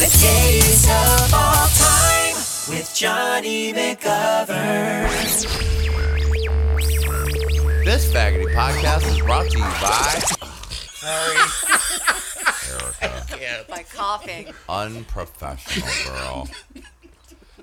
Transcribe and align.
The 0.00 0.06
gayest 0.06 0.88
of 0.88 1.34
all 1.34 1.68
time 1.76 2.34
with 2.70 2.90
Johnny 2.94 3.74
McGovern. 3.74 5.10
This 7.84 8.10
faggoty 8.10 8.54
podcast 8.54 9.06
is 9.10 9.18
brought 9.18 9.50
to 9.50 9.58
you 9.58 9.64
by 9.64 10.22
Sorry. 10.94 11.36
By 13.68 13.82
coughing. 13.82 14.54
Unprofessional 14.70 15.88
Girl. 16.06 16.48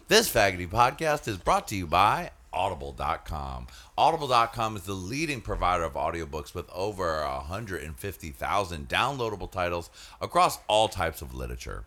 this 0.08 0.32
faggoty 0.32 0.70
podcast 0.70 1.28
is 1.28 1.38
brought 1.38 1.68
to 1.70 1.76
you 1.76 1.88
by 1.88 2.30
Audible.com. 2.54 3.66
Audible.com 3.98 4.76
is 4.76 4.84
the 4.84 4.94
leading 4.94 5.42
provider 5.42 5.86
of 5.86 5.94
audiobooks 5.94 6.54
with 6.54 6.70
over 6.72 7.24
150,000 7.24 8.88
downloadable 8.88 9.52
titles 9.52 9.90
across 10.22 10.60
all 10.68 10.88
types 10.88 11.24
of 11.24 11.34
literature. 11.34 11.84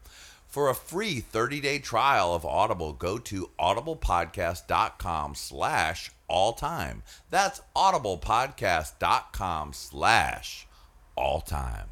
For 0.51 0.69
a 0.69 0.75
free 0.75 1.25
30-day 1.33 1.79
trial 1.79 2.35
of 2.35 2.45
Audible, 2.45 2.93
go 2.93 3.17
to 3.19 3.51
audiblepodcast.com 3.61 5.37
slash 5.37 6.11
all 6.27 6.55
time. 6.55 7.05
That's 7.31 7.61
audiblepodcast.com 7.77 9.73
slash 9.73 10.67
all 11.15 11.41
time. 11.41 11.87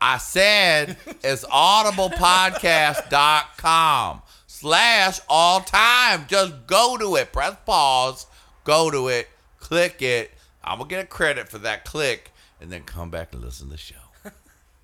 I 0.00 0.18
said 0.18 0.96
it's 1.22 1.44
audiblepodcast.com 1.44 4.22
slash 4.48 5.20
all 5.28 5.60
time. 5.60 6.24
Just 6.26 6.66
go 6.66 6.96
to 6.98 7.14
it. 7.14 7.32
Press 7.32 7.54
pause. 7.64 8.26
Go 8.64 8.90
to 8.90 9.06
it. 9.06 9.28
Click 9.60 10.02
it. 10.02 10.32
I'm 10.64 10.78
going 10.78 10.88
to 10.88 10.94
get 10.96 11.04
a 11.04 11.06
credit 11.06 11.48
for 11.48 11.58
that 11.58 11.84
click 11.84 12.32
and 12.60 12.72
then 12.72 12.82
come 12.82 13.10
back 13.10 13.32
and 13.32 13.44
listen 13.44 13.66
to 13.66 13.72
the 13.72 13.78
show. 13.78 13.94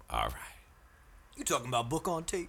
All 0.08 0.28
right. 0.28 0.54
You 1.36 1.42
talking 1.42 1.66
about 1.66 1.90
book 1.90 2.06
on 2.06 2.22
tape? 2.24 2.48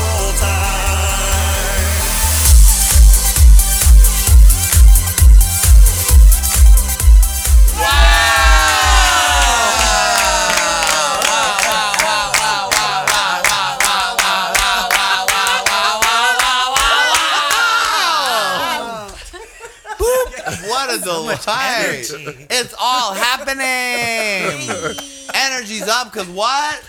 What 20.91 20.99
a 20.99 21.03
delight. 21.03 22.11
It's 22.49 22.75
all 22.77 23.13
happening. 23.13 24.67
Energy's 25.33 25.87
up 25.87 26.11
because 26.11 26.27
what? 26.27 26.83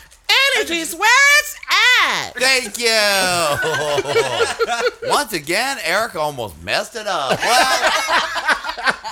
Energy's 0.57 0.95
where 0.95 1.09
it's 1.41 1.57
at. 2.03 2.33
Thank 2.35 2.79
you. 2.79 2.89
Once 5.09 5.33
again, 5.33 5.79
Erica 5.85 6.19
almost 6.19 6.61
messed 6.63 6.97
it 6.97 7.07
up. 7.07 7.39
Well, 7.39 7.93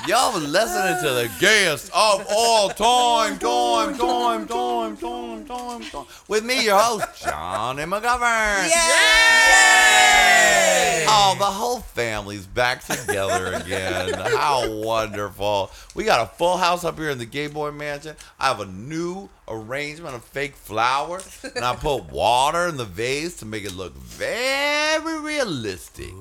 y'all 0.06 0.32
was 0.32 0.46
listening 0.48 0.96
to 1.02 1.10
the 1.14 1.30
gayest 1.38 1.90
of 1.94 2.26
all 2.30 2.68
time, 2.70 3.38
time, 3.38 3.96
time, 3.96 4.46
time, 4.46 4.96
time, 4.96 5.44
time, 5.46 5.82
time. 5.82 6.04
With 6.28 6.44
me, 6.44 6.64
your 6.64 6.78
host, 6.78 7.22
Johnny 7.22 7.82
McGovern. 7.82 8.68
Yay! 8.68 9.90
Oh, 11.08 11.34
the 11.38 11.44
whole 11.44 11.80
family's 11.80 12.46
back 12.46 12.84
together 12.84 13.54
again. 13.54 14.14
How 14.14 14.70
wonderful. 14.70 15.70
We 15.94 16.04
got 16.04 16.22
a 16.22 16.26
full 16.36 16.56
house 16.56 16.84
up 16.84 16.96
here 16.98 17.10
in 17.10 17.18
the 17.18 17.26
Gay 17.26 17.48
Boy 17.48 17.70
Mansion. 17.72 18.16
I 18.38 18.48
have 18.48 18.60
a 18.60 18.66
new 18.66 19.28
arrangement 19.48 20.14
of 20.14 20.24
fake 20.24 20.54
flowers, 20.54 21.44
and 21.54 21.64
I 21.64 21.74
put 21.74 22.10
water 22.10 22.68
in 22.68 22.76
the 22.76 22.84
vase 22.84 23.36
to 23.38 23.46
make 23.46 23.64
it 23.64 23.74
look 23.74 23.94
very 23.96 25.20
realistic. 25.20 26.14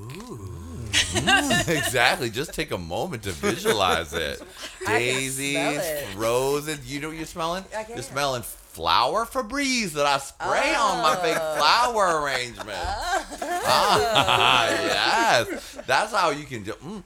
Mm, 1.00 1.68
exactly. 1.84 2.30
Just 2.30 2.54
take 2.54 2.70
a 2.70 2.78
moment 2.78 3.22
to 3.24 3.32
visualize 3.32 4.12
it. 4.12 4.42
Daisies, 4.86 5.56
it. 5.56 6.06
roses. 6.16 6.90
You 6.90 7.00
know 7.00 7.08
what 7.08 7.16
you're 7.16 7.26
smelling? 7.26 7.64
You're 7.88 8.02
smelling 8.02 8.42
flower 8.42 9.26
Febreze 9.26 9.92
that 9.92 10.06
I 10.06 10.18
spray 10.18 10.74
on 10.74 11.02
my 11.02 11.16
fake 11.16 11.36
flower 11.36 12.22
arrangement. 12.22 12.78
Ah, 13.72 14.68
yes. 14.70 15.78
That's 15.86 16.12
how 16.12 16.30
you 16.30 16.44
can 16.44 16.62
do. 16.64 16.72
Mm, 16.72 17.02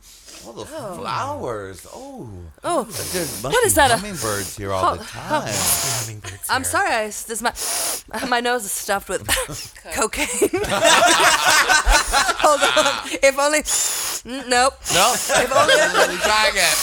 all 0.47 0.53
the 0.53 0.65
flowers. 0.67 1.87
Oh. 1.93 2.29
Oh, 2.63 2.85
There 2.85 3.23
must 3.23 3.45
What 3.45 3.65
be 3.65 3.71
that, 3.71 3.91
a- 3.91 3.97
hummingbirds 3.97 4.57
here 4.57 4.73
all 4.73 4.97
the 4.97 5.05
time. 5.05 5.43
Hummingbirds 5.47 6.47
I'm 6.49 6.63
here. 6.63 6.71
sorry. 6.71 6.91
I, 6.91 7.07
this 7.07 7.43
my 7.43 7.53
my 8.29 8.41
nose 8.41 8.65
is 8.65 8.73
stuffed 8.73 9.09
with 9.09 9.27
cocaine. 9.93 10.27
Hold 12.41 12.61
on. 12.61 13.19
If 13.23 13.39
only. 13.39 13.61
Mm, 13.63 14.49
Nope. 14.49 14.75
Nope. 14.95 15.15
If 15.45 15.53
only. 15.53 15.75
Let 15.75 16.21
try 16.21 16.49
again. 16.51 16.75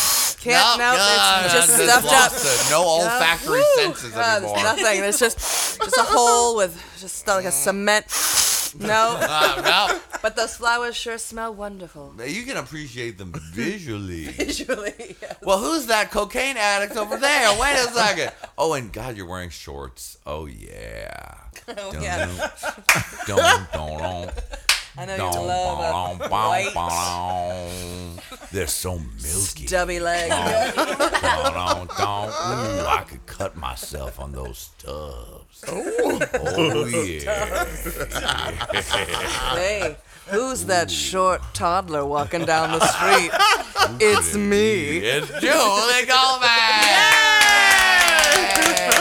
Can't. 0.42 0.80
Nope. 0.80 0.98
no, 0.98 1.44
it's 1.46 1.54
no, 1.54 1.60
just 1.60 1.78
no, 1.78 1.84
stuffed 1.86 2.06
up. 2.08 2.12
lost 2.34 2.46
it. 2.46 2.72
No 2.72 2.82
olfactory 2.84 3.60
Woo. 3.60 3.76
senses 3.76 4.16
Uh, 4.16 4.20
anymore. 4.20 4.56
There's 4.56 4.64
nothing. 4.64 5.02
There's 5.02 5.20
just 5.20 5.38
just 5.82 5.98
a 5.98 6.04
hole 6.04 6.56
with 6.58 6.74
just 7.00 7.28
like 7.28 7.46
a 7.46 7.52
cement. 7.52 8.06
No. 8.80 9.18
Uh, 9.20 9.62
no. 9.64 10.00
But 10.22 10.36
those 10.36 10.56
flowers 10.56 10.96
sure 10.96 11.18
smell 11.18 11.54
wonderful. 11.54 12.14
You 12.26 12.44
can 12.44 12.58
appreciate 12.58 13.18
them 13.18 13.34
visually. 13.54 14.26
Visually. 14.26 15.16
Well, 15.42 15.60
who's 15.60 15.88
that 15.88 16.12
cocaine 16.12 16.58
addict 16.58 16.96
over 16.96 17.18
there? 17.18 17.60
Wait 17.60 17.74
a 17.74 17.90
second. 17.92 18.32
Oh, 18.58 18.74
and 18.74 18.92
God, 18.94 19.18
you're 19.18 19.28
wearing 19.28 19.50
shorts. 19.50 20.18
Oh 20.26 20.46
yeah. 20.46 21.36
Oh, 21.78 21.94
yeah. 22.02 22.26
dun, 23.28 23.38
dun, 23.38 23.68
dun, 23.72 24.30
I 24.98 25.06
know 25.06 25.16
you 25.16 25.22
love 25.22 25.80
uh, 25.80 26.16
a 26.16 26.20
dun, 26.20 26.30
white. 26.30 26.74
They're 28.52 28.68
so 28.68 28.98
milky. 29.00 29.68
stubby 29.68 30.02
leg. 30.02 30.30
Ooh, 30.32 30.36
I 31.96 33.06
could 33.08 33.26
cut 33.26 33.56
myself 33.56 34.20
on 34.20 34.34
those 34.34 34.58
stubs. 34.78 35.64
Oh, 35.68 36.86
yeah. 36.88 37.66
Hey, 39.56 39.96
who's 40.28 40.66
that 40.66 40.92
short 40.92 41.42
toddler 41.54 42.06
walking 42.06 42.44
down 42.46 42.78
the 42.78 42.86
street? 42.86 43.32
it's 44.02 44.36
me. 44.36 44.98
It's 44.98 45.28
Julie 45.40 46.06
Goldman. 46.06 46.50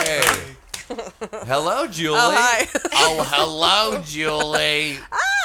Yay! 0.06 0.39
Hello, 1.46 1.86
Julie. 1.86 2.18
Oh, 2.20 2.32
hi. 2.34 2.66
Oh, 2.94 3.24
hello, 3.28 4.02
Julie. 4.04 4.98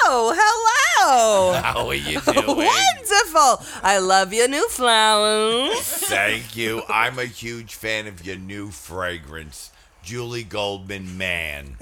Oh, 0.08 0.34
hello. 0.36 1.60
How 1.60 1.86
are 1.88 1.94
you 1.94 2.20
doing? 2.20 2.46
Wonderful. 2.46 3.64
I 3.82 3.98
love 4.00 4.32
your 4.32 4.48
new 4.48 4.66
flowers. 4.68 5.78
Thank 5.80 6.56
you. 6.56 6.82
I'm 6.88 7.18
a 7.18 7.24
huge 7.26 7.74
fan 7.74 8.06
of 8.06 8.24
your 8.26 8.36
new 8.36 8.70
fragrance, 8.70 9.70
Julie 10.02 10.42
Goldman 10.44 11.16
Man. 11.16 11.76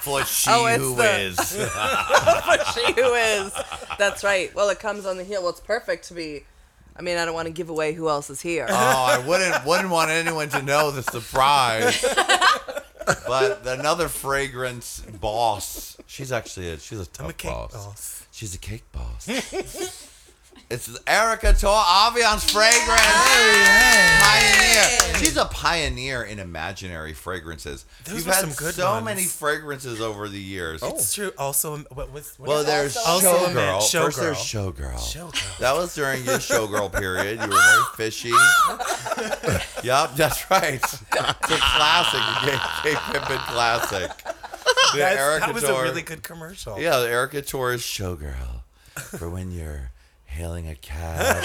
For 0.00 0.24
she 0.24 0.50
Oh, 0.50 0.66
who 0.78 0.94
the- 0.96 1.20
is. 1.20 1.36
she 2.74 2.92
who 2.92 3.14
is. 3.14 3.52
That's 3.98 4.22
right. 4.22 4.54
Well, 4.54 4.68
it 4.70 4.78
comes 4.78 5.04
on 5.06 5.16
the 5.16 5.24
heel. 5.24 5.40
Well, 5.42 5.50
it's 5.50 5.60
perfect 5.60 6.06
to 6.08 6.14
be. 6.14 6.44
I 6.96 7.02
mean, 7.02 7.16
I 7.16 7.24
don't 7.24 7.34
want 7.34 7.46
to 7.46 7.52
give 7.52 7.70
away 7.70 7.92
who 7.94 8.08
else 8.08 8.28
is 8.30 8.40
here. 8.40 8.66
Oh, 8.68 8.74
I 8.74 9.18
wouldn't 9.26 9.64
wouldn't 9.64 9.90
want 9.90 10.10
anyone 10.10 10.48
to 10.50 10.62
know 10.62 10.90
the 10.90 11.02
surprise. 11.02 12.04
But 13.26 13.66
another 13.66 14.06
fragrance 14.08 15.02
boss. 15.20 15.96
She's 16.06 16.30
actually 16.30 16.70
a 16.70 16.78
she's 16.78 17.00
a 17.00 17.06
tough 17.06 17.24
I'm 17.26 17.30
a 17.30 17.34
cake 17.34 17.50
boss. 17.50 17.72
boss. 17.72 18.26
She's 18.30 18.54
a 18.54 18.58
cake 18.58 18.84
boss. 18.92 19.28
it's 20.72 20.98
Erica 21.06 21.52
Tor 21.52 21.70
Avian's 21.70 22.50
fragrance 22.50 23.02
pioneer. 24.22 25.16
She's 25.18 25.36
a 25.36 25.44
pioneer 25.44 26.22
in 26.22 26.38
imaginary 26.38 27.12
fragrances. 27.12 27.84
Those 28.04 28.16
You've 28.16 28.26
had 28.26 28.36
some 28.36 28.52
good 28.52 28.74
so 28.74 28.90
ones. 28.92 29.04
many 29.04 29.24
fragrances 29.24 30.00
over 30.00 30.28
the 30.28 30.40
years. 30.40 30.82
It's 30.82 31.14
true. 31.14 31.30
Also, 31.38 31.74
um, 31.74 31.86
what 31.92 32.10
was 32.12 32.34
what 32.38 32.48
Well, 32.48 32.64
there's 32.64 32.96
Also 32.96 33.28
a 33.28 33.48
showgirl. 33.48 33.80
First, 33.80 33.94
Showgirl. 33.94 34.16
there's 34.20 34.36
showgirl. 34.38 34.94
Showgirl. 34.96 35.58
That 35.58 35.76
was 35.76 35.94
during 35.94 36.24
your 36.24 36.38
showgirl 36.38 36.92
period. 36.98 37.40
You 37.40 37.48
were 37.48 37.54
very 37.54 37.82
fishy. 37.96 38.32
yep, 39.84 40.14
that's 40.16 40.50
right. 40.50 40.74
It's 40.74 40.94
a 40.94 40.96
classic, 41.06 42.20
a 42.20 42.46
gay, 42.46 42.58
gay 42.92 42.96
pimpin' 42.96 43.46
classic. 43.46 44.10
The 44.94 45.04
Erica 45.04 45.46
that 45.46 45.54
was 45.54 45.64
a 45.64 45.72
really 45.82 46.02
good 46.02 46.22
commercial. 46.22 46.78
Yeah, 46.80 46.98
the 46.98 47.08
Erica 47.08 47.42
Torres 47.42 47.82
showgirl 47.82 48.62
for 48.96 49.28
when 49.30 49.50
you're 49.52 49.91
hailing 50.32 50.68
a 50.68 50.74
cab. 50.74 51.44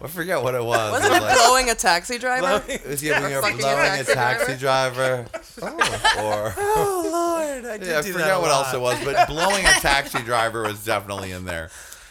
Or, 0.00 0.04
I 0.04 0.06
forget 0.08 0.42
what 0.42 0.54
it 0.54 0.62
was. 0.64 0.92
Wasn't 0.92 1.12
It 1.12 1.16
it 1.16 1.20
was 1.22 1.22
like- 1.22 1.36
blowing 1.38 1.70
a 1.70 1.74
taxi 1.74 2.18
driver? 2.18 2.62
it 2.70 2.86
was 2.86 3.02
yeah, 3.02 3.20
when 3.20 3.30
you're 3.32 3.40
blowing 3.42 3.58
a 3.58 4.04
taxi 4.04 4.14
taxi 4.14 4.56
driver. 4.56 5.26
or 5.62 6.54
Oh 6.56 7.08
Lord, 7.12 7.64
I 7.64 7.78
did 7.78 7.88
yeah, 7.88 7.98
I 7.98 8.02
do 8.02 8.12
that 8.12 8.12
forget 8.12 8.36
a 8.36 8.40
what 8.40 8.50
else 8.50 8.72
it 8.74 8.80
was, 8.80 9.02
but 9.04 9.26
blowing 9.28 9.64
a 9.64 9.72
taxi 9.80 10.20
driver 10.22 10.62
was 10.62 10.84
definitely 10.84 11.32
in 11.32 11.44
there. 11.44 11.70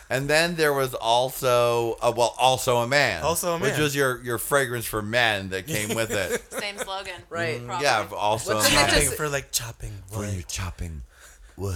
And 0.09 0.29
then 0.29 0.55
there 0.55 0.73
was 0.73 0.93
also, 0.93 1.97
uh, 2.01 2.13
well, 2.15 2.33
also 2.39 2.77
a 2.77 2.87
man, 2.87 3.23
Also 3.23 3.53
a 3.55 3.59
man, 3.59 3.69
which 3.69 3.77
was 3.77 3.93
your 3.93 4.21
your 4.23 4.37
fragrance 4.37 4.85
for 4.85 5.01
men 5.01 5.49
that 5.49 5.67
came 5.67 5.95
with 5.95 6.11
it. 6.11 6.41
Same 6.53 6.77
slogan. 6.77 7.13
Right. 7.29 7.65
Probably. 7.65 7.83
yeah, 7.85 8.07
also 8.15 8.55
What's 8.55 8.69
a 8.69 8.73
man. 8.73 8.89
Just- 8.89 9.15
for 9.15 9.27
like 9.29 9.51
chopping 9.51 9.91
when 10.11 10.19
wood. 10.27 10.33
you're 10.33 10.43
chopping 10.43 11.01
wood. 11.57 11.75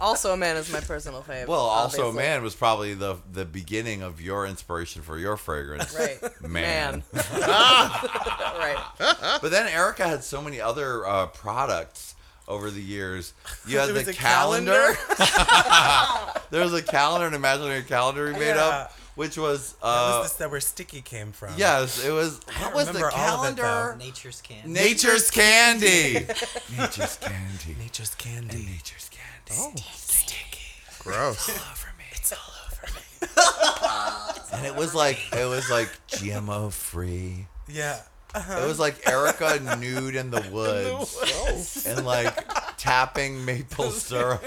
Also, 0.00 0.32
a 0.32 0.36
man 0.36 0.56
is 0.56 0.72
my 0.72 0.80
personal 0.80 1.22
favorite. 1.22 1.48
Well, 1.48 1.58
also 1.60 2.08
obviously. 2.08 2.22
man 2.22 2.42
was 2.42 2.54
probably 2.54 2.94
the 2.94 3.16
the 3.32 3.44
beginning 3.44 4.02
of 4.02 4.20
your 4.20 4.46
inspiration 4.46 5.02
for 5.02 5.18
your 5.18 5.36
fragrance. 5.36 5.92
Right. 5.98 6.18
Man. 6.42 7.02
right. 7.12 8.76
But 8.98 9.50
then 9.50 9.66
Erica 9.68 10.06
had 10.06 10.22
so 10.24 10.40
many 10.42 10.60
other 10.60 11.06
uh, 11.06 11.26
products 11.26 12.14
over 12.46 12.70
the 12.70 12.80
years. 12.80 13.34
You 13.66 13.78
had 13.80 13.88
There 13.90 14.02
the 14.02 14.10
a 14.10 14.14
calendar. 14.14 14.94
there 16.50 16.62
was 16.62 16.72
a 16.74 16.82
calendar, 16.82 17.26
an 17.26 17.34
imaginary 17.34 17.82
calendar 17.82 18.26
we 18.26 18.32
made 18.32 18.54
Yeah. 18.56 18.64
up, 18.64 18.92
which 19.18 19.36
was 19.36 19.72
That 19.74 19.86
uh, 19.86 20.18
was 20.20 20.30
this 20.30 20.38
that 20.38 20.50
where 20.50 20.60
sticky 20.60 21.00
came 21.02 21.32
from. 21.32 21.52
yes, 21.56 22.04
it 22.04 22.10
was. 22.12 22.40
What 22.60 22.74
was 22.74 22.86
the 22.86 22.92
remember 22.94 23.10
all 23.16 23.44
of 23.44 23.52
it, 23.52 23.56
calendar? 23.60 23.96
Nature's 23.98 24.40
can. 24.40 24.72
Nature's 24.72 25.30
candy. 25.30 26.26
Nature's 26.78 27.16
candy. 27.16 27.76
Nature's 27.82 28.14
candy. 28.14 28.56
Nature's 28.72 29.10
candy. 29.10 29.52
Oh, 29.52 29.72
sticky. 29.92 30.60
Gross. 31.00 31.48
Over 31.48 31.88
me. 31.98 32.04
It's 32.12 32.32
all 32.32 32.38
over 32.72 32.86
me. 32.94 34.24
And 34.58 34.66
it 34.66 34.74
was 34.74 34.94
like 34.94 35.18
it 35.34 35.44
was 35.46 35.70
like 35.70 35.88
GMO 36.08 36.72
free. 36.72 37.46
Yeah. 37.68 38.00
It 38.34 38.66
was 38.66 38.78
like 38.78 39.06
Erica 39.08 39.58
nude 39.78 40.14
in 40.16 40.30
the 40.30 40.42
woods 40.52 41.86
and 41.86 42.04
like 42.06 42.34
tapping 42.78 43.44
maple 43.44 43.90
syrup. 43.90 44.42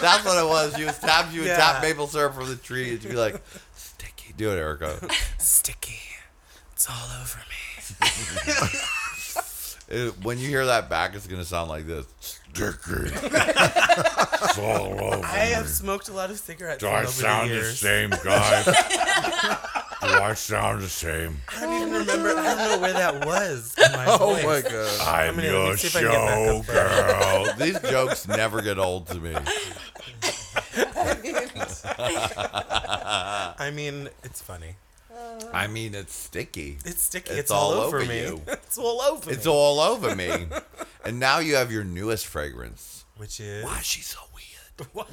That's 0.00 0.24
what 0.24 0.36
it 0.42 0.46
was. 0.48 0.74
She 0.76 0.84
was 0.84 0.98
tap. 0.98 1.30
She 1.32 1.38
would 1.38 1.46
Yeah. 1.48 1.56
tap 1.56 1.82
maple 1.82 2.06
syrup 2.08 2.34
from 2.34 2.48
the 2.48 2.56
tree, 2.56 2.90
and 2.94 3.02
she'd 3.02 3.10
be 3.10 3.16
like, 3.16 3.40
"Sticky, 4.34 4.44
do 4.44 4.52
it, 4.52 4.58
Erica." 4.58 4.98
Sticky. 5.38 6.00
It's 6.72 6.88
all 6.90 7.08
over 7.20 7.38
me. 7.38 8.80
It- 9.86 10.14
when 10.24 10.38
you 10.38 10.48
hear 10.48 10.64
that 10.64 10.88
back, 10.88 11.14
it's 11.14 11.26
gonna 11.26 11.44
sound 11.44 11.68
like 11.68 11.86
this. 11.86 12.06
Sticky. 12.52 13.10
it's 13.12 14.58
all 14.58 14.98
over. 15.04 15.20
I 15.26 15.50
have 15.52 15.68
smoked 15.68 16.08
a 16.08 16.12
lot 16.14 16.30
of 16.30 16.38
cigarettes 16.38 16.78
Do 16.80 16.86
I 16.88 17.00
over 17.02 17.08
sound 17.08 17.50
the 17.50 17.56
the 17.56 17.64
same, 17.64 18.08
guys? 18.10 18.64
Do 18.64 18.72
I 20.08 20.32
sound 20.34 20.80
the 20.82 20.88
same? 20.88 21.36
I 21.54 21.60
don't 21.60 21.74
even 21.88 21.92
remember. 21.92 22.30
I 22.30 22.54
don't 22.54 22.58
know 22.70 22.78
where 22.80 22.92
that 22.94 23.26
was. 23.26 23.74
My 23.78 24.06
Oh 24.08 24.18
voice. 24.34 24.44
my 24.44 24.60
god. 24.70 25.00
I'm 25.02 25.36
gonna- 25.36 25.48
let 25.48 25.52
me 25.52 25.66
your 25.68 25.76
see 25.76 25.86
if 25.88 25.96
I 25.96 26.00
can 26.00 26.10
get 26.10 26.66
back 26.66 26.66
show 26.66 27.44
girl. 27.44 27.54
These 27.58 27.80
jokes 27.90 28.26
never 28.26 28.62
get 28.62 28.78
old 28.78 29.06
to 29.08 29.16
me. 29.16 29.34
I 33.58 33.70
mean, 33.74 34.08
it's 34.22 34.40
funny. 34.40 34.76
I 35.52 35.66
mean, 35.68 35.94
it's 35.94 36.12
sticky. 36.14 36.78
It's 36.84 37.02
sticky. 37.02 37.30
It's 37.30 37.40
It's, 37.42 37.50
all, 37.50 37.72
all 37.74 37.80
over, 37.80 37.98
over 37.98 38.06
me. 38.08 38.20
you. 38.22 38.42
it's 38.48 38.78
all 38.78 39.00
over 39.00 39.30
It's 39.30 39.46
me. 39.46 39.50
all 39.52 39.80
over 39.80 40.14
me. 40.14 40.46
And 41.06 41.20
now 41.20 41.38
you 41.38 41.56
have 41.56 41.70
your 41.70 41.84
newest 41.84 42.26
fragrance. 42.26 43.04
Which 43.18 43.38
is 43.38 43.62
Why 43.62 43.78
is 43.80 43.84
she 43.84 44.00
so 44.00 44.18
weird? 44.34 44.88
Why 44.94 45.04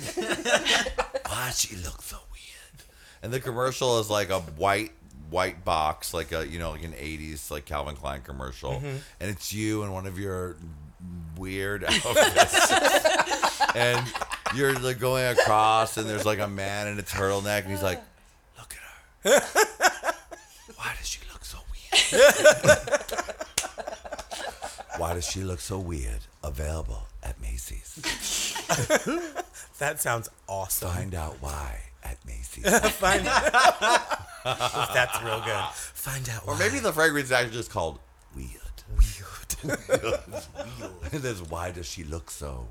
does 1.47 1.59
she 1.59 1.75
look 1.75 2.01
so 2.01 2.15
weird? 2.31 2.83
And 3.21 3.33
the 3.33 3.41
commercial 3.41 3.99
is 3.99 4.09
like 4.09 4.29
a 4.29 4.39
white 4.39 4.91
white 5.29 5.65
box, 5.65 6.13
like 6.13 6.31
a 6.31 6.47
you 6.47 6.59
know, 6.59 6.71
like 6.71 6.83
an 6.85 6.93
'80s 6.93 7.51
like 7.51 7.65
Calvin 7.65 7.95
Klein 7.97 8.21
commercial, 8.21 8.75
Mm-hmm. 8.75 8.87
and 9.19 9.29
it's 9.31 9.51
you 9.51 9.83
in 9.83 9.91
one 9.91 10.07
of 10.07 10.17
your 10.17 10.55
weird 11.37 11.83
outfits, 11.83 12.71
and 13.75 14.05
you're 14.55 14.73
like 14.79 14.99
going 14.99 15.25
across, 15.25 15.97
and 15.97 16.07
there's 16.09 16.25
like 16.25 16.39
a 16.39 16.47
man 16.47 16.87
in 16.87 16.99
a 16.99 17.03
turtleneck, 17.03 17.61
and 17.63 17.71
he's 17.71 17.83
like, 17.83 18.01
"Look 18.57 18.75
at 19.25 19.41
her. 19.41 19.41
Why 20.75 20.93
does 20.97 21.07
she 21.07 21.19
look 21.31 21.45
so 21.45 21.57
weird?" 21.71 23.01
Why 24.97 25.13
does 25.15 25.25
she 25.25 25.41
look 25.43 25.59
so 25.59 25.79
weird? 25.79 26.19
Available 26.43 27.07
at 27.23 27.39
Macy's. 27.41 27.95
that 29.79 29.99
sounds 29.99 30.29
awesome. 30.47 30.89
Find 30.89 31.15
out 31.15 31.37
why 31.41 31.79
at 32.03 32.23
Macy's. 32.25 32.65
Find 32.91 33.25
out. 33.27 33.51
That's 34.93 35.23
real 35.23 35.41
good. 35.41 35.63
Find 35.73 36.29
out. 36.29 36.43
or 36.45 36.53
why. 36.53 36.59
maybe 36.59 36.79
the 36.79 36.91
fragrance 36.93 37.27
is 37.27 37.31
actually 37.31 37.53
just 37.57 37.71
called 37.71 37.99
Weird. 38.35 38.51
weird. 38.97 39.55
weird. 39.63 39.79
weird. 39.99 41.13
And 41.13 41.21
there's 41.23 41.41
why 41.41 41.71
does 41.71 41.87
she 41.87 42.03
look 42.03 42.29
so 42.29 42.67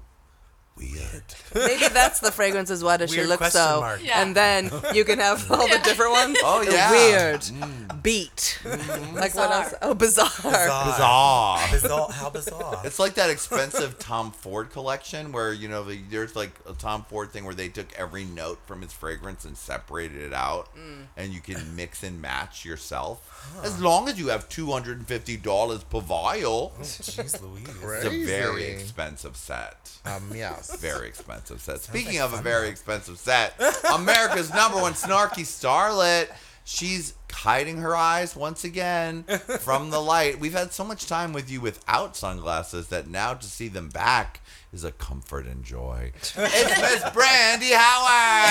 weird? 0.80 1.22
Maybe 1.54 1.88
that's 1.92 2.20
the 2.20 2.30
fragrance 2.32 2.70
is 2.70 2.82
why 2.82 2.96
does 2.96 3.10
she 3.10 3.18
Weird 3.18 3.28
look 3.28 3.44
so? 3.44 3.80
mark. 3.80 4.00
Yeah. 4.02 4.22
And 4.22 4.34
then 4.34 4.70
you 4.94 5.04
can 5.04 5.18
have 5.18 5.50
all 5.50 5.68
the 5.68 5.80
different 5.84 6.12
ones. 6.12 6.36
Oh, 6.44 6.64
The 6.64 6.72
yeah. 6.72 6.90
Weird. 6.90 7.40
Mm. 7.40 8.02
Beat. 8.02 8.58
Mm-hmm. 8.62 9.16
Like 9.16 9.34
what 9.34 9.50
else? 9.50 9.74
Oh, 9.82 9.94
bizarre. 9.94 10.28
Bizarre. 10.28 10.86
Bizarre. 10.86 11.68
Bizarre. 11.72 12.10
How 12.12 12.30
bizarre. 12.30 12.80
It's 12.84 12.98
like 12.98 13.14
that 13.14 13.30
expensive 13.30 13.98
Tom 13.98 14.32
Ford 14.32 14.70
collection 14.70 15.32
where 15.32 15.52
you 15.52 15.68
know 15.68 15.84
there's 16.10 16.34
like 16.34 16.52
a 16.68 16.72
Tom 16.72 17.04
Ford 17.04 17.30
thing 17.30 17.44
where 17.44 17.54
they 17.54 17.68
took 17.68 17.92
every 17.98 18.24
note 18.24 18.58
from 18.66 18.80
his 18.82 18.92
fragrance 18.92 19.44
and 19.44 19.56
separated 19.56 20.22
it 20.22 20.32
out, 20.32 20.74
mm. 20.74 21.04
and 21.16 21.32
you 21.32 21.40
can 21.40 21.76
mix 21.76 22.02
and 22.02 22.22
match 22.22 22.64
yourself 22.64 23.26
as 23.62 23.80
long 23.80 24.08
as 24.08 24.18
you 24.18 24.28
have 24.28 24.48
two 24.48 24.70
hundred 24.70 24.98
and 24.98 25.06
fifty 25.06 25.36
dollars 25.36 25.84
per 25.84 26.00
vial. 26.00 26.72
Oh, 26.78 26.80
jeez 26.82 27.40
Louise. 27.42 27.68
It's 27.68 28.04
a 28.06 28.24
very 28.24 28.64
expensive 28.64 29.36
set. 29.36 29.90
Um, 30.04 30.30
yes. 30.34 30.69
Very 30.78 31.08
expensive 31.08 31.60
set. 31.60 31.80
Speaking 31.80 32.20
of 32.20 32.32
a 32.32 32.40
very 32.42 32.68
expensive 32.68 33.18
set, 33.18 33.54
America's 33.92 34.52
number 34.52 34.78
one 34.80 34.92
snarky 34.94 35.42
starlet. 35.42 36.28
She's 36.64 37.14
hiding 37.32 37.78
her 37.78 37.96
eyes 37.96 38.36
once 38.36 38.64
again 38.64 39.24
from 39.60 39.90
the 39.90 40.00
light. 40.00 40.38
We've 40.38 40.52
had 40.52 40.72
so 40.72 40.84
much 40.84 41.06
time 41.06 41.32
with 41.32 41.50
you 41.50 41.60
without 41.60 42.16
sunglasses 42.16 42.88
that 42.88 43.08
now 43.08 43.34
to 43.34 43.46
see 43.46 43.68
them 43.68 43.88
back 43.88 44.40
is 44.72 44.84
a 44.84 44.92
comfort 44.92 45.46
and 45.46 45.64
joy. 45.64 46.12
It's 46.14 46.36
Miss 46.36 47.10
Brandy 47.12 47.72
Howard. 47.72 48.50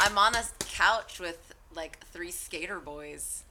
I'm 0.00 0.16
on 0.16 0.34
a 0.34 0.44
couch 0.60 1.20
with 1.20 1.52
like 1.74 1.98
three 2.06 2.30
skater 2.30 2.78
boys. 2.80 3.42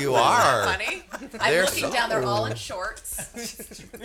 You 0.00 0.14
are. 0.14 0.64
Funny. 0.64 1.02
I'm 1.12 1.28
They're 1.52 1.64
looking 1.64 1.84
so- 1.84 1.92
down. 1.92 2.08
They're 2.10 2.24
all 2.24 2.46
in 2.46 2.56
shorts. 2.56 3.16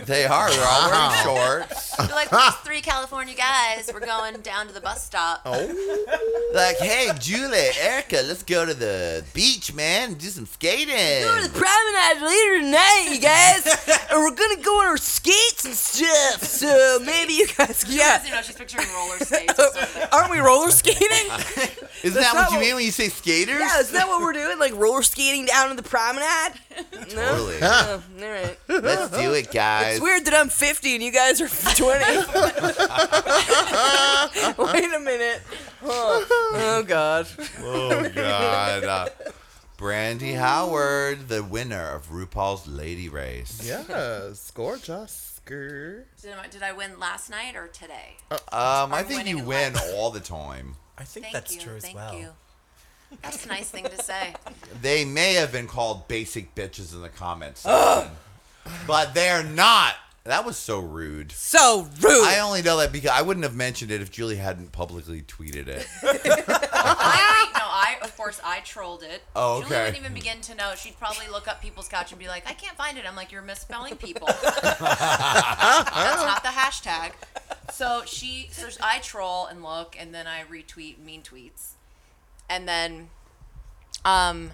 They 0.06 0.26
are. 0.26 0.50
They're 0.50 0.66
all 0.66 0.90
wearing 0.90 0.96
uh-huh. 0.96 1.24
shorts. 1.24 1.96
They're 1.98 2.08
like 2.08 2.30
these 2.30 2.54
three 2.64 2.82
California 2.82 3.36
guys. 3.36 3.90
We're 3.94 4.00
going 4.00 4.40
down 4.42 4.68
to 4.68 4.74
the 4.74 4.82
bus 4.82 5.04
stop. 5.06 5.42
Oh. 5.46 6.52
Like, 6.54 6.78
hey, 6.78 7.10
Julie, 7.20 7.70
Erica, 7.80 8.24
let's 8.28 8.44
go 8.44 8.66
to 8.66 8.74
the 8.74 9.24
beach, 9.34 9.74
man, 9.74 10.10
and 10.10 10.18
do 10.18 10.28
some 10.28 10.46
skating. 10.46 11.24
promenade 11.26 12.22
later 12.22 12.60
tonight, 12.62 13.10
you 13.12 13.20
guys. 13.20 13.66
and 14.12 14.20
we're 14.24 14.36
gonna 14.36 14.62
go 14.62 14.80
on 14.82 14.88
our 14.88 14.98
skates 14.98 15.66
and 15.66 15.74
stuff. 15.76 16.44
So 16.44 17.00
maybe 17.06 17.34
you 17.34 17.48
guys, 17.48 17.86
You 17.88 18.00
yeah. 18.00 18.18
guys, 18.18 18.28
you 18.28 18.34
know, 18.36 18.42
she's 18.42 18.56
picturing 18.56 18.88
roller 18.96 19.18
skates 19.20 19.60
or 19.60 19.72
something. 19.74 20.04
Aren't 20.12 20.32
we 20.32 20.40
roller 20.40 20.72
skating? 20.72 21.08
Isn't 22.04 22.14
that 22.22 22.34
not 22.34 22.36
what 22.36 22.52
you 22.52 22.58
what- 22.58 22.62
mean 22.62 22.76
when 22.76 22.86
you 22.86 22.92
say 22.92 23.10
skaters? 23.10 23.60
yeah, 23.60 23.80
isn't 23.80 23.94
that 23.94 24.08
what 24.08 24.22
we're 24.22 24.34
doing? 24.34 24.58
Like 24.60 24.74
roller 24.76 25.04
skating 25.04 25.39
down 25.46 25.70
to 25.70 25.76
the 25.76 25.84
promenade? 25.88 26.54
No. 27.16 27.30
Totally. 27.32 27.58
Oh, 27.62 28.04
all 28.22 28.30
right. 28.30 28.58
Let's 28.68 29.10
do 29.18 29.34
it, 29.34 29.52
guys. 29.52 29.96
It's 29.96 30.04
weird 30.04 30.26
that 30.26 30.34
I'm 30.36 30.50
50 30.50 30.94
and 30.96 31.04
you 31.04 31.12
guys 31.12 31.42
are 31.42 31.48
20. 31.48 32.00
Wait 34.74 34.94
a 34.94 35.00
minute. 35.00 35.42
Oh, 35.84 36.26
oh 36.54 36.84
God. 36.86 37.28
Oh 37.62 38.10
God. 38.14 38.84
Uh, 38.84 39.08
Brandy 39.78 40.34
Howard, 40.34 41.30
the 41.30 41.44
winner 41.44 41.90
of 41.96 42.10
RuPaul's 42.10 42.68
Lady 42.68 43.08
Race. 43.10 43.62
Yes. 43.66 44.52
Gorgeous. 44.52 45.40
Grr. 45.46 46.04
Did 46.22 46.34
I, 46.34 46.48
did 46.48 46.64
I 46.64 46.74
win 46.74 47.00
last 47.00 47.30
night 47.30 47.56
or 47.56 47.68
today? 47.68 48.18
Um, 48.30 48.94
I 48.94 49.04
think 49.04 49.26
you 49.28 49.40
win 49.40 49.74
all 49.96 50.12
the 50.12 50.20
time. 50.20 50.76
I 50.98 51.04
think 51.06 51.26
Thank 51.26 51.34
that's 51.34 51.56
you. 51.56 51.62
true 51.62 51.76
as 51.78 51.84
Thank 51.84 51.96
well. 51.96 52.14
you. 52.14 52.28
That's 53.22 53.46
a 53.46 53.48
nice 53.48 53.70
thing 53.70 53.86
to 53.86 54.04
say. 54.04 54.34
They 54.82 55.06
may 55.06 55.34
have 55.34 55.52
been 55.52 55.68
called 55.68 56.08
basic 56.08 56.56
bitches 56.56 56.94
in 56.94 57.02
the 57.02 57.10
comments, 57.10 57.62
section, 57.62 58.12
but 58.88 59.14
they're 59.14 59.44
not. 59.44 59.96
That 60.26 60.46
was 60.46 60.58
so 60.58 60.80
rude. 60.80 61.32
So 61.32 61.88
rude. 62.02 62.24
I 62.24 62.40
only 62.40 62.62
know 62.62 62.78
that 62.78 62.92
because 62.92 63.10
I 63.10 63.22
wouldn't 63.24 63.46
have 63.46 63.56
mentioned 63.56 63.90
it 63.90 64.02
if 64.02 64.12
Julie 64.12 64.36
hadn't 64.36 64.72
publicly 64.72 65.22
tweeted 65.24 65.68
it. 65.68 65.88
I, 66.04 67.50
no, 67.56 67.62
I 67.64 67.96
of 68.04 68.16
course 68.16 68.40
I 68.44 68.60
trolled 68.60 69.02
it. 69.02 69.24
Oh, 69.36 69.62
Julie 69.62 69.76
wouldn't 69.76 69.98
even 69.98 70.14
begin 70.14 70.42
to 70.42 70.56
know. 70.56 70.74
She'd 70.76 71.00
probably 71.00 71.28
look 71.30 71.48
up 71.48 71.62
people's 71.62 71.88
couch 71.88 72.12
and 72.12 72.20
be 72.20 72.28
like, 72.28 72.48
"I 72.48 72.54
can't 72.54 72.78
find 72.78 72.98
it." 72.98 73.06
I'm 73.08 73.16
like, 73.16 73.32
"You're 73.32 73.42
misspelling 73.42 73.96
people." 73.96 74.28
That's 74.44 74.80
not 74.82 76.44
the 76.44 76.50
hashtag. 76.50 77.14
So 77.72 78.02
she, 78.06 78.50
so 78.52 78.68
I 78.84 79.00
troll 79.00 79.48
and 79.48 79.64
look, 79.64 79.96
and 80.00 80.14
then 80.14 80.28
I 80.28 80.44
retweet 80.52 81.00
mean 81.00 81.22
tweets, 81.22 81.72
and 82.50 82.68
then, 82.68 83.10
um, 84.06 84.52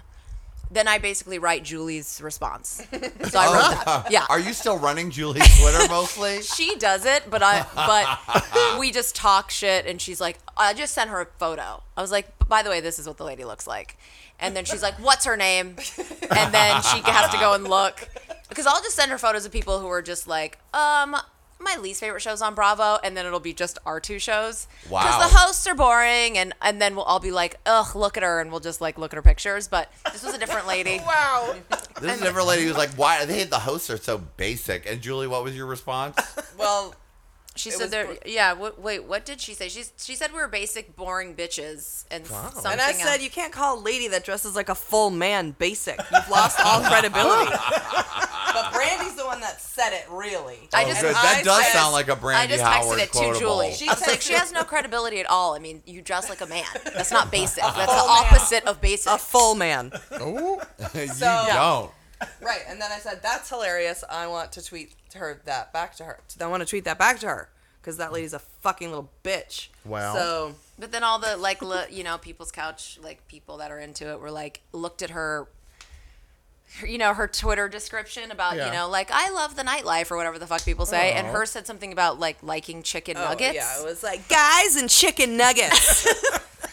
then 0.70 0.88
I 0.88 0.98
basically 0.98 1.38
write 1.38 1.62
Julie's 1.62 2.20
response. 2.22 2.82
So 3.26 3.38
I 3.40 3.46
wrote 3.46 3.84
that. 3.84 4.06
Yeah. 4.10 4.24
Are 4.28 4.38
you 4.38 4.52
still 4.52 4.78
running 4.78 5.10
Julie's 5.10 5.60
Twitter 5.60 5.88
mostly? 5.88 6.42
she 6.56 6.76
does 6.76 7.04
it, 7.04 7.28
but 7.28 7.42
I 7.42 7.66
but 7.74 8.78
we 8.78 8.92
just 8.92 9.16
talk 9.16 9.50
shit 9.50 9.86
and 9.86 10.00
she's 10.00 10.20
like 10.20 10.38
I 10.56 10.74
just 10.74 10.94
sent 10.94 11.10
her 11.10 11.20
a 11.20 11.26
photo. 11.38 11.82
I 11.96 12.02
was 12.02 12.12
like, 12.12 12.26
by 12.48 12.62
the 12.62 12.70
way, 12.70 12.80
this 12.80 12.98
is 12.98 13.06
what 13.08 13.16
the 13.16 13.24
lady 13.24 13.44
looks 13.44 13.66
like. 13.66 13.96
And 14.38 14.54
then 14.54 14.64
she's 14.64 14.82
like, 14.82 14.94
"What's 15.00 15.24
her 15.24 15.36
name?" 15.36 15.76
And 16.30 16.54
then 16.54 16.82
she 16.82 17.00
has 17.00 17.30
to 17.32 17.38
go 17.38 17.54
and 17.54 17.64
look 17.64 18.08
because 18.48 18.66
I'll 18.66 18.82
just 18.82 18.94
send 18.94 19.10
her 19.10 19.18
photos 19.18 19.44
of 19.46 19.52
people 19.52 19.80
who 19.80 19.88
are 19.88 20.02
just 20.02 20.28
like, 20.28 20.58
um, 20.74 21.16
my 21.58 21.76
least 21.80 22.00
favorite 22.00 22.20
shows 22.20 22.42
on 22.42 22.54
Bravo, 22.54 22.98
and 23.02 23.16
then 23.16 23.26
it'll 23.26 23.40
be 23.40 23.52
just 23.52 23.78
our 23.86 24.00
two 24.00 24.18
shows. 24.18 24.66
Wow. 24.88 25.02
Because 25.02 25.30
the 25.30 25.38
hosts 25.38 25.66
are 25.66 25.74
boring, 25.74 26.38
and 26.38 26.52
and 26.60 26.80
then 26.80 26.94
we'll 26.94 27.04
all 27.04 27.20
be 27.20 27.30
like, 27.30 27.56
ugh, 27.66 27.94
look 27.96 28.16
at 28.16 28.22
her, 28.22 28.40
and 28.40 28.50
we'll 28.50 28.60
just 28.60 28.80
like 28.80 28.98
look 28.98 29.12
at 29.12 29.16
her 29.16 29.22
pictures. 29.22 29.68
But 29.68 29.90
this 30.12 30.22
was 30.22 30.34
a 30.34 30.38
different 30.38 30.66
lady. 30.66 31.00
Wow. 31.06 31.54
This 32.00 32.16
is 32.16 32.20
a 32.20 32.24
different 32.24 32.48
lady 32.48 32.64
who's 32.64 32.76
like, 32.76 32.90
"Why 32.90 33.24
they 33.24 33.44
the 33.44 33.60
hosts 33.60 33.88
are 33.90 33.96
so 33.96 34.18
basic?" 34.18 34.90
And 34.90 35.00
Julie, 35.00 35.26
what 35.26 35.44
was 35.44 35.56
your 35.56 35.66
response? 35.66 36.18
Well, 36.58 36.94
She 37.56 37.70
It 37.70 37.74
said 37.78 37.90
there. 37.90 38.06
br- 38.06 38.12
Yeah. 38.26 38.52
What, 38.52 38.80
wait. 38.80 39.04
What 39.04 39.24
did 39.24 39.40
she 39.40 39.54
say? 39.54 39.68
She's 39.68 39.92
she 39.98 40.14
said 40.14 40.32
we 40.32 40.38
were 40.38 40.48
basic, 40.48 40.94
boring 40.96 41.34
bitches, 41.34 42.04
and 42.10 42.24
s- 42.24 42.30
something. 42.30 42.72
and 42.72 42.80
I 42.80 42.92
said 42.92 43.14
else. 43.14 43.22
you 43.22 43.30
can't 43.30 43.52
call 43.52 43.78
a 43.78 43.80
lady 43.80 44.08
that 44.08 44.24
dresses 44.24 44.54
like 44.54 44.68
a 44.68 44.74
full 44.74 45.10
man 45.10 45.52
basic. 45.58 45.98
You've 46.12 46.28
lost 46.30 46.60
all 46.64 46.80
credibility. 46.88 47.50
but 48.52 48.72
Brandy's 48.72 49.14
the 49.16 49.24
one 49.26 49.40
that 49.40 49.60
said 49.60 49.90
it, 49.92 50.06
really. 50.10 50.68
I 50.74 50.84
Oh, 50.84 50.88
just- 50.88 51.00
good. 51.00 51.14
I 51.14 51.22
That 51.34 51.44
does 51.44 51.64
said- 51.64 51.72
sound 51.72 51.92
like 51.92 52.08
a 52.08 52.16
Brandy 52.16 52.54
I 52.54 52.56
just 52.56 52.62
Howard 52.64 52.98
texted 52.98 53.02
it 53.02 53.06
to 53.12 53.18
quotable. 53.18 53.38
Julie. 53.40 53.72
She 53.72 53.88
I 53.88 53.92
was 53.94 54.06
like, 54.06 54.20
she 54.20 54.32
has 54.34 54.52
no 54.52 54.62
credibility 54.72 55.20
at 55.20 55.26
all. 55.30 55.54
I 55.54 55.58
mean, 55.58 55.82
you 55.86 56.02
dress 56.02 56.28
like 56.28 56.40
a 56.40 56.46
man. 56.46 56.64
That's 56.84 57.10
not 57.12 57.30
basic. 57.30 57.62
That's 57.62 57.76
the 57.76 57.84
full 57.86 58.06
man. 58.06 58.24
opposite 58.24 58.64
of 58.66 58.80
basic. 58.80 59.12
A 59.12 59.18
full 59.18 59.54
man. 59.54 59.92
you 60.12 61.08
So- 61.08 61.44
don't. 61.48 61.90
Right, 62.40 62.62
and 62.68 62.80
then 62.80 62.90
I 62.92 62.98
said, 62.98 63.20
"That's 63.22 63.48
hilarious. 63.48 64.04
I 64.08 64.26
want 64.26 64.52
to 64.52 64.64
tweet 64.64 64.94
her 65.14 65.40
that 65.44 65.72
back 65.72 65.96
to 65.96 66.04
her. 66.04 66.20
I 66.40 66.46
want 66.46 66.62
to 66.62 66.66
tweet 66.66 66.84
that 66.84 66.98
back 66.98 67.18
to 67.20 67.26
her 67.28 67.48
because 67.80 67.96
that 67.98 68.12
lady's 68.12 68.32
a 68.32 68.38
fucking 68.38 68.88
little 68.88 69.10
bitch." 69.24 69.68
Wow. 69.84 70.14
so 70.14 70.54
But 70.78 70.92
then 70.92 71.02
all 71.04 71.18
the 71.18 71.36
like, 71.36 71.62
li- 71.62 71.86
you 71.90 72.04
know, 72.04 72.18
people's 72.18 72.52
couch, 72.52 72.98
like 73.02 73.26
people 73.28 73.58
that 73.58 73.70
are 73.70 73.78
into 73.78 74.10
it, 74.10 74.20
were 74.20 74.30
like, 74.30 74.62
looked 74.72 75.02
at 75.02 75.10
her, 75.10 75.48
you 76.86 76.98
know, 76.98 77.14
her 77.14 77.26
Twitter 77.26 77.68
description 77.68 78.30
about, 78.30 78.56
Yeah. 78.56 78.66
you 78.66 78.72
know, 78.72 78.88
like 78.88 79.10
I 79.12 79.30
love 79.30 79.56
the 79.56 79.62
nightlife 79.62 80.10
or 80.10 80.16
whatever 80.16 80.38
the 80.38 80.46
fuck 80.46 80.64
people 80.64 80.86
say, 80.86 81.12
and 81.12 81.26
her 81.28 81.46
said 81.46 81.66
something 81.66 81.92
about 81.92 82.18
like 82.20 82.36
liking 82.42 82.82
chicken 82.82 83.16
oh, 83.16 83.24
nuggets. 83.24 83.54
yeah, 83.54 83.80
it 83.80 83.84
was 83.84 84.02
like 84.02 84.28
guys 84.28 84.76
and 84.76 84.90
chicken 84.90 85.36
nuggets. 85.36 86.06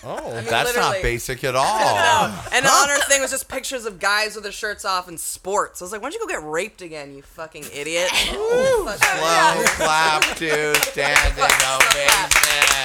Oh. 0.06 0.42
That's 0.50 0.76
not 0.76 1.02
basic 1.02 1.46
at 1.46 1.56
all. 1.56 2.26
and 2.52 2.66
the 2.66 2.70
honor 2.70 2.98
thing 3.08 3.22
was 3.22 3.32
just 3.32 3.48
pictures 3.48 3.86
of 3.86 4.00
guys 4.00 4.36
with 4.36 4.44
their 4.44 4.52
shirts 4.52 4.84
off 4.84 5.08
in 5.08 5.18
sports. 5.18 5.82
I 5.82 5.86
was 5.86 5.94
like, 5.94 6.02
"Why 6.02 6.10
don't 6.10 6.20
you 6.20 6.28
go 6.28 6.28
get 6.28 6.44
raped 6.44 6.82
again, 6.82 7.16
you 7.16 7.22
fucking 7.22 7.64
idiot?" 7.74 8.10
Fuck 8.10 9.00
outta 9.02 9.66
Slow 9.66 9.86
clap 9.86 10.24
to 10.38 10.76
standing 10.82 11.44
ovation. 11.46 12.83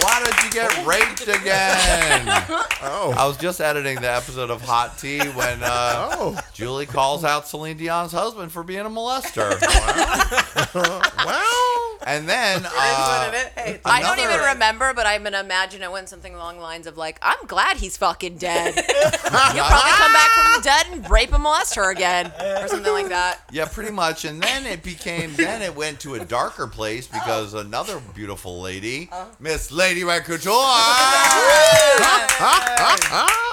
Why 0.00 0.22
did 0.24 0.44
you 0.44 0.50
get 0.50 0.86
raped 0.86 1.22
again? 1.28 2.28
Oh. 2.84 3.14
I 3.16 3.26
was 3.28 3.36
just 3.36 3.60
editing 3.60 4.00
the 4.00 4.10
episode 4.10 4.50
of 4.50 4.60
Hot 4.62 4.98
Tea 4.98 5.20
when 5.20 5.62
uh, 5.62 6.08
Oh. 6.14 6.40
Julie 6.52 6.84
calls 6.86 7.22
out 7.24 7.46
Celine 7.46 7.76
Dion's 7.76 8.10
husband 8.10 8.50
for 8.50 8.64
being 8.64 8.80
a 8.80 8.90
molester. 8.90 9.50
Well. 11.24 11.98
and 12.06 12.28
then 12.28 12.64
uh, 12.66 12.68
what 12.70 13.34
it 13.34 13.36
is. 13.36 13.52
Hey, 13.54 13.70
it's 13.74 13.82
I 13.84 14.00
don't 14.02 14.18
Another- 14.18 14.34
even 14.34 14.46
remember, 14.54 14.92
but 14.94 15.06
I'm 15.06 15.22
gonna 15.22 15.40
imagine 15.40 15.82
it 15.82 15.92
went 15.92 16.08
something 16.08 16.34
along 16.34 16.56
the 16.56 16.62
lines 16.62 16.86
of 16.88 16.96
like, 16.96 17.18
"I'm 17.22 17.38
glad 17.46 17.76
he's 17.76 17.96
fucking 17.96 18.38
dead. 18.38 18.74
He'll 18.74 18.82
probably 18.82 19.60
come 19.60 20.12
back 20.12 20.30
from 20.30 20.52
the 20.56 20.62
dead 20.64 20.86
and 20.92 21.10
rape 21.10 21.32
and 21.32 21.42
molest 21.42 21.74
her 21.76 21.90
again, 21.92 22.32
or 22.40 22.66
something 22.68 22.92
like 22.92 23.08
that." 23.10 23.40
Yeah, 23.52 23.66
pretty 23.66 23.92
much. 23.92 24.24
And 24.24 24.42
then 24.42 24.66
it 24.66 24.82
became, 24.82 25.32
then 25.34 25.62
it 25.62 25.76
went 25.76 26.00
to 26.00 26.14
a 26.16 26.24
darker 26.24 26.66
place 26.66 27.06
because 27.06 27.54
another 27.54 28.00
beautiful 28.14 28.60
lady, 28.60 29.08
Miss 29.38 29.70
Lady 29.82 30.04
Red 30.04 30.24
Couture, 30.24 30.52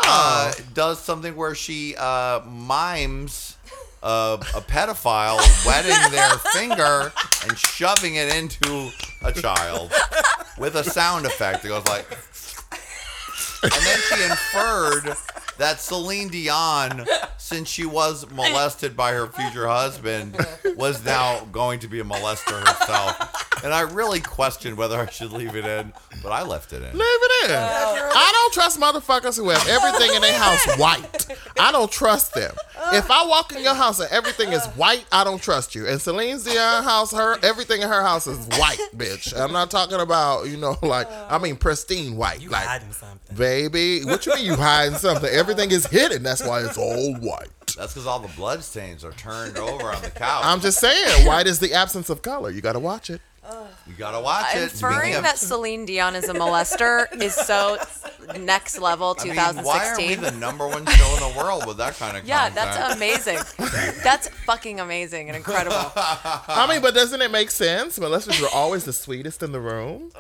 uh, 0.05 0.53
does 0.75 1.00
something 1.00 1.36
where 1.36 1.55
she 1.55 1.95
uh, 1.98 2.41
mimes 2.45 3.57
uh, 4.03 4.38
a 4.55 4.62
pedophile 4.62 5.39
wetting 5.65 6.12
their 6.12 6.29
finger 6.53 7.12
and 7.41 7.57
shoving 7.57 8.13
it 8.13 8.31
into 8.36 8.91
a 9.24 9.33
child 9.33 9.91
with 10.59 10.75
a 10.75 10.83
sound 10.83 11.25
effect 11.25 11.63
that 11.63 11.69
goes 11.69 11.88
like. 11.88 12.05
And 13.63 13.71
then 13.71 13.98
she 14.09 14.24
inferred 14.24 15.17
that 15.59 15.79
Celine 15.79 16.29
Dion, 16.29 17.05
since 17.37 17.69
she 17.69 17.85
was 17.85 18.29
molested 18.31 18.97
by 18.97 19.11
her 19.13 19.27
future 19.27 19.67
husband, 19.67 20.35
was 20.75 21.03
now 21.05 21.45
going 21.51 21.79
to 21.79 21.87
be 21.87 21.99
a 21.99 22.03
molester 22.03 22.59
herself. 22.67 23.45
And 23.63 23.73
I 23.73 23.81
really 23.81 24.21
questioned 24.21 24.77
whether 24.77 24.97
I 24.97 25.09
should 25.09 25.33
leave 25.33 25.53
it 25.55 25.65
in, 25.65 25.91
but 26.23 26.31
I 26.31 26.43
left 26.43 26.71
it 26.71 26.77
in. 26.77 26.93
Leave 26.93 26.93
it 27.01 27.49
in. 27.51 27.57
I 27.57 28.31
don't 28.33 28.53
trust 28.53 28.79
motherfuckers 28.79 29.35
who 29.35 29.49
have 29.49 29.67
everything 29.67 30.15
in 30.15 30.21
their 30.21 30.39
house 30.39 30.65
white. 30.77 31.27
I 31.59 31.71
don't 31.73 31.91
trust 31.91 32.33
them. 32.33 32.55
If 32.93 33.11
I 33.11 33.25
walk 33.27 33.53
in 33.53 33.61
your 33.61 33.73
house 33.73 33.99
and 33.99 34.09
everything 34.11 34.53
is 34.53 34.65
white, 34.67 35.05
I 35.11 35.25
don't 35.25 35.41
trust 35.41 35.75
you. 35.75 35.87
And 35.87 36.01
Celine 36.01 36.39
Dion 36.39 36.83
house, 36.85 37.11
her 37.11 37.37
everything 37.43 37.81
in 37.81 37.89
her 37.89 38.01
house 38.01 38.27
is 38.27 38.37
white, 38.57 38.79
bitch. 38.95 39.37
I'm 39.37 39.51
not 39.51 39.69
talking 39.69 39.99
about 39.99 40.47
you 40.47 40.55
know 40.55 40.77
like 40.81 41.07
I 41.11 41.37
mean 41.37 41.57
pristine 41.57 42.15
white. 42.15 42.41
You 42.41 42.49
like 42.49 42.63
hiding 42.63 42.93
something. 42.93 43.35
baby, 43.35 44.05
what 44.05 44.25
you 44.25 44.35
mean 44.35 44.45
you 44.45 44.55
hiding 44.55 44.95
something? 44.97 45.29
Everything 45.50 45.72
is 45.72 45.88
hidden. 45.88 46.22
That's 46.22 46.46
why 46.46 46.62
it's 46.63 46.77
all 46.77 47.15
white. 47.15 47.50
That's 47.75 47.94
because 47.94 48.06
all 48.06 48.20
the 48.20 48.34
blood 48.36 48.63
stains 48.63 49.03
are 49.03 49.13
turned 49.13 49.58
over 49.58 49.86
on 49.91 50.01
the 50.03 50.12
couch. 50.12 50.44
I'm 50.44 50.60
just 50.60 50.79
saying, 50.79 51.25
white 51.25 51.48
is 51.48 51.60
the 51.60 51.74
absence 51.74 52.10
of 52.12 52.22
color. 52.22 52.51
You 52.51 52.62
got 52.62 52.74
to 52.74 52.79
watch 52.79 53.10
it. 53.10 53.20
You 53.88 53.93
gotta 53.98 54.19
watch 54.19 54.55
it. 54.55 54.63
Inferring 54.63 54.98
Speaking 55.00 55.15
of- 55.15 55.24
that 55.24 55.38
Celine 55.38 55.86
Dion 55.86 56.15
is 56.15 56.29
a 56.29 56.34
molester 56.34 57.08
is 57.22 57.34
so 57.34 57.77
next 58.39 58.79
level 58.79 59.15
I 59.19 59.24
mean, 59.24 59.34
2016. 59.34 59.65
why 59.65 59.86
are 59.86 59.98
we 59.98 60.15
the 60.15 60.31
number 60.38 60.67
one 60.67 60.86
show 60.86 61.13
in 61.15 61.34
the 61.34 61.39
world 61.39 61.65
with 61.65 61.77
that 61.77 61.98
kind 61.98 62.15
of 62.17 62.25
yeah, 62.25 62.50
content? 62.50 62.55
that's 62.55 62.96
amazing. 62.96 63.39
that's 64.03 64.27
fucking 64.46 64.79
amazing 64.79 65.29
and 65.29 65.36
incredible. 65.38 65.75
I 65.96 66.67
mean, 66.69 66.81
but 66.81 66.93
doesn't 66.93 67.22
it 67.22 67.31
make 67.31 67.50
sense? 67.51 67.98
Molesters 67.98 68.39
were 68.41 68.50
always 68.53 68.84
the 68.86 68.93
sweetest 68.93 69.41
in 69.43 69.51
the 69.51 69.60
room. 69.60 70.12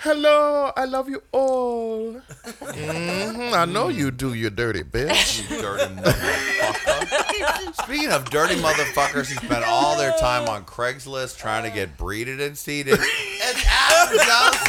Hello, 0.00 0.72
I 0.76 0.84
love 0.84 1.08
you 1.08 1.22
all. 1.32 2.12
hmm 2.12 3.54
I 3.54 3.64
know 3.64 3.88
you 3.88 4.10
do, 4.10 4.34
you 4.34 4.50
dirty 4.50 4.82
bitch. 4.82 5.50
You 5.50 5.60
dirty 5.60 5.94
motherfucker. 5.94 7.82
Speaking 7.84 8.10
of 8.12 8.28
dirty 8.30 8.54
motherfuckers 8.56 9.28
who 9.28 9.46
spend 9.46 9.64
all 9.64 9.96
their 9.96 10.12
time 10.18 10.48
on 10.48 10.64
Craigslist 10.64 11.38
trying 11.38 11.64
to 11.64 11.70
get 11.70 11.96
breeded 11.96 12.40
and 12.40 12.56
seeded, 12.66 12.98
it's 12.98 13.64
Adam 13.70 14.18
Joseph! 14.18 14.66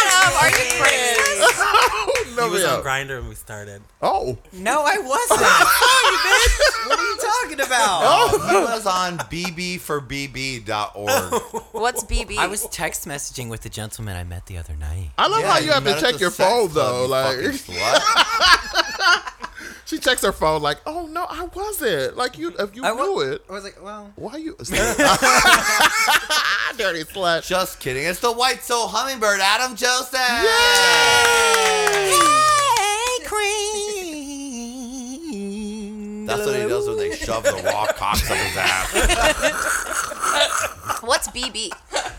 Adam, 0.00 0.32
are 0.40 0.48
you 0.48 0.64
crazy? 0.80 1.44
no, 2.36 2.44
He 2.44 2.50
was 2.50 2.62
yeah. 2.62 2.76
on 2.76 2.82
Grindr 2.82 3.20
when 3.20 3.28
we 3.28 3.34
started. 3.34 3.82
Oh, 4.00 4.38
No, 4.54 4.82
I 4.86 4.96
wasn't. 4.96 5.40
bitch. 6.24 6.88
What 6.88 6.98
are 6.98 7.04
you 7.04 7.16
talking 7.18 7.60
about? 7.66 8.00
Oh. 8.02 8.48
He 8.48 8.54
was 8.56 8.86
on 8.86 9.18
bbforbb.org. 9.18 10.62
What's 11.72 12.04
BB? 12.04 12.38
I 12.38 12.46
was 12.46 12.66
text 12.68 13.06
messaging 13.06 13.50
with 13.50 13.60
the 13.60 13.68
gentleman 13.68 14.16
I 14.16 14.24
met 14.24 14.46
the 14.46 14.56
other 14.56 14.74
night. 14.76 15.10
I 15.18 15.28
love 15.28 15.42
Yeah, 15.42 15.52
how 15.52 15.58
you, 15.58 15.70
have 15.72 15.84
to 15.84 16.00
check 16.00 16.18
your 16.18 16.30
phone 16.30 16.70
club, 16.70 16.86
though. 16.86 17.02
you 17.02 17.08
Like 17.10 17.36
fucking 17.36 17.74
slut. 17.76 18.00
She 19.84 19.98
checks 19.98 20.22
her 20.22 20.32
phone, 20.32 20.62
like, 20.62 20.78
oh 20.86 21.06
no, 21.06 21.26
I 21.28 21.44
wasn't. 21.54 22.16
Like 22.16 22.38
you, 22.38 22.52
if 22.58 22.74
you 22.76 22.84
I 22.84 22.92
knew 22.92 23.14
wa- 23.14 23.20
it, 23.22 23.42
I 23.48 23.52
was 23.52 23.64
like, 23.64 23.82
well, 23.82 24.12
why 24.16 24.36
you? 24.36 24.52
dirty 24.58 24.74
slut. 27.04 27.46
Just 27.46 27.80
kidding. 27.80 28.04
It's 28.04 28.20
the 28.20 28.32
White 28.32 28.62
Soul 28.62 28.88
Hummingbird, 28.88 29.40
Adam 29.40 29.74
Joseph. 29.76 30.18
hey, 31.88 33.24
cream. 33.26 33.46
That's 36.26 36.44
what 36.46 36.54
he 36.56 36.68
does 36.68 36.86
when 36.88 36.98
they 36.98 37.16
shove 37.16 37.42
the 37.42 37.60
raw 37.64 37.86
cocks 37.86 38.30
up 38.30 38.36
his 38.36 38.56
ass. 38.56 38.92
What's 41.02 41.28
BB? 41.28 41.70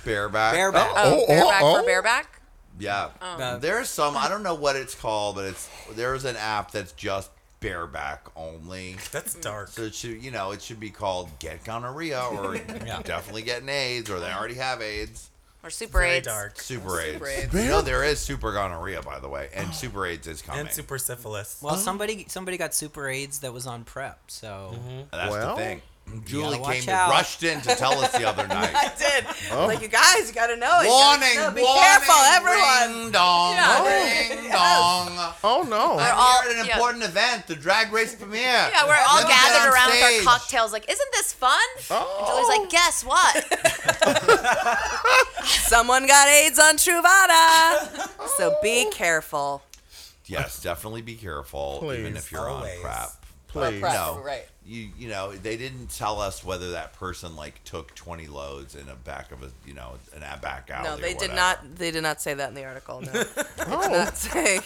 Bareback. 0.03 0.53
Bareback. 0.53 0.91
Oh, 0.95 1.23
Oh, 1.23 1.27
bareback 1.27 1.61
oh, 1.61 1.73
for 1.75 1.81
oh. 1.81 1.85
bareback. 1.85 2.38
Yeah. 2.79 3.09
Uh, 3.21 3.57
There's 3.57 3.89
some, 3.89 4.15
I 4.17 4.27
don't 4.29 4.41
know 4.43 4.55
what 4.55 4.75
it's 4.75 4.95
called, 4.95 5.35
but 5.35 5.45
it's 5.45 5.69
there's 5.91 6.25
an 6.25 6.35
app 6.37 6.71
that's 6.71 6.91
just 6.93 7.29
bareback 7.59 8.25
only. 8.35 8.95
That's 9.11 9.35
dark. 9.35 9.67
So 9.69 9.83
it 9.83 9.93
should, 9.95 10.23
you 10.23 10.31
know, 10.31 10.51
it 10.51 10.61
should 10.61 10.79
be 10.79 10.89
called 10.89 11.29
Get 11.39 11.63
Gonorrhea 11.63 12.21
or 12.21 12.57
definitely 13.03 13.41
getting 13.43 13.69
AIDS 13.69 14.09
or 14.09 14.19
they 14.19 14.31
already 14.31 14.55
have 14.55 14.81
AIDS. 14.81 15.29
Or 15.61 15.69
Super 15.69 15.99
Very 15.99 16.11
AIDS. 16.11 16.27
dark. 16.27 16.57
Super 16.61 17.01
AIDS. 17.01 17.21
AIDS. 17.21 17.53
You 17.53 17.65
know, 17.69 17.81
there 17.81 18.05
is 18.05 18.19
super 18.21 18.53
gonorrhea, 18.53 19.01
by 19.01 19.19
the 19.19 19.27
way, 19.27 19.49
and 19.53 19.75
super 19.75 20.05
AIDS 20.05 20.25
is 20.25 20.41
coming. 20.41 20.61
And 20.61 20.71
super 20.71 20.97
syphilis. 20.97 21.59
Well, 21.61 21.75
somebody 21.75 22.25
somebody 22.29 22.55
got 22.57 22.73
super 22.73 23.09
AIDS 23.09 23.39
that 23.39 23.51
was 23.51 23.67
on 23.67 23.83
PrEP, 23.83 24.17
so 24.27 24.73
That's 25.11 25.29
Well. 25.31 25.57
the 25.57 25.61
thing. 25.61 25.81
Julie 26.25 26.59
came 26.59 26.87
out. 26.89 27.09
rushed 27.09 27.43
in 27.43 27.61
to 27.61 27.75
tell 27.75 27.93
us 27.99 28.11
the 28.11 28.27
other 28.27 28.47
night. 28.55 28.73
I 28.73 28.91
did. 28.97 29.25
Oh. 29.51 29.65
Like 29.67 29.81
you 29.81 29.87
guys, 29.87 30.27
you 30.27 30.33
gotta 30.33 30.55
know. 30.55 30.81
You 30.81 30.87
gotta 30.89 31.19
warning, 31.19 31.35
know. 31.35 31.51
Be 31.51 31.61
warning, 31.61 31.83
careful, 31.83 32.15
everyone. 32.33 33.03
Ring 33.03 33.11
dong, 33.11 33.53
Yeah. 33.53 33.83
ring 33.83 34.51
dong. 34.51 35.33
Oh 35.43 35.65
no. 35.67 35.95
We're 35.95 36.01
I'm 36.03 36.15
all- 36.17 36.41
here 36.43 36.51
at 36.51 36.57
an 36.59 36.65
yeah. 36.65 36.73
important 36.73 37.03
event, 37.03 37.47
the 37.47 37.55
drag 37.55 37.91
race 37.91 38.15
premiere. 38.15 38.41
Yeah, 38.41 38.85
we're 38.85 38.95
all 39.09 39.17
Let 39.23 39.27
gathered 39.27 39.67
on 39.67 39.73
around 39.73 39.89
with 39.91 40.03
our 40.03 40.23
cocktails, 40.37 40.71
like, 40.73 40.89
isn't 40.89 41.11
this 41.13 41.33
fun? 41.33 41.59
And 41.89 42.27
Julie's 42.27 42.47
like, 42.47 42.61
oh. 42.61 42.67
guess 42.69 43.03
what? 43.03 43.45
Someone 45.45 46.05
got 46.07 46.27
AIDS 46.27 46.59
on 46.59 46.75
Truvada. 46.77 48.09
so 48.37 48.57
be 48.61 48.85
oh. 48.87 48.91
careful. 48.91 49.63
Yes, 50.25 50.61
definitely 50.61 51.01
be 51.01 51.15
careful, 51.15 51.91
even 51.97 52.15
if 52.15 52.31
you're 52.31 52.47
Always. 52.47 52.75
on 52.77 52.81
PrEP. 52.81 53.09
Please. 53.49 53.79
PrEP, 53.81 53.93
No, 53.93 54.21
right. 54.23 54.45
You 54.65 54.89
you 54.97 55.09
know 55.09 55.31
they 55.31 55.57
didn't 55.57 55.87
tell 55.89 56.21
us 56.21 56.43
whether 56.43 56.71
that 56.71 56.93
person 56.93 57.35
like 57.35 57.63
took 57.63 57.95
20 57.95 58.27
loads 58.27 58.75
in 58.75 58.87
a 58.87 58.95
back 58.95 59.31
of 59.31 59.41
a 59.43 59.49
you 59.65 59.73
know 59.73 59.93
an 60.15 60.21
a 60.23 60.37
back 60.37 60.69
alley. 60.71 60.87
No, 60.89 60.93
or 60.95 60.97
they 60.97 61.13
did 61.15 61.33
not. 61.33 61.75
They 61.75 61.89
did 61.91 62.03
not 62.03 62.21
say 62.21 62.33
that 62.35 62.49
in 62.49 62.55
the 62.55 62.65
article. 62.65 63.01
No, 63.01 63.11
they 63.11 63.23
did 63.23 63.45
Oh. 63.67 63.87
not 63.89 64.15
say. 64.17 64.59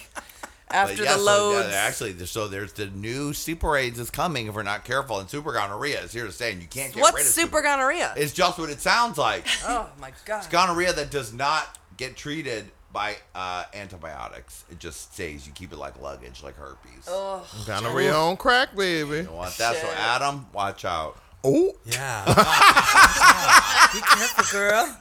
After 0.69 1.03
yeah, 1.03 1.13
the 1.13 1.19
so, 1.19 1.23
loads, 1.25 1.69
yeah, 1.69 1.75
actually, 1.75 2.25
so 2.25 2.47
there's 2.47 2.73
the 2.73 2.87
new 2.87 3.31
super 3.33 3.77
AIDS 3.77 3.99
is 3.99 4.09
coming 4.09 4.47
if 4.47 4.55
we're 4.55 4.63
not 4.63 4.83
careful, 4.83 5.19
and 5.19 5.29
super 5.29 5.53
gonorrhea 5.53 6.01
is 6.01 6.11
here 6.11 6.25
to 6.25 6.31
stay, 6.31 6.51
and 6.51 6.61
you 6.63 6.67
can't 6.67 6.91
get 6.91 6.95
rid 6.95 7.01
what's 7.13 7.27
of 7.27 7.33
super 7.33 7.61
gonorrhea? 7.61 8.11
It's 8.17 8.33
just 8.33 8.57
what 8.57 8.71
it 8.71 8.81
sounds 8.81 9.19
like. 9.19 9.45
oh 9.65 9.87
my 10.01 10.11
god. 10.25 10.39
It's 10.39 10.47
gonorrhea 10.47 10.91
that 10.93 11.11
does 11.11 11.31
not 11.31 11.77
get 11.97 12.15
treated 12.17 12.71
by 12.93 13.17
uh, 13.33 13.63
antibiotics. 13.73 14.63
It 14.71 14.79
just 14.79 15.11
stays. 15.13 15.45
You 15.47 15.51
keep 15.53 15.73
it 15.73 15.77
like 15.77 15.99
luggage, 15.99 16.43
like 16.43 16.55
herpes. 16.55 17.05
Oh, 17.07 17.45
Gonorrhea 17.65 18.13
on 18.13 18.37
crack, 18.37 18.75
baby. 18.75 19.17
You 19.17 19.23
don't 19.23 19.35
want 19.35 19.57
that. 19.57 19.75
So 19.75 19.87
Shit. 19.87 19.99
Adam, 19.99 20.45
watch 20.53 20.85
out. 20.85 21.17
Oh, 21.43 21.73
Yeah. 21.85 22.23
Be 23.93 23.99
careful, 23.99 24.59
girl. 24.59 24.97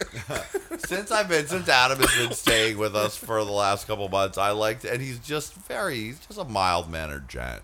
Since 0.78 1.10
I've 1.12 1.28
been, 1.28 1.46
since 1.46 1.68
Adam 1.68 1.98
has 2.00 2.14
been 2.16 2.32
staying 2.34 2.78
with 2.78 2.96
us 2.96 3.16
for 3.16 3.44
the 3.44 3.52
last 3.52 3.86
couple 3.86 4.08
months, 4.08 4.36
I 4.36 4.50
liked, 4.50 4.84
and 4.84 5.00
he's 5.00 5.18
just 5.20 5.54
very, 5.54 5.96
he's 5.96 6.18
just 6.18 6.38
a 6.38 6.44
mild 6.44 6.90
mannered 6.90 7.28
gent. 7.28 7.62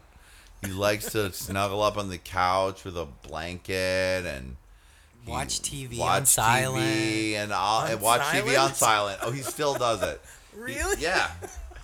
He 0.65 0.71
likes 0.71 1.11
to 1.13 1.33
snuggle 1.33 1.83
up 1.83 1.97
on 1.97 2.09
the 2.09 2.19
couch 2.19 2.85
with 2.85 2.97
a 2.97 3.07
blanket 3.07 4.25
and 4.27 4.45
he 4.47 4.53
Watch 5.29 5.61
TV 5.61 5.99
watch 5.99 6.21
on 6.21 6.27
silent. 6.27 6.85
TV 6.85 7.35
and, 7.35 7.53
I'll, 7.53 7.87
and 7.87 8.01
watch 8.01 8.21
TV 8.23 8.49
on 8.59 8.75
silent? 8.75 8.77
silent. 8.77 9.19
Oh, 9.23 9.31
he 9.31 9.43
still 9.43 9.75
does 9.75 10.03
it. 10.03 10.21
He- 10.53 10.61
Really? 10.61 11.01
yeah, 11.01 11.31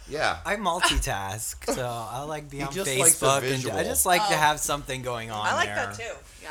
yeah. 0.08 0.38
I 0.46 0.56
multitask, 0.56 1.72
so 1.72 1.86
I 1.86 2.22
like 2.22 2.50
be 2.50 2.56
He 2.56 2.62
on 2.64 2.72
just 2.72 2.90
likes 2.98 3.18
the 3.20 3.26
Facebook, 3.26 3.68
and. 3.70 3.78
I 3.78 3.84
just 3.84 4.04
like 4.04 4.26
to 4.28 4.34
Oh. 4.34 4.38
have 4.38 4.58
something 4.58 5.02
going 5.02 5.30
on. 5.30 5.46
I 5.46 5.54
like 5.54 5.68
there. 5.68 5.76
that 5.76 5.94
too. 5.94 6.14
Yeah. 6.42 6.48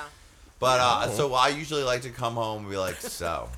But 0.59 0.79
uh, 0.79 1.09
so 1.09 1.33
I 1.33 1.49
usually 1.49 1.83
like 1.83 2.03
to 2.03 2.09
come 2.11 2.35
home 2.35 2.61
and 2.61 2.69
be 2.71 2.77
like, 2.77 2.95
so. 3.01 3.49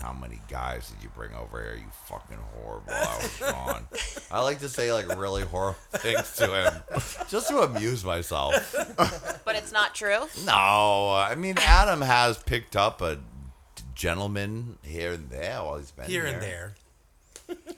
How 0.00 0.12
many 0.12 0.40
guys 0.48 0.90
did 0.90 1.02
you 1.02 1.08
bring 1.14 1.34
over 1.34 1.60
here? 1.60 1.74
You 1.74 1.90
fucking 2.06 2.38
horrible. 2.54 2.92
I 2.92 3.16
was 3.20 3.38
gone. 3.52 3.88
I 4.30 4.40
like 4.42 4.60
to 4.60 4.68
say 4.68 4.92
like 4.92 5.08
really 5.18 5.42
horrible 5.42 5.78
things 5.92 6.36
to 6.36 6.46
him, 6.46 6.82
just 7.28 7.48
to 7.48 7.58
amuse 7.62 8.04
myself. 8.04 8.74
But 9.44 9.56
it's 9.56 9.72
not 9.72 9.94
true. 9.94 10.26
No, 10.46 10.52
I 11.14 11.34
mean 11.36 11.56
Adam 11.58 12.00
has 12.00 12.38
picked 12.42 12.76
up 12.76 13.02
a 13.02 13.18
gentleman 13.94 14.78
here 14.82 15.12
and 15.12 15.28
there 15.30 15.58
while 15.64 15.78
he's 15.78 15.90
been 15.90 16.06
Here 16.06 16.24
and 16.26 16.40
there. 16.40 16.74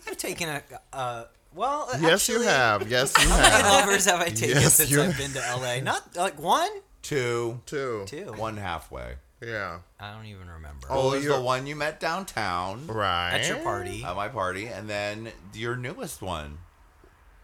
I've 0.06 0.16
taken 0.18 0.48
a. 0.48 0.62
Uh, 0.92 1.24
well, 1.54 1.88
yes, 2.00 2.28
you 2.28 2.34
actually, 2.36 2.46
have. 2.46 2.90
Yes, 2.90 3.14
you 3.22 3.28
How 3.28 3.36
many 3.40 3.50
have. 3.50 3.64
lovers 3.86 4.04
have 4.04 4.20
I 4.20 4.28
taken 4.28 4.48
Yes, 4.60 4.74
since 4.74 4.90
you- 4.90 5.02
I've 5.02 5.16
been 5.16 5.32
to 5.32 5.38
LA? 5.56 5.80
Not 5.80 6.16
like 6.16 6.38
one, 6.40 6.70
Two, 7.02 7.60
Two. 7.66 8.04
two. 8.06 8.32
one 8.36 8.56
halfway. 8.58 9.14
Yeah. 9.42 9.78
I 9.98 10.12
don't 10.14 10.26
even 10.26 10.48
remember. 10.48 10.86
Oh, 10.90 11.08
Oh, 11.08 11.10
there's 11.10 11.24
you're- 11.24 11.36
the 11.36 11.42
one 11.42 11.66
you 11.66 11.76
met 11.76 11.98
downtown 12.00 12.86
Right. 12.86 13.34
At 13.34 13.48
your 13.48 13.58
party. 13.58 14.04
at 14.04 14.14
my 14.16 14.28
party, 14.28 14.66
and 14.66 14.88
then 14.88 15.32
your 15.54 15.76
newest 15.76 16.20
one. 16.22 16.58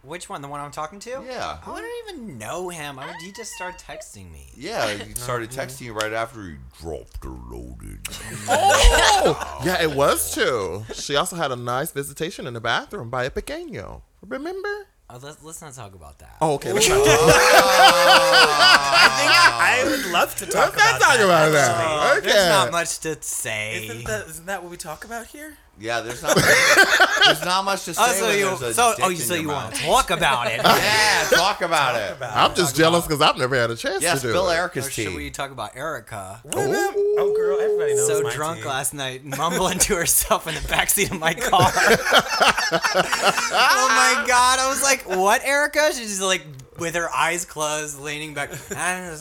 Which 0.02 0.28
one? 0.28 0.40
The 0.40 0.46
one 0.46 0.60
I'm 0.60 0.70
talking 0.70 1.00
to? 1.00 1.24
Yeah. 1.26 1.58
I 1.66 1.80
don't 1.80 2.14
even 2.14 2.38
know 2.38 2.68
him. 2.68 2.96
I 2.96 3.06
would, 3.06 3.16
he 3.22 3.32
just 3.32 3.50
started 3.52 3.80
texting 3.80 4.30
me. 4.30 4.46
Yeah, 4.56 4.88
he 4.92 5.14
started 5.14 5.50
mm-hmm. 5.50 5.60
texting 5.60 5.80
you 5.80 5.94
right 5.94 6.12
after 6.12 6.44
he 6.44 6.54
dropped 6.80 7.24
her 7.24 7.30
loaded. 7.30 8.06
Oh! 8.48 9.36
oh, 9.40 9.62
yeah, 9.64 9.82
it 9.82 9.96
was 9.96 10.32
too. 10.32 10.84
She 10.94 11.16
also 11.16 11.34
had 11.34 11.50
a 11.50 11.56
nice 11.56 11.90
visitation 11.90 12.46
in 12.46 12.54
the 12.54 12.60
bathroom 12.60 13.10
by 13.10 13.24
a 13.24 13.30
pequeño. 13.30 14.02
Remember? 14.22 14.86
Oh, 15.08 15.20
let's, 15.22 15.40
let's 15.44 15.62
not 15.62 15.72
talk 15.72 15.94
about 15.94 16.18
that. 16.18 16.36
Oh, 16.40 16.54
okay. 16.54 16.72
Let's 16.72 16.88
not 16.88 16.96
talk, 16.96 17.06
I 17.06 17.08
think 19.18 19.30
I 19.30 19.84
would 19.88 20.06
love 20.12 20.34
to 20.36 20.46
talk 20.46 20.76
let's 20.76 20.78
not 20.78 20.96
about 20.96 21.00
talk 21.00 21.16
that. 21.18 21.24
about 21.24 21.52
that. 21.52 22.16
Okay. 22.18 22.26
There's 22.26 22.48
not 22.48 22.72
much 22.72 22.98
to 23.00 23.16
say. 23.22 23.86
Isn't 23.86 24.04
that, 24.04 24.26
isn't 24.26 24.46
that 24.46 24.62
what 24.62 24.70
we 24.72 24.76
talk 24.76 25.04
about 25.04 25.28
here? 25.28 25.58
Yeah, 25.78 26.00
there's 26.00 26.22
not. 26.22 26.34
there's 26.36 27.44
not 27.44 27.64
much 27.66 27.84
to 27.84 27.90
oh, 27.94 27.94
say. 27.94 28.00
Oh, 28.00 28.12
so 28.12 28.26
when 28.28 28.38
you, 28.38 28.44
there's 28.46 28.62
a 28.62 28.74
so, 28.74 28.82
oh, 28.82 28.94
dick 28.96 29.04
oh, 29.04 29.10
in 29.10 29.16
so 29.16 29.34
your 29.34 29.42
you 29.42 29.48
want 29.50 29.74
to 29.74 29.82
talk 29.82 30.10
about 30.10 30.46
it? 30.46 30.60
Yeah, 30.64 31.28
talk 31.30 31.60
about 31.60 31.96
it. 31.96 32.16
I'm 32.22 32.54
just 32.54 32.76
jealous 32.76 33.06
because 33.06 33.20
I've 33.20 33.36
never 33.36 33.56
had 33.56 33.70
a 33.70 33.76
chance 33.76 34.02
Yes, 34.02 34.20
to 34.22 34.28
do 34.28 34.32
Bill 34.32 34.48
it. 34.50 34.54
Erica's 34.56 34.86
Or 34.86 34.90
should 34.90 35.08
tea. 35.10 35.16
we 35.16 35.30
talk 35.30 35.50
about 35.50 35.76
Erica? 35.76 36.40
Oh, 36.50 37.34
girl, 37.36 37.60
everybody 37.60 37.94
knows 37.94 38.06
So 38.06 38.22
my 38.22 38.32
drunk 38.32 38.60
tea. 38.62 38.68
last 38.68 38.94
night, 38.94 39.24
mumbling 39.24 39.78
to 39.80 39.96
herself 39.96 40.46
in 40.46 40.54
the 40.54 40.60
backseat 40.60 41.10
of 41.10 41.18
my 41.18 41.34
car. 41.50 41.70
oh 42.72 43.88
my 43.90 44.24
god! 44.26 44.58
I 44.58 44.68
was 44.68 44.82
like, 44.82 45.02
"What, 45.08 45.44
Erica?" 45.44 45.92
She's 45.92 46.08
just 46.08 46.22
like 46.22 46.42
with 46.78 46.94
her 46.94 47.10
eyes 47.14 47.44
closed, 47.44 48.00
leaning 48.00 48.34
back. 48.34 48.50
I 48.70 49.14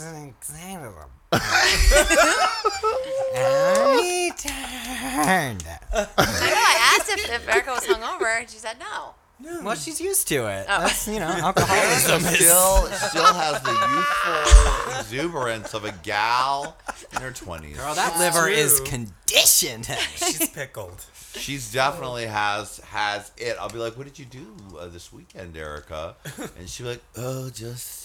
turned. 4.38 5.66
I 5.94 5.94
know. 5.94 6.06
I 6.18 6.98
asked 7.00 7.10
if, 7.10 7.30
if 7.30 7.48
Erica 7.50 7.72
was 7.72 7.86
hungover, 7.86 8.40
and 8.40 8.50
she 8.50 8.58
said 8.58 8.78
no. 8.80 9.16
Well, 9.64 9.76
she's 9.76 10.00
used 10.00 10.30
to 10.30 10.48
it. 10.48 10.66
Oh. 10.70 10.82
That's 10.82 11.08
you 11.08 11.20
know, 11.20 11.28
alcoholism 11.28 12.22
is. 12.22 12.36
still 12.36 12.88
still 12.88 13.34
has 13.34 13.62
the 13.64 13.72
youthful 13.72 15.00
exuberance 15.00 15.74
of 15.74 15.84
a 15.84 15.92
gal 16.04 16.78
in 17.14 17.22
her 17.22 17.32
twenties. 17.32 17.78
Girl, 17.78 17.94
that 17.94 18.18
liver 18.18 18.48
is 18.48 18.78
true. 18.78 18.86
conditioned. 18.86 19.86
She's 20.16 20.50
pickled. 20.50 21.06
She's 21.36 21.70
definitely 21.74 22.28
has 22.28 22.78
has 22.88 23.34
it. 23.38 23.58
I'll 23.60 23.68
be 23.68 23.78
like, 23.78 23.98
"What 23.98 24.06
did 24.06 24.18
you 24.18 24.26
do 24.26 24.48
uh, 24.80 24.88
this 24.88 25.12
weekend, 25.12 25.58
Erica?" 25.58 26.16
And 26.58 26.70
she'll 26.70 26.86
be 26.86 26.92
like, 26.92 27.04
"Oh, 27.18 27.50
just 27.50 28.05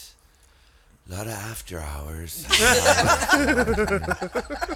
a 1.10 1.14
lot 1.14 1.26
of 1.26 1.32
after 1.32 1.80
hours. 1.80 2.46
Uh, 3.32 3.64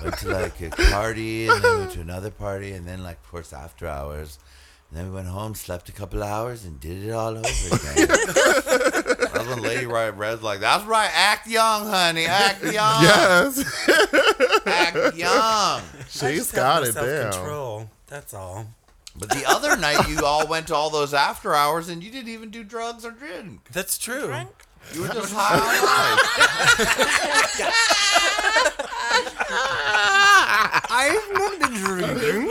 went 0.02 0.18
to 0.18 0.28
like 0.28 0.60
a 0.60 0.70
party, 0.90 1.48
and 1.48 1.62
then 1.62 1.78
went 1.80 1.90
to 1.92 2.00
another 2.00 2.30
party, 2.30 2.72
and 2.72 2.86
then 2.86 3.02
like 3.02 3.16
of 3.16 3.30
course 3.30 3.52
after 3.52 3.86
hours." 3.86 4.38
And 4.90 4.98
then 4.98 5.08
we 5.08 5.14
went 5.14 5.28
home, 5.28 5.54
slept 5.54 5.88
a 5.88 5.92
couple 5.92 6.22
hours, 6.22 6.64
and 6.64 6.78
did 6.80 7.04
it 7.04 7.10
all 7.10 7.36
over 7.36 7.38
again. 7.38 8.08
That's 8.08 9.46
when 9.48 9.62
Lady 9.62 9.86
Right 9.86 10.16
Red's 10.16 10.42
like, 10.42 10.60
"That's 10.60 10.84
right, 10.84 11.10
act 11.14 11.46
young, 11.48 11.86
honey, 11.86 12.26
act 12.26 12.62
young, 12.62 13.02
Yes. 13.02 13.64
act 14.66 15.16
young." 15.16 15.82
She's 16.08 16.52
got 16.52 16.84
it 16.86 16.94
down. 16.94 17.32
Control. 17.32 17.90
That's 18.06 18.34
all. 18.34 18.66
But 19.16 19.30
the 19.30 19.44
other 19.46 19.76
night, 19.76 20.08
you 20.08 20.24
all 20.24 20.46
went 20.48 20.66
to 20.68 20.74
all 20.74 20.90
those 20.90 21.14
after 21.14 21.54
hours, 21.54 21.88
and 21.88 22.02
you 22.02 22.10
didn't 22.10 22.30
even 22.30 22.50
do 22.50 22.64
drugs 22.64 23.04
or 23.04 23.10
drink. 23.12 23.68
That's 23.72 23.96
true. 23.98 24.32
You 24.92 25.02
were 25.02 25.08
just 25.08 25.32
high 25.34 25.60
I've 30.90 31.32
not 31.32 31.60
been 31.60 31.74
drinking. 31.74 32.48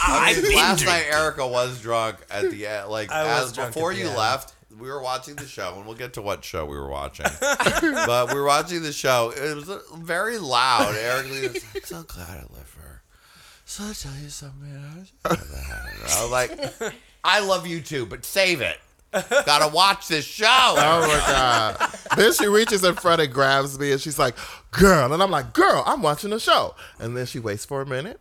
I 0.00 0.40
mean, 0.42 0.56
last 0.56 0.84
night 0.84 1.04
Erica 1.10 1.46
was 1.46 1.80
drunk 1.80 2.16
at 2.30 2.50
the 2.50 2.66
end. 2.66 2.88
Like 2.88 3.10
I 3.10 3.24
was 3.24 3.46
as 3.50 3.52
drunk 3.52 3.74
before 3.74 3.92
the 3.92 4.00
you 4.00 4.08
end. 4.08 4.16
left, 4.16 4.54
we 4.78 4.88
were 4.88 5.02
watching 5.02 5.36
the 5.36 5.46
show, 5.46 5.74
and 5.76 5.86
we'll 5.86 5.96
get 5.96 6.14
to 6.14 6.22
what 6.22 6.44
show 6.44 6.64
we 6.64 6.76
were 6.76 6.88
watching. 6.88 7.26
but 7.40 8.28
we 8.32 8.34
were 8.34 8.44
watching 8.44 8.82
the 8.82 8.92
show. 8.92 9.32
It 9.36 9.54
was 9.54 9.68
uh, 9.68 9.80
very 9.96 10.38
loud. 10.38 10.94
Erica 10.94 11.28
Lee 11.28 11.48
was 11.48 11.74
like, 11.74 11.86
"So 11.86 12.02
glad 12.02 12.28
I 12.28 12.42
left 12.54 12.76
her." 12.76 13.02
So 13.64 13.84
I 13.84 13.92
tell 13.92 14.12
you 14.22 14.28
something. 14.28 15.04
I 15.24 15.32
was 16.22 16.30
like, 16.30 16.52
"I 17.24 17.40
love 17.40 17.66
you 17.66 17.80
too, 17.80 18.06
but 18.06 18.24
save 18.24 18.60
it. 18.60 18.78
Gotta 19.12 19.72
watch 19.72 20.08
this 20.08 20.24
show." 20.24 20.46
Oh 20.46 21.00
my 21.06 21.18
god! 21.26 21.90
then 22.16 22.32
she 22.32 22.46
reaches 22.46 22.84
in 22.84 22.94
front 22.94 23.20
and 23.20 23.32
grabs 23.32 23.78
me, 23.78 23.92
and 23.92 24.00
she's 24.00 24.18
like, 24.18 24.34
"Girl," 24.70 25.12
and 25.12 25.22
I'm 25.22 25.30
like, 25.30 25.52
"Girl, 25.52 25.82
I'm 25.86 26.02
watching 26.02 26.30
the 26.30 26.40
show." 26.40 26.74
And 26.98 27.16
then 27.16 27.26
she 27.26 27.38
waits 27.38 27.64
for 27.64 27.80
a 27.80 27.86
minute, 27.86 28.20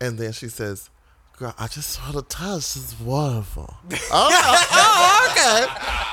and 0.00 0.18
then 0.18 0.32
she 0.32 0.48
says, 0.48 0.90
girl, 1.36 1.54
I 1.58 1.66
just 1.66 1.90
saw 1.90 2.12
the 2.12 2.22
touch. 2.22 2.76
It's 2.76 2.98
wonderful. 3.00 3.74
Oh, 4.16 4.28
oh, 4.30 4.64
oh, 4.72 5.28
okay. 5.30 5.66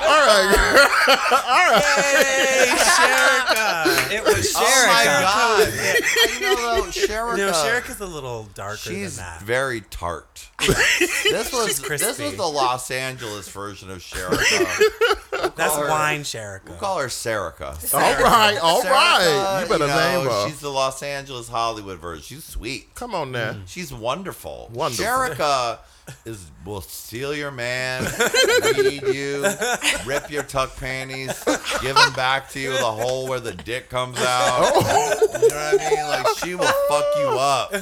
All 0.06 0.26
right. 0.26 0.88
Hey, 1.82 2.66
Sherika. 2.68 4.12
It 4.12 4.24
was 4.24 4.52
Sherika. 4.52 4.58
Oh 4.58 4.86
my 4.88 5.04
god! 5.04 5.72
I 5.72 6.40
know 6.40 6.82
Sherika. 6.90 7.36
No, 7.38 7.50
Sherika's 7.52 8.00
a 8.00 8.04
a 8.04 8.06
little 8.06 8.44
darker 8.54 8.76
She's 8.76 9.16
than 9.16 9.24
that. 9.24 9.40
very 9.42 9.80
tart. 9.82 10.50
this 10.58 11.52
was 11.52 11.66
this 11.66 11.80
crispy. 11.80 12.24
was 12.24 12.36
the 12.36 12.46
Los 12.46 12.90
Angeles 12.90 13.48
version 13.48 13.90
of 13.90 13.98
Sherika. 13.98 15.54
That's 15.56 15.76
her- 15.76 15.88
wine 15.88 16.24
We'll 16.34 16.76
call 16.78 16.98
her 16.98 17.06
Serica. 17.06 17.94
All 17.94 18.00
right. 18.00 18.58
All 18.58 18.82
Serica, 18.82 18.90
right. 18.90 19.60
You 19.62 19.68
better 19.68 19.86
know, 19.86 20.18
name 20.22 20.30
her. 20.30 20.48
She's 20.48 20.60
the 20.60 20.68
Los 20.70 21.02
Angeles 21.02 21.48
Hollywood 21.48 21.98
version. 21.98 22.22
She's 22.22 22.44
sweet. 22.44 22.94
Come 22.94 23.14
on 23.14 23.32
now. 23.32 23.56
She's 23.66 23.92
wonderful. 23.92 24.70
Wonderful. 24.72 25.04
Sherika 25.30 25.78
is 26.24 26.50
will 26.64 26.80
steal 26.80 27.34
your 27.34 27.50
man, 27.50 28.04
weed 28.76 29.02
you, 29.02 29.44
rip 30.06 30.30
your 30.30 30.42
tuck 30.42 30.76
panties, 30.76 31.42
give 31.80 31.96
them 31.96 32.12
back 32.14 32.48
to 32.50 32.60
you 32.60 32.70
the 32.72 32.78
hole 32.78 33.28
where 33.28 33.40
the 33.40 33.52
dick 33.52 33.88
comes 33.88 34.18
out. 34.18 34.72
You 34.74 35.48
know 35.48 35.54
what 35.54 35.80
I 35.80 35.90
mean? 35.90 36.06
Like 36.08 36.26
she 36.38 36.54
will 36.54 36.72
fuck 36.88 37.04
you 37.18 37.28
up. 37.28 37.72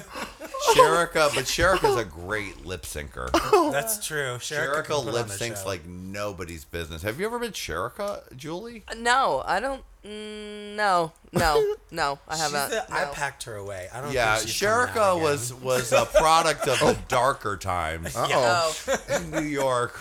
Sherika, 0.75 1.35
but 1.35 1.45
Sherika's 1.45 1.97
a 1.97 2.05
great 2.27 2.65
lip 2.65 2.83
syncer. 2.83 3.31
That's 3.73 4.05
true. 4.07 4.37
Sherika, 4.39 4.85
Sherika 4.87 5.05
lip 5.05 5.27
syncs 5.27 5.65
like 5.65 5.87
nobody's 5.87 6.65
business. 6.65 7.03
Have 7.03 7.19
you 7.21 7.27
ever 7.27 7.39
been 7.39 7.53
Sherika, 7.53 8.35
Julie? 8.37 8.85
No, 8.97 9.43
I 9.47 9.61
don't. 9.61 9.83
Mm, 10.05 10.77
no, 10.77 11.13
no, 11.33 11.75
no. 11.91 12.19
I 12.27 12.37
haven't. 12.37 12.71
the- 12.71 12.93
I 12.93 13.05
packed 13.07 13.45
her 13.45 13.57
away. 13.57 13.89
I 13.93 14.01
don't. 14.01 14.13
Yeah, 14.13 14.37
think 14.37 14.49
she's 14.49 14.61
coming 14.67 14.89
out 14.89 14.95
Sherika 14.95 15.13
again. 15.13 15.23
was 15.23 15.55
was 15.55 15.93
a 15.93 16.05
product 16.15 16.67
of 16.69 16.79
the 16.81 16.97
darker 17.09 17.57
times. 17.57 18.17
Uh-oh. 18.17 18.75
Oh, 18.89 19.15
in 19.17 19.31
New 19.31 19.43
York 19.43 19.99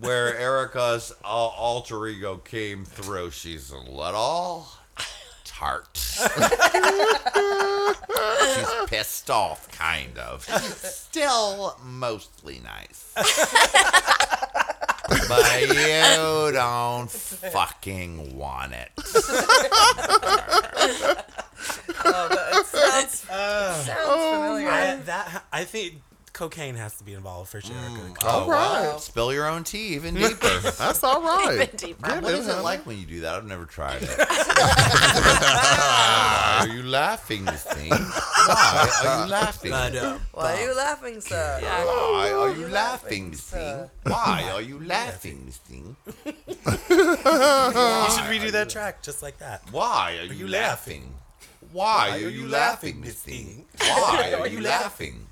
where 0.00 0.32
Erica's 0.34 1.12
uh, 1.22 1.26
alter 1.26 2.06
ego 2.06 2.38
came 2.38 2.84
through. 2.86 3.30
She's 3.30 3.70
a 3.70 3.76
little 3.76 4.66
tart. 5.62 5.86
She's 8.54 8.72
pissed 8.88 9.30
off, 9.30 9.70
kind 9.70 10.18
of. 10.18 10.44
She's 10.44 10.76
still 10.76 11.76
mostly 11.84 12.60
nice. 12.64 13.12
but 15.28 15.60
you 15.62 16.52
don't 16.52 17.10
fucking 17.10 18.36
want 18.36 18.72
it. 18.72 18.90
oh, 22.04 22.28
that 22.28 22.48
it 22.52 22.66
sounds, 22.66 23.30
uh, 23.30 23.72
sounds 23.74 24.08
familiar. 24.08 24.68
I, 24.68 24.96
that 24.96 25.44
I 25.52 25.64
think 25.64 26.02
cocaine 26.42 26.74
has 26.74 26.96
to 26.96 27.04
be 27.04 27.14
involved 27.14 27.48
for 27.50 27.60
Sherika. 27.60 28.16
Oh, 28.24 28.48
right. 28.50 28.82
well, 28.82 28.98
Spill 28.98 29.32
your 29.32 29.46
own 29.46 29.62
tea 29.62 29.94
even 29.94 30.14
deeper. 30.22 30.58
That's 30.76 31.04
all 31.04 31.22
right. 31.22 31.54
Even 31.54 31.76
deeper. 31.76 32.04
Get 32.08 32.20
What 32.20 32.34
it, 32.34 32.38
is 32.40 32.48
it 32.48 32.50
honey. 32.50 32.64
like 32.64 32.84
when 32.84 32.98
you 32.98 33.06
do 33.06 33.20
that? 33.20 33.36
I've 33.36 33.46
never 33.46 33.64
tried 33.64 34.02
it. 34.02 34.10
are 36.58 36.66
you 36.74 36.82
laughing, 36.82 37.44
Miss 37.44 37.62
Thing? 37.62 37.90
Why 37.90 38.90
are 39.04 39.24
you 39.24 39.30
laughing? 39.30 39.70
But, 39.70 39.94
uh, 39.94 40.18
Why 40.32 40.52
are 40.54 40.66
you 40.66 40.74
laughing, 40.76 41.20
sir? 41.20 41.60
Why 41.62 42.32
are 42.32 42.50
you 42.50 42.62
you 42.62 42.68
laughing, 42.68 42.72
laughing, 42.72 43.30
Miss? 43.30 43.40
Thing? 43.42 43.90
Why 44.02 44.50
are 44.52 44.62
you 44.62 44.80
laughing, 44.84 45.42
Miss 45.46 45.56
Thing? 45.58 45.96
you 46.24 46.32
should 48.10 48.26
redo 48.34 48.50
that 48.50 48.68
track 48.68 49.00
just 49.04 49.22
like 49.22 49.38
that. 49.38 49.62
Why 49.70 50.16
are 50.20 50.24
you 50.24 50.34
you 50.34 50.48
laughing? 50.48 51.14
Why 51.70 52.10
are 52.20 52.28
you 52.28 52.48
laughing, 52.48 53.00
Miss 53.00 53.14
Thing? 53.14 53.64
Why 53.78 54.34
are 54.40 54.48
you 54.48 54.60
laughing? 54.60 55.28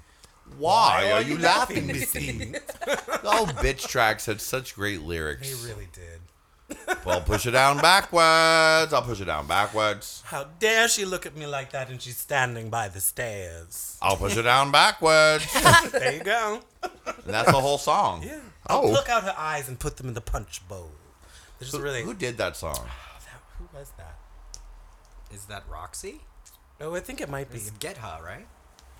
Why 0.60 1.10
are 1.12 1.22
you 1.22 1.38
laughing, 1.38 1.86
Miss 1.86 2.04
Thing? 2.12 2.56
All 3.24 3.46
bitch 3.46 3.88
tracks 3.88 4.26
had 4.26 4.40
such 4.40 4.74
great 4.74 5.02
lyrics. 5.02 5.48
They 5.62 5.68
really 5.68 5.88
did. 5.92 6.20
Well, 7.04 7.20
push 7.20 7.46
it 7.46 7.50
down 7.52 7.78
backwards. 7.78 8.92
I'll 8.92 9.02
push 9.02 9.20
it 9.20 9.24
down 9.24 9.46
backwards. 9.48 10.22
How 10.26 10.44
dare 10.60 10.86
she 10.86 11.04
look 11.04 11.26
at 11.26 11.36
me 11.36 11.46
like 11.46 11.72
that 11.72 11.90
and 11.90 12.00
she's 12.00 12.16
standing 12.16 12.70
by 12.70 12.88
the 12.88 13.00
stairs? 13.00 13.96
I'll 14.00 14.16
push 14.16 14.36
it 14.36 14.42
down 14.42 14.70
backwards. 14.70 15.46
There 15.92 16.12
you 16.14 16.22
go. 16.22 16.60
And 16.82 16.92
that's 17.34 17.50
the 17.50 17.60
whole 17.60 17.78
song. 17.78 18.22
Yeah. 18.22 18.38
I'll 18.68 18.84
Oh. 18.86 18.90
pluck 18.90 19.08
out 19.08 19.24
her 19.24 19.34
eyes 19.36 19.68
and 19.68 19.78
put 19.80 19.96
them 19.96 20.06
in 20.08 20.14
the 20.14 20.20
punch 20.20 20.66
bowl. 20.68 20.92
There's 21.58 21.72
Who, 21.72 21.80
really 21.80 22.02
who 22.04 22.14
did 22.14 22.38
that 22.38 22.56
song? 22.56 22.76
who 23.58 23.66
was 23.76 23.92
that? 23.98 24.18
Is 25.34 25.46
that 25.46 25.64
Roxy? 25.68 26.20
Oh, 26.80 26.94
I 26.94 27.00
think 27.00 27.20
it 27.20 27.28
might 27.28 27.50
be. 27.50 27.58
It's 27.58 27.70
Get 27.70 27.96
Ha, 27.98 28.18
right? 28.24 28.46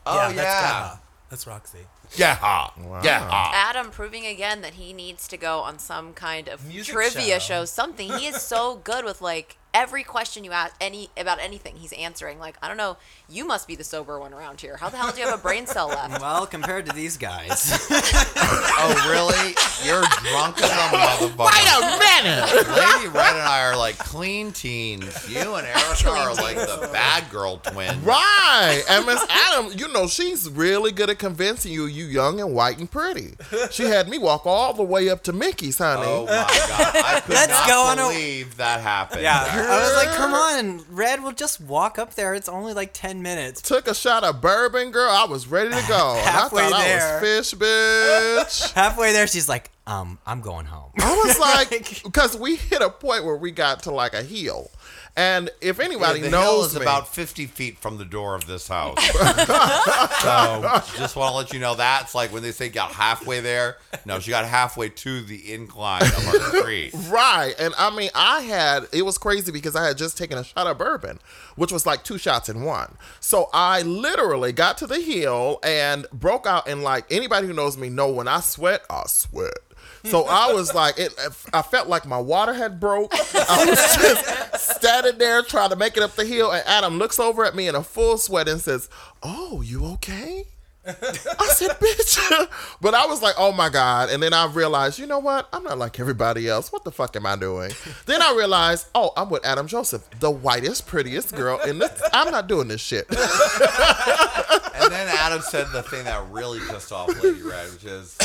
Oh 0.07 0.17
yeah, 0.17 0.31
yeah, 0.35 0.97
that's 1.31 1.47
Roxy. 1.47 1.87
yeah, 2.17 2.35
ha. 2.35 2.75
yeah. 3.05 3.51
Adam 3.55 3.91
proving 3.91 4.27
again 4.27 4.61
that 4.63 4.75
he 4.75 4.93
needs 4.93 5.29
to 5.29 5.37
go 5.37 5.61
on 5.61 5.79
some 5.79 6.13
kind 6.13 6.49
of 6.49 6.67
Music 6.67 6.93
trivia 6.93 7.39
show. 7.39 7.61
show. 7.61 7.65
something. 7.65 8.11
He 8.13 8.27
is 8.27 8.43
so 8.43 8.77
good 8.77 9.05
with 9.05 9.23
like 9.23 9.57
every 9.73 10.03
question 10.05 10.45
you 10.45 10.53
ask 10.53 10.75
any 10.81 11.11
about 11.17 11.39
anything, 11.41 11.77
he's 11.77 11.93
answering. 11.93 12.39
Like, 12.39 12.57
I 12.63 12.69
don't 12.69 12.77
know, 12.77 12.97
you 13.29 13.47
must 13.47 13.69
be 13.69 13.77
the 13.77 13.85
sober 13.85 14.19
one 14.19 14.33
around 14.35 14.61
here. 14.61 14.77
How 14.77 14.89
the 14.89 14.97
hell 14.97 15.13
do 15.13 15.21
you 15.21 15.27
have 15.27 15.39
a 15.39 15.43
brain 15.43 15.67
cell 15.67 15.89
left? 15.99 16.21
Well, 16.21 16.47
compared 16.47 16.87
to 16.87 16.93
these 16.95 17.17
guys. 17.17 17.79
Oh 18.83 18.95
really? 19.11 19.55
You're 19.87 20.03
drunk 20.31 20.57
as 20.63 20.71
a 20.71 20.75
motherfucker. 20.75 21.51
Wait 21.51 21.69
a 21.77 21.99
minute. 21.99 22.69
Lady 22.69 23.09
Red 23.09 23.33
and 23.37 23.43
I 23.47 23.63
are 23.63 23.77
like 23.77 23.99
clean 23.99 24.53
teens. 24.53 25.29
You 25.29 25.55
and 25.57 25.67
Erica 25.67 26.09
are 26.09 26.35
like 26.35 26.57
the 26.57 26.89
bad 26.93 27.31
girl 27.31 27.59
twins. 27.59 27.99
Right. 28.03 28.83
And 28.89 29.05
Miss 29.05 29.23
Adam, 29.29 29.73
you 29.77 29.89
know, 29.93 30.07
she's 30.07 30.49
really 30.49 30.93
good 30.93 31.11
at 31.11 31.19
convincing 31.19 31.73
you 31.73 31.85
you 31.87 32.07
young 32.07 32.41
and 32.41 32.55
white 32.55 32.79
and 32.79 32.91
pretty. 32.91 33.35
She 33.71 33.85
had 33.85 34.09
me 34.09 34.17
walk 34.19 34.47
all 34.47 34.73
the 34.73 34.83
way 34.83 35.11
up 35.11 35.23
to 35.25 35.33
Mickey's, 35.33 35.77
honey. 35.79 36.03
Oh 36.07 36.25
my 36.25 36.33
god! 36.33 36.97
I 37.05 37.21
could 37.21 37.35
Let's 37.35 37.49
not 37.53 37.69
go 37.69 37.83
on 37.83 37.99
a- 37.99 38.03
believe 38.09 38.57
that 38.57 38.81
happened. 38.81 39.23
yeah, 39.23 39.45
I 39.69 39.81
was 39.81 39.95
like, 39.97 40.17
come 40.17 40.35
on, 40.35 40.85
Red, 40.91 41.23
we'll 41.23 41.33
just 41.33 41.61
walk 41.61 41.99
up 41.99 42.15
there. 42.15 42.35
It's 42.35 42.49
only 42.49 42.73
like 42.73 42.93
10 42.93 43.23
minutes. 43.23 43.63
Took 43.63 43.89
a 43.89 43.95
shot 43.95 44.25
of 44.25 44.41
bourbon, 44.41 44.91
girl. 44.91 45.11
I 45.11 45.25
was 45.25 45.47
ready 45.47 45.71
to 45.71 45.85
go. 45.89 46.15
And 46.17 46.29
I 46.29 46.31
Halfway 46.31 46.69
thought 46.69 46.83
there. 46.83 47.19
I 47.19 47.21
was 47.21 47.51
fish, 47.51 47.59
bitch. 47.59 48.73
Halfway 48.75 49.13
there, 49.13 49.27
she's 49.27 49.49
like, 49.49 49.71
um, 49.87 50.19
I'm 50.27 50.41
going 50.41 50.67
home. 50.67 50.93
I 50.99 51.15
was 51.25 51.39
like, 51.41 52.03
because 52.05 52.37
we 52.37 52.57
hit 52.57 52.83
a 52.83 52.91
point 52.91 53.25
where 53.25 53.37
we 53.37 53.51
got 53.51 53.83
to 53.85 53.91
like 53.91 54.15
a 54.15 54.23
hill. 54.23 54.71
And 55.17 55.51
if 55.61 55.81
anybody 55.81 56.21
the 56.21 56.31
hill 56.31 56.41
knows 56.41 56.69
is 56.69 56.77
me, 56.77 56.83
about 56.83 57.09
50 57.09 57.47
feet 57.47 57.79
from 57.79 57.99
the 57.99 58.05
door 58.05 58.35
of 58.35 58.47
this 58.47 58.69
house. 58.69 58.97
so 59.11 60.83
just 60.97 61.17
want 61.17 61.33
to 61.33 61.37
let 61.37 61.53
you 61.53 61.59
know 61.59 61.75
that's 61.75 62.15
like 62.15 62.33
when 62.33 62.43
they 62.43 62.53
say 62.53 62.69
got 62.69 62.93
halfway 62.93 63.41
there. 63.41 63.77
No, 64.05 64.21
she 64.21 64.31
got 64.31 64.45
halfway 64.45 64.89
to 64.89 65.23
the 65.23 65.53
incline 65.53 66.03
of 66.03 66.29
our 66.29 66.63
tree. 66.63 66.91
Right. 67.09 67.55
And 67.59 67.75
I 67.77 67.95
mean, 67.95 68.11
I 68.15 68.41
had, 68.43 68.87
it 68.93 69.03
was 69.03 69.19
crazy 69.19 69.53
because 69.53 69.75
I 69.77 69.87
had 69.87 69.99
just 69.99 70.17
taken 70.17 70.39
a 70.39 70.45
shot 70.45 70.67
of 70.67 70.79
bourbon, 70.79 71.19
which 71.57 71.73
was 71.73 71.85
like 71.87 72.05
two 72.05 72.19
shots 72.19 72.49
in 72.49 72.63
one. 72.63 72.97
So 73.19 73.51
I 73.53 73.83
literally 73.83 74.53
got 74.53 74.79
to 74.79 74.87
the 74.87 75.01
hill 75.01 75.59
and 75.63 76.07
broke 76.13 76.47
out. 76.47 76.69
And 76.69 76.83
like 76.83 77.05
anybody 77.11 77.47
who 77.47 77.53
knows 77.53 77.77
me 77.77 77.89
know 77.89 78.11
when 78.11 78.29
I 78.29 78.41
sweat, 78.41 78.83
I 78.89 79.05
sweat. 79.07 79.59
So 80.05 80.25
I 80.25 80.53
was 80.53 80.75
like, 80.75 80.99
it, 80.99 81.15
I 81.53 81.63
felt 81.63 81.89
like 81.89 82.07
my 82.07 82.19
water 82.19 82.55
had 82.55 82.81
broke. 82.81 83.13
I 83.15 83.65
was 83.69 83.79
just 84.57 84.71
standing 84.77 85.19
there 85.19 85.43
trying 85.43 85.71
to 85.71 85.77
make 85.77 85.97
it 85.97 86.03
up 86.03 86.17
the 86.17 86.25
hill. 86.25 86.51
And 86.51 86.67
Adam 86.67 86.99
looks 86.99 87.19
over 87.19 87.45
at 87.45 87.55
me 87.55 87.69
in 87.69 87.75
a 87.75 87.83
full 87.83 88.17
sweat 88.19 88.49
and 88.49 88.61
says, 88.61 88.89
Oh, 89.23 89.61
you 89.61 89.85
okay? 89.95 90.45
I 90.87 91.47
said, 91.53 91.71
bitch. 91.79 92.49
But 92.81 92.95
I 92.95 93.05
was 93.07 93.21
like, 93.21 93.35
oh 93.37 93.53
my 93.53 93.69
God. 93.69 94.09
And 94.09 94.23
then 94.23 94.33
I 94.33 94.47
realized, 94.47 94.99
you 94.99 95.07
know 95.07 95.19
what? 95.19 95.47
I'm 95.53 95.63
not 95.63 95.77
like 95.77 96.01
everybody 96.01 96.49
else. 96.49 96.73
What 96.73 96.85
the 96.85 96.91
fuck 96.91 97.15
am 97.15 97.27
I 97.27 97.37
doing? 97.37 97.73
then 98.07 98.23
I 98.23 98.35
realized, 98.35 98.87
oh, 98.95 99.13
I'm 99.17 99.29
with 99.29 99.45
Adam 99.45 99.67
Joseph, 99.67 100.09
the 100.21 100.31
whitest, 100.31 100.87
prettiest 100.87 101.35
girl 101.37 101.61
in 101.61 101.79
this. 101.79 102.03
I'm 102.15 102.31
not 102.31 102.49
doing 102.49 102.69
this 102.69 102.81
shit. 102.81 103.07
And 103.11 104.91
then 104.91 105.09
Adam 105.09 105.43
said 105.43 105.67
the 105.73 105.83
thing 105.83 106.05
that 106.05 106.25
really 106.31 106.59
pissed 106.61 106.91
off 106.91 107.09
Lady 107.23 107.43
Red, 107.43 107.71
which 107.73 107.85
is, 107.85 108.17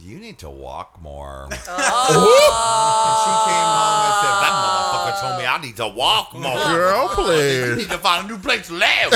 you 0.00 0.18
need 0.18 0.38
to 0.38 0.50
walk 0.50 1.00
more. 1.02 1.48
And 1.50 1.54
she 1.54 1.68
oh. 1.68 3.44
came 3.46 3.66
home 3.76 4.02
and 4.06 4.14
said, 4.22 4.34
that 4.42 4.54
motherfucker 4.62 5.14
told 5.20 5.34
me 5.40 5.44
I 5.46 5.58
need 5.60 5.76
to 5.76 5.88
walk 5.88 6.32
more. 6.34 6.42
Girl, 6.68 7.02
You 7.02 7.08
please. 7.24 7.76
need 7.78 7.90
to 7.90 7.98
find 7.98 8.24
a 8.26 8.28
new 8.32 8.38
place 8.38 8.66
to 8.68 8.74
live. 8.74 9.12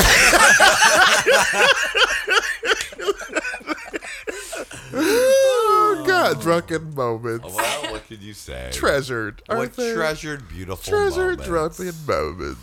Oh, 4.93 6.05
God, 6.07 6.40
drunken 6.40 6.95
moments. 6.95 7.47
well, 7.55 7.93
what 7.93 8.07
could 8.07 8.23
you 8.23 8.35
say? 8.35 8.71
Treasured. 8.73 9.43
What 9.47 9.59
aren't 9.59 9.73
they? 9.75 9.93
treasured, 9.95 10.49
beautiful 10.49 10.90
Treasured 10.90 11.38
moments. 11.40 11.77
drunken 11.79 11.95
moments. 12.07 12.61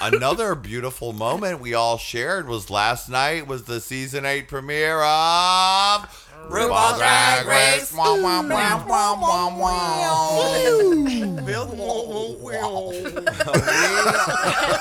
Another 0.00 0.54
beautiful 0.54 1.12
moment 1.12 1.60
we 1.60 1.72
all 1.74 1.96
shared 1.98 2.46
was 2.48 2.68
last 2.68 3.08
night 3.08 3.46
was 3.46 3.64
the 3.64 3.80
season 3.80 4.26
eight 4.26 4.48
premiere 4.48 5.00
of 5.02 6.23
RuPaul 6.48 6.96
Drag 6.98 7.46
Race. 7.46 7.92
Wah, 7.92 8.20
wah, 8.20 8.42
wah, 8.42 8.84
wah, 8.86 9.20
wah, 9.20 9.58
wah. 9.58 10.54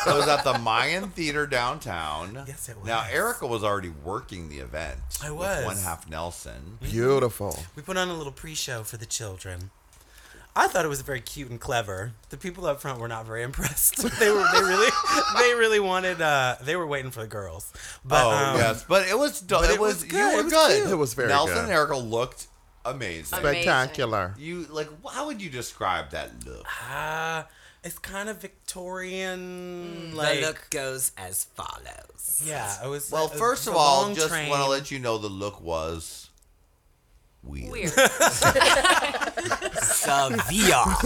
it 0.06 0.15
was 0.15 0.28
at 0.28 0.43
the 0.43 0.58
Mayan 0.60 1.10
Theater 1.10 1.47
downtown. 1.47 2.43
Yes, 2.47 2.69
it 2.69 2.78
was. 2.78 2.88
Now. 2.88 3.06
Erica 3.10 3.47
was 3.47 3.63
already 3.63 3.89
working 4.04 4.49
the 4.49 4.60
event. 4.60 4.99
I 5.23 5.32
with 5.32 5.39
was. 5.39 5.65
one 5.65 5.78
half 5.78 6.10
Nelson. 6.10 6.78
Beautiful. 6.82 7.58
We 7.76 7.84
put 7.84 7.97
on 7.97 8.10
a 8.10 8.13
little 8.13 8.34
pre-show 8.34 8.84
for 8.84 8.97
the 8.97 9.06
children. 9.06 9.71
I 10.56 10.68
thought 10.68 10.86
it 10.86 10.89
was 10.89 11.02
very 11.02 11.20
cute 11.22 11.50
and 11.50 11.60
clever. 11.60 12.13
The 12.30 12.38
people 12.38 12.66
up 12.68 12.80
front 12.80 13.00
were 13.00 13.08
not 13.08 13.26
very 13.26 13.42
impressed. 13.50 13.98
they 14.20 14.30
were 14.32 14.46
they 14.54 14.62
really 14.62 14.92
they 15.39 15.54
really 15.56 15.80
wanted 15.80 16.22
uh 16.22 16.58
they 16.62 16.76
were 16.76 16.86
waiting 16.88 17.12
for 17.12 17.22
the 17.22 17.28
girls. 17.28 17.72
But 18.06 18.24
oh 18.26 18.32
um, 18.32 18.58
yes, 18.58 18.86
but 18.88 19.08
it 19.08 19.18
was 19.18 19.42
do- 19.42 19.56
but 19.56 19.70
it, 19.70 19.76
it 19.76 19.80
was, 19.80 19.96
was 19.96 20.04
you 20.06 20.10
good. 20.12 20.34
were 20.36 20.39
It 20.42 20.44
was 20.46 20.54
good. 20.54 20.82
cute. 20.82 20.92
It 20.92 20.96
was 20.96 21.13
very 21.16 21.28
good. 21.28 21.34
Nelson 21.34 21.56
good. 21.56 21.63
and 21.66 21.72
Erica 21.74 21.98
looked 21.98 22.48
amazing. 22.86 23.39
Amazing. 23.39 23.62
Spectacular. 23.63 24.36
You 24.38 24.66
like 24.70 24.89
how 25.12 25.26
would 25.28 25.42
you 25.42 25.50
describe 25.50 26.12
that 26.12 26.30
look? 26.46 26.66
uh, 26.92 27.44
it's 27.84 27.98
kind 28.00 28.30
of 28.30 28.39
Victorian 28.39 30.12
The 30.12 30.16
like 30.18 30.42
look 30.42 30.68
goes 30.70 31.12
as 31.18 31.46
follows. 31.56 32.44
yeah, 32.46 32.84
it 32.84 32.88
was 32.88 33.12
Well, 33.12 33.26
it 33.26 33.32
was 33.32 33.39
first 33.39 33.68
a 33.68 33.72
of 33.72 33.76
all, 33.78 34.13
just 34.13 34.30
want 34.32 34.62
to 34.63 34.70
let 34.70 34.92
you 34.92 35.00
know 35.00 35.18
the 35.18 35.28
look 35.30 35.62
was 35.62 36.30
weird. 37.43 37.71
Weird. 37.71 37.91
Sevilla. 39.82 40.97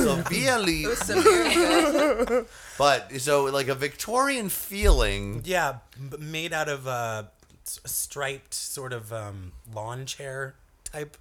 Severely, 0.96 2.46
but 2.78 3.12
so 3.20 3.46
like 3.46 3.68
a 3.68 3.76
Victorian 3.76 4.50
feeling. 4.50 5.42
Yeah, 5.46 5.78
b- 6.10 6.18
made 6.20 6.54
out 6.54 6.70
of 6.70 6.88
uh, 6.88 7.24
s- 7.66 7.80
striped 7.86 8.54
sort 8.54 8.94
of 8.94 9.12
um, 9.14 9.52
lawn 9.74 10.06
chair 10.06 10.56
type, 10.84 11.18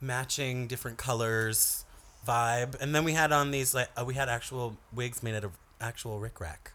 matching 0.00 0.66
different 0.66 0.98
colors 0.98 1.84
vibe. 2.26 2.78
And 2.80 2.94
then 2.94 3.04
we 3.04 3.12
had 3.12 3.32
on 3.32 3.50
these 3.50 3.74
like 3.74 3.88
uh, 3.96 4.04
we 4.04 4.14
had 4.14 4.28
actual 4.28 4.76
wigs 4.92 5.22
made 5.22 5.34
out 5.34 5.44
of 5.44 5.52
actual 5.80 6.20
rickrack. 6.20 6.72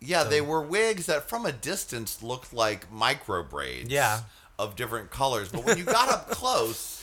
Yeah, 0.00 0.22
they 0.24 0.40
were 0.40 0.62
wigs 0.62 1.06
that 1.06 1.28
from 1.28 1.44
a 1.44 1.50
distance 1.52 2.22
looked 2.22 2.52
like 2.52 2.90
micro 2.92 3.42
braids. 3.42 3.90
Yeah. 3.90 4.20
of 4.56 4.76
different 4.76 5.10
colors, 5.10 5.48
but 5.50 5.64
when 5.64 5.76
you 5.78 5.84
got 5.84 6.08
up 6.08 6.30
close, 6.30 6.97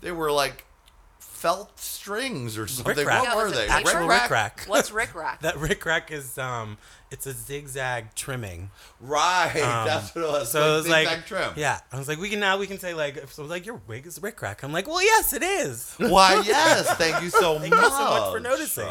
they 0.00 0.12
were 0.12 0.30
like 0.32 0.64
felt 1.18 1.78
strings 1.78 2.58
or 2.58 2.66
something. 2.66 2.94
Rickrack. 2.96 3.06
What 3.20 3.24
Yeah, 3.24 3.36
were 3.36 3.44
was 3.44 3.52
they? 3.54 3.68
Actual 3.68 3.92
Rickrack? 4.08 4.28
rickrack. 4.28 4.68
What's 4.68 4.90
Rick 4.90 5.14
Rack? 5.14 5.40
That 5.42 5.54
rickrack 5.56 6.10
is 6.10 6.36
um, 6.38 6.78
it's 7.10 7.26
a 7.26 7.32
zigzag 7.32 8.14
trimming. 8.14 8.70
Right, 9.00 9.52
Um, 9.56 9.86
that's 9.86 10.14
what 10.14 10.24
it 10.24 10.28
was. 10.28 10.50
So 10.50 10.60
like 10.60 10.68
it 10.68 10.72
was 10.76 10.88
like, 10.88 11.08
zigzag 11.08 11.26
trim. 11.26 11.50
yeah, 11.56 11.80
I 11.92 11.98
was 11.98 12.08
like, 12.08 12.18
we 12.18 12.28
can 12.28 12.40
now 12.40 12.58
we 12.58 12.66
can 12.66 12.78
say 12.78 12.94
like, 12.94 13.16
if 13.16 13.32
someone's 13.32 13.50
like, 13.50 13.66
your 13.66 13.80
wig 13.86 14.06
is 14.06 14.18
rickrack. 14.18 14.62
I'm 14.62 14.72
like, 14.72 14.86
well, 14.86 15.02
yes, 15.02 15.32
it 15.32 15.42
is. 15.42 15.94
Why? 15.98 16.42
Yes, 16.46 16.88
thank 16.96 17.22
you 17.22 17.30
so 17.30 17.58
Thank 17.58 17.72
much. 17.74 17.82
you 17.82 17.88
so 17.90 18.04
much 18.04 18.32
for 18.32 18.40
noticing. 18.40 18.88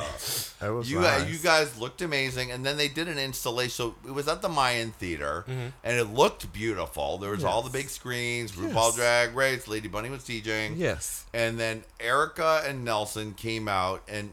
That 0.59 0.69
was 0.69 0.89
You 0.89 1.01
nice. 1.01 1.21
guys, 1.21 1.31
you 1.31 1.37
guys 1.39 1.77
looked 1.79 2.01
amazing, 2.01 2.51
and 2.51 2.65
then 2.65 2.77
they 2.77 2.87
did 2.87 3.07
an 3.07 3.19
installation. 3.19 3.69
So 3.71 3.95
it 4.05 4.11
was 4.11 4.27
at 4.27 4.41
the 4.41 4.49
Mayan 4.49 4.91
Theater, 4.91 5.45
Mm-hmm. 5.47 5.67
and 5.83 5.97
it 5.99 6.05
looked 6.05 6.51
beautiful. 6.53 7.17
There 7.17 7.31
was 7.31 7.43
all 7.43 7.61
the 7.61 7.69
big 7.69 7.89
screens. 7.89 8.53
RuPaul 8.53 8.95
Drag 8.95 9.35
Race, 9.35 9.67
Lady 9.67 9.87
Bunny 9.87 10.09
was 10.09 10.23
DJing. 10.23 10.77
Yes. 10.77 11.25
and 11.33 11.59
then 11.59 11.83
Erica 11.99 12.63
and 12.65 12.83
Nelson 12.85 13.33
came 13.33 13.67
out, 13.67 14.01
and 14.07 14.31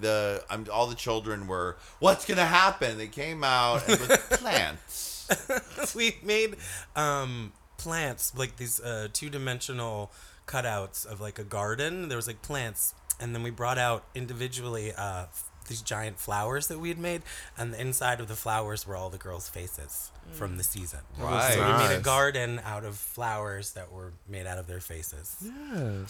the 0.00 0.44
um, 0.50 0.66
all 0.72 0.86
the 0.86 0.94
children 0.94 1.46
were, 1.46 1.76
"What's 1.98 2.24
gonna 2.24 2.46
happen?" 2.46 2.98
They 2.98 3.06
came 3.08 3.44
out 3.44 3.88
and 3.88 4.00
with 4.00 4.30
plants. 4.30 5.94
we 5.94 6.16
made 6.22 6.56
um, 6.96 7.52
plants 7.76 8.32
like 8.36 8.56
these 8.56 8.80
uh, 8.80 9.08
two-dimensional 9.12 10.10
cutouts 10.46 11.06
of 11.06 11.20
like 11.20 11.38
a 11.38 11.44
garden. 11.44 12.08
There 12.08 12.16
was 12.16 12.26
like 12.26 12.42
plants, 12.42 12.94
and 13.20 13.34
then 13.34 13.42
we 13.42 13.50
brought 13.50 13.78
out 13.78 14.04
individually 14.14 14.92
uh, 14.96 15.26
these 15.68 15.82
giant 15.82 16.18
flowers 16.18 16.66
that 16.68 16.78
we 16.78 16.88
had 16.88 16.98
made, 16.98 17.22
and 17.56 17.72
the 17.72 17.80
inside 17.80 18.20
of 18.20 18.28
the 18.28 18.34
flowers 18.36 18.86
were 18.86 18.96
all 18.96 19.10
the 19.10 19.18
girls' 19.18 19.48
faces 19.48 20.10
from 20.32 20.58
the 20.58 20.62
mm. 20.62 20.66
season. 20.66 21.00
Right. 21.18 21.54
So 21.54 21.60
we 21.66 21.88
made 21.88 21.96
a 21.96 22.00
garden 22.00 22.60
out 22.64 22.84
of 22.84 22.96
flowers 22.96 23.72
that 23.72 23.90
were 23.90 24.12
made 24.28 24.46
out 24.46 24.58
of 24.58 24.66
their 24.66 24.80
faces, 24.80 25.36
Yes. 25.40 25.52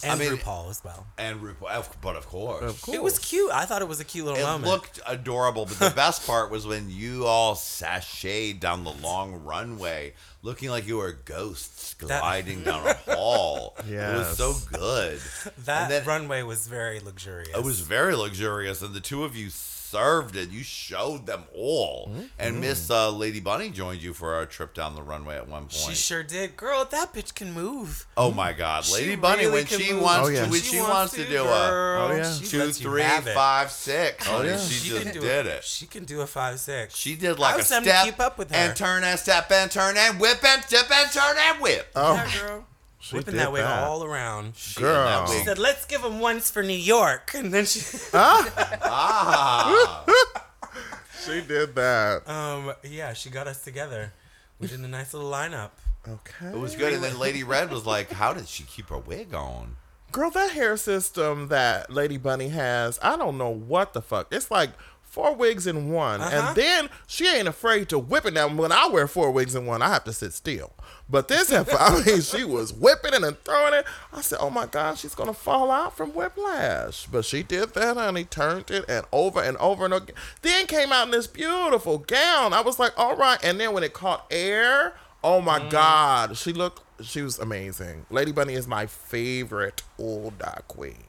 and 0.03 0.11
I 0.11 0.15
mean- 0.15 0.33
RuPaul 0.33 0.69
as 0.69 0.83
well. 0.83 1.07
and 1.17 1.39
RuPaul, 1.39 1.85
but 2.01 2.15
of 2.17 2.27
course, 2.27 2.63
Of 2.63 2.81
course. 2.81 2.95
It 2.97 3.01
was 3.01 3.17
cute. 3.19 3.49
I 3.51 3.65
thought 3.65 3.81
it 3.81 3.87
was 3.87 3.99
a 4.01 4.03
cute 4.03 4.25
little 4.25 4.39
It 4.39 4.43
moment. 4.43 4.65
looked 4.71 4.99
adorable, 5.07 5.65
but 5.65 5.79
the 5.79 5.89
best 5.95 6.25
part 6.27 6.51
was 6.51 6.67
when 6.67 6.89
you 6.89 7.25
all 7.27 7.55
sashayed 7.55 8.59
down 8.59 8.83
the 8.83 8.91
long 8.91 9.43
runway, 9.45 10.13
looking 10.41 10.69
like 10.69 10.87
you 10.87 10.97
were 10.97 11.11
ghosts 11.25 11.93
That- 11.95 12.21
gliding 12.21 12.63
down 12.63 12.87
a 13.07 13.15
hall. 13.15 13.75
It 13.87 13.93
was 14.17 14.37
so 14.37 14.55
good. 14.71 15.19
that 15.65 15.89
then- 15.89 16.05
runway 16.05 16.41
was 16.43 16.67
very 16.67 16.99
luxurious. 16.99 17.55
It 17.55 17.63
was 17.63 17.79
very 17.81 18.15
luxurious, 18.15 18.81
and 18.81 18.93
the 18.93 19.01
two 19.01 19.23
of 19.23 19.35
you 19.35 19.49
served 19.89 20.35
it. 20.35 20.49
You 20.49 20.63
showed 20.63 21.25
them 21.25 21.43
all. 21.55 22.09
Mm-hmm. 22.09 22.21
And 22.37 22.61
Miss 22.61 22.89
uh, 22.89 23.09
Lady 23.11 23.39
Bunny 23.39 23.69
joined 23.69 24.01
you 24.01 24.13
for 24.13 24.33
our 24.35 24.45
trip 24.45 24.73
down 24.73 24.95
the 24.95 25.01
runway 25.01 25.35
at 25.35 25.47
one 25.47 25.61
point. 25.63 25.71
She 25.73 25.95
sure 25.95 26.23
did. 26.23 26.55
Girl, 26.57 26.85
that 26.85 27.13
bitch 27.13 27.33
can 27.33 27.53
move. 27.53 28.05
oh 28.17 28.31
my 28.31 28.53
God, 28.53 28.85
She 28.85 28.93
Lady 28.93 29.15
Bunny 29.15 29.45
really 29.45 29.53
when 29.53 29.65
she 29.65 29.93
move. 29.93 30.03
wants 30.03 30.27
Oh, 30.27 30.31
yeah. 30.31 30.45
to, 30.45 30.51
when 30.51 30.61
she, 30.61 30.79
wants, 30.79 31.13
to, 31.13 31.25
do 31.25 31.41
a 31.41 31.45
girl. 31.45 32.07
Oh, 32.11 32.15
yeah. 32.15 32.33
She 32.33 32.45
two, 32.45 32.59
lets 32.59 32.79
you 32.81 32.89
three, 32.89 33.01
have 33.01 33.27
it. 33.27 33.33
five, 33.33 33.71
six. 33.71 34.27
Oh, 34.29 34.41
yeah. 34.43 34.57
she, 34.57 34.89
can 34.89 35.03
just 35.03 35.13
do 35.13 35.19
did 35.21 35.47
a, 35.47 35.57
it. 35.57 35.63
She 35.63 35.85
can 35.85 36.05
do 36.05 36.21
a 36.21 36.27
five 36.27 36.59
six. 36.59 36.95
She 36.95 37.15
did 37.15 37.37
I 37.37 37.41
like 37.41 37.53
a 37.55 37.57
was 37.57 37.69
to 37.69 37.81
step 37.81 38.05
keep 38.05 38.19
up 38.19 38.37
with 38.37 38.51
her. 38.51 38.57
and 38.57 38.75
turn 38.75 39.03
and 39.03 39.19
step 39.19 39.51
and 39.51 39.71
turn 39.71 39.97
and 39.97 40.19
whip 40.19 40.43
and 40.43 40.63
dip 40.67 40.89
and 40.91 41.11
turn 41.11 41.35
and 41.37 41.61
whip. 41.61 41.87
Oh, 41.95 42.13
yeah, 42.13 42.31
girl. 42.39 42.65
She 42.99 43.15
Whipping 43.15 43.33
did 43.33 43.39
that 43.41 43.51
way 43.51 43.61
that. 43.61 43.83
all 43.87 44.03
around. 44.03 44.55
She 44.55 44.81
had 44.81 44.85
Girl. 44.87 45.27
She 45.27 45.39
said, 45.43 45.57
"Let's 45.57 45.85
give 45.85 46.03
him 46.03 46.19
once 46.19 46.51
for 46.51 46.61
New 46.63 46.73
York," 46.73 47.31
and 47.35 47.53
then 47.53 47.65
she, 47.65 47.79
Ah, 48.13 50.05
She 51.25 51.41
did 51.41 51.75
that. 51.75 52.27
um, 52.29 52.73
yeah, 52.83 53.13
she 53.13 53.29
got 53.29 53.47
us 53.47 53.63
together. 53.63 54.13
We 54.59 54.67
did 54.67 54.79
a 54.79 54.87
nice 54.87 55.13
little 55.13 55.29
lineup. 55.31 55.71
Okay. 56.07 56.47
it 56.47 56.57
was 56.57 56.75
good. 56.75 56.93
And 56.93 57.03
then 57.03 57.19
Lady 57.19 57.43
Red 57.43 57.69
was 57.71 57.85
like, 57.85 58.11
"How 58.11 58.33
did 58.33 58.47
she 58.47 58.63
keep 58.63 58.89
her 58.89 58.97
wig 58.97 59.33
on?" 59.33 59.75
Girl, 60.11 60.31
that 60.31 60.51
hair 60.51 60.75
system 60.75 61.49
that 61.49 61.91
Lady 61.91 62.17
Bunny 62.17 62.49
has, 62.49 62.97
I 63.01 63.15
don't 63.15 63.37
know 63.37 63.49
what 63.51 63.93
the 63.93 64.01
fuck. 64.01 64.27
It's 64.31 64.49
like 64.49 64.71
four 65.09 65.35
wigs 65.35 65.67
in 65.67 65.89
one. 65.91 66.21
Uh-huh. 66.21 66.47
And 66.47 66.55
then 66.55 66.89
she 67.07 67.27
ain't 67.27 67.47
afraid 67.47 67.89
to 67.89 67.99
whip 67.99 68.25
it. 68.25 68.33
Now, 68.33 68.47
when 68.47 68.71
I 68.71 68.87
wear 68.87 69.07
four 69.07 69.31
wigs 69.31 69.55
in 69.55 69.65
one, 69.65 69.81
I 69.81 69.89
have 69.89 70.03
to 70.05 70.13
sit 70.13 70.33
still. 70.33 70.71
But 71.09 71.27
this, 71.27 71.51
I 71.51 72.03
mean, 72.05 72.21
she 72.21 72.43
was 72.43 72.71
whipping 72.71 73.13
it 73.15 73.23
and 73.23 73.37
throwing 73.43 73.73
it. 73.73 73.85
I 74.13 74.21
said, 74.21 74.37
oh 74.39 74.49
my 74.51 74.67
God, 74.67 74.97
she's 74.97 75.15
going 75.15 75.27
to 75.29 75.33
fall 75.33 75.71
out 75.71 75.97
from 75.97 76.11
whiplash. 76.13 77.07
But 77.07 77.25
she 77.25 77.41
did 77.41 77.73
that, 77.73 77.97
honey. 77.97 78.25
Turned 78.25 78.69
it 78.69 78.85
and 78.87 79.05
over 79.11 79.41
and 79.41 79.57
over 79.57 79.85
and 79.85 79.93
again. 79.93 80.15
Then 80.43 80.67
came 80.67 80.91
out 80.91 81.05
in 81.05 81.11
this 81.11 81.27
beautiful 81.27 81.97
gown. 81.97 82.53
I 82.53 82.61
was 82.61 82.77
like, 82.77 82.93
all 82.97 83.15
right. 83.15 83.39
And 83.43 83.59
then 83.59 83.73
when 83.73 83.83
it 83.83 83.93
caught 83.93 84.25
air, 84.29 84.93
oh 85.23 85.41
my 85.41 85.59
Mm. 85.59 85.69
God, 85.71 86.37
she 86.37 86.53
looked, 86.53 86.81
she 87.03 87.21
was 87.23 87.39
amazing. 87.39 88.05
Lady 88.11 88.31
Bunny 88.31 88.53
is 88.53 88.67
my 88.67 88.85
favorite 88.85 89.81
old 89.97 90.37
dog 90.37 90.63
queen 90.67 91.03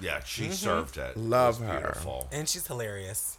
Yeah, 0.00 0.20
she 0.24 0.44
Mm-hmm. 0.44 0.52
served 0.52 0.96
it. 0.96 1.16
Love 1.16 1.60
it 1.62 1.66
her. 1.66 1.80
Beautiful. 1.80 2.28
And 2.32 2.48
she's 2.48 2.66
hilarious 2.66 3.38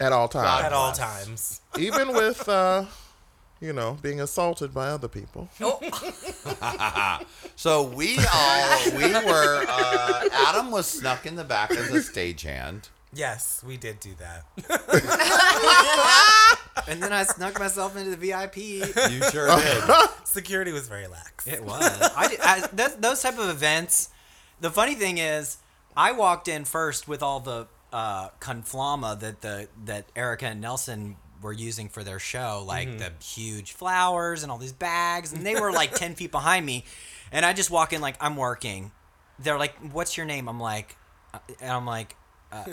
at 0.00 0.12
all 0.12 0.28
times. 0.28 0.64
at 0.64 0.72
all 0.72 0.92
times. 0.92 1.60
Even 1.78 2.08
with, 2.14 2.48
uh, 2.48 2.84
you 3.60 3.72
know, 3.72 3.98
being 4.02 4.20
assaulted 4.20 4.72
by 4.74 4.88
other 4.88 5.08
people. 5.08 5.48
So 7.56 7.82
we 7.82 8.16
all 8.32 8.90
we 8.96 9.12
were. 9.12 9.64
Uh, 9.68 10.28
Adam 10.32 10.70
was 10.70 10.86
snuck 10.86 11.26
in 11.26 11.36
the 11.36 11.44
back 11.44 11.70
as 11.72 11.90
a 11.90 11.98
stagehand. 12.00 12.88
Yes, 13.12 13.62
we 13.66 13.76
did 13.76 14.00
do 14.00 14.10
that. 14.18 14.44
And 16.88 17.02
then 17.02 17.12
I 17.12 17.24
snuck 17.24 17.58
myself 17.58 17.96
into 17.96 18.10
the 18.10 18.16
VIP. 18.16 18.56
You 18.56 19.22
sure 19.30 19.48
did. 19.60 19.84
Security 20.24 20.72
was 20.72 20.88
very 20.88 21.06
lax. 21.06 21.46
It 21.46 21.62
was. 21.62 21.82
I, 22.16 22.28
did- 22.28 22.40
I 22.40 22.66
those, 22.72 22.96
those 22.96 23.22
type 23.22 23.38
of 23.38 23.48
events. 23.50 24.08
The 24.60 24.70
funny 24.70 24.94
thing 24.94 25.18
is, 25.18 25.58
I 25.96 26.12
walked 26.12 26.48
in 26.48 26.64
first 26.64 27.08
with 27.08 27.22
all 27.22 27.40
the 27.40 27.66
uh, 27.92 28.28
conflama 28.40 29.18
that 29.20 29.40
the 29.40 29.68
that 29.84 30.06
Erica 30.14 30.46
and 30.46 30.60
Nelson 30.60 31.16
were 31.42 31.52
using 31.52 31.88
for 31.88 32.04
their 32.04 32.18
show, 32.18 32.62
like 32.66 32.98
the 32.98 33.12
huge 33.24 33.72
flowers 33.72 34.42
and 34.42 34.52
all 34.52 34.58
these 34.58 34.72
bags, 34.72 35.32
and 35.32 35.44
they 35.44 35.58
were 35.58 35.72
like 35.72 35.94
ten 35.94 36.14
feet 36.16 36.30
behind 36.30 36.64
me, 36.64 36.84
and 37.32 37.44
I 37.44 37.52
just 37.52 37.70
walk 37.70 37.92
in 37.92 38.00
like 38.00 38.16
I'm 38.20 38.36
working. 38.36 38.92
They're 39.38 39.58
like, 39.58 39.74
"What's 39.92 40.16
your 40.16 40.26
name?" 40.26 40.48
I'm 40.48 40.60
like, 40.60 40.96
uh, 41.34 41.38
and 41.60 41.70
I'm 41.70 41.86
like. 41.86 42.16
Uh, 42.52 42.64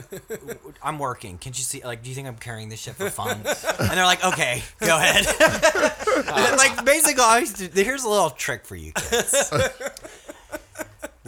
I'm 0.82 0.98
working. 0.98 1.38
Can't 1.38 1.56
you 1.56 1.64
see? 1.64 1.84
Like, 1.84 2.02
do 2.02 2.10
you 2.10 2.16
think 2.16 2.28
I'm 2.28 2.38
carrying 2.38 2.68
this 2.68 2.80
shit 2.80 2.96
for 2.96 3.12
fun? 3.12 3.44
And 3.46 3.92
they're 3.92 4.06
like, 4.06 4.26
okay, 4.26 4.64
go 4.80 4.98
ahead. 4.98 5.24
like, 6.58 6.84
basically, 6.84 7.22
I 7.22 7.46
here's 7.76 8.04
a 8.04 8.10
little 8.10 8.32
trick 8.32 8.66
for 8.66 8.76
you 8.76 8.92
kids. 8.94 9.54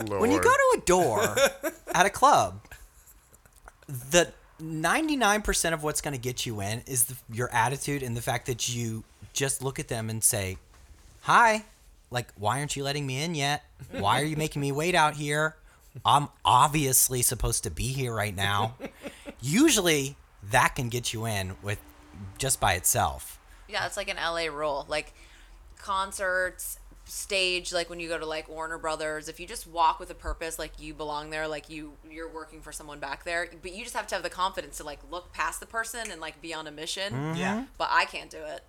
Lord. 0.05 0.21
When 0.21 0.31
you 0.31 0.41
go 0.41 0.51
to 0.51 0.77
a 0.77 0.81
door 0.85 1.35
at 1.93 2.05
a 2.05 2.09
club, 2.09 2.61
the 3.87 4.31
99% 4.61 5.73
of 5.73 5.83
what's 5.83 6.01
going 6.01 6.13
to 6.13 6.19
get 6.19 6.45
you 6.45 6.61
in 6.61 6.81
is 6.85 7.05
the, 7.05 7.15
your 7.31 7.51
attitude 7.53 8.03
and 8.03 8.15
the 8.15 8.21
fact 8.21 8.45
that 8.47 8.73
you 8.73 9.03
just 9.33 9.61
look 9.61 9.79
at 9.79 9.87
them 9.87 10.09
and 10.09 10.23
say, 10.23 10.57
hi, 11.21 11.65
like, 12.11 12.31
why 12.37 12.59
aren't 12.59 12.75
you 12.75 12.83
letting 12.83 13.05
me 13.05 13.21
in 13.23 13.35
yet? 13.35 13.63
Why 13.91 14.21
are 14.21 14.25
you 14.25 14.35
making 14.35 14.61
me 14.61 14.71
wait 14.71 14.95
out 14.95 15.15
here? 15.15 15.55
I'm 16.05 16.29
obviously 16.43 17.21
supposed 17.21 17.63
to 17.63 17.71
be 17.71 17.87
here 17.87 18.13
right 18.13 18.35
now. 18.35 18.75
Usually, 19.41 20.15
that 20.51 20.75
can 20.75 20.89
get 20.89 21.13
you 21.13 21.25
in 21.25 21.55
with 21.61 21.79
just 22.37 22.59
by 22.59 22.73
itself. 22.73 23.39
Yeah, 23.67 23.85
it's 23.85 23.97
like 23.97 24.09
an 24.09 24.17
LA 24.17 24.45
rule. 24.45 24.85
Like 24.87 25.13
concerts, 25.77 26.79
stage, 27.09 27.73
like 27.73 27.89
when 27.89 27.99
you 27.99 28.07
go 28.07 28.17
to 28.17 28.25
like 28.25 28.47
Warner 28.47 28.77
Brothers, 28.77 29.27
if 29.27 29.39
you 29.39 29.47
just 29.47 29.67
walk 29.67 29.99
with 29.99 30.09
a 30.09 30.15
purpose, 30.15 30.57
like 30.59 30.71
you 30.79 30.93
belong 30.93 31.29
there, 31.29 31.47
like 31.47 31.69
you 31.69 31.93
you're 32.09 32.29
working 32.29 32.61
for 32.61 32.71
someone 32.71 32.99
back 32.99 33.23
there. 33.23 33.49
But 33.61 33.73
you 33.73 33.83
just 33.83 33.95
have 33.95 34.07
to 34.07 34.15
have 34.15 34.23
the 34.23 34.29
confidence 34.29 34.77
to 34.77 34.83
like 34.83 34.99
look 35.11 35.33
past 35.33 35.59
the 35.59 35.65
person 35.65 36.11
and 36.11 36.21
like 36.21 36.41
be 36.41 36.53
on 36.53 36.67
a 36.67 36.71
mission. 36.71 37.13
Mm-hmm. 37.13 37.39
Yeah. 37.39 37.65
But 37.77 37.89
I 37.91 38.05
can't 38.05 38.29
do 38.29 38.37
it. 38.37 38.63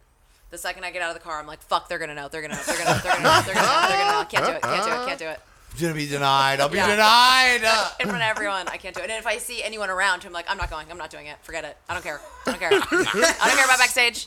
The 0.50 0.58
second 0.58 0.84
I 0.84 0.90
get 0.90 1.00
out 1.00 1.10
of 1.10 1.14
the 1.14 1.22
car, 1.22 1.38
I'm 1.38 1.46
like, 1.46 1.62
fuck, 1.62 1.88
they're 1.88 1.98
gonna 1.98 2.14
know, 2.14 2.28
they're 2.28 2.42
gonna 2.42 2.54
know, 2.54 2.62
they're 2.66 2.76
gonna 2.76 2.90
know, 2.90 2.98
they're 3.04 3.14
gonna 3.14 3.22
know, 3.22 3.42
they're 3.42 3.54
gonna 3.54 3.66
know, 3.66 3.88
they're 3.88 3.98
gonna 3.98 4.10
know. 4.10 4.24
Can't 4.24 4.44
do 4.46 4.52
it, 4.52 4.62
can't 4.62 4.84
do 4.84 4.90
it, 4.90 5.06
can't 5.06 5.18
do 5.18 5.28
it. 5.28 5.40
I'm 5.72 5.80
gonna 5.80 5.94
be 5.94 6.06
denied. 6.06 6.60
I'll 6.60 6.68
be 6.68 6.76
Yeah. 6.76 6.88
denied. 6.88 7.60
Uh, 7.64 7.90
In 8.00 8.08
front 8.08 8.22
of 8.22 8.28
everyone, 8.28 8.68
I 8.68 8.76
can't 8.76 8.94
do 8.94 9.00
it. 9.02 9.10
And 9.10 9.18
if 9.18 9.26
I 9.26 9.38
see 9.38 9.62
anyone 9.62 9.88
around, 9.90 10.24
I'm 10.26 10.32
like, 10.32 10.46
I'm 10.50 10.56
not 10.58 10.68
going, 10.70 10.86
I'm 10.90 10.98
not 10.98 11.10
doing 11.10 11.26
it. 11.26 11.36
Forget 11.42 11.64
it. 11.64 11.76
I 11.88 11.94
don't 11.94 12.02
care. 12.02 12.20
I 12.46 12.50
don't 12.50 12.58
care. 12.58 12.70
I 12.72 12.78
don't 12.78 13.56
care 13.56 13.64
about 13.64 13.78
backstage. 13.78 14.26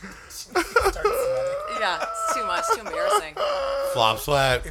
Yeah, 1.80 2.02
it's 2.02 2.34
too 2.36 2.46
much, 2.46 2.64
too 2.74 2.80
embarrassing. 2.80 3.36
Flop 3.94 4.20
sweat. 4.20 4.66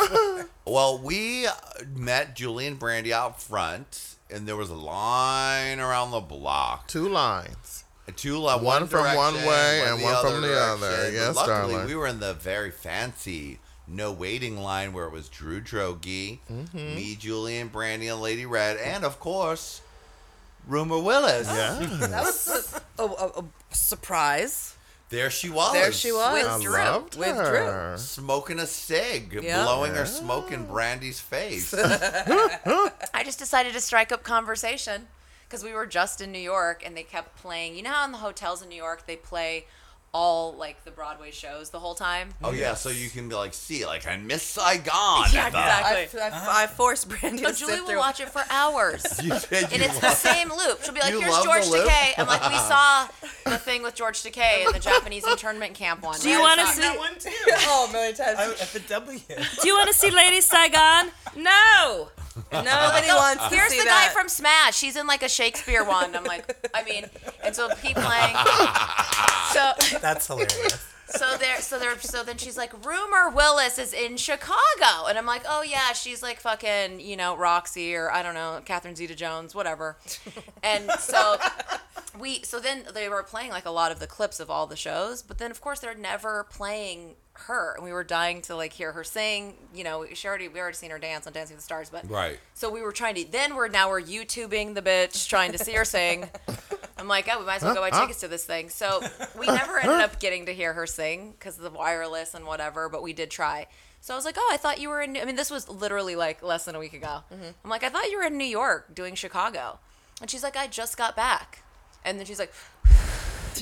well, 0.66 0.98
we 0.98 1.46
uh, 1.46 1.52
met 1.96 2.36
Julie 2.36 2.66
and 2.66 2.78
Brandy 2.78 3.12
out 3.12 3.42
front, 3.42 4.16
and 4.30 4.46
there 4.46 4.56
was 4.56 4.70
a 4.70 4.74
line 4.74 5.80
around 5.80 6.10
the 6.12 6.20
block. 6.20 6.86
Two 6.88 7.08
lines. 7.08 7.84
Two 8.16 8.36
li- 8.38 8.52
One 8.60 8.86
from 8.86 9.16
one 9.16 9.32
direction, 9.32 9.48
way 9.48 9.82
and 9.86 10.02
one 10.02 10.22
from 10.22 10.40
the 10.42 10.46
direction. 10.48 10.84
other. 10.84 11.04
But 11.06 11.12
Yes, 11.14 11.36
luckily, 11.36 11.72
darling. 11.72 11.86
we 11.86 11.94
were 11.96 12.06
in 12.06 12.20
the 12.20 12.34
very 12.34 12.70
fancy 12.70 13.58
no 13.86 14.12
waiting 14.12 14.56
line 14.58 14.92
where 14.92 15.04
it 15.06 15.12
was 15.12 15.28
Drew 15.28 15.60
Droege, 15.60 16.38
Mm-hmm. 16.50 16.76
me, 16.94 17.16
Julie, 17.18 17.58
and 17.58 17.70
Brandy, 17.70 18.08
and 18.08 18.20
Lady 18.20 18.46
Red, 18.46 18.76
and 18.78 19.04
of 19.04 19.20
course, 19.20 19.80
Rumor 20.66 20.98
Willis. 20.98 21.46
Yeah. 21.48 21.78
That 22.08 22.22
was 22.24 22.80
a, 22.98 23.02
a, 23.02 23.06
a, 23.06 23.26
a 23.40 23.44
surprise. 23.74 24.74
There 25.10 25.28
she 25.30 25.50
was. 25.50 25.72
There 25.74 25.92
she 25.92 26.10
was. 26.12 26.32
With 26.32 26.46
I 26.50 26.60
Drew. 26.60 26.72
loved 26.72 27.16
With 27.16 27.36
her. 27.36 27.94
Smoking 27.98 28.58
a 28.58 28.66
cig, 28.66 29.38
Yeah. 29.42 29.62
blowing 29.62 29.94
her 29.94 30.06
smoke 30.06 30.50
in 30.50 30.64
Brandy's 30.64 31.20
face. 31.20 31.72
I 31.78 33.22
just 33.24 33.38
decided 33.38 33.72
to 33.74 33.80
strike 33.80 34.10
up 34.12 34.22
conversation 34.22 35.06
because 35.46 35.62
we 35.62 35.72
were 35.72 35.86
just 35.86 36.20
in 36.20 36.32
New 36.32 36.38
York 36.38 36.82
and 36.84 36.96
they 36.96 37.02
kept 37.02 37.36
playing. 37.36 37.76
You 37.76 37.82
know 37.82 37.90
how 37.90 38.04
in 38.06 38.12
the 38.12 38.18
hotels 38.18 38.62
in 38.62 38.68
New 38.68 38.74
York 38.76 39.06
they 39.06 39.16
play 39.16 39.66
all 40.14 40.54
like 40.54 40.82
the 40.84 40.90
Broadway 40.92 41.30
shows 41.32 41.70
the 41.70 41.80
whole 41.80 41.94
time? 41.96 42.28
Oh 42.42 42.52
yeah, 42.52 42.74
so 42.74 42.88
you 42.88 43.10
can 43.10 43.28
be 43.28 43.34
like, 43.34 43.52
see, 43.52 43.84
like 43.84 44.06
I 44.06 44.16
miss 44.16 44.42
Saigon. 44.44 45.26
Yeah, 45.32 45.50
the- 45.50 45.58
exactly. 45.58 46.20
I, 46.20 46.24
I, 46.24 46.28
uh-huh. 46.28 46.50
I 46.52 46.66
forced 46.68 47.08
Brandy 47.08 47.42
So 47.42 47.50
to 47.50 47.54
Julie 47.58 47.72
sit 47.72 47.80
will 47.80 47.88
through. 47.88 47.98
watch 47.98 48.20
it 48.20 48.28
for 48.30 48.42
hours. 48.48 49.04
You 49.24 49.36
said 49.38 49.64
and 49.64 49.72
you 49.72 49.84
it's 49.84 49.98
the 49.98 50.10
same 50.10 50.50
loop. 50.50 50.82
She'll 50.84 50.94
be 50.94 51.00
like, 51.00 51.10
You 51.12 51.20
"Here's 51.20 51.42
George 51.42 51.64
the 51.64 51.70
loop? 51.72 51.88
Takei." 51.88 52.12
I'm 52.18 52.26
like, 52.28 52.48
"We 52.48 52.56
saw 52.72 53.08
the 53.44 53.58
thing 53.58 53.82
with 53.82 53.94
George 53.96 54.22
Takei 54.22 54.64
in 54.66 54.72
the 54.72 54.78
Japanese 54.78 55.26
internment 55.26 55.74
camp 55.74 56.02
one." 56.02 56.18
Do 56.20 56.30
you 56.30 56.38
want 56.40 56.60
to 56.60 56.66
see? 56.68 56.80
not- 56.82 56.92
That 56.94 56.98
one 56.98 57.18
too. 57.18 57.30
oh, 57.66 57.86
a 57.88 57.92
million 57.92 58.14
times. 58.14 58.38
I, 58.38 58.50
at 58.52 58.68
the 58.72 58.80
W. 58.80 59.18
Do 59.28 59.68
you 59.68 59.74
want 59.74 59.88
to 59.88 59.94
see 59.94 60.10
Lady 60.10 60.40
Saigon? 60.40 61.08
No. 61.36 62.08
Nobody 62.52 63.06
No, 63.06 63.16
wants 63.16 63.48
to 63.48 63.54
here's 63.54 63.70
the 63.70 63.84
that. 63.84 64.08
guy 64.08 64.12
from 64.20 64.28
Smash. 64.28 64.80
He's 64.80 64.96
in 64.96 65.06
like 65.06 65.22
a 65.22 65.28
Shakespeare 65.28 65.84
one. 65.84 66.14
I'm 66.16 66.24
like, 66.24 66.44
I 66.74 66.82
mean, 66.84 67.06
and 67.44 67.54
so 67.54 67.68
keep 67.80 67.96
playing. 67.96 68.34
So 69.52 69.72
That's 70.04 70.26
hilarious. 70.26 70.86
so 71.06 71.36
there 71.38 71.60
so 71.60 71.78
there 71.78 71.98
so 71.98 72.22
then 72.22 72.36
she's 72.36 72.56
like 72.56 72.72
rumor 72.84 73.30
willis 73.30 73.78
is 73.78 73.92
in 73.92 74.16
chicago 74.16 75.06
and 75.08 75.16
i'm 75.18 75.26
like 75.26 75.42
oh 75.48 75.62
yeah 75.62 75.92
she's 75.92 76.22
like 76.22 76.40
fucking 76.40 76.98
you 77.00 77.16
know 77.16 77.36
roxie 77.36 77.94
or 77.94 78.10
i 78.10 78.22
don't 78.22 78.34
know 78.34 78.60
catherine 78.64 78.96
zeta 78.96 79.14
jones 79.14 79.54
whatever 79.54 79.96
and 80.62 80.90
so 80.98 81.36
we 82.18 82.42
so 82.42 82.58
then 82.58 82.84
they 82.94 83.08
were 83.08 83.22
playing 83.22 83.50
like 83.50 83.66
a 83.66 83.70
lot 83.70 83.92
of 83.92 84.00
the 84.00 84.06
clips 84.06 84.40
of 84.40 84.50
all 84.50 84.66
the 84.66 84.76
shows 84.76 85.22
but 85.22 85.38
then 85.38 85.50
of 85.50 85.60
course 85.60 85.80
they're 85.80 85.94
never 85.94 86.44
playing 86.44 87.14
her 87.34 87.74
and 87.74 87.84
we 87.84 87.92
were 87.92 88.04
dying 88.04 88.40
to 88.42 88.54
like 88.54 88.72
hear 88.72 88.92
her 88.92 89.02
sing 89.04 89.54
you 89.74 89.82
know 89.82 90.06
she 90.14 90.28
already 90.28 90.46
we 90.48 90.60
already 90.60 90.76
seen 90.76 90.90
her 90.90 90.98
dance 91.00 91.26
on 91.26 91.32
dancing 91.32 91.56
with 91.56 91.62
the 91.62 91.64
stars 91.64 91.90
but 91.90 92.08
Right. 92.08 92.38
so 92.54 92.70
we 92.70 92.80
were 92.80 92.92
trying 92.92 93.16
to 93.16 93.24
then 93.30 93.56
we're 93.56 93.66
now 93.68 93.88
we're 93.90 94.00
youtubing 94.00 94.74
the 94.74 94.82
bitch 94.82 95.28
trying 95.28 95.50
to 95.52 95.58
see 95.58 95.72
her 95.72 95.84
sing 95.84 96.28
I'm 96.96 97.08
like, 97.08 97.28
oh, 97.30 97.40
we 97.40 97.44
might 97.44 97.56
as 97.56 97.62
well 97.62 97.74
go 97.74 97.80
buy 97.80 97.90
tickets 97.90 98.20
to 98.20 98.28
this 98.28 98.44
thing. 98.44 98.70
So 98.70 99.02
we 99.38 99.46
never 99.46 99.78
ended 99.78 100.00
up 100.00 100.20
getting 100.20 100.46
to 100.46 100.54
hear 100.54 100.72
her 100.72 100.86
sing 100.86 101.32
because 101.32 101.58
of 101.58 101.64
the 101.64 101.70
wireless 101.76 102.34
and 102.34 102.46
whatever, 102.46 102.88
but 102.88 103.02
we 103.02 103.12
did 103.12 103.30
try. 103.32 103.66
So 104.00 104.14
I 104.14 104.16
was 104.16 104.24
like, 104.24 104.36
oh, 104.38 104.50
I 104.52 104.56
thought 104.56 104.80
you 104.80 104.88
were 104.88 105.02
in. 105.02 105.16
I 105.16 105.24
mean, 105.24 105.34
this 105.34 105.50
was 105.50 105.68
literally 105.68 106.14
like 106.14 106.40
less 106.42 106.64
than 106.66 106.76
a 106.76 106.78
week 106.78 106.94
ago. 106.94 107.24
Mm-hmm. 107.32 107.48
I'm 107.64 107.68
like, 107.70 107.82
I 107.82 107.88
thought 107.90 108.10
you 108.10 108.18
were 108.18 108.24
in 108.24 108.38
New 108.38 108.44
York 108.46 108.94
doing 108.94 109.16
Chicago. 109.16 109.80
And 110.20 110.30
she's 110.30 110.44
like, 110.44 110.56
I 110.56 110.66
just 110.68 110.96
got 110.96 111.16
back. 111.16 111.62
And 112.04 112.18
then 112.18 112.26
she's 112.26 112.38
like, 112.38 112.52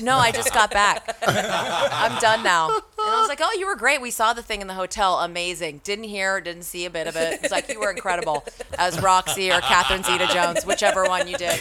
no, 0.01 0.17
I 0.17 0.31
just 0.31 0.53
got 0.53 0.71
back. 0.71 1.17
I'm 1.27 2.19
done 2.19 2.43
now. 2.43 2.67
And 2.67 2.83
I 2.99 3.19
was 3.19 3.27
like, 3.27 3.39
oh, 3.41 3.55
you 3.59 3.67
were 3.67 3.75
great. 3.75 4.01
We 4.01 4.11
saw 4.11 4.33
the 4.33 4.41
thing 4.41 4.61
in 4.61 4.67
the 4.67 4.73
hotel. 4.73 5.19
Amazing. 5.19 5.81
Didn't 5.83 6.05
hear, 6.05 6.39
didn't 6.41 6.63
see 6.63 6.85
a 6.85 6.89
bit 6.89 7.07
of 7.07 7.15
it. 7.15 7.39
It's 7.43 7.51
like, 7.51 7.69
you 7.69 7.79
were 7.79 7.91
incredible 7.91 8.45
as 8.77 8.99
Roxie 9.01 9.51
or 9.51 9.59
Catherine 9.61 10.03
Zeta 10.03 10.27
Jones, 10.27 10.65
whichever 10.65 11.03
one 11.05 11.27
you 11.27 11.37
did. 11.37 11.59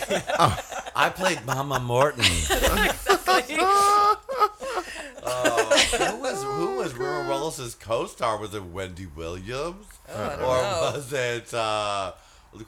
I 0.94 1.10
played 1.14 1.44
Mama 1.46 1.80
Morton. 1.80 2.24
who 5.22 6.16
was 6.16 6.42
who 6.42 6.76
was 6.76 6.94
Rumor 6.94 7.28
Willis's 7.28 7.74
co-star? 7.74 8.38
Was 8.38 8.54
it 8.54 8.64
Wendy 8.64 9.06
Williams, 9.06 9.86
or 10.08 10.36
was 10.38 11.12
it 11.12 11.52
uh, 11.54 12.12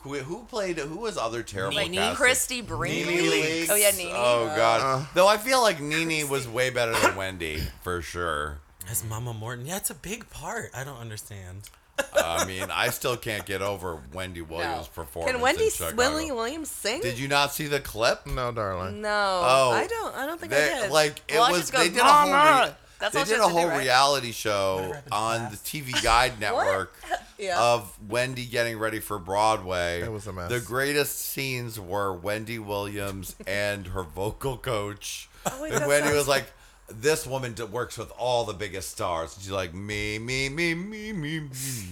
who, 0.02 0.14
who 0.18 0.44
played? 0.44 0.78
Who 0.78 0.96
was 0.96 1.16
other 1.18 1.42
terrible? 1.42 1.76
Like 1.76 1.92
casting? 1.92 2.16
Christie 2.16 2.60
Brinkley. 2.62 3.04
Nene 3.16 3.30
Leakes. 3.30 3.70
Oh 3.70 3.74
yeah, 3.74 3.90
Nene. 3.90 4.12
Oh 4.12 4.52
god. 4.56 4.80
Uh. 4.80 5.06
Though 5.14 5.28
I 5.28 5.36
feel 5.36 5.60
like 5.62 5.80
Nene 5.80 6.28
was 6.28 6.48
way 6.48 6.70
better 6.70 6.92
than 6.98 7.16
Wendy 7.16 7.62
for 7.82 8.00
sure. 8.02 8.58
As 8.90 9.04
Mama 9.04 9.32
Morton. 9.32 9.66
Yeah, 9.66 9.76
it's 9.76 9.90
a 9.90 9.94
big 9.94 10.28
part. 10.30 10.70
I 10.74 10.84
don't 10.84 10.98
understand. 10.98 11.68
I 12.16 12.44
mean, 12.44 12.64
I 12.72 12.88
still 12.88 13.16
can't 13.16 13.46
get 13.46 13.62
over 13.62 13.98
Wendy 14.12 14.42
Williams' 14.42 14.88
performance. 14.88 15.30
Can 15.32 15.40
Wendy 15.40 15.66
in 15.66 15.70
Chicago. 15.70 15.96
Willie 15.96 16.32
Williams 16.32 16.68
sing? 16.70 17.00
Did 17.00 17.18
you 17.20 17.28
not 17.28 17.52
see 17.52 17.68
the 17.68 17.78
clip? 17.78 18.26
No, 18.26 18.50
darling. 18.50 19.00
No. 19.00 19.08
Oh, 19.44 19.70
I 19.72 19.86
don't. 19.86 20.14
I 20.16 20.26
don't 20.26 20.40
think 20.40 20.50
They, 20.52 20.72
I 20.74 20.82
did. 20.82 20.90
like 20.90 21.22
it 21.28 21.34
Well, 21.34 21.44
I 21.44 21.52
was. 21.52 21.60
just 21.60 21.72
go, 21.72 21.78
They 21.78 21.90
did 21.90 21.98
a 21.98 22.04
whole. 22.04 22.32
Re- 22.32 22.74
That's 23.00 23.14
they 23.14 23.20
all 23.20 23.24
did 23.26 23.34
a 23.34 23.42
to 23.42 23.48
do, 23.48 23.54
whole 23.54 23.68
right? 23.68 23.78
reality 23.80 24.32
show 24.32 24.94
on 25.12 25.50
the 25.50 25.56
TV 25.56 26.00
Guide 26.02 26.38
network 26.40 26.96
Yeah. 27.38 27.60
of 27.60 27.96
Wendy 28.08 28.46
getting 28.46 28.78
ready 28.78 29.00
for 29.00 29.18
Broadway. 29.18 30.00
It 30.02 30.12
was 30.12 30.26
a 30.26 30.32
mess. 30.32 30.48
The 30.50 30.60
greatest 30.60 31.18
scenes 31.18 31.78
were 31.80 32.12
Wendy 32.12 32.58
Williams 32.58 33.34
and 33.46 33.88
her 33.88 34.02
vocal 34.04 34.56
coach. 34.56 35.28
Oh, 35.46 35.62
wait, 35.62 35.72
and 35.72 35.86
Wendy 35.86 36.06
sounds- 36.08 36.16
was 36.18 36.28
like. 36.28 36.44
This 36.86 37.26
woman 37.26 37.54
d- 37.54 37.62
works 37.62 37.96
with 37.96 38.10
all 38.18 38.44
the 38.44 38.52
biggest 38.52 38.90
stars. 38.90 39.38
She's 39.40 39.50
like 39.50 39.72
me, 39.72 40.18
me, 40.18 40.50
me, 40.50 40.74
me, 40.74 41.14
me, 41.14 41.40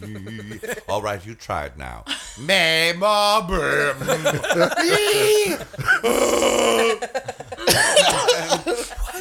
me, 0.03 0.19
me. 0.43 0.61
All 0.87 1.01
right, 1.01 1.25
you 1.25 1.35
try 1.35 1.65
it 1.65 1.79
now. 1.79 2.05
Me, 2.39 2.93
ma, 2.93 3.41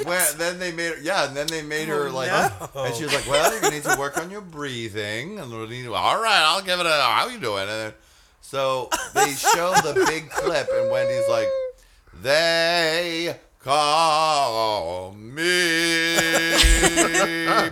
Well, 0.06 0.34
then 0.38 0.60
they 0.60 0.72
made 0.72 0.94
her, 0.96 1.02
yeah, 1.02 1.28
and 1.28 1.36
then 1.36 1.48
they 1.48 1.62
made 1.62 1.90
oh, 1.90 2.04
her 2.04 2.10
like, 2.10 2.32
and 2.76 2.96
she 2.96 3.04
was 3.04 3.14
like, 3.14 3.28
well, 3.28 3.52
you're 3.62 3.72
need 3.72 3.84
to 3.84 3.96
work 3.98 4.18
on 4.18 4.30
your 4.30 4.42
breathing, 4.42 5.40
and 5.40 5.52
we'll 5.52 5.68
need 5.68 5.84
to, 5.84 5.94
all 5.94 6.22
right, 6.22 6.44
I'll 6.46 6.62
give 6.62 6.80
it 6.80 6.86
a, 6.86 6.90
how 6.90 7.28
you 7.28 7.40
doing? 7.40 7.64
And 7.64 7.70
then, 7.70 7.94
so 8.42 8.90
they 9.14 9.32
show 9.34 9.74
the 9.84 10.04
big 10.08 10.30
clip, 10.30 10.70
and 10.74 10.92
Wendy's 10.92 11.28
like, 11.30 11.48
they 12.22 13.38
call 13.60 15.14
me, 15.14 16.18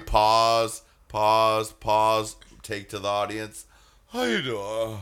pause, 0.06 0.84
pause, 1.08 1.72
pause, 1.74 2.36
take 2.63 2.89
to 2.89 3.00
the 3.00 3.08
audience, 3.08 3.65
how 4.10 4.24
you 4.24 4.42
doing? 4.42 5.00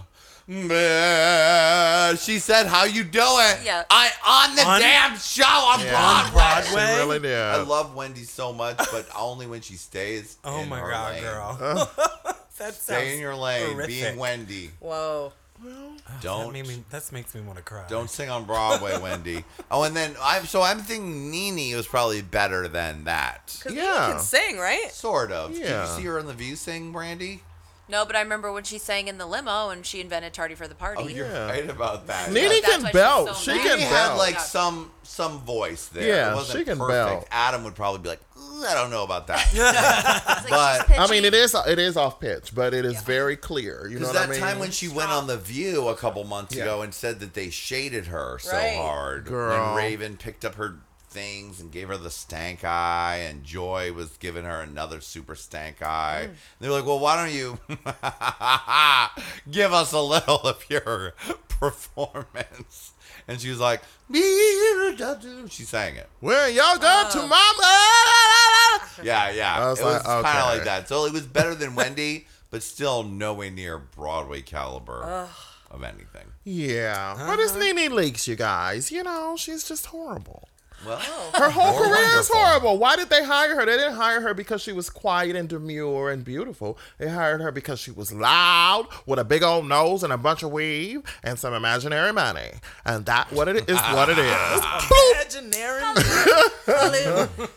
Man, 0.48 2.18
She 2.18 2.40
said, 2.40 2.68
"How 2.68 2.86
you 2.86 3.04
doing?" 3.04 3.58
Yeah. 3.64 3.84
I 3.90 4.10
on 4.26 4.56
the 4.56 4.64
On- 4.66 4.80
damn 4.80 5.18
show 5.18 5.44
on 5.44 5.82
Yeah. 5.82 6.30
Broadway. 6.32 6.86
She 6.94 6.96
really 7.00 7.20
did. 7.20 7.38
I 7.38 7.58
love 7.62 7.94
Wendy 7.96 8.24
so 8.24 8.54
much, 8.54 8.78
but 8.92 9.08
only 9.18 9.46
when 9.48 9.62
she 9.62 9.76
stays. 9.76 10.38
Oh 10.46 10.62
in 10.62 10.70
my 10.70 10.80
her 10.80 10.90
god, 10.90 11.14
lane. 11.16 11.24
girl. 11.24 11.58
that 11.96 12.38
sounds 12.58 12.76
Stay 12.78 13.14
in 13.16 13.20
your 13.20 13.36
lane, 13.36 13.72
horrific. 13.74 13.88
being 13.90 14.18
Wendy. 14.18 14.72
Whoa. 14.80 15.34
That, 15.64 16.22
Don't 16.22 16.54
made 16.54 16.68
me, 16.68 16.84
that 16.92 17.12
makes 17.12 17.34
me 17.34 17.42
want 17.42 17.58
to 17.58 17.64
cry. 17.64 17.84
don't 17.90 18.10
sing 18.12 18.30
on 18.30 18.46
Broadway, 18.46 18.96
Wendy. 19.02 19.44
Oh, 19.72 19.82
and 19.84 19.96
then 19.96 20.16
I'm 20.22 20.46
so 20.46 20.62
I'm 20.62 20.80
thinking 20.80 21.32
Nene 21.32 21.76
was 21.76 21.88
probably 21.88 22.22
better 22.22 22.68
than 22.68 23.06
that. 23.06 23.56
Because 23.58 23.76
Yeah. 23.76 24.08
you 24.10 24.14
can 24.14 24.22
sing, 24.24 24.58
right? 24.60 24.92
Sort 24.94 25.32
of. 25.32 25.54
Did 25.54 25.64
Yeah. 25.66 25.90
you 25.92 25.98
see 26.00 26.06
her 26.06 26.20
on 26.20 26.28
the 26.28 26.34
View 26.34 26.56
sing, 26.56 26.92
Brandy? 26.92 27.42
No, 27.90 28.06
but 28.06 28.16
I 28.16 28.22
remember 28.22 28.52
when 28.52 28.64
she 28.64 28.78
sang 28.78 29.08
in 29.08 29.18
the 29.18 29.26
limo 29.26 29.70
and 29.70 29.86
she 29.86 30.02
invented 30.02 30.34
"Tardy 30.34 30.56
for 30.56 30.68
the 30.68 30.76
Party." 30.76 31.04
Oh, 31.04 31.08
you're 31.08 31.28
Yeah. 31.28 31.48
right 31.50 31.70
about 31.70 32.08
that. 32.08 32.32
Nene 32.32 32.50
That's 32.50 32.66
can 32.66 32.82
she's 32.84 32.92
belt. 32.92 33.28
so 33.30 33.34
She 33.36 33.52
nice. 33.52 33.62
can 33.68 33.78
Nene 33.80 33.88
had 33.88 34.08
belt. 34.08 34.18
like 34.18 34.36
Yeah. 34.36 34.42
some 34.42 34.92
some 35.04 35.40
voice 35.40 35.86
there. 35.88 36.08
Yeah, 36.08 36.32
it 36.32 36.36
wasn't 36.36 36.60
she 36.60 36.66
can 36.66 36.78
perfect. 36.78 36.90
belt. 36.92 37.28
Adam 37.32 37.64
would 37.64 37.76
probably 37.76 38.02
be 38.02 38.10
like, 38.10 38.20
I 38.68 38.74
don't 38.74 38.90
know 38.92 39.04
about 39.04 39.28
that. 39.28 39.48
but 40.50 41.00
I 41.00 41.08
mean, 41.10 41.24
it 41.26 41.34
is 41.34 41.56
it 41.68 41.80
is 41.80 41.96
off 41.98 42.20
pitch, 42.20 42.54
but 42.54 42.74
it 42.74 42.86
is 42.86 43.02
very 43.04 43.36
clear. 43.38 43.88
You 43.88 44.00
know 44.00 44.08
Because 44.08 44.08
what 44.08 44.14
that 44.22 44.30
I 44.30 44.32
mean? 44.32 44.40
time 44.42 44.60
when 44.60 44.72
she 44.72 44.88
went 44.88 45.10
on 45.12 45.28
The 45.28 45.38
View 45.38 45.88
a 45.88 45.96
couple 45.96 46.24
months 46.24 46.56
Yeah. 46.56 46.64
ago 46.64 46.82
and 46.82 46.94
said 46.94 47.20
that 47.22 47.34
they 47.34 47.50
shaded 47.50 48.08
her 48.08 48.38
so 48.42 48.52
Right. 48.52 48.76
hard. 48.76 49.26
Girl. 49.26 49.76
When 49.76 49.76
Raven 49.76 50.18
picked 50.18 50.44
up 50.44 50.56
her 50.56 50.76
things 51.18 51.60
and 51.60 51.72
gave 51.72 51.88
her 51.88 51.98
the 51.98 52.12
stank 52.12 52.64
eye, 52.64 53.22
and 53.28 53.44
Joy 53.44 53.92
was 53.92 54.18
giving 54.18 54.44
her 54.44 54.62
another 54.62 55.02
super 55.02 55.34
stank 55.34 55.82
eye. 55.82 56.30
Mm. 56.30 56.36
They 56.60 56.70
were 56.70 56.76
like, 56.76 56.86
well, 56.86 57.00
why 57.00 57.16
don't 57.16 57.34
you 57.34 57.58
give 59.52 59.74
us 59.74 59.94
a 59.94 60.02
little 60.02 60.36
of 60.42 60.64
your 60.70 61.16
performance? 61.50 62.92
And 63.28 63.42
she 63.42 63.50
was 63.50 63.60
like, 63.60 63.82
she 64.14 65.64
sang 65.64 65.96
it. 65.96 66.08
Where 66.20 66.50
y'all 66.50 66.78
done 66.78 67.12
to 67.12 67.20
oh. 67.20 67.28
mama. 67.28 68.86
Yeah, 69.04 69.32
yeah. 69.32 69.58
I 69.58 69.70
was 69.70 69.80
it 69.80 69.86
was 69.86 70.06
like, 70.06 70.24
kind 70.24 70.38
of 70.38 70.56
like 70.56 70.64
that. 70.66 70.88
So 70.88 71.06
it 71.06 71.14
was 71.14 71.26
better 71.26 71.56
than 71.56 71.74
Wendy, 71.74 72.28
but 72.52 72.62
still 72.62 73.02
nowhere 73.04 73.50
near 73.50 73.80
Broadway 73.80 74.42
caliber 74.42 75.30
of 75.72 75.84
anything. 75.84 76.28
Yeah, 76.44 77.16
but 77.18 77.40
it's 77.40 77.54
uh-huh. 77.54 77.74
Nene 77.74 77.92
Leakes, 77.92 78.28
you 78.28 78.36
guys. 78.36 78.92
You 78.92 79.04
know, 79.04 79.36
she's 79.36 79.68
just 79.68 79.88
horrible. 79.88 80.48
Well, 80.86 80.98
Her 81.34 81.50
whole 81.50 81.72
More 81.72 81.88
career 81.96 82.20
is 82.20 82.30
horrible. 82.32 82.78
Why 82.78 82.96
did 82.96 83.10
they 83.10 83.24
hire 83.24 83.56
her? 83.56 83.66
They 83.66 83.78
didn't 83.78 83.96
hire 83.96 84.22
her 84.22 84.34
because 84.36 84.62
she 84.62 84.72
was 84.72 84.90
quiet 84.92 85.36
and 85.36 85.50
demure 85.50 86.12
and 86.12 86.24
beautiful. 86.24 86.78
They 87.00 87.10
hired 87.10 87.42
her 87.42 87.52
because 87.52 87.80
she 87.80 87.90
was 87.92 88.14
loud 88.14 88.88
with 89.08 89.18
a 89.18 89.24
big 89.24 89.42
old 89.44 89.68
nose 89.68 90.04
and 90.04 90.14
a 90.14 90.18
bunch 90.18 90.44
of 90.44 90.52
weave 90.52 91.02
and 91.24 91.40
some 91.40 91.54
imaginary 91.56 92.14
money. 92.14 92.52
And 92.86 93.06
that 93.08 93.32
what 93.34 93.48
it 93.48 93.68
is 93.70 93.78
what 93.78 94.10
it 94.10 94.18
is. 94.20 95.36
Imaginary. 95.42 95.82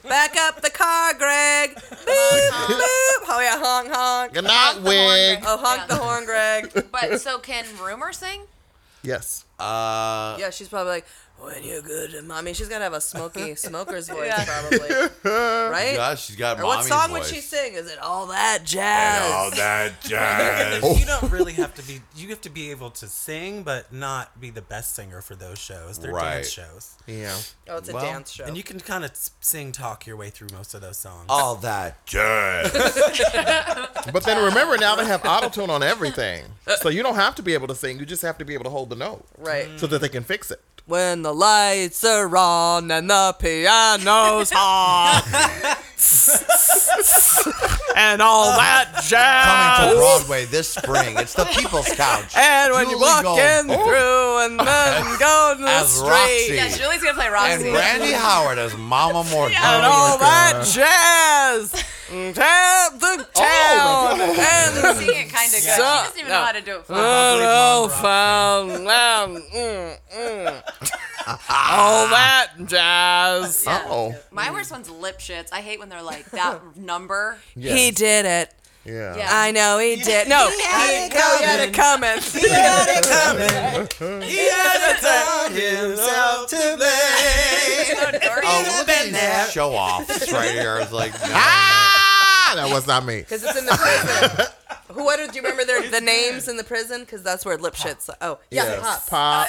Back 0.09 0.37
up 0.37 0.61
the 0.63 0.71
car, 0.73 1.15
Greg. 1.15 1.75
Beep, 1.75 1.81
boop. 2.01 3.27
Oh 3.29 3.41
yeah, 3.43 3.59
honk 3.63 3.91
honk. 3.93 4.33
Good 4.33 4.45
night, 4.45 4.81
wig. 4.83 5.41
Oh, 5.47 5.57
honk 5.59 5.89
the 5.89 5.97
horn, 5.97 6.25
Greg. 6.25 6.87
But 6.91 7.21
so 7.21 7.39
can 7.39 7.65
Rumor 7.83 8.13
sing? 8.13 8.43
Yes. 9.03 9.45
uh, 9.59 10.37
Yeah, 10.39 10.51
she's 10.51 10.69
probably 10.69 10.93
like, 10.93 11.07
when 11.41 11.63
you're 11.65 11.83
good, 11.83 12.15
at 12.15 12.25
mommy. 12.25 12.53
She's 12.55 12.69
gotta 12.69 12.85
have 12.85 12.93
a 12.93 13.01
smoky 13.01 13.55
smoker's 13.57 14.09
voice, 14.09 14.27
Yeah. 14.37 14.45
probably. 14.45 14.89
Right? 15.25 15.95
gosh, 15.97 16.25
she's 16.27 16.37
got 16.37 16.61
or 16.61 16.65
what 16.65 16.77
mommy's 16.77 16.89
song 16.89 17.09
voice. 17.11 17.19
would 17.31 17.35
she 17.35 17.41
sing? 17.41 17.75
Is 17.75 17.91
it 17.91 17.99
all 17.99 18.27
that 18.29 18.61
jazz? 18.65 19.33
All 19.33 19.51
that 19.53 20.01
jazz. 20.03 21.01
You 21.01 21.07
don't 21.07 21.31
really 21.33 21.53
have 21.55 21.75
to 21.75 21.83
be. 21.83 22.01
You 22.17 22.29
have 22.29 22.41
to 22.43 22.51
be 22.51 22.71
able 22.71 22.91
to 22.93 23.07
sing, 23.07 23.63
but 23.63 23.93
not 23.93 24.41
be 24.41 24.51
the 24.51 24.63
best 24.63 24.95
singer 24.95 25.21
for 25.23 25.35
those 25.35 25.59
shows. 25.59 25.99
They're 25.99 26.13
Right. 26.13 26.35
dance 26.37 26.51
shows, 26.51 26.95
Yeah. 27.07 27.37
Oh, 27.69 27.77
it's 27.79 27.89
a 27.89 27.93
Well, 27.95 28.05
dance 28.05 28.33
show. 28.33 28.45
and 28.45 28.57
you 28.57 28.63
can 28.63 28.81
kind 28.81 29.05
of 29.05 29.13
sing, 29.41 29.73
talk 29.73 30.07
your 30.07 30.17
way 30.17 30.31
through 30.31 30.49
most 30.53 30.75
of 30.75 30.81
those 30.81 30.97
songs. 30.99 31.27
All 31.29 31.55
that 31.57 32.05
jazz. 32.07 32.73
But 34.13 34.25
then 34.25 34.43
remember 34.45 34.77
now 34.77 34.97
they 34.97 35.05
have 35.05 35.23
autotune 35.23 35.69
on 35.69 35.83
everything. 35.83 36.45
So 36.81 36.89
you 36.89 37.03
don't 37.03 37.15
have 37.15 37.35
to 37.37 37.43
be 37.43 37.55
able 37.55 37.69
to 37.69 37.75
sing, 37.75 37.99
you 37.99 38.07
just 38.07 38.23
have 38.23 38.39
to 38.39 38.45
be 38.45 38.55
able 38.55 38.65
to 38.65 38.71
hold 38.71 38.91
the 38.91 38.97
note. 38.97 39.25
right. 39.39 39.69
So 39.79 39.87
that 39.87 40.01
they 40.01 40.09
can 40.09 40.25
fix 40.25 40.51
it. 40.51 40.61
When 40.91 41.23
the 41.23 41.33
lights 41.33 42.03
are 42.03 42.37
on 42.37 42.91
and 42.91 43.09
the 43.09 43.33
piano's 43.39 44.51
hot. 44.51 45.79
and 47.97 48.21
all 48.21 48.47
that 48.57 49.05
jazz. 49.07 49.79
Coming 49.79 49.95
to 49.95 50.01
Broadway 50.01 50.45
this 50.47 50.71
spring. 50.71 51.17
It's 51.17 51.35
the 51.35 51.45
People's 51.45 51.87
Couch. 51.91 52.35
And 52.37 52.73
when 52.73 52.87
Julie 52.89 52.99
you're 52.99 53.23
walking 53.23 53.69
Gold 53.69 53.85
through 53.87 54.39
and 54.47 54.59
then 54.67 55.05
go 55.21 55.55
to 55.57 55.63
the 55.63 55.71
as 55.71 55.89
street. 55.93 56.11
Roxie. 56.11 56.55
Yeah, 56.57 56.69
Julie's 56.77 57.05
gonna 57.05 57.15
play 57.15 57.29
Roxie. 57.29 57.53
and 57.53 57.67
Roxie. 57.67 57.99
Brandy 57.99 58.13
Howard 58.13 58.59
as 58.59 58.77
Mama 58.77 59.23
Morton. 59.31 59.57
and 59.63 59.87
all 59.87 60.19
that 60.19 60.65
jazz. 60.75 61.71
Tap 62.35 62.99
the 62.99 63.25
town. 63.35 64.21
and 64.21 64.97
Sing 64.99 65.15
it 65.15 65.31
kind 65.33 65.47
of 65.47 65.53
good. 65.53 65.63
She 65.63 65.71
So- 65.71 65.77
doesn't 65.83 66.19
even 66.19 66.29
know 66.33 66.45
how 66.45 66.51
to 66.51 66.61
do 66.61 66.75
it. 66.79 66.85
Oh, 66.89 67.89
found. 68.03 68.73
Mm, 69.53 69.97
mm. 70.13 70.63
All 71.59 72.09
that 72.09 72.49
jazz. 72.67 73.65
Yeah. 73.67 73.85
Oh. 73.89 74.15
My 74.31 74.51
worst 74.51 74.71
one's 74.71 74.89
Lipschitz. 74.89 75.49
I 75.53 75.61
hate 75.61 75.79
when 75.79 75.89
they're 75.89 76.03
like 76.03 76.31
that 76.31 76.61
number. 76.77 77.39
Yes. 77.55 77.79
He 77.79 77.91
did 77.91 78.25
it. 78.27 78.55
Yeah. 78.85 79.15
Yeah. 79.17 79.29
I 79.31 79.51
know 79.53 79.79
he 79.79 79.97
did. 79.97 80.27
No, 80.29 80.49
he 80.49 80.63
had 80.63 81.11
it 81.69 81.75
coming. 81.75 82.19
He 82.23 82.49
had 82.49 82.89
it 82.89 83.05
coming. 83.05 84.23
He 84.23 84.49
had 84.49 84.95
to 84.97 85.01
tell 85.03 85.51
himself 85.51 86.49
to 86.51 86.77
blame. 86.79 88.27
Oh, 88.43 88.77
look 88.79 88.89
at 88.89 89.45
these 89.45 89.53
show 89.53 89.73
offs 89.73 90.33
right 90.33 90.51
here. 90.51 90.79
It's 90.79 90.93
like, 90.93 91.13
Ah, 91.25 92.00
that 92.57 92.71
was 92.71 92.87
not 92.87 93.05
me. 93.05 93.21
Because 93.31 93.43
it's 93.45 93.59
in 93.59 93.67
the 93.67 93.73
prison. 93.73 94.47
Who? 94.89 95.05
What 95.05 95.19
do 95.19 95.25
you 95.37 95.43
remember 95.43 95.65
their, 95.65 95.89
the 95.89 96.01
names 96.01 96.49
in 96.49 96.57
the 96.57 96.65
prison? 96.65 97.01
Because 97.03 97.23
that's 97.23 97.45
where 97.45 97.57
Lipschitz. 97.57 98.11
Oh, 98.21 98.39
yeah, 98.51 98.65
Yes. 98.65 99.09
pop. 99.09 99.49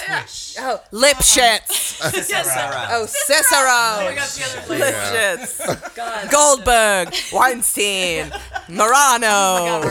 Oh, 0.60 0.80
oh, 0.92 0.96
Lipschitz. 0.96 1.90
Oh, 2.94 3.06
Cicero. 3.06 4.76
Lipschitz. 4.78 6.30
Goldberg, 6.30 7.12
Weinstein, 7.32 8.32
Morano, 8.68 9.82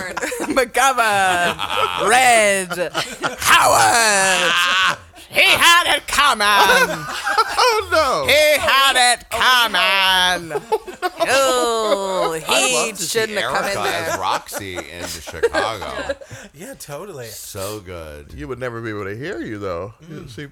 McGovern, 0.55 1.57
Red, 2.09 2.91
Howard. 3.39 4.97
He 5.31 5.41
had 5.43 5.97
it 5.97 6.07
coming. 6.07 7.05
Oh 7.63 7.87
no. 7.91 8.25
He 8.27 8.59
had 8.59 9.13
it 9.13 9.29
coming. 9.29 10.61
Oh, 11.23 12.33
I'd 12.33 12.41
he 12.43 12.73
love 12.75 12.89
to 12.89 12.95
see 13.03 13.19
shouldn't 13.19 13.37
have 13.39 13.53
come 13.53 13.65
in 13.65 13.77
Erica 13.77 14.11
as. 14.13 14.19
Roxie 14.19 14.77
in 14.77 15.05
Chicago. 15.07 16.15
Yeah, 16.53 16.73
totally. 16.73 17.27
So 17.27 17.79
good. 17.79 18.33
You 18.33 18.47
would 18.47 18.59
never 18.59 18.81
be 18.81 18.89
able 18.89 19.05
to 19.05 19.15
hear 19.15 19.39
you 19.39 19.57
though. 19.59 19.93
Mm. 20.03 20.29
She, 20.29 20.47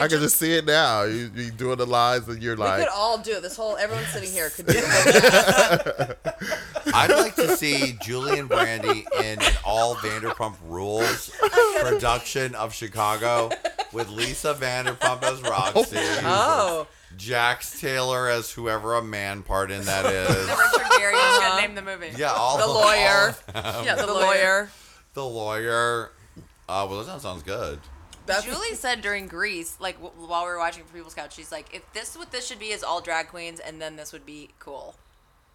I 0.00 0.08
can 0.08 0.20
just 0.20 0.36
see 0.36 0.54
it 0.56 0.64
now. 0.64 1.02
You, 1.02 1.30
you 1.34 1.50
doing 1.50 1.76
the 1.78 1.86
lines 1.86 2.28
and 2.28 2.42
you're 2.42 2.54
We 2.56 2.62
like, 2.62 2.80
could 2.80 2.92
all 2.94 3.18
do 3.18 3.32
it. 3.32 3.42
This 3.42 3.56
whole 3.56 3.76
everyone 3.76 4.04
sitting 4.06 4.30
here 4.30 4.50
could 4.50 4.66
do 4.66 4.74
it. 4.76 6.18
I'd 6.94 7.10
like 7.10 7.34
to 7.36 7.56
see 7.56 7.96
Julie 8.02 8.38
and 8.38 8.48
Brandy 8.48 9.04
in 9.20 9.40
an 9.42 9.52
all 9.64 9.96
Vanderpump 9.96 10.56
Rules 10.64 11.30
production 11.80 12.54
of 12.54 12.72
Chicago 12.72 13.50
with 13.92 14.08
Lisa 14.14 14.54
Vanderpump 14.54 15.22
as 15.22 15.40
Roxie, 15.42 15.96
Oh, 16.24 16.86
Jax 17.16 17.80
Taylor 17.80 18.28
as 18.28 18.50
whoever 18.50 18.94
a 18.96 19.02
man 19.02 19.42
part 19.42 19.70
in 19.70 19.84
that 19.84 20.06
is. 20.12 20.46
Richard 20.48 20.90
Gere. 20.98 21.12
You 21.12 21.18
just 21.18 21.40
gotta 21.40 21.62
name 21.66 21.74
the 21.74 21.82
movie. 21.82 22.10
Yeah, 22.16 22.32
all 22.32 22.56
the 22.58 22.64
of- 22.64 22.70
lawyer. 22.70 23.34
all- 23.54 23.84
Yeah, 23.84 23.94
The 23.96 24.06
lawyer. 24.06 24.70
the 25.14 25.24
lawyer. 25.24 26.10
Uh, 26.68 26.86
well, 26.88 27.04
that 27.04 27.20
sounds 27.20 27.42
good. 27.42 27.78
That's 28.26 28.44
Julie 28.46 28.74
said 28.74 29.02
during 29.02 29.26
Grease, 29.26 29.76
like 29.80 30.00
w- 30.02 30.26
while 30.28 30.44
we 30.44 30.48
were 30.50 30.58
watching 30.58 30.82
for 30.84 30.94
People's 30.94 31.12
Couch, 31.12 31.34
she's 31.34 31.52
like, 31.52 31.74
if 31.74 31.82
this 31.92 32.16
what 32.16 32.32
this 32.32 32.46
should 32.46 32.58
be 32.58 32.68
is 32.70 32.82
all 32.82 33.02
drag 33.02 33.28
queens, 33.28 33.60
and 33.60 33.82
then 33.82 33.96
this 33.96 34.14
would 34.14 34.24
be 34.24 34.48
cool, 34.58 34.94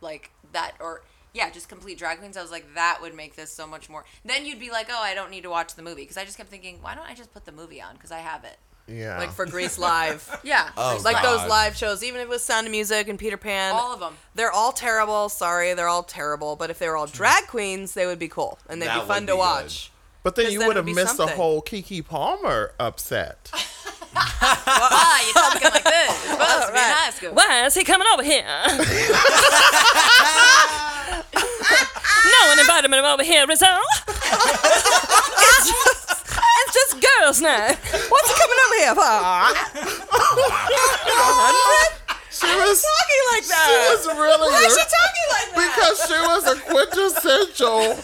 like 0.01 0.29
that, 0.53 0.73
or 0.79 1.01
yeah, 1.33 1.49
just 1.49 1.69
complete 1.69 1.97
drag 1.97 2.19
queens. 2.19 2.37
I 2.37 2.41
was 2.41 2.51
like, 2.51 2.73
that 2.75 2.99
would 3.01 3.13
make 3.15 3.35
this 3.35 3.51
so 3.51 3.67
much 3.67 3.89
more. 3.89 4.05
Then 4.25 4.45
you'd 4.45 4.59
be 4.59 4.71
like, 4.71 4.87
oh, 4.91 5.01
I 5.01 5.13
don't 5.13 5.29
need 5.31 5.43
to 5.43 5.49
watch 5.49 5.75
the 5.75 5.81
movie 5.83 6.01
because 6.03 6.17
I 6.17 6.25
just 6.25 6.37
kept 6.37 6.49
thinking, 6.49 6.79
why 6.81 6.95
don't 6.95 7.05
I 7.09 7.13
just 7.13 7.33
put 7.33 7.45
the 7.45 7.51
movie 7.51 7.81
on 7.81 7.93
because 7.95 8.11
I 8.11 8.19
have 8.19 8.43
it. 8.43 8.57
yeah. 8.87 9.19
like 9.19 9.31
for 9.31 9.45
Grease 9.45 9.77
Live. 9.89 10.39
Yeah, 10.43 10.69
Oh, 10.75 10.99
like 11.03 11.21
God. 11.21 11.39
those 11.39 11.47
live 11.49 11.75
shows, 11.77 12.03
even 12.03 12.19
if 12.21 12.25
it 12.25 12.29
was 12.29 12.41
Sound 12.43 12.65
of 12.65 12.71
Music 12.71 13.07
and 13.07 13.19
Peter 13.19 13.37
Pan. 13.37 13.73
all 13.75 13.93
of 13.93 13.99
them. 13.99 14.15
They're 14.35 14.51
all 14.51 14.71
terrible. 14.71 15.29
Sorry, 15.29 15.73
they're 15.75 15.87
all 15.87 16.03
terrible. 16.03 16.55
But 16.55 16.69
if 16.71 16.79
they 16.79 16.87
were 16.87 16.97
all 16.97 17.05
drag 17.07 17.45
queens, 17.47 17.93
they 17.93 18.05
would 18.07 18.19
be 18.19 18.27
cool 18.27 18.57
and 18.67 18.81
they'd 18.81 18.87
That 18.87 19.01
be 19.01 19.07
fun 19.07 19.21
would 19.23 19.27
to 19.27 19.33
be 19.33 19.37
watch. 19.37 19.91
but 20.23 20.35
then 20.35 20.51
you 20.51 20.57
then 20.59 20.67
would 20.69 20.75
have 20.77 20.85
it'd 20.87 20.95
be 20.95 21.01
missed 21.01 21.17
the 21.17 21.27
whole 21.27 21.61
Keke 21.61 22.03
Palmer 22.05 22.73
upset. 22.79 23.51
ah, 24.15 25.27
you 25.27 25.33
talking 25.33 25.69
like 25.69 25.83
this? 25.83 26.09
It's 26.09 26.31
supposed 26.31 26.65
to 26.65 26.73
be 26.73 26.79
in 26.79 26.83
Right. 26.83 26.93
high 26.95 27.11
school. 27.11 27.31
Why 27.33 27.65
is 27.67 27.75
he 27.75 27.83
coming 27.83 28.07
over 28.11 28.23
here? 28.23 28.43
No 32.41 32.49
one 32.49 32.59
invited 32.59 32.89
me 32.91 32.97
over 32.99 33.23
here, 33.23 33.45
Rizzo. 33.47 33.65
it's, 34.07 35.67
just, 35.67 36.09
it's 36.09 36.73
just 36.73 36.93
girls 37.01 37.41
now. 37.41 37.67
What's 37.67 38.29
he 38.29 38.35
coming 38.39 38.59
over 38.65 38.75
here 38.79 38.95
for? 38.95 39.19
She 42.31 42.47
was 42.55 42.81
talking 42.81 43.23
like 43.33 43.45
that. 43.47 43.65
she 43.67 43.73
that? 43.75 43.89
was 43.91 44.05
really 44.15 44.51
Why 44.51 44.63
is 44.63 44.71
she 44.71 44.85
talking 44.85 45.27
like 45.35 45.49
that? 45.55 45.75
because 45.75 45.97
she 46.07 46.17
was 46.23 46.43
a 46.47 46.55
quintessential 46.71 47.97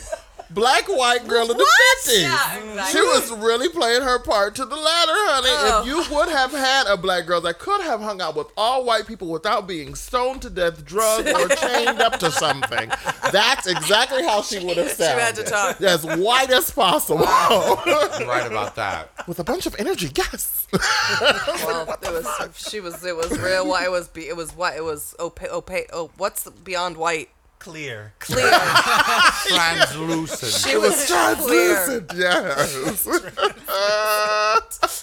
black 0.56 0.88
white 0.88 1.28
girl 1.28 1.52
in 1.52 1.58
the 1.58 1.68
fifties. 2.04 2.24
Yeah, 2.24 2.38
mm-hmm. 2.38 2.92
She 2.92 3.02
was 3.02 3.32
really 3.34 3.70
playing 3.70 4.02
her 4.02 4.18
part 4.20 4.56
to 4.56 4.66
the 4.66 4.76
latter, 4.76 5.12
honey. 5.14 5.50
Oh. 5.52 5.82
If 5.82 5.88
you 5.88 6.16
would 6.16 6.30
have 6.30 6.52
had 6.52 6.88
a 6.88 6.98
black 6.98 7.28
girl 7.28 7.42
that 7.42 7.60
could 7.60 7.82
have 7.82 8.00
hung 8.00 8.22
out 8.22 8.36
with 8.36 8.48
all 8.58 8.86
white 8.86 9.06
people 9.06 9.28
without 9.28 9.68
being 9.68 9.94
stoned 9.94 10.42
to 10.44 10.50
death, 10.50 10.84
drugged, 10.86 11.28
or 11.28 11.48
chained 11.56 12.02
up 12.02 12.18
to 12.20 12.32
something, 12.32 12.90
that's 13.32 13.68
exactly 13.68 14.24
how 14.24 14.42
she 14.42 14.66
would 14.66 14.78
have 14.78 14.90
said. 14.90 15.14
She 15.14 15.20
sounded. 15.20 15.22
had 15.22 15.36
to 15.36 15.44
talk. 15.44 15.82
As 15.82 16.06
white 16.18 16.50
as 16.50 16.72
possible. 16.72 17.20
You're 17.20 18.28
right 18.28 18.48
about 18.48 18.76
that. 18.76 19.12
with 19.28 19.40
a 19.40 19.44
bunch 19.44 19.66
of 19.66 19.76
energy, 19.78 20.10
yes. 20.16 20.68
Well, 20.74 21.98
it 22.02 22.12
was 22.12 22.68
she 22.70 22.80
was 22.80 23.04
it 23.06 23.16
was 23.16 23.38
real 23.40 23.68
white. 23.68 23.86
It 23.86 23.92
was 23.92 24.08
be 24.08 24.28
it 24.28 24.36
was 24.36 24.56
white. 24.56 24.78
It 24.78 24.84
was 24.84 25.16
opaque. 25.20 25.52
Opaque. 25.52 25.90
Oh, 25.94 26.12
what's 26.18 26.44
the, 26.44 26.52
beyond 26.52 26.98
white? 26.98 27.30
Clear. 27.66 28.14
Clear. 28.20 28.52
Translucent. 29.48 30.52
She 30.52 30.78
was 30.78 31.08
clear. 31.08 31.74
Translucent, 31.74 32.12
yes. 32.16 32.76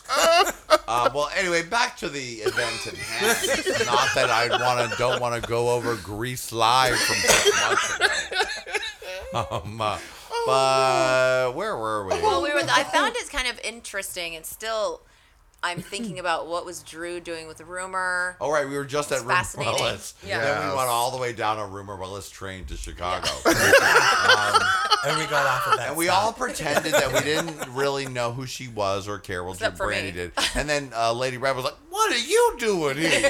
Uh, 0.89 1.09
well, 1.15 1.31
anyway, 1.37 1.63
back 1.63 1.97
to 1.97 2.09
the 2.09 2.35
event 2.43 2.87
at 2.87 2.95
hand. 2.95 3.87
Not 3.87 4.09
that 4.15 4.31
I 4.31 4.49
want 4.49 4.91
to, 4.91 4.97
don't 4.99 5.21
want 5.21 5.43
to 5.43 5.49
go 5.49 5.71
over 5.71 5.97
Grease 5.97 6.53
Live 6.53 6.97
from 6.99 7.17
six 7.17 7.61
months 7.61 7.97
ago. 7.97 9.47
Um, 9.51 9.81
uh, 9.81 9.99
but 10.47 11.57
where 11.57 11.77
were 11.77 12.05
we? 12.05 12.11
Well, 12.23 12.43
we 12.43 12.53
were. 12.53 12.61
I 12.69 12.85
found 12.85 13.17
it 13.17 13.29
kind 13.31 13.49
of 13.49 13.59
interesting, 13.65 14.37
and 14.37 14.45
still, 14.45 15.01
I'm 15.63 15.81
thinking 15.81 16.19
about 16.21 16.49
what 16.49 16.65
was 16.67 16.83
Drew 16.83 17.21
doing 17.21 17.47
with 17.47 17.61
Rumor. 17.61 18.37
Oh 18.41 18.51
right, 18.51 18.69
we 18.69 18.77
were 18.77 18.85
just 18.85 19.11
at 19.13 19.17
It's 19.17 19.23
Rumor 19.25 19.35
fascinating. 19.35 19.75
Willis. 19.75 20.15
Yeah. 20.27 20.41
Then 20.41 20.69
we 20.71 20.77
went 20.77 20.89
all 20.89 21.11
the 21.11 21.19
way 21.19 21.33
down 21.33 21.59
a 21.59 21.67
Rumor 21.67 21.97
Willis 21.97 22.29
train 22.31 22.65
to 22.67 22.77
Chicago. 22.77 23.29
And 25.05 25.19
we 25.19 25.27
got 25.27 25.45
off 25.47 25.67
of 25.67 25.79
that. 25.79 25.89
And 25.89 25.97
we 25.97 26.05
stop. 26.05 26.23
all 26.25 26.33
pretended 26.33 26.93
that 26.93 27.13
we 27.13 27.19
didn't 27.25 27.75
really 27.75 28.07
know 28.07 28.31
who 28.31 28.47
she 28.47 28.69
was 28.69 29.09
or 29.09 29.19
care. 29.19 29.43
Well, 29.43 29.55
Except 29.55 29.77
for 29.77 29.87
Brandy 29.89 30.13
me. 30.13 30.17
did. 30.17 30.33
And 30.55 30.69
then 30.69 30.93
uh, 30.95 31.13
Lady 31.13 31.39
Red 31.39 31.57
was 31.57 31.65
like, 31.65 31.75
"What 31.91 32.13
are 32.13 32.19
you 32.19 32.55
doing 32.59 32.99
here?" 32.99 33.21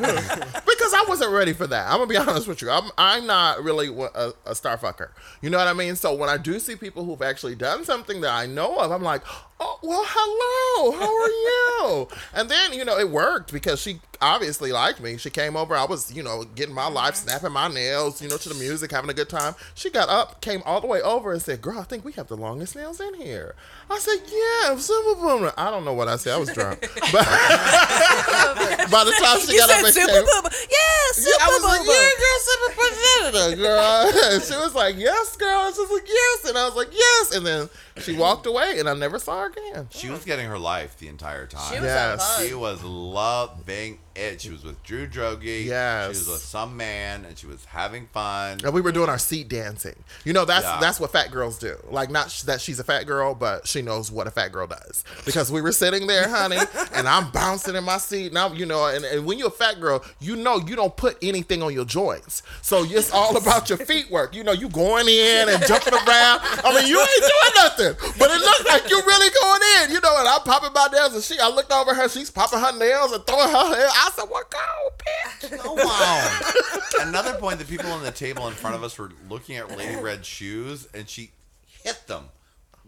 because 0.00 0.92
I 0.94 1.04
wasn't 1.06 1.30
ready 1.30 1.52
for 1.52 1.68
that. 1.68 1.86
I'm 1.86 1.98
gonna 1.98 2.06
be 2.08 2.16
honest 2.16 2.48
with 2.48 2.60
you. 2.60 2.70
I'm 2.70 2.90
I'm 2.98 3.24
not 3.26 3.62
really 3.62 3.86
a, 4.14 4.32
a 4.46 4.54
star 4.56 4.76
fucker. 4.76 5.10
You 5.40 5.50
know 5.50 5.58
what 5.58 5.68
I 5.68 5.72
mean? 5.74 5.94
So 5.94 6.12
when 6.12 6.28
I 6.28 6.38
do 6.38 6.58
see 6.58 6.74
people 6.74 7.04
who've 7.04 7.22
actually 7.22 7.54
done 7.54 7.84
something 7.84 8.20
that 8.22 8.32
I 8.32 8.46
know 8.46 8.78
of, 8.78 8.90
I'm 8.90 9.02
like, 9.02 9.22
oh 9.62 9.78
well, 9.82 10.04
hello, 10.06 10.92
how 10.98 11.22
are 11.22 11.28
you? 11.28 12.08
and 12.34 12.48
then 12.48 12.72
you 12.72 12.84
know 12.84 12.98
it 12.98 13.10
worked 13.10 13.52
because 13.52 13.80
she 13.80 14.00
obviously 14.20 14.72
liked 14.72 15.00
me. 15.00 15.16
She 15.16 15.30
came 15.30 15.56
over. 15.56 15.74
I 15.74 15.84
was 15.84 16.12
you 16.12 16.22
know 16.22 16.44
getting 16.54 16.74
my 16.74 16.88
life, 16.88 17.14
mm-hmm. 17.14 17.28
snapping 17.28 17.52
my 17.52 17.68
nails, 17.68 18.20
you 18.22 18.28
know, 18.28 18.36
to 18.36 18.48
the 18.48 18.54
music, 18.54 18.90
having 18.90 19.10
a 19.10 19.14
good 19.14 19.28
time. 19.28 19.54
She 19.74 19.90
got 19.90 20.08
up, 20.08 20.40
came 20.40 20.62
all 20.64 20.80
the 20.80 20.86
way 20.86 21.00
over, 21.02 21.32
and 21.32 21.42
said, 21.42 21.62
"Girl, 21.62 21.78
I 21.78 21.84
think 21.84 22.04
we 22.04 22.12
have 22.12 22.28
the 22.28 22.36
longest 22.36 22.76
nails 22.76 23.00
in 23.00 23.14
here." 23.14 23.54
I 23.90 23.98
said, 23.98 24.18
"Yeah, 24.26 24.76
super 24.76 25.20
boomer." 25.20 25.52
I 25.56 25.70
don't 25.70 25.84
know 25.84 25.94
what 25.94 26.08
I 26.08 26.16
said. 26.16 26.34
I 26.34 26.38
was 26.38 26.52
drunk, 26.52 26.80
but 27.12 27.26
by 28.90 29.04
the 29.04 29.12
time 29.12 29.40
she 29.40 29.52
You 29.52 29.58
got 29.58 29.70
up 29.70 29.76
said 29.76 29.84
and 29.84 29.94
super 29.94 30.12
came, 30.12 30.24
booba. 30.24 30.50
Yeah, 30.52 31.04
super 31.12 31.30
yeah, 31.30 31.44
I 31.44 31.48
was 31.48 31.64
like, 31.64 31.82
yeah, 31.86 32.10
girl, 32.22 32.38
super 32.40 32.70
presented, 32.80 33.56
girl. 33.58 34.32
And 34.32 34.42
she 34.42 34.56
was 34.56 34.74
like, 34.74 34.96
yes, 34.96 35.36
girl. 35.36 35.66
And 35.66 35.74
she 35.74 35.80
was 35.80 35.90
like, 35.90 36.08
yes. 36.08 36.44
And 36.48 36.58
I 36.58 36.64
was 36.66 36.76
like, 36.76 36.92
yes. 36.92 37.34
And 37.36 37.46
then 37.46 37.68
she 38.00 38.16
walked 38.16 38.46
away, 38.46 38.76
and 38.78 38.88
I 38.88 38.94
never 38.94 39.18
saw 39.18 39.40
her 39.42 39.46
again. 39.48 39.88
she 39.90 40.08
was 40.08 40.24
getting 40.24 40.46
her 40.46 40.58
life 40.58 40.98
the 40.98 41.08
entire 41.08 41.46
time. 41.46 41.72
She 41.72 41.78
was 41.80 41.84
Yes. 41.84 42.22
having 42.36 42.48
She 42.48 42.54
was 42.54 42.82
loving 42.82 43.98
it. 44.14 44.40
She 44.40 44.50
was 44.50 44.64
with 44.64 44.82
Drew 44.82 45.06
Droege. 45.06 45.64
Yes. 45.64 46.06
She 46.06 46.18
was 46.20 46.28
with 46.28 46.42
some 46.42 46.76
man, 46.76 47.24
and 47.24 47.36
she 47.38 47.46
was 47.46 47.64
having 47.66 48.06
fun. 48.08 48.58
And 48.64 48.72
we 48.74 48.80
were 48.80 48.92
doing 48.92 49.08
our 49.08 49.18
seat 49.18 49.48
dancing. 49.48 49.94
You 50.24 50.32
know, 50.32 50.44
that's 50.44 50.64
Yeah. 50.64 50.78
that's 50.80 50.98
what 51.00 51.12
fat 51.12 51.30
girls 51.30 51.58
do. 51.58 51.76
Like, 51.90 52.10
not 52.10 52.30
sh- 52.30 52.42
that 52.42 52.60
she's 52.60 52.78
a 52.78 52.84
fat 52.84 53.04
girl, 53.06 53.34
but 53.34 53.66
she 53.66 53.82
knows 53.82 54.10
what 54.10 54.26
a 54.26 54.30
fat 54.30 54.52
girl 54.52 54.66
does. 54.66 55.04
Because 55.24 55.50
we 55.50 55.60
were 55.60 55.72
sitting 55.72 56.06
there, 56.06 56.28
honey, 56.28 56.58
and 56.94 57.08
I'm 57.08 57.30
bouncing 57.30 57.74
in 57.76 57.84
my 57.84 57.98
seat. 57.98 58.32
Now, 58.32 58.52
you 58.52 58.66
know, 58.66 58.86
and, 58.86 59.04
and 59.04 59.24
when 59.26 59.38
you're 59.38 59.48
a 59.48 59.50
fat 59.50 59.80
girl, 59.80 60.04
you 60.20 60.36
know 60.36 60.58
you 60.58 60.76
don't 60.76 60.96
put 60.96 61.16
anything 61.22 61.62
on 61.62 61.72
your 61.72 61.84
joints. 61.84 62.42
So 62.62 62.84
it's 62.84 63.10
all 63.12 63.36
about 63.36 63.68
your 63.68 63.78
feet 63.78 64.10
work. 64.10 64.34
You 64.34 64.44
know, 64.44 64.52
you 64.52 64.68
going 64.68 65.08
in 65.08 65.48
and 65.48 65.62
jumping 65.66 65.94
around. 65.94 66.40
I 66.64 66.72
mean, 66.74 66.86
you 66.88 66.98
ain't 67.00 67.08
doing 67.20 67.54
nothing, 67.56 68.12
but 68.18 68.30
it 68.30 68.40
looks 68.40 68.64
like 68.66 68.88
you're 68.90 69.02
really 69.04 69.30
going 69.40 69.60
in. 69.82 69.94
You 69.94 70.00
know, 70.00 70.16
and 70.18 70.28
I'm 70.28 70.40
popping 70.42 70.72
my 70.72 70.88
nails, 70.92 71.14
and 71.14 71.22
she, 71.22 71.38
I 71.38 71.48
looked 71.48 71.72
over 71.72 71.94
her, 71.94 72.08
she's 72.08 72.30
popping 72.30 72.58
her 72.60 72.76
nails 72.78 73.12
and 73.12 73.24
throwing 73.26 73.48
her 73.48 73.74
hair. 73.74 73.88
I 74.02 74.10
said, 74.10 74.24
"What 74.24 74.50
bitch?" 74.50 75.58
Come 75.62 75.78
on. 75.78 77.08
Another 77.08 77.34
point: 77.34 77.58
the 77.60 77.64
people 77.64 77.90
on 77.92 78.02
the 78.02 78.10
table 78.10 78.48
in 78.48 78.54
front 78.54 78.74
of 78.74 78.82
us 78.82 78.98
were 78.98 79.12
looking 79.30 79.56
at 79.56 79.76
Lady 79.76 79.94
Red's 79.96 80.26
shoes, 80.26 80.88
and 80.92 81.08
she 81.08 81.30
hit 81.84 82.06
them 82.08 82.24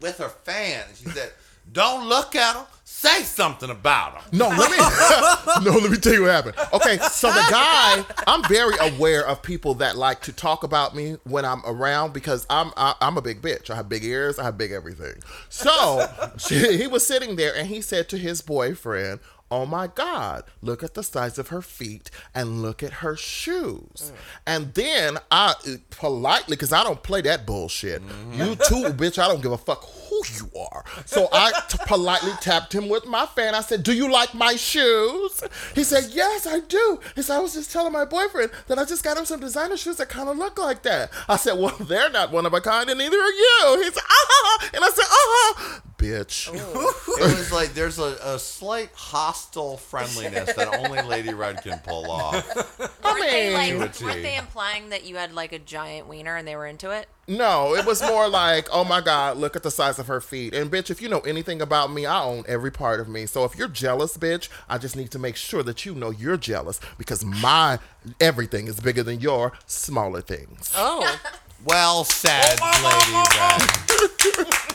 with 0.00 0.18
her 0.18 0.28
fan. 0.28 0.84
And 0.88 0.96
she 0.96 1.04
said, 1.06 1.30
"Don't 1.72 2.08
look 2.08 2.34
at 2.34 2.54
them. 2.54 2.64
Say 2.82 3.22
something 3.22 3.70
about 3.70 4.14
them." 4.14 4.38
No, 4.38 4.48
let 4.48 4.70
me 4.72 4.76
no, 5.70 5.78
let 5.78 5.90
me 5.90 5.98
tell 5.98 6.14
you 6.14 6.22
what 6.22 6.32
happened. 6.32 6.56
Okay, 6.72 6.98
so 7.10 7.28
the 7.28 7.46
guy, 7.48 8.04
I'm 8.26 8.42
very 8.48 8.74
aware 8.80 9.24
of 9.24 9.40
people 9.40 9.74
that 9.74 9.96
like 9.96 10.20
to 10.22 10.32
talk 10.32 10.64
about 10.64 10.96
me 10.96 11.16
when 11.22 11.44
I'm 11.44 11.62
around 11.64 12.12
because 12.12 12.44
I'm 12.50 12.72
I, 12.76 12.94
I'm 13.00 13.16
a 13.16 13.22
big 13.22 13.40
bitch. 13.40 13.70
I 13.70 13.76
have 13.76 13.88
big 13.88 14.02
ears. 14.02 14.40
I 14.40 14.44
have 14.44 14.58
big 14.58 14.72
everything. 14.72 15.14
So 15.48 16.08
she, 16.38 16.76
he 16.76 16.88
was 16.88 17.06
sitting 17.06 17.36
there 17.36 17.54
and 17.56 17.68
he 17.68 17.80
said 17.80 18.08
to 18.08 18.18
his 18.18 18.42
boyfriend. 18.42 19.20
Oh 19.50 19.66
my 19.66 19.86
God, 19.86 20.44
look 20.62 20.82
at 20.82 20.94
the 20.94 21.02
size 21.02 21.38
of 21.38 21.48
her 21.48 21.62
feet 21.62 22.10
and 22.34 22.62
look 22.62 22.82
at 22.82 22.94
her 22.94 23.14
shoes. 23.16 24.12
And 24.46 24.74
then 24.74 25.18
I 25.30 25.54
politely, 25.90 26.56
because 26.56 26.72
I 26.72 26.82
don't 26.82 27.02
play 27.02 27.20
that 27.22 27.46
bullshit. 27.46 28.02
You 28.32 28.56
too, 28.56 28.90
bitch, 28.94 29.18
I 29.18 29.28
don't 29.28 29.42
give 29.42 29.52
a 29.52 29.58
fuck 29.58 29.84
who 29.84 30.20
you 30.36 30.50
are. 30.58 30.84
So 31.04 31.28
I 31.32 31.52
t- 31.68 31.78
politely 31.86 32.32
tapped 32.40 32.74
him 32.74 32.88
with 32.88 33.06
my 33.06 33.26
fan. 33.26 33.54
I 33.54 33.60
said, 33.60 33.82
Do 33.82 33.92
you 33.92 34.10
like 34.10 34.34
my 34.34 34.56
shoes? 34.56 35.42
He 35.74 35.84
said, 35.84 36.04
Yes, 36.10 36.46
I 36.46 36.60
do. 36.60 37.00
He 37.14 37.22
said, 37.22 37.36
I 37.36 37.40
was 37.40 37.54
just 37.54 37.70
telling 37.70 37.92
my 37.92 38.04
boyfriend 38.06 38.50
that 38.66 38.78
I 38.78 38.84
just 38.84 39.04
got 39.04 39.16
him 39.18 39.24
some 39.24 39.40
designer 39.40 39.76
shoes 39.76 39.96
that 39.96 40.08
kind 40.08 40.28
of 40.28 40.36
look 40.38 40.58
like 40.58 40.82
that. 40.82 41.10
I 41.28 41.36
said, 41.36 41.58
Well, 41.58 41.76
they're 41.80 42.10
not 42.10 42.32
one 42.32 42.46
of 42.46 42.54
a 42.54 42.60
kind, 42.60 42.88
and 42.90 42.98
neither 42.98 43.18
are 43.18 43.30
you. 43.30 43.82
He 43.84 43.90
said, 43.90 44.02
Ah, 44.08 44.70
and 44.74 44.84
I 44.84 44.90
said, 44.90 45.04
Ah, 45.08 45.82
bitch. 45.98 46.48
It 46.54 47.38
was 47.38 47.52
like 47.52 47.74
there's 47.74 47.98
a, 47.98 48.16
a 48.22 48.38
slight 48.38 48.92
hostile 49.34 49.76
friendliness 49.76 50.52
that 50.54 50.68
only 50.78 51.02
Lady 51.02 51.34
Red 51.34 51.60
can 51.62 51.78
pull 51.80 52.08
off. 52.08 52.34
Weren't 53.02 53.20
they 53.20 53.48
mean- 53.48 53.80
like? 53.80 53.92
To 53.94 54.04
a 54.04 54.06
Weren't 54.06 54.16
T. 54.16 54.22
they 54.22 54.36
implying 54.36 54.90
that 54.90 55.04
you 55.04 55.16
had 55.16 55.32
like 55.32 55.52
a 55.52 55.58
giant 55.58 56.06
wiener 56.08 56.36
and 56.36 56.46
they 56.46 56.54
were 56.54 56.66
into 56.66 56.90
it? 56.92 57.08
No, 57.26 57.74
it 57.74 57.84
was 57.84 58.00
more 58.02 58.28
like, 58.28 58.68
oh 58.70 58.84
my 58.84 59.00
God, 59.00 59.38
look 59.38 59.56
at 59.56 59.62
the 59.64 59.70
size 59.70 59.98
of 59.98 60.06
her 60.06 60.20
feet. 60.20 60.54
And 60.54 60.70
bitch, 60.70 60.88
if 60.90 61.02
you 61.02 61.08
know 61.08 61.20
anything 61.20 61.60
about 61.60 61.90
me, 61.92 62.06
I 62.06 62.22
own 62.22 62.44
every 62.46 62.70
part 62.70 63.00
of 63.00 63.08
me. 63.08 63.26
So 63.26 63.44
if 63.44 63.56
you're 63.56 63.66
jealous, 63.66 64.16
bitch, 64.16 64.48
I 64.68 64.78
just 64.78 64.94
need 64.94 65.10
to 65.12 65.18
make 65.18 65.34
sure 65.34 65.62
that 65.64 65.84
you 65.84 65.94
know 65.94 66.10
you're 66.10 66.36
jealous 66.36 66.78
because 66.98 67.24
my 67.24 67.78
everything 68.20 68.68
is 68.68 68.78
bigger 68.78 69.02
than 69.02 69.20
your 69.20 69.52
smaller 69.66 70.20
things. 70.20 70.72
Oh, 70.76 71.20
Well 71.64 72.04
said, 72.04 72.60
Lady 72.60 73.12
Red. 73.38 73.62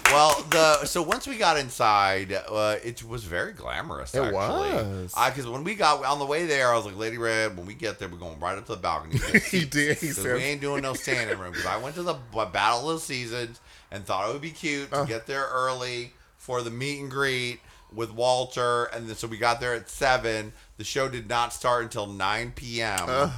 well, 0.05 0.43
the 0.49 0.85
so 0.85 1.03
once 1.03 1.27
we 1.27 1.37
got 1.37 1.57
inside, 1.57 2.33
uh, 2.33 2.77
it 2.83 3.03
was 3.03 3.23
very 3.23 3.53
glamorous. 3.53 4.15
It 4.15 4.19
actually. 4.19 4.35
was. 4.37 5.13
because 5.13 5.47
when 5.47 5.63
we 5.63 5.75
got 5.75 6.03
on 6.03 6.19
the 6.19 6.25
way 6.25 6.45
there, 6.45 6.71
I 6.71 6.75
was 6.75 6.85
like, 6.85 6.97
Lady 6.97 7.17
Red. 7.17 7.55
When 7.57 7.65
we 7.65 7.73
get 7.73 7.99
there, 7.99 8.07
we're 8.09 8.17
going 8.17 8.39
right 8.39 8.57
up 8.57 8.65
to 8.65 8.75
the 8.75 8.81
balcony. 8.81 9.19
he 9.51 9.65
did. 9.65 9.97
He 9.97 10.07
said, 10.07 10.35
we 10.35 10.43
ain't 10.43 10.61
doing 10.61 10.81
no 10.81 10.93
standing 10.93 11.37
room. 11.37 11.51
Because 11.51 11.67
I 11.67 11.77
went 11.77 11.95
to 11.95 12.03
the 12.03 12.15
Battle 12.33 12.89
of 12.89 12.95
the 12.95 13.01
Seasons 13.01 13.59
and 13.91 14.05
thought 14.05 14.29
it 14.29 14.33
would 14.33 14.41
be 14.41 14.51
cute 14.51 14.91
to 14.91 15.05
get 15.05 15.27
there 15.27 15.47
early 15.51 16.13
for 16.37 16.61
the 16.61 16.71
meet 16.71 16.99
and 16.99 17.11
greet 17.11 17.59
with 17.93 18.11
Walter. 18.11 18.85
And 18.85 19.07
then, 19.07 19.15
so 19.15 19.27
we 19.27 19.37
got 19.37 19.59
there 19.59 19.73
at 19.73 19.89
7. 19.89 20.53
The 20.77 20.83
show 20.83 21.09
did 21.09 21.29
not 21.29 21.53
start 21.53 21.83
until 21.83 22.07
9 22.07 22.53
p.m. 22.55 23.31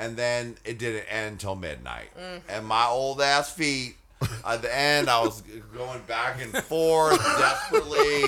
And 0.00 0.16
then 0.16 0.56
it 0.64 0.78
didn't 0.78 1.04
end 1.12 1.32
until 1.32 1.54
midnight. 1.54 2.08
And 2.48 2.66
my 2.66 2.86
old 2.86 3.20
ass 3.20 3.52
feet. 3.52 3.96
At 4.46 4.60
the 4.60 4.74
end, 4.76 5.08
I 5.08 5.22
was 5.22 5.42
going 5.74 6.02
back 6.02 6.42
and 6.42 6.52
forth, 6.64 7.18
desperately 7.38 8.24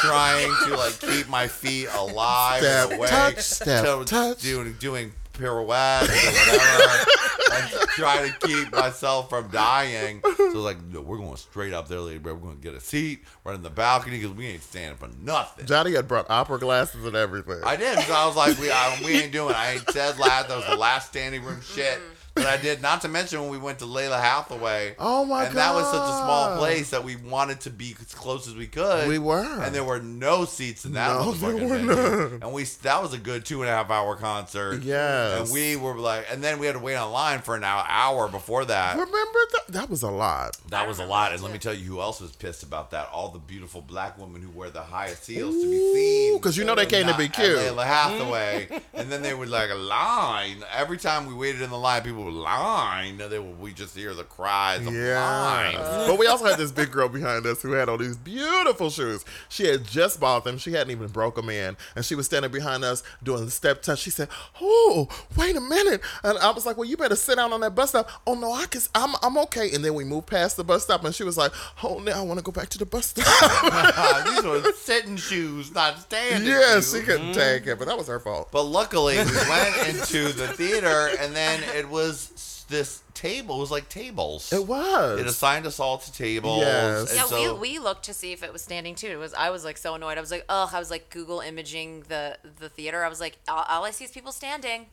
trying 0.00 0.52
to 0.66 0.76
like 0.76 1.00
keep 1.00 1.28
my 1.30 1.48
feet 1.48 1.88
alive 1.96 2.60
Step, 2.62 2.90
and 2.90 2.98
awake, 2.98 3.10
touch, 3.10 3.38
step, 3.38 3.84
to- 3.86 4.04
touch. 4.04 4.42
doing 4.42 4.76
doing 4.78 5.12
pirouettes 5.40 6.08
or 6.08 6.30
whatever, 6.30 7.10
and 7.54 7.88
try 7.90 8.28
to 8.28 8.46
keep 8.46 8.72
myself 8.72 9.30
from 9.30 9.48
dying. 9.48 10.20
So 10.22 10.34
I 10.38 10.52
was 10.52 10.54
like, 10.54 10.82
no, 10.84 11.00
we're 11.00 11.18
going 11.18 11.36
straight 11.36 11.72
up 11.72 11.88
there, 11.88 12.00
lady. 12.00 12.18
We're 12.18 12.34
going 12.34 12.56
to 12.56 12.62
get 12.62 12.74
a 12.74 12.80
seat 12.80 13.24
right 13.44 13.54
in 13.54 13.62
the 13.62 13.70
balcony 13.70 14.18
because 14.18 14.36
we 14.36 14.46
ain't 14.46 14.62
standing 14.62 14.96
for 14.96 15.08
nothing. 15.22 15.66
Johnny 15.66 15.92
had 15.92 16.06
brought 16.06 16.28
opera 16.30 16.58
glasses 16.58 17.04
and 17.04 17.16
everything. 17.16 17.60
I 17.64 17.76
did. 17.76 17.98
So 18.00 18.12
I 18.12 18.26
was 18.26 18.36
like, 18.36 18.58
we, 18.58 18.70
I, 18.70 19.00
we 19.04 19.12
ain't 19.12 19.32
doing. 19.32 19.50
it. 19.50 19.56
I 19.56 19.72
ain't 19.72 19.90
said 19.90 20.18
last. 20.18 20.48
That 20.48 20.56
was 20.56 20.66
the 20.66 20.76
last 20.76 21.08
standing 21.08 21.42
room 21.42 21.60
shit. 21.62 21.98
Mm-hmm. 21.98 22.14
But 22.34 22.46
I 22.46 22.56
did. 22.56 22.80
Not 22.80 23.00
to 23.02 23.08
mention 23.08 23.40
when 23.40 23.50
we 23.50 23.58
went 23.58 23.80
to 23.80 23.84
Lalah 23.84 24.20
Hathaway. 24.20 24.94
Oh, 24.98 25.24
my 25.24 25.42
god. 25.42 25.48
And 25.48 25.56
that 25.56 25.74
was 25.74 25.84
such 25.86 26.00
a 26.02 26.12
small 26.22 26.56
place 26.58 26.90
that 26.90 27.02
we 27.04 27.16
wanted 27.16 27.60
to 27.62 27.70
be 27.70 27.94
as 28.00 28.14
close 28.14 28.46
as 28.48 28.54
we 28.54 28.66
could. 28.66 29.08
We 29.08 29.18
were. 29.18 29.44
and 29.62 29.74
there 29.74 29.84
were 29.84 30.00
no 30.00 30.44
seats 30.44 30.84
in 30.84 30.92
that 30.92 31.08
No, 31.08 31.32
there 31.32 31.54
were 31.54 31.60
venue. 31.68 31.86
none. 31.94 32.38
And 32.42 32.52
we 32.52 32.64
that 32.82 33.02
was 33.02 33.12
a 33.12 33.18
good 33.18 33.44
two 33.44 33.62
and 33.62 33.68
a 33.68 33.72
half 33.72 33.90
hour 33.90 34.14
concert. 34.16 34.82
Yes. 34.82 35.40
and 35.40 35.50
we 35.52 35.76
were 35.76 35.94
like, 35.94 36.26
and 36.30 36.42
then 36.42 36.58
we 36.58 36.66
had 36.66 36.72
to 36.72 36.78
wait 36.78 36.96
online 36.96 37.40
for 37.40 37.56
an 37.56 37.64
hour, 37.64 37.84
hour 37.88 38.28
before 38.28 38.64
that. 38.64 38.92
Remember 38.96 39.38
that? 39.52 39.62
That 39.68 39.90
was 39.90 40.02
a 40.02 40.10
lot. 40.10 40.56
That 40.70 40.86
was 40.86 40.98
a 40.98 41.04
lot, 41.04 41.32
and 41.32 41.42
let 41.42 41.52
me 41.52 41.58
tell 41.58 41.74
you 41.74 41.84
who 41.84 42.00
else 42.00 42.20
was 42.20 42.32
pissed 42.32 42.62
about 42.62 42.90
that. 42.92 43.08
All 43.12 43.28
the 43.30 43.38
beautiful 43.38 43.80
black 43.82 44.18
women 44.18 44.40
who 44.42 44.50
wear 44.50 44.70
the 44.70 44.82
highest 44.82 45.26
heels 45.26 45.54
to 45.54 45.70
be 45.70 45.78
seen. 45.94 46.36
Because 46.36 46.56
you 46.56 46.64
know 46.64 46.74
they 46.74 46.86
came 46.86 47.06
to 47.06 47.16
be 47.16 47.24
At 47.24 47.32
cute. 47.34 47.56
Lalah 47.58 47.84
Hathaway, 47.86 48.68
and 48.94 49.10
then 49.10 49.22
they 49.22 49.34
would 49.34 49.48
like 49.48 49.70
a 49.70 49.74
line. 49.74 50.62
Every 50.72 50.96
time 50.96 51.26
we 51.26 51.34
waited 51.34 51.60
in 51.62 51.70
the 51.70 51.78
line, 51.78 52.02
people 52.02 52.19
would 52.24 52.34
line. 52.34 53.18
They 53.18 53.38
would, 53.38 53.60
we 53.60 53.72
just 53.72 53.96
hear 53.96 54.14
the 54.14 54.24
cries 54.24 54.80
of 54.80 54.86
line. 54.86 54.94
Yeah. 54.94 55.78
Uh. 55.80 56.06
but 56.08 56.18
we 56.18 56.26
also 56.26 56.44
had 56.44 56.58
this 56.58 56.72
big 56.72 56.90
girl 56.90 57.08
behind 57.08 57.46
us 57.46 57.62
who 57.62 57.72
had 57.72 57.88
all 57.88 57.98
these 57.98 58.16
beautiful 58.16 58.90
shoes. 58.90 59.24
She 59.48 59.66
had 59.66 59.84
just 59.84 60.20
bought 60.20 60.44
them. 60.44 60.58
She 60.58 60.72
hadn't 60.72 60.90
even 60.90 61.08
broke 61.08 61.36
them 61.36 61.48
in. 61.48 61.76
And 61.96 62.04
she 62.04 62.14
was 62.14 62.26
standing 62.26 62.50
behind 62.50 62.84
us 62.84 63.02
doing 63.22 63.44
the 63.44 63.50
step 63.50 63.82
touch. 63.82 64.00
She 64.00 64.10
said, 64.10 64.28
Oh, 64.60 65.08
wait 65.36 65.56
a 65.56 65.60
minute. 65.60 66.00
And 66.22 66.38
I 66.38 66.50
was 66.50 66.66
like, 66.66 66.76
Well, 66.76 66.88
you 66.88 66.96
better 66.96 67.16
sit 67.16 67.36
down 67.36 67.52
on 67.52 67.60
that 67.60 67.74
bus 67.74 67.90
stop. 67.90 68.08
Oh, 68.26 68.34
no, 68.34 68.52
I 68.52 68.66
can, 68.66 68.80
I'm, 68.94 69.14
I'm 69.22 69.38
okay. 69.38 69.70
And 69.74 69.84
then 69.84 69.94
we 69.94 70.04
moved 70.04 70.26
past 70.26 70.56
the 70.56 70.64
bus 70.64 70.84
stop 70.84 71.04
and 71.04 71.14
she 71.14 71.24
was 71.24 71.36
like, 71.36 71.52
Oh, 71.82 71.98
now 71.98 72.18
I 72.18 72.22
want 72.22 72.38
to 72.38 72.44
go 72.44 72.52
back 72.52 72.68
to 72.70 72.78
the 72.78 72.86
bus 72.86 73.06
stop. 73.06 74.24
These 74.26 74.42
were 74.42 74.72
sitting 74.76 75.16
shoes, 75.16 75.74
not 75.74 75.98
standing. 76.00 76.48
yeah, 76.48 76.74
shoes. 76.74 76.92
she 76.92 77.00
couldn't 77.02 77.32
take 77.32 77.62
mm-hmm. 77.62 77.70
it, 77.70 77.78
but 77.78 77.88
that 77.88 77.96
was 77.96 78.08
her 78.08 78.20
fault. 78.20 78.48
But 78.52 78.64
luckily, 78.64 79.16
we 79.16 79.48
went 79.48 79.88
into 79.88 80.32
the 80.32 80.48
theater, 80.48 81.10
and 81.20 81.34
then 81.34 81.62
it 81.76 81.88
was 81.88 82.09
s- 82.10 82.64
this 82.68 83.02
table. 83.14 83.56
It 83.56 83.60
was 83.60 83.70
like 83.70 83.88
tables. 83.88 84.52
It 84.52 84.66
was. 84.66 85.18
It 85.20 85.26
assigned 85.26 85.66
us 85.66 85.80
all 85.80 85.98
to 85.98 86.12
tables. 86.12 86.60
Yes. 86.60 87.10
and 87.10 87.16
Yeah, 87.18 87.24
so- 87.26 87.54
we, 87.54 87.72
we 87.72 87.78
looked 87.78 88.04
to 88.04 88.14
see 88.14 88.32
if 88.32 88.42
it 88.42 88.52
was 88.52 88.62
standing 88.62 88.94
too. 88.94 89.08
It 89.08 89.18
was 89.18 89.34
I 89.34 89.50
was 89.50 89.64
like 89.64 89.76
so 89.78 89.94
annoyed. 89.94 90.18
I 90.18 90.20
was 90.20 90.30
like, 90.30 90.44
ugh. 90.48 90.70
I 90.72 90.78
was 90.78 90.90
like 90.90 91.10
Google 91.10 91.40
imaging 91.40 92.04
the 92.08 92.36
the 92.58 92.68
theater. 92.68 93.04
I 93.04 93.08
was 93.08 93.20
like, 93.20 93.38
all, 93.48 93.64
all 93.68 93.84
I 93.84 93.90
see 93.90 94.04
is 94.04 94.10
people 94.10 94.32
standing. 94.32 94.86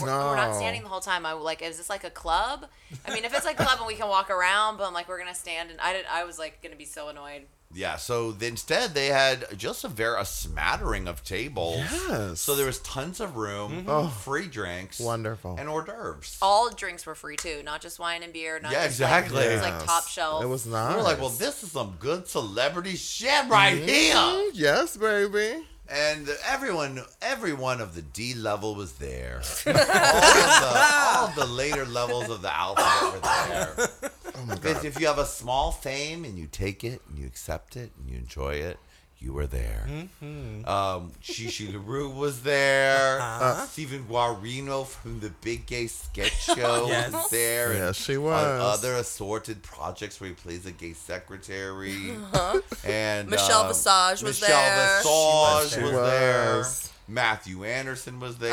We're, 0.00 0.06
we're 0.06 0.36
not 0.36 0.56
standing 0.56 0.82
the 0.82 0.88
whole 0.88 1.00
time. 1.00 1.26
I 1.26 1.32
like, 1.34 1.60
is 1.60 1.76
this 1.76 1.90
like 1.90 2.02
a 2.04 2.08
club? 2.10 2.66
I 3.06 3.12
mean, 3.12 3.24
if 3.24 3.34
it's 3.34 3.44
like 3.44 3.60
a 3.60 3.64
club 3.64 3.78
and 3.78 3.86
we 3.86 3.94
can 3.96 4.08
walk 4.08 4.30
around, 4.30 4.78
but 4.78 4.86
I'm 4.86 4.94
like, 4.94 5.08
we're 5.08 5.18
gonna 5.18 5.34
stand, 5.34 5.70
and 5.70 5.78
I 5.80 5.92
did. 5.92 6.06
I 6.10 6.24
was 6.24 6.38
like, 6.38 6.62
gonna 6.62 6.74
be 6.76 6.86
so 6.86 7.08
annoyed. 7.08 7.42
Yeah, 7.74 7.96
so 7.96 8.34
instead 8.40 8.94
they 8.94 9.08
had 9.08 9.46
just 9.58 9.84
a 9.84 9.88
very 9.88 10.18
a 10.20 10.24
smattering 10.24 11.06
of 11.06 11.22
tables. 11.22 11.76
Yes. 11.78 12.40
So 12.40 12.54
there 12.56 12.64
was 12.66 12.78
tons 12.80 13.20
of 13.20 13.36
room, 13.36 13.84
Oh. 13.86 14.08
free 14.08 14.46
drinks, 14.46 14.98
Wonderful. 14.98 15.56
and 15.58 15.68
hors 15.68 15.84
d'oeuvres. 15.84 16.38
All 16.40 16.70
drinks 16.70 17.04
were 17.04 17.14
free 17.14 17.36
too, 17.36 17.62
not 17.64 17.82
just 17.82 17.98
wine 17.98 18.22
and 18.22 18.32
beer. 18.32 18.58
Not 18.58 18.72
Yeah, 18.72 18.84
just, 18.86 18.94
exactly. 19.00 19.36
Like, 19.36 19.46
it 19.48 19.52
was 19.52 19.62
like 19.62 19.84
top 19.84 20.08
shelf. 20.08 20.42
It 20.42 20.46
was 20.46 20.64
nice. 20.66 20.90
we 20.92 20.96
were 20.96 21.02
like, 21.02 21.20
well, 21.20 21.28
this 21.28 21.62
is 21.62 21.70
some 21.72 21.96
good 22.00 22.26
celebrity 22.26 22.96
shit 22.96 23.48
right 23.48 23.76
here. 23.76 24.14
Mm, 24.14 24.50
Yes, 24.54 24.96
baby. 24.96 25.62
And 25.90 26.28
everyone, 26.46 27.02
every 27.22 27.54
one 27.54 27.80
of 27.80 27.94
the 27.94 28.02
D 28.02 28.34
level 28.34 28.74
was 28.74 28.92
there. 28.94 29.40
all, 29.66 29.72
of 29.72 29.86
the, 29.86 30.82
all 31.14 31.28
of 31.28 31.34
the 31.34 31.46
later 31.46 31.86
levels 31.86 32.28
of 32.28 32.42
the 32.42 32.54
alphabet 32.54 33.12
were 33.14 33.76
there. 33.76 34.10
Oh 34.40 34.44
my 34.46 34.56
God. 34.56 34.84
if 34.84 35.00
you 35.00 35.06
have 35.06 35.18
a 35.18 35.26
small 35.26 35.72
fame 35.72 36.24
and 36.24 36.38
you 36.38 36.46
take 36.46 36.84
it 36.84 37.00
and 37.08 37.18
you 37.18 37.26
accept 37.26 37.76
it 37.76 37.90
and 37.98 38.08
you 38.10 38.16
enjoy 38.16 38.54
it, 38.54 38.78
you 39.20 39.32
were 39.32 39.48
there. 39.48 39.84
Mm-hmm. 39.90 40.68
Um, 40.68 41.10
Chi 41.26 41.50
Chi 41.50 41.72
LaRue 41.72 42.08
was 42.10 42.42
there. 42.42 43.18
Uh-huh. 43.20 43.44
Uh, 43.44 43.66
Stephen 43.66 44.04
Guarino 44.08 44.86
from 44.86 45.18
the 45.18 45.30
Big 45.42 45.66
Gay 45.66 45.88
Sketch 45.88 46.40
Show 46.44 46.86
Yes. 46.86 47.12
was 47.12 47.28
there. 47.30 47.72
Yes, 47.74 47.96
she 47.96 48.16
on 48.16 48.22
was. 48.22 48.78
other 48.78 48.94
assorted 48.94 49.62
projects 49.64 50.20
where 50.20 50.28
he 50.28 50.34
plays 50.34 50.66
a 50.66 50.72
gay 50.72 50.92
secretary. 50.92 52.12
Uh-huh. 52.12 52.60
And 52.86 53.28
Michelle 53.28 53.62
um, 53.62 53.68
Visage 53.68 54.22
was 54.22 54.40
Michelle 54.40 54.50
there. 54.56 54.98
Visage 54.98 55.72
She 55.74 55.82
was, 55.82 55.92
was. 55.92 56.10
there. 56.10 56.92
Matthew 57.08 57.64
Anderson 57.64 58.20
was 58.20 58.38
there. 58.38 58.52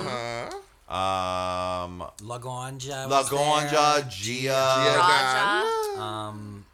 Uh-huh. 0.00 0.50
Um, 0.90 2.02
Laganja. 2.22 3.08
was 3.08 3.30
Laganja, 3.30 4.08
Gia, 4.10 4.50
Raja. 4.98 5.64
there. 5.94 6.02
Um, 6.02 6.66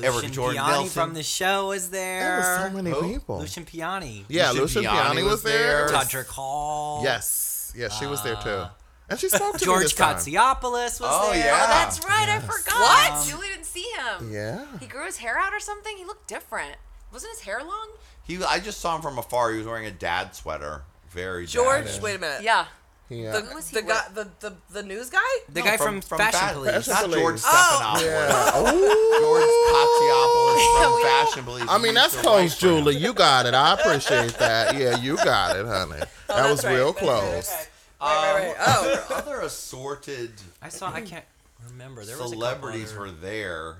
Eric 0.00 0.14
Lucian 0.16 0.32
Jordan 0.32 0.56
Piane 0.62 0.70
Nelson. 0.70 0.90
from 0.90 1.14
the 1.14 1.22
show 1.22 1.68
was 1.68 1.90
there. 1.90 2.20
There 2.20 2.36
were 2.38 2.68
so 2.68 2.76
many 2.76 2.90
Who? 2.90 3.12
people. 3.12 3.38
Lucian 3.40 3.64
Piane. 3.64 4.24
yeah, 4.28 4.48
Lucian 4.50 4.60
Lucian 4.62 4.82
Piane 4.82 5.12
Piane 5.12 5.24
was 5.24 5.32
was 5.32 5.42
there. 5.44 5.88
there. 5.88 5.96
Todrick 5.96 6.26
Hall. 6.28 7.00
Yes. 7.02 7.72
Yes, 7.76 7.98
she 7.98 8.06
was 8.06 8.22
there 8.22 8.36
too. 8.36 8.64
And 9.08 9.18
she 9.18 9.28
spoke 9.28 9.58
to 9.58 9.66
me 9.66 9.72
George. 9.72 9.94
Kotsiopoulos 9.96 11.00
was 11.00 11.02
Oh, 11.02 11.30
there. 11.32 11.44
yeah. 11.46 11.60
Oh, 11.64 11.68
that's 11.68 12.04
right. 12.04 12.28
I 12.28 12.38
forgot. 12.38 12.74
What? 13.12 13.26
Julie 13.28 13.48
didn't 13.48 13.66
see 13.66 13.86
him. 13.96 14.32
Yeah. 14.32 14.64
He 14.80 14.86
grew 14.86 15.04
his 15.04 15.18
hair 15.18 15.36
out 15.38 15.52
or 15.52 15.60
something. 15.60 15.96
He 15.96 16.04
looked 16.04 16.26
different. 16.28 16.76
Wasn't 17.12 17.30
his 17.32 17.40
hair 17.42 17.58
long? 17.60 17.90
He, 18.22 18.42
I 18.42 18.60
just 18.60 18.80
saw 18.80 18.96
him 18.96 19.02
from 19.02 19.18
afar. 19.18 19.50
He 19.52 19.58
was 19.58 19.66
wearing 19.66 19.86
a 19.86 19.90
dad 19.90 20.34
sweater. 20.34 20.82
Very 21.10 21.46
George, 21.46 21.84
dad-ish. 21.84 22.00
wait 22.00 22.16
a 22.16 22.18
minute. 22.18 22.42
Yeah. 22.42 22.66
Yeah. 23.10 23.32
The, 23.32 23.40
Who 23.42 23.54
was 23.54 23.68
he 23.68 23.76
the 23.76 23.82
guy, 23.82 24.02
the, 24.14 24.28
the 24.40 24.54
the 24.70 24.82
news 24.82 25.10
guy. 25.10 25.18
The 25.52 25.60
No, 25.60 25.66
guy 25.66 25.76
from, 25.76 26.00
Fashion 26.00 26.48
Fa- 26.48 26.54
Police. 26.54 26.88
Not 26.88 27.04
Police. 27.04 27.20
George 27.20 27.40
Oh. 27.44 27.98
Stephanopoulos. 28.00 28.04
yeah. 28.04 29.20
George 29.20 29.44
Kotsiopoulos 29.74 30.82
from 30.82 31.02
Fashion 31.08 31.44
Police. 31.44 31.66
I 31.68 31.78
mean, 31.78 31.94
that's 31.94 32.14
used 32.14 32.24
to 32.24 32.30
write 32.30 32.36
close, 32.38 32.58
for 32.60 32.66
him. 32.68 32.84
Julie. 32.84 32.96
You 32.96 33.12
got 33.12 33.46
it. 33.46 33.54
I 33.54 33.74
appreciate 33.74 34.32
that. 34.38 34.76
Yeah, 34.76 34.96
you 34.98 35.16
got 35.16 35.56
it, 35.56 35.66
honey. 35.66 35.92
Oh, 35.92 35.98
that 35.98 36.08
that's 36.28 36.50
was 36.50 36.64
right. 36.64 36.74
real 36.74 36.92
That's 36.92 37.02
right, 37.06 37.20
close. 37.20 37.52
okay. 37.52 37.64
Right, 38.00 38.34
right, 38.34 38.56
right. 38.58 38.68
Um, 38.68 38.84
oh, 39.10 39.14
other 39.16 39.40
assorted 39.40 40.32
I 40.62 40.68
saw. 40.68 40.92
I 40.92 41.00
can't 41.02 41.24
remember. 41.70 42.04
There 42.04 42.16
was 42.16 42.32
a 42.32 42.34
couple 42.34 42.40
celebrities 42.40 42.90
other- 42.92 43.00
were 43.00 43.10
there. 43.10 43.76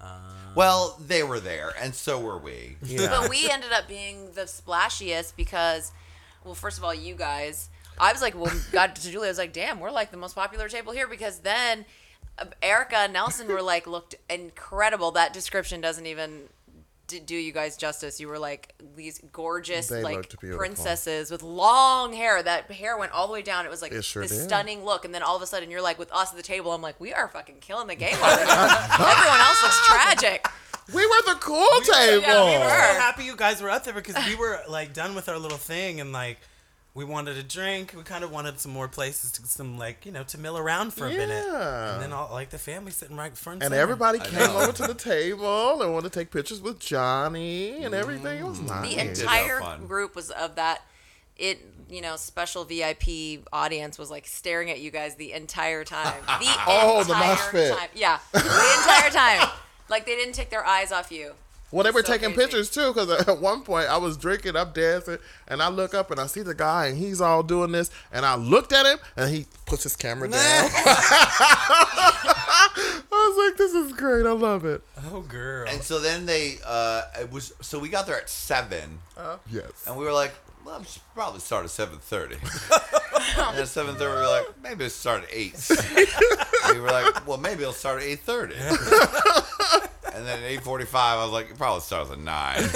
Um, 0.00 0.08
well, 0.54 0.96
they 1.04 1.22
were 1.24 1.40
there, 1.40 1.72
and 1.80 1.92
so 1.94 2.20
were 2.20 2.38
we. 2.38 2.76
Yeah. 2.84 3.08
But 3.08 3.28
we 3.30 3.48
ended 3.50 3.72
up 3.72 3.88
being 3.88 4.32
the 4.34 4.42
splashiest 4.42 5.34
because, 5.36 5.90
well, 6.44 6.54
first 6.54 6.78
of 6.78 6.84
all, 6.84 6.94
you 6.94 7.14
guys. 7.14 7.68
I 8.00 8.12
was 8.12 8.22
like, 8.22 8.38
well, 8.38 8.52
got 8.72 8.96
to 8.96 9.10
Julie. 9.10 9.28
I 9.28 9.30
was 9.30 9.38
like, 9.38 9.52
damn, 9.52 9.80
we're 9.80 9.90
like 9.90 10.10
the 10.10 10.16
most 10.16 10.34
popular 10.34 10.68
table 10.68 10.92
here 10.92 11.06
because 11.08 11.40
then 11.40 11.84
uh, 12.38 12.46
Erica 12.62 12.96
and 12.98 13.12
Nelson 13.12 13.48
were 13.48 13.62
like, 13.62 13.86
looked 13.86 14.14
incredible. 14.30 15.10
That 15.12 15.32
description 15.32 15.80
doesn't 15.80 16.06
even 16.06 16.42
do 17.24 17.34
you 17.34 17.52
guys 17.52 17.76
justice. 17.78 18.20
You 18.20 18.28
were 18.28 18.38
like 18.38 18.74
these 18.94 19.18
gorgeous, 19.32 19.86
They 19.88 20.02
like 20.02 20.28
princesses 20.38 21.30
with 21.30 21.42
long 21.42 22.12
hair. 22.12 22.42
That 22.42 22.70
hair 22.70 22.98
went 22.98 23.12
all 23.12 23.26
the 23.26 23.32
way 23.32 23.40
down. 23.42 23.64
It 23.64 23.70
was 23.70 23.80
like 23.80 23.92
It 23.92 24.04
sure 24.04 24.22
this 24.22 24.32
did. 24.32 24.42
stunning 24.44 24.84
look. 24.84 25.04
And 25.06 25.14
then 25.14 25.22
all 25.22 25.34
of 25.34 25.40
a 25.42 25.46
sudden, 25.46 25.70
you're 25.70 25.80
like 25.80 25.98
with 25.98 26.12
us 26.12 26.30
at 26.30 26.36
the 26.36 26.42
table. 26.42 26.72
I'm 26.72 26.82
like, 26.82 27.00
we 27.00 27.14
are 27.14 27.28
fucking 27.28 27.56
killing 27.60 27.86
the 27.86 27.94
game. 27.94 28.12
Everyone 28.12 29.40
else 29.40 29.62
looks 29.62 29.86
tragic. 29.86 30.46
We 30.94 31.04
were 31.06 31.22
the 31.26 31.38
cool 31.40 31.80
table. 31.80 32.22
Yeah, 32.22 32.44
we 32.44 32.58
were 32.64 32.70
so 32.70 33.00
happy 33.00 33.24
you 33.24 33.36
guys 33.36 33.60
were 33.60 33.70
up 33.70 33.84
there 33.84 33.94
because 33.94 34.16
we 34.26 34.34
were 34.36 34.60
like 34.68 34.92
done 34.94 35.14
with 35.14 35.28
our 35.28 35.38
little 35.38 35.58
thing 35.58 36.00
and 36.00 36.12
like 36.12 36.38
we 36.98 37.04
wanted 37.04 37.36
a 37.36 37.44
drink. 37.44 37.94
We 37.96 38.02
kind 38.02 38.24
of 38.24 38.32
wanted 38.32 38.58
some 38.58 38.72
more 38.72 38.88
places 38.88 39.30
to 39.32 39.46
some 39.46 39.78
like 39.78 40.04
you 40.04 40.10
know 40.10 40.24
to 40.24 40.36
mill 40.36 40.58
around 40.58 40.92
for 40.92 41.06
a 41.06 41.10
minute. 41.10 41.44
Yeah. 41.48 41.94
And 41.94 42.02
then 42.02 42.12
all 42.12 42.28
like 42.32 42.50
the 42.50 42.58
family 42.58 42.90
sitting 42.90 43.16
right 43.16 43.30
in 43.30 43.36
front. 43.36 43.58
Of 43.58 43.62
you. 43.62 43.66
And 43.66 43.72
center. 43.72 43.82
everybody 43.82 44.18
came 44.18 44.50
over 44.50 44.72
to 44.72 44.82
the 44.82 44.94
table 44.94 45.80
and 45.80 45.92
wanted 45.92 46.12
to 46.12 46.18
take 46.18 46.32
pictures 46.32 46.60
with 46.60 46.80
Johnny 46.80 47.84
and 47.84 47.94
everything. 47.94 48.40
It 48.40 48.44
was 48.44 48.60
nice. 48.60 48.88
the 48.92 49.00
entire 49.00 49.78
group 49.86 50.16
was 50.16 50.30
of 50.32 50.56
that 50.56 50.82
it 51.36 51.64
you 51.88 52.02
know 52.02 52.16
special 52.16 52.64
vip 52.64 53.04
audience 53.52 53.96
was 53.96 54.10
like 54.10 54.26
staring 54.26 54.70
at 54.72 54.80
you 54.80 54.90
guys 54.90 55.14
the 55.14 55.32
entire 55.32 55.84
time 55.84 56.20
the 56.40 56.52
Oh, 56.66 57.04
the 57.04 57.12
entire 57.12 57.28
mosh 57.28 57.50
pit. 57.52 57.76
time 57.78 57.88
yeah 57.94 58.18
the 58.32 58.38
entire 58.40 59.10
time 59.10 59.48
like 59.88 60.04
they 60.04 60.16
didn't 60.16 60.34
take 60.34 60.50
their 60.50 60.66
eyes 60.66 60.90
off 60.90 61.12
you 61.12 61.34
Well, 61.70 61.84
they 61.84 61.90
were 61.90 62.02
So 62.02 62.12
taking 62.12 62.32
crazy. 62.32 62.40
pictures 62.50 62.70
too, 62.70 62.92
because 62.94 63.10
at 63.28 63.40
one 63.42 63.60
point 63.62 63.88
I 63.88 63.98
was 63.98 64.16
drinking, 64.16 64.56
I'm 64.56 64.72
dancing, 64.72 65.18
and 65.46 65.62
I 65.62 65.68
look 65.68 65.92
up 65.94 66.10
and 66.10 66.18
I 66.18 66.26
see 66.26 66.40
the 66.42 66.54
guy, 66.54 66.86
and 66.86 66.96
he's 66.96 67.20
all 67.20 67.42
doing 67.42 67.72
this, 67.72 67.90
and 68.10 68.24
I 68.24 68.36
looked 68.36 68.72
at 68.72 68.86
him, 68.86 68.98
and 69.16 69.30
he 69.34 69.46
puts 69.66 69.82
his 69.82 69.94
camera 69.96 70.28
down. 70.30 70.70
I 72.00 73.00
was 73.10 73.48
like, 73.50 73.56
"This 73.58 73.72
is 73.74 73.92
great. 73.92 74.26
I 74.26 74.32
love 74.32 74.64
it." 74.64 74.82
Oh 75.12 75.20
girl. 75.20 75.66
And 75.68 75.82
so 75.82 75.98
then 75.98 76.26
they, 76.26 76.58
uh, 76.64 77.02
it 77.20 77.30
was 77.32 77.52
so 77.60 77.78
we 77.78 77.88
got 77.88 78.06
there 78.06 78.16
at 78.16 78.30
seven, 78.30 78.98
uh, 79.16 79.36
Yes. 79.50 79.70
and 79.86 79.96
we 79.96 80.04
were 80.04 80.12
like, 80.12 80.32
well, 80.64 80.78
we 80.80 80.86
should 80.86 81.02
probably 81.14 81.40
start 81.40 81.64
at 81.64 81.70
seven 81.70 81.98
thirty. 81.98 82.36
and 82.36 83.58
at 83.58 83.68
seven 83.68 83.94
thirty, 83.96 84.14
we 84.14 84.20
were 84.20 84.26
like, 84.26 84.46
maybe 84.62 84.84
it'll 84.84 84.90
start 84.90 85.24
at 85.24 85.28
eight. 85.32 85.54
we 86.72 86.80
were 86.80 86.88
like, 86.90 87.26
well, 87.26 87.38
maybe 87.38 87.62
it'll 87.62 87.72
start 87.72 88.00
at 88.02 88.06
eight 88.08 88.20
thirty. 88.20 88.54
And 90.18 90.26
then 90.26 90.38
at 90.40 90.44
eight 90.44 90.62
forty-five, 90.62 91.18
I 91.18 91.24
was 91.24 91.32
like, 91.32 91.50
it 91.50 91.56
probably 91.58 91.80
starts 91.80 92.10
at 92.10 92.18
nine. 92.18 92.62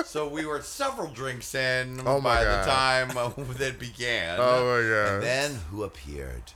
It 0.00 0.06
so 0.06 0.26
we 0.26 0.46
were 0.46 0.62
several 0.62 1.08
drinks 1.08 1.54
in 1.54 2.00
Oh 2.06 2.18
my 2.20 2.36
by 2.36 2.44
God. 2.44 2.64
the 2.64 2.70
time 2.70 3.16
uh, 3.16 3.28
that 3.58 3.78
began. 3.78 4.38
Oh 4.40 4.64
my 4.64 4.88
God. 4.88 5.14
And 5.14 5.22
then 5.22 5.54
who 5.70 5.82
appeared? 5.82 6.52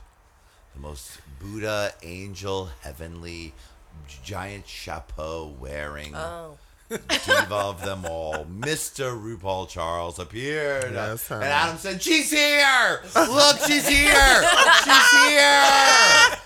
The 0.73 0.81
most 0.81 1.19
Buddha, 1.39 1.93
angel, 2.01 2.69
heavenly, 2.81 3.53
giant 4.23 4.67
chapeau 4.67 5.53
wearing 5.59 6.15
oh. 6.15 6.57
diva 6.89 7.55
of 7.55 7.85
them 7.85 8.05
all, 8.05 8.45
Mr. 8.45 9.15
RuPaul 9.15 9.69
Charles 9.69 10.17
appeared. 10.17 10.93
Yes, 10.93 11.29
and. 11.29 11.43
Adam 11.43 11.77
said, 11.77 12.01
She's 12.01 12.31
here! 12.31 13.01
Look, 13.15 13.59
she's 13.59 13.87
here! 13.87 14.43
She's 14.83 15.11
here! 15.27 16.39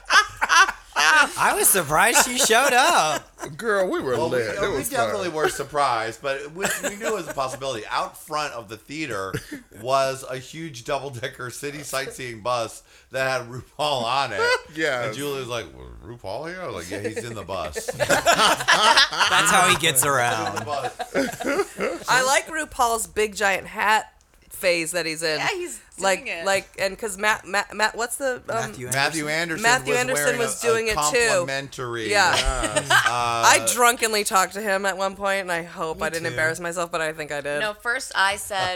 I 1.39 1.53
was 1.57 1.67
surprised 1.67 2.25
she 2.25 2.37
showed 2.37 2.73
up. 2.73 3.23
Girl, 3.57 3.89
we 3.89 3.99
were 4.01 4.17
Well, 4.17 4.29
lit. 4.29 4.55
it 4.55 4.61
we 4.61 4.69
was 4.77 4.89
definitely 4.89 5.27
fun. 5.27 5.35
were 5.35 5.49
surprised, 5.49 6.21
but 6.21 6.51
we, 6.53 6.65
we 6.83 6.95
knew 6.95 7.07
it 7.07 7.13
was 7.13 7.27
a 7.27 7.33
possibility. 7.33 7.85
Out 7.89 8.17
front 8.17 8.53
of 8.53 8.67
the 8.67 8.77
theater 8.77 9.33
was 9.81 10.25
a 10.29 10.37
huge 10.37 10.83
double 10.85 11.09
decker 11.11 11.49
city 11.49 11.83
sightseeing 11.83 12.41
bus 12.41 12.83
that 13.11 13.29
had 13.29 13.49
RuPaul 13.49 14.03
on 14.03 14.33
it. 14.33 14.41
Yeah. 14.75 15.05
And 15.05 15.15
Julie 15.15 15.39
was 15.39 15.47
like, 15.47 15.65
"Was 15.77 15.87
RuPaul 16.19 16.49
here? 16.49 16.61
I 16.61 16.67
was 16.67 16.75
like, 16.75 16.89
yeah, 17.03 17.07
he's 17.09 17.23
in 17.23 17.35
the 17.35 17.43
bus. 17.43 17.85
That's 17.95 19.51
how 19.51 19.69
he 19.69 19.77
gets 19.77 20.03
around. 20.05 20.65
I 20.65 22.23
like 22.25 22.47
RuPaul's 22.47 23.07
big 23.07 23.35
giant 23.35 23.67
hat 23.67 24.13
phase 24.49 24.91
that 24.91 25.05
he's 25.05 25.23
in. 25.23 25.37
Yeah, 25.39 25.47
he's 25.49 25.79
like 25.99 26.27
it. 26.27 26.45
like 26.45 26.69
and 26.79 26.93
because 26.95 27.17
Matt 27.17 27.45
Matt 27.47 27.73
Matt 27.73 27.95
what's 27.95 28.17
the 28.17 28.35
um, 28.35 28.41
Matthew 28.47 28.87
Matthew 28.91 29.27
Anderson 29.27 29.63
Matthew 29.63 29.93
was 29.93 29.99
Anderson 30.01 30.37
was 30.37 30.63
a, 30.63 30.67
doing 30.67 30.87
a 30.89 30.91
it 30.91 30.95
too. 31.11 31.27
complimentary. 31.27 32.09
Yeah. 32.11 32.83
Uh, 33.09 33.43
I 33.45 33.65
drunkenly 33.73 34.23
talked 34.23 34.53
to 34.53 34.61
him 34.61 34.85
at 34.85 34.97
one 34.97 35.15
point, 35.15 35.41
and 35.41 35.51
I 35.51 35.63
hope 35.63 36.01
I 36.01 36.09
didn't 36.09 36.23
too. 36.23 36.29
embarrass 36.31 36.59
myself, 36.59 36.91
but 36.91 36.99
I 37.01 37.13
think 37.13 37.31
I 37.31 37.41
did. 37.41 37.59
No, 37.61 37.73
first 37.73 38.11
I 38.15 38.35
said, 38.35 38.75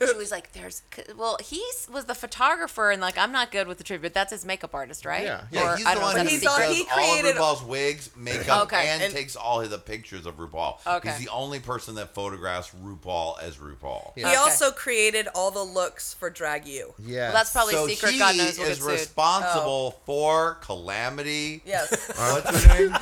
Julie's 0.12 0.30
like, 0.30 0.52
there's, 0.52 0.82
well, 1.16 1.38
he 1.42 1.62
was 1.92 2.04
the 2.04 2.14
photographer, 2.14 2.90
and 2.90 3.00
like, 3.00 3.16
I'm 3.18 3.32
not 3.32 3.50
good 3.50 3.66
with 3.66 3.78
the 3.78 3.84
tribute. 3.84 4.12
That's 4.14 4.30
his 4.32 4.44
makeup 4.44 4.74
artist, 4.74 5.04
right? 5.04 5.24
Yeah. 5.24 5.44
Yeah, 5.50 5.72
Or, 5.72 5.76
he's 5.76 5.86
I 5.86 5.94
the 5.94 6.00
don't 6.00 6.02
one 6.08 6.16
know, 6.16 6.22
who 6.24 6.28
He's 6.28 6.46
all- 6.46 6.54
secret. 6.56 6.68
does 6.68 6.76
he 6.76 6.86
all 6.92 6.98
of 7.14 7.20
created- 7.20 7.36
RuPaul's 7.40 7.62
wigs, 7.64 8.10
makeup, 8.16 8.62
Okay. 8.64 8.86
and, 8.88 9.02
And- 9.02 9.12
takes 9.12 9.36
all 9.36 9.60
of 9.60 9.70
the 9.70 9.78
pictures 9.78 10.26
of 10.26 10.36
RuPaul. 10.36 10.78
Okay. 10.86 11.10
He's 11.10 11.18
the 11.24 11.28
only 11.30 11.60
person 11.60 11.94
that 11.96 12.14
photographs 12.14 12.70
RuPaul 12.84 13.40
as 13.42 13.56
RuPaul. 13.56 14.12
Yeah. 14.16 14.28
He 14.28 14.34
Okay. 14.34 14.36
also 14.36 14.70
created 14.70 15.28
all 15.34 15.50
the 15.50 15.62
looks 15.64 16.03
for 16.12 16.28
Drag 16.28 16.66
U. 16.66 16.92
Yeah. 16.98 17.28
Well, 17.28 17.32
that's 17.32 17.52
probably 17.52 17.74
so 17.74 17.86
secret. 17.86 18.12
he 18.12 18.18
God 18.18 18.36
knows 18.36 18.58
we'll 18.58 18.68
is 18.68 18.78
get 18.78 18.84
sued. 18.84 18.92
responsible 18.92 19.94
oh. 19.96 20.00
for 20.04 20.54
Calamity. 20.60 21.62
Yes. 21.64 21.90
What's 22.16 22.64
her 22.64 22.78
name? 22.88 22.96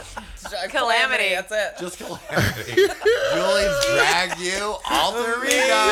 Calamity. 0.71 1.31
That's 1.31 1.51
it. 1.51 1.81
Just 1.81 1.99
Calamity. 1.99 2.73
Julie's 2.75 3.87
Drag 3.87 4.39
U 4.39 4.77
Alter 4.91 5.45
Ego. 5.45 5.83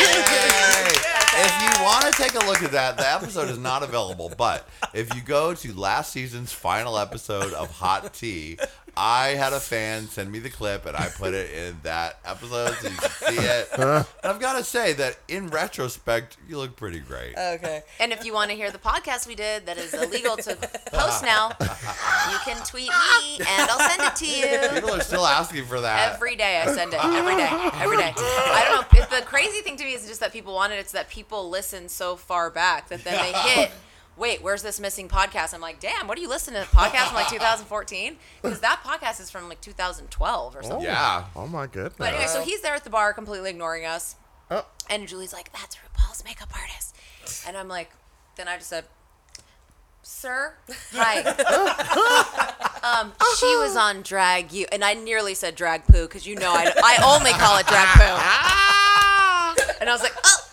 Yay. 0.00 0.94
If 1.40 1.62
you 1.62 1.84
want 1.84 2.04
to 2.04 2.12
take 2.20 2.34
a 2.34 2.44
look 2.46 2.62
at 2.62 2.72
that, 2.72 2.96
the 2.96 3.08
episode 3.08 3.48
is 3.48 3.58
not 3.58 3.82
available. 3.84 4.32
But 4.36 4.68
if 4.92 5.14
you 5.14 5.22
go 5.22 5.54
to 5.54 5.72
last 5.72 6.12
season's 6.12 6.52
final 6.52 6.98
episode 6.98 7.52
of 7.52 7.70
Hot 7.70 8.12
Tea, 8.12 8.58
I 9.00 9.36
had 9.36 9.52
a 9.52 9.60
fan 9.60 10.08
send 10.08 10.32
me 10.32 10.40
the 10.40 10.50
clip 10.50 10.84
and 10.84 10.96
I 10.96 11.06
put 11.06 11.32
it 11.32 11.52
in 11.52 11.76
that 11.84 12.18
episode 12.24 12.74
so 12.74 12.88
you 12.88 12.96
can 12.96 13.10
see 13.10 13.36
it. 13.38 13.68
And 13.78 14.06
I've 14.24 14.40
got 14.40 14.58
to 14.58 14.64
say 14.64 14.92
that 14.94 15.18
in 15.28 15.48
retrospect, 15.50 16.36
you 16.48 16.58
look 16.58 16.74
pretty 16.74 16.98
great. 16.98 17.36
Okay. 17.36 17.82
And 18.00 18.12
if 18.12 18.24
you 18.24 18.32
want 18.32 18.50
to 18.50 18.56
hear 18.56 18.72
the 18.72 18.78
podcast 18.78 19.28
we 19.28 19.36
did 19.36 19.66
that 19.66 19.78
is 19.78 19.94
illegal 19.94 20.36
to 20.36 20.56
post 20.92 21.22
now, 21.22 21.50
you 21.60 22.38
can 22.44 22.56
tweet 22.64 22.88
me 22.90 23.38
and 23.38 23.70
I'll 23.70 23.88
send 23.88 24.02
it 24.02 24.16
to 24.16 24.26
you. 24.26 24.80
People 24.80 24.94
are 24.94 25.00
still 25.00 25.26
asking 25.26 25.66
for 25.66 25.80
that. 25.80 26.14
Every 26.14 26.34
day 26.34 26.60
I 26.60 26.74
send 26.74 26.92
it. 26.92 27.04
Every 27.04 27.36
day. 27.36 27.48
Every 27.74 27.96
day. 27.96 28.12
I 28.16 28.64
don't 28.68 28.92
know. 28.92 29.00
If 29.00 29.10
the 29.10 29.24
crazy 29.24 29.62
thing 29.62 29.76
to 29.76 29.84
me 29.84 29.92
is 29.92 30.08
just 30.08 30.18
that 30.20 30.32
people 30.32 30.54
wanted 30.54 30.74
it 30.74 30.80
It's 30.80 30.92
that 30.92 31.08
people 31.08 31.48
listen 31.48 31.88
so 31.88 32.16
far 32.16 32.50
back 32.50 32.88
that 32.88 33.04
then 33.04 33.14
they 33.14 33.38
hit. 33.38 33.70
Wait, 34.18 34.42
where's 34.42 34.62
this 34.62 34.80
missing 34.80 35.08
podcast? 35.08 35.54
I'm 35.54 35.60
like, 35.60 35.78
damn, 35.78 36.08
what 36.08 36.18
are 36.18 36.20
you 36.20 36.28
listening 36.28 36.60
to? 36.60 36.68
Podcast 36.68 37.06
from 37.06 37.14
like 37.14 37.28
2014? 37.30 38.16
Because 38.42 38.60
that 38.60 38.80
podcast 38.84 39.20
is 39.20 39.30
from 39.30 39.48
like 39.48 39.60
2012 39.60 40.56
or 40.56 40.62
something. 40.62 40.82
Yeah. 40.82 41.24
Oh 41.36 41.46
my 41.46 41.66
goodness. 41.66 41.94
But 41.96 42.14
anyway, 42.14 42.26
so 42.26 42.42
he's 42.42 42.60
there 42.60 42.74
at 42.74 42.82
the 42.84 42.90
bar 42.90 43.12
completely 43.12 43.50
ignoring 43.50 43.86
us. 43.86 44.16
Oh. 44.50 44.66
And 44.90 45.06
Julie's 45.06 45.32
like, 45.32 45.52
that's 45.52 45.76
RuPaul's 45.76 46.24
makeup 46.24 46.50
artist. 46.58 46.96
And 47.46 47.56
I'm 47.56 47.68
like, 47.68 47.90
then 48.36 48.48
I 48.48 48.56
just 48.56 48.70
said, 48.70 48.86
sir, 50.02 50.54
hi. 50.92 51.20
um, 53.00 53.12
she 53.38 53.46
was 53.56 53.76
on 53.76 54.02
Drag 54.02 54.50
U. 54.52 54.66
And 54.72 54.84
I 54.84 54.94
nearly 54.94 55.34
said 55.34 55.54
Drag 55.54 55.86
Poo 55.86 56.06
because 56.06 56.26
you 56.26 56.34
know 56.34 56.52
I, 56.52 56.72
I 56.82 57.14
only 57.16 57.32
call 57.32 57.58
it 57.58 57.66
Drag 57.66 57.88
Poo. 57.88 58.54
And 59.80 59.88
I 59.88 59.92
was 59.92 60.02
like, 60.02 60.14
oh. 60.24 60.47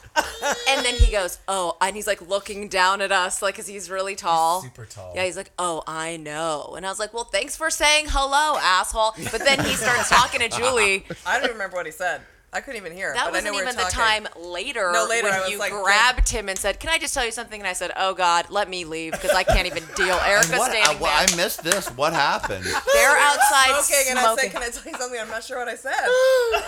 And 0.69 0.85
then 0.85 0.95
he 0.95 1.11
goes, 1.11 1.39
oh, 1.47 1.77
and 1.81 1.95
he's 1.95 2.07
like 2.07 2.27
looking 2.27 2.67
down 2.67 3.01
at 3.01 3.11
us, 3.11 3.41
like, 3.41 3.55
cause 3.55 3.67
he's 3.67 3.89
really 3.89 4.15
tall. 4.15 4.61
super 4.61 4.85
tall. 4.85 5.13
Yeah, 5.15 5.25
he's 5.25 5.37
like, 5.37 5.51
oh, 5.57 5.83
I 5.87 6.17
know. 6.17 6.73
And 6.75 6.85
I 6.85 6.89
was 6.89 6.99
like, 6.99 7.13
well, 7.13 7.23
thanks 7.23 7.55
for 7.55 7.69
saying 7.69 8.05
hello, 8.09 8.57
asshole. 8.59 9.13
But 9.31 9.41
then 9.43 9.63
he 9.63 9.73
starts 9.73 10.09
talking 10.09 10.41
to 10.41 10.49
Julie. 10.57 11.05
I 11.25 11.35
don't 11.35 11.45
even 11.45 11.53
remember 11.53 11.77
what 11.77 11.85
he 11.85 11.91
said. 11.91 12.21
I 12.55 12.61
couldn't 12.61 12.79
even 12.81 12.93
hear. 12.93 13.13
That 13.13 13.25
but 13.25 13.35
I 13.35 13.41
know 13.41 13.51
wasn't 13.51 13.55
we 13.55 13.57
were 13.57 13.63
even 13.63 13.75
the 13.75 13.81
talking. 13.83 13.99
time 13.99 14.27
later, 14.39 14.91
No, 14.93 15.05
later 15.09 15.27
I 15.27 15.31
when 15.31 15.41
was 15.41 15.49
you 15.51 15.59
like, 15.59 15.71
grabbed 15.73 16.29
him 16.29 16.47
and 16.49 16.57
said, 16.57 16.79
"Can 16.79 16.89
I 16.89 16.97
just 16.97 17.13
tell 17.13 17.25
you 17.25 17.31
something?" 17.31 17.59
And 17.59 17.67
I 17.67 17.73
said, 17.73 17.91
"Oh 17.97 18.13
God, 18.13 18.45
let 18.49 18.69
me 18.69 18.85
leave 18.85 19.11
because 19.11 19.31
I 19.31 19.43
can't 19.43 19.67
even 19.67 19.83
deal." 19.95 20.15
Erica's 20.25 20.51
What, 20.57 20.71
I, 20.71 20.81
standing 20.81 21.01
well, 21.01 21.25
there. 21.27 21.27
I 21.33 21.35
missed 21.35 21.63
this. 21.63 21.89
What 21.91 22.13
happened? 22.13 22.63
They're 22.93 23.17
outside 23.17 23.81
Smoking, 23.83 24.05
and 24.09 24.19
I 24.19 24.23
smoking. 24.23 24.43
said, 24.43 24.51
"Can 24.53 24.63
I 24.63 24.69
tell 24.69 24.91
you 24.91 24.97
something?" 24.97 25.19
I'm 25.19 25.29
not 25.29 25.43
sure 25.43 25.59
what 25.59 25.67
I 25.67 25.75
said. 25.75 25.91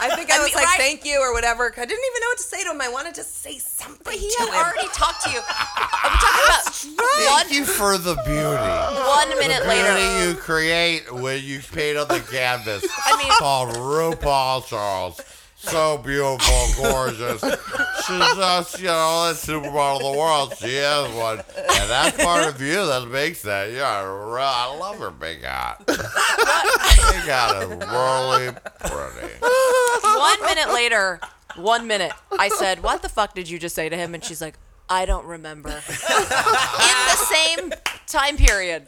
I 0.04 0.12
think 0.16 0.30
I, 0.32 0.36
I 0.36 0.40
was 0.40 0.48
mean, 0.48 0.56
like, 0.56 0.66
right- 0.66 0.78
"Thank 0.78 1.06
you" 1.06 1.20
or 1.22 1.34
whatever. 1.34 1.66
I 1.72 1.86
didn't 1.86 1.92
even 1.92 2.22
know 2.22 2.28
what 2.30 2.38
to 2.38 2.44
say 2.44 2.64
to 2.66 2.72
him. 2.72 2.82
I 2.82 2.90
wanted 2.90 3.16
to 3.16 3.24
say 3.24 3.58
something. 3.58 4.02
but 4.04 4.14
he 4.14 4.30
to 4.30 4.36
had 4.40 4.50
him. 4.50 4.56
already 4.56 4.88
talked 4.94 5.24
to 5.24 5.32
you. 5.32 5.40
Are 5.40 6.10
we 6.12 6.18
talking 6.20 6.94
about 6.94 7.08
Thank 7.48 7.52
you 7.54 7.66
for 7.66 7.98
the 7.98 8.16
beauty. 8.26 8.42
one 9.08 9.30
minute 9.40 9.66
later? 9.66 9.96
Beauty 9.96 10.30
you 10.30 10.36
create 10.36 11.14
when 11.14 11.42
you 11.44 11.60
paint 11.62 11.98
on 11.98 12.08
the 12.10 12.20
canvas. 12.20 12.86
I 13.06 13.18
mean- 13.18 13.32
called 13.40 13.70
RuPaul 13.76 14.66
Charles. 14.66 15.22
So 15.60 15.98
beautiful, 15.98 16.68
gorgeous. 16.84 17.42
She's 17.42 18.36
just, 18.36 18.80
you 18.80 18.86
know, 18.86 19.28
the 19.28 19.34
supermodel 19.34 19.96
of 19.98 20.02
the 20.14 20.18
world. 20.18 20.54
She 20.58 20.68
is 20.68 21.16
one. 21.16 21.40
And 21.40 21.90
that's 21.90 22.24
part 22.24 22.48
of 22.48 22.62
you 22.62 22.86
that 22.86 23.08
makes 23.10 23.42
that. 23.42 23.72
You're 23.72 24.28
real, 24.28 24.38
I 24.44 24.78
love 24.80 25.00
her 25.00 25.10
big 25.10 25.42
hat. 25.44 25.84
big 25.88 25.98
hat 25.98 27.64
is 27.64 27.70
really 27.70 28.54
pretty. 28.80 29.34
One 30.04 30.42
minute 30.44 30.74
later, 30.74 31.20
one 31.56 31.88
minute, 31.88 32.14
I 32.32 32.50
said, 32.50 32.84
"What 32.84 33.02
the 33.02 33.10
fuck 33.10 33.34
did 33.34 33.50
you 33.50 33.58
just 33.60 33.76
say 33.76 33.90
to 33.90 33.98
him?" 33.98 34.14
And 34.14 34.24
she's 34.24 34.42
like, 34.42 34.56
"I 34.90 35.06
don't 35.06 35.26
remember." 35.26 35.70
In 35.70 35.76
the 35.86 37.26
same 37.30 37.74
time 38.08 38.38
period. 38.38 38.88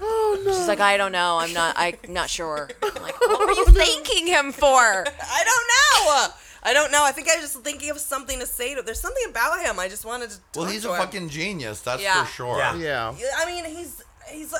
Oh, 0.00 0.42
no. 0.44 0.52
She's 0.52 0.68
like, 0.68 0.80
"I 0.80 0.96
don't 0.96 1.12
know. 1.12 1.38
I'm 1.38 1.52
not. 1.52 1.74
I'm 1.78 1.96
not 2.08 2.30
sure." 2.30 2.68
I'm 2.82 3.02
like, 3.02 3.20
"What 3.20 3.38
were 3.40 3.52
you 3.52 3.66
thanking 3.68 4.26
him 4.26 4.52
for?" 4.52 4.66
I 4.68 5.44
don't 5.44 5.66
know. 5.68 6.34
I 6.62 6.74
don't 6.74 6.92
know. 6.92 7.02
I 7.04 7.12
think 7.12 7.28
I 7.30 7.36
was 7.40 7.52
just 7.52 7.64
thinking 7.64 7.88
of 7.90 7.98
something 7.98 8.38
to 8.38 8.46
say 8.46 8.74
to. 8.74 8.82
There's 8.82 9.00
something 9.00 9.24
about 9.30 9.64
him. 9.64 9.78
I 9.78 9.88
just 9.88 10.04
wanted 10.04 10.30
to. 10.30 10.36
Well, 10.56 10.68
he's 10.68 10.82
to 10.82 10.90
a 10.90 10.94
him. 10.94 11.00
fucking 11.00 11.28
genius, 11.30 11.80
that's 11.80 12.02
Yeah. 12.02 12.22
for 12.24 12.30
sure. 12.30 12.58
Yeah. 12.58 12.76
Yeah. 12.76 13.14
I 13.38 13.46
mean, 13.46 13.64
he's 13.64 14.02
he's. 14.30 14.52
Uh, 14.52 14.58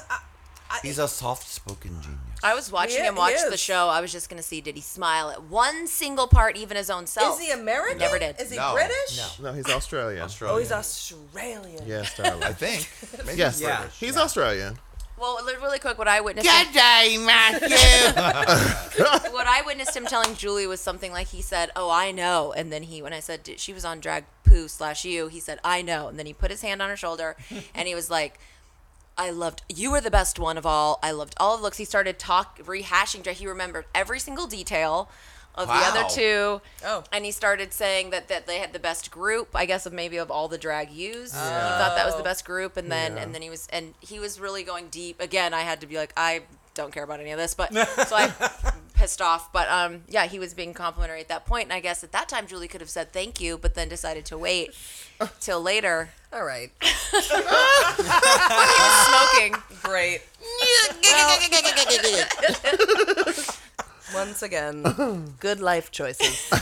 I, 0.72 0.78
He's 0.82 1.00
a 1.00 1.08
soft-spoken 1.08 2.00
genius. 2.00 2.20
I 2.42 2.54
was 2.54 2.70
watching 2.72 2.98
He- 3.00 3.06
him 3.06 3.14
he 3.14 3.18
watch 3.18 3.34
the 3.48 3.54
is. 3.54 3.60
show. 3.60 3.88
I 3.88 4.00
was 4.00 4.12
just 4.12 4.28
gonna 4.28 4.42
see 4.42 4.60
did 4.60 4.74
he 4.76 4.80
smile 4.80 5.30
at 5.30 5.42
one 5.44 5.86
single 5.86 6.26
part, 6.26 6.56
even 6.56 6.76
his 6.76 6.88
own 6.90 7.06
self. 7.06 7.38
is 7.40 7.46
he 7.46 7.52
American? 7.52 7.98
Never 7.98 8.18
did. 8.18 8.40
Is 8.40 8.50
he 8.50 8.56
No. 8.56 8.72
British? 8.74 9.18
No, 9.40 9.50
No, 9.50 9.52
he's 9.56 9.66
Australian. 9.68 10.22
Australian. 10.22 10.56
Oh, 10.56 10.58
he's 10.60 10.72
Australian. 10.72 11.86
Yes, 11.86 12.16
darling. 12.16 12.42
I 12.42 12.52
think. 12.52 12.88
Maybe 13.26 13.38
yes, 13.38 13.58
he's 13.58 13.68
Yeah. 13.68 13.76
British. 13.80 13.98
he's 13.98 14.16
Australian. 14.16 14.78
Well, 15.18 15.38
li- 15.44 15.52
really 15.60 15.78
quick, 15.78 15.98
what 15.98 16.08
I 16.08 16.22
witnessed. 16.22 16.48
Good 16.48 16.72
day, 16.72 17.18
Matthew. 17.20 17.68
what 19.32 19.46
I 19.46 19.62
witnessed 19.66 19.94
him 19.94 20.06
telling 20.06 20.34
Julie 20.34 20.66
was 20.66 20.80
something 20.80 21.12
like 21.12 21.26
he 21.28 21.42
said, 21.42 21.70
"Oh, 21.76 21.90
I 21.90 22.10
know," 22.10 22.52
and 22.56 22.72
then 22.72 22.84
he, 22.84 23.02
when 23.02 23.12
I 23.12 23.20
said 23.20 23.48
she 23.58 23.74
was 23.74 23.84
on 23.84 24.00
drag 24.00 24.24
poo 24.44 24.66
slash 24.66 25.04
you, 25.04 25.28
he 25.28 25.38
said, 25.38 25.58
"I 25.62 25.82
know," 25.82 26.08
and 26.08 26.18
then 26.18 26.24
he 26.24 26.32
put 26.32 26.50
his 26.50 26.62
hand 26.62 26.80
on 26.80 26.88
her 26.88 26.96
shoulder, 26.96 27.36
and 27.74 27.86
he 27.86 27.94
was 27.94 28.08
like. 28.10 28.38
I 29.20 29.30
loved 29.30 29.62
you 29.68 29.90
were 29.90 30.00
the 30.00 30.10
best 30.10 30.38
one 30.38 30.56
of 30.56 30.64
all. 30.64 30.98
I 31.02 31.10
loved 31.10 31.34
all 31.38 31.54
of 31.54 31.60
the 31.60 31.64
looks. 31.64 31.76
He 31.76 31.84
started 31.84 32.18
talk 32.18 32.58
rehashing. 32.58 33.22
drag- 33.22 33.36
He 33.36 33.46
remembered 33.46 33.84
every 33.94 34.18
single 34.18 34.46
detail 34.46 35.10
of 35.54 35.66
the 35.68 35.74
other 35.74 36.04
two. 36.08 36.62
Oh. 36.86 37.04
and 37.12 37.24
he 37.24 37.30
started 37.30 37.72
saying 37.74 38.10
that 38.10 38.28
that 38.28 38.46
they 38.46 38.58
had 38.60 38.72
the 38.72 38.78
best 38.78 39.10
group. 39.10 39.48
I 39.54 39.66
guess 39.66 39.84
of 39.84 39.92
maybe 39.92 40.16
of 40.16 40.30
all 40.30 40.48
the 40.48 40.56
drag 40.56 40.90
yous. 40.90 41.32
He 41.32 41.38
thought 41.38 41.94
that 41.96 42.06
was 42.06 42.16
the 42.16 42.22
best 42.22 42.44
group, 42.46 42.76
and 42.78 42.90
then 42.90 43.18
and 43.18 43.34
then 43.34 43.42
he 43.42 43.50
was 43.50 43.68
and 43.72 43.92
he 44.00 44.18
was 44.18 44.40
really 44.40 44.62
going 44.62 44.88
deep. 44.88 45.20
Again, 45.20 45.52
I 45.52 45.60
had 45.60 45.80
to 45.82 45.86
be 45.86 45.96
like, 45.96 46.14
I 46.16 46.42
don't 46.74 46.92
care 46.92 47.02
about 47.04 47.20
any 47.20 47.30
of 47.32 47.38
this, 47.38 47.52
but 47.54 47.74
so 48.08 48.16
I 48.16 48.32
pissed 49.00 49.22
off. 49.22 49.50
But 49.52 49.68
um, 49.68 50.02
yeah, 50.08 50.26
he 50.26 50.38
was 50.38 50.52
being 50.54 50.74
complimentary 50.74 51.20
at 51.20 51.28
that 51.28 51.46
point, 51.46 51.64
and 51.64 51.72
I 51.72 51.80
guess 51.80 52.04
at 52.04 52.12
that 52.12 52.28
time 52.28 52.46
Julie 52.46 52.68
could 52.68 52.82
have 52.82 52.90
said 52.90 53.12
thank 53.12 53.40
you, 53.40 53.56
but 53.56 53.74
then 53.74 53.88
decided 53.88 54.26
to 54.26 54.36
wait 54.38 54.74
till 55.40 55.60
later. 55.62 56.10
All 56.32 56.44
right. 56.44 56.70
Smoking. 59.08 59.56
Great. 59.82 60.20
Once 64.12 64.42
again, 64.42 64.82
good 65.38 65.60
life 65.60 65.92
choices. 65.92 66.48
Good 66.50 66.60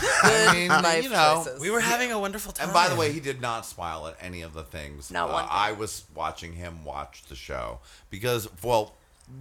I 0.49 0.53
mean, 0.53 0.67
life 0.69 1.03
you 1.03 1.09
know, 1.09 1.41
choices. 1.43 1.59
We 1.59 1.71
were 1.71 1.79
having 1.79 2.11
a 2.11 2.19
wonderful 2.19 2.51
time. 2.53 2.65
And 2.67 2.73
by 2.73 2.87
the 2.89 2.95
way, 2.95 3.11
he 3.11 3.19
did 3.19 3.41
not 3.41 3.65
smile 3.65 4.05
at 4.07 4.15
any 4.21 4.43
of 4.43 4.53
the 4.53 4.63
things. 4.63 5.09
Not 5.09 5.29
Uh, 5.29 5.33
one 5.33 5.43
thing. 5.43 5.51
I 5.51 5.71
was 5.71 6.03
watching 6.13 6.53
him 6.53 6.85
watch 6.85 7.23
the 7.27 7.35
show 7.35 7.79
because, 8.11 8.47
well, 8.63 8.93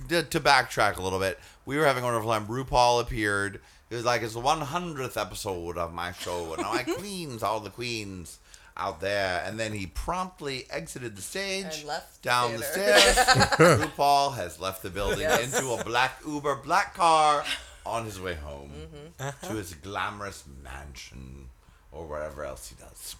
to, 0.08 0.22
to 0.22 0.40
backtrack 0.40 0.96
a 0.96 1.02
little 1.02 1.18
bit, 1.18 1.38
we 1.66 1.76
were 1.76 1.84
having 1.86 2.02
a 2.02 2.06
wonderful 2.06 2.30
time. 2.30 2.46
RuPaul 2.46 3.00
appeared. 3.02 3.60
It 3.90 3.94
was 3.94 4.04
like 4.04 4.22
it's 4.22 4.34
the 4.34 4.40
100th 4.40 5.16
episode 5.20 5.78
of 5.78 5.92
my 5.94 6.12
show, 6.12 6.52
and 6.54 6.62
my 6.62 6.82
queens, 6.98 7.42
all 7.42 7.60
the 7.60 7.70
queens 7.70 8.38
out 8.76 9.00
there. 9.00 9.42
And 9.46 9.58
then 9.58 9.72
he 9.72 9.86
promptly 9.86 10.66
exited 10.70 11.16
the 11.16 11.22
stage, 11.22 11.84
left 11.84 12.22
the 12.22 12.28
down 12.28 12.52
the, 12.56 12.62
stairs. 12.62 13.16
RuPaul 13.56 14.34
has 14.36 14.60
left 14.60 14.82
the 14.82 14.90
building 14.90 15.20
Yes. 15.20 15.54
into 15.58 15.70
a 15.72 15.82
black 15.84 16.20
Uber 16.26 16.56
black 16.56 16.94
car 16.94 17.44
on 17.86 18.04
his 18.04 18.20
way 18.20 18.34
home 18.34 18.70
Mm-hmm. 19.18 19.46
to 19.48 19.54
his 19.54 19.72
glamorous 19.74 20.44
mansion 20.62 21.48
or 21.90 22.06
whatever 22.06 22.44
else 22.44 22.68
he 22.68 22.76
does. 22.76 23.16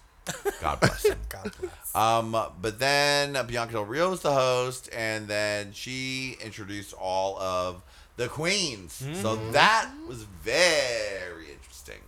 God 0.61 0.79
bless 0.79 1.05
him. 1.05 1.17
God 1.29 1.51
bless. 1.59 1.95
Um, 1.95 2.31
but 2.61 2.79
then 2.79 3.33
Bianca 3.47 3.73
Del 3.73 3.85
Rio 3.85 4.11
was 4.11 4.21
the 4.21 4.33
host, 4.33 4.89
and 4.95 5.27
then 5.27 5.71
she 5.73 6.37
introduced 6.43 6.93
all 6.93 7.39
of 7.39 7.81
the 8.15 8.27
queens. 8.27 9.03
So 9.21 9.37
that 9.51 9.89
was 10.07 10.23
very 10.23 11.51
interesting. 11.51 12.01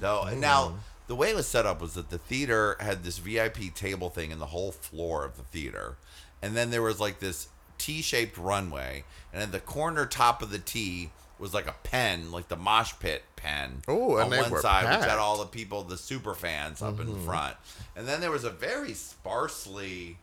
Though 0.00 0.22
and 0.22 0.40
now 0.40 0.74
the 1.06 1.14
way 1.14 1.30
it 1.30 1.36
was 1.36 1.46
set 1.46 1.66
up 1.66 1.80
was 1.80 1.94
that 1.94 2.10
the 2.10 2.18
theater 2.18 2.76
had 2.80 3.04
this 3.04 3.18
VIP 3.18 3.72
table 3.74 4.10
thing 4.10 4.30
in 4.30 4.38
the 4.40 4.46
whole 4.46 4.72
floor 4.72 5.24
of 5.24 5.36
the 5.36 5.44
theater, 5.44 5.96
and 6.42 6.56
then 6.56 6.70
there 6.70 6.82
was 6.82 6.98
like 6.98 7.20
this 7.20 7.48
T-shaped 7.78 8.36
runway, 8.36 9.04
and 9.32 9.40
at 9.42 9.52
the 9.52 9.60
corner 9.60 10.04
top 10.04 10.42
of 10.42 10.50
the 10.50 10.58
T 10.58 11.10
was 11.38 11.54
like 11.54 11.68
a 11.68 11.76
pen, 11.84 12.32
like 12.32 12.48
the 12.48 12.56
mosh 12.56 12.92
pit 12.98 13.22
pen 13.40 13.82
Ooh, 13.88 14.16
and 14.16 14.24
on 14.24 14.30
they 14.30 14.40
one 14.40 14.50
were 14.50 14.60
side, 14.60 14.84
which 14.98 15.08
had 15.08 15.18
all 15.18 15.38
the 15.38 15.46
people, 15.46 15.82
the 15.82 15.96
super 15.96 16.34
fans 16.34 16.82
up 16.82 17.00
in 17.00 17.14
front. 17.24 17.56
And 17.96 18.06
then 18.06 18.20
there 18.20 18.30
was 18.30 18.44
a 18.44 18.50
very 18.50 18.92
sparsely 18.94 20.18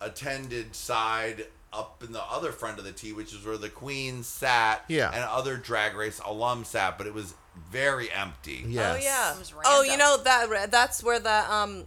attended 0.00 0.74
side 0.74 1.46
up 1.72 2.02
in 2.04 2.12
the 2.12 2.22
other 2.22 2.52
front 2.52 2.78
of 2.78 2.84
the 2.84 2.92
tee, 2.92 3.12
which 3.12 3.32
is 3.34 3.44
where 3.44 3.56
the 3.56 3.68
Queen 3.68 4.22
sat 4.22 4.84
Yeah. 4.88 5.10
and 5.12 5.24
other 5.24 5.56
drag 5.56 5.96
race 5.96 6.20
alum 6.24 6.64
sat, 6.64 6.98
but 6.98 7.06
it 7.06 7.14
was 7.14 7.34
very 7.70 8.10
empty. 8.12 8.64
Yes. 8.66 8.96
Oh 8.96 9.02
yeah. 9.02 9.32
It 9.34 9.38
was 9.38 9.52
Oh, 9.64 9.82
you 9.82 9.90
random. 9.90 9.98
know 10.06 10.16
that 10.24 10.70
that's 10.70 11.02
where 11.02 11.18
the 11.20 11.52
um 11.52 11.84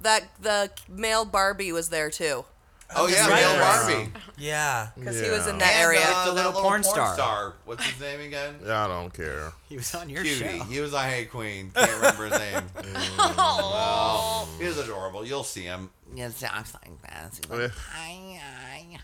that 0.00 0.24
the 0.40 0.70
male 0.88 1.24
Barbie 1.24 1.72
was 1.72 1.88
there 1.88 2.10
too. 2.10 2.44
Oh, 2.94 3.08
yeah, 3.08 3.28
right. 3.28 3.42
Male 3.42 3.58
Barbie. 3.58 4.10
Yeah. 4.38 4.88
Because 4.96 5.20
he 5.20 5.28
was 5.30 5.46
in 5.48 5.58
that 5.58 5.72
And, 5.74 5.82
area. 5.84 6.00
uh, 6.06 6.26
the 6.26 6.32
that 6.34 6.46
little 6.46 6.62
porn 6.62 6.84
star. 6.84 7.14
star. 7.14 7.54
What's 7.64 7.84
his 7.84 8.00
name 8.00 8.20
again? 8.20 8.56
I 8.64 8.86
don't 8.86 9.12
care. 9.12 9.52
He 9.68 9.76
was 9.76 9.92
on 9.96 10.08
your 10.08 10.22
Cutie. 10.22 10.58
show. 10.58 10.64
He 10.64 10.80
was 10.80 10.94
on 10.94 11.08
Hey 11.08 11.24
Queen. 11.24 11.72
Can't 11.74 11.90
remember 11.90 12.26
his 12.26 12.38
name. 12.38 12.62
well, 13.36 14.48
he 14.60 14.64
was 14.66 14.78
adorable. 14.78 15.26
You'll 15.26 15.42
see 15.44 15.62
him. 15.62 15.90
Yes, 16.14 16.38
talks 16.40 16.72
like 16.74 17.02
that. 17.02 17.32
He's 17.36 17.50
like, 17.50 17.70
hi, 17.72 18.40
hi, 18.40 18.98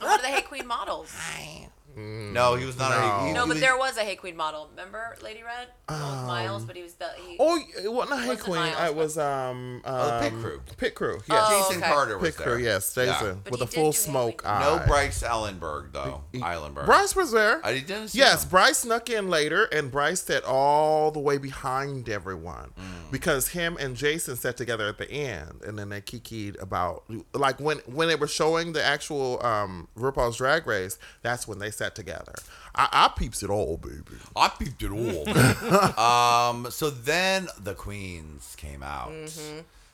One 0.00 0.14
of 0.14 0.22
the 0.22 0.28
Hey 0.28 0.42
Queen 0.42 0.66
models. 0.66 1.12
hi. 1.14 1.68
No, 1.96 2.54
he 2.56 2.66
was 2.66 2.78
not. 2.78 2.92
A, 2.92 3.26
he, 3.26 3.32
No, 3.32 3.42
he 3.42 3.46
but 3.46 3.48
was- 3.48 3.60
there 3.60 3.76
was 3.78 3.96
a 3.96 4.00
Hey 4.02 4.16
Queen 4.16 4.36
model. 4.36 4.68
Remember 4.70 5.16
Lady 5.22 5.42
Red? 5.42 5.68
The 5.88 5.94
one 5.94 6.26
Miles, 6.26 6.64
but 6.64 6.76
he 6.76 6.82
was 6.82 6.94
the. 6.94 7.08
He, 7.26 7.36
Oh, 7.40 7.58
it 7.82 7.90
wasn't 7.92 8.18
a 8.18 8.22
Hey 8.22 8.28
Wasn't 8.28 8.44
Queen. 8.44 8.60
Miles, 8.60 8.90
It 8.90 8.96
was 8.96 9.18
um, 9.18 9.80
Oh, 9.84 10.06
the 10.06 10.20
Pit 10.24 10.32
um, 10.34 10.42
Crew. 10.42 10.60
Pit 10.76 10.94
Crew. 10.94 11.20
Yes. 11.28 11.46
Oh, 11.50 11.66
Jason 11.68 11.82
okay. 11.82 11.92
Carter 11.92 12.18
was 12.18 12.28
Pit 12.28 12.36
Crew. 12.44 12.52
there. 12.52 12.60
Yes, 12.60 12.94
Jason 12.94 13.40
But 13.44 13.52
with 13.52 13.60
he 13.60 13.64
a 13.64 13.68
full 13.68 13.92
smoke 13.92 14.42
eye. 14.44 14.60
No 14.60 14.84
Bryce 14.86 15.22
Eilenberg 15.22 15.92
though. 15.92 16.22
Eilenberg. 16.34 16.84
Bryce 16.84 17.16
was 17.16 17.32
there. 17.32 17.64
I 17.64 17.74
didn't 17.78 18.08
see 18.08 18.18
Yes, 18.18 18.44
him. 18.44 18.50
Bryce 18.50 18.78
snuck 18.78 19.08
in 19.08 19.28
later, 19.30 19.64
and 19.64 19.90
Bryce 19.90 20.20
sat 20.22 20.44
all 20.44 21.10
the 21.10 21.20
way 21.20 21.38
behind 21.38 22.08
everyone 22.08 22.72
Mm. 22.76 23.10
because 23.10 23.48
him 23.48 23.76
and 23.80 23.96
Jason 23.96 24.36
sat 24.36 24.56
together 24.56 24.86
at 24.88 24.98
the 24.98 25.10
end, 25.10 25.62
and 25.66 25.78
then 25.78 25.88
they 25.88 26.00
kikied 26.00 26.60
about 26.60 27.04
like 27.32 27.58
when 27.60 27.78
when 27.86 28.08
they 28.08 28.16
were 28.16 28.26
showing 28.26 28.72
the 28.72 28.84
actual 28.84 29.44
um, 29.46 29.88
RuPaul's 29.96 30.36
Drag 30.36 30.66
Race. 30.66 30.98
That's 31.22 31.46
when 31.48 31.58
they 31.58 31.70
sat 31.70 31.85
together. 31.94 32.34
I, 32.74 32.88
I 32.92 33.08
peeps 33.18 33.42
it 33.42 33.50
all, 33.50 33.76
baby. 33.76 34.18
I 34.34 34.48
peeped 34.48 34.82
it 34.82 34.90
all. 34.90 35.28
um, 35.98 36.70
so 36.70 36.90
then 36.90 37.48
the 37.62 37.74
queens 37.74 38.54
came 38.58 38.82
out, 38.82 39.12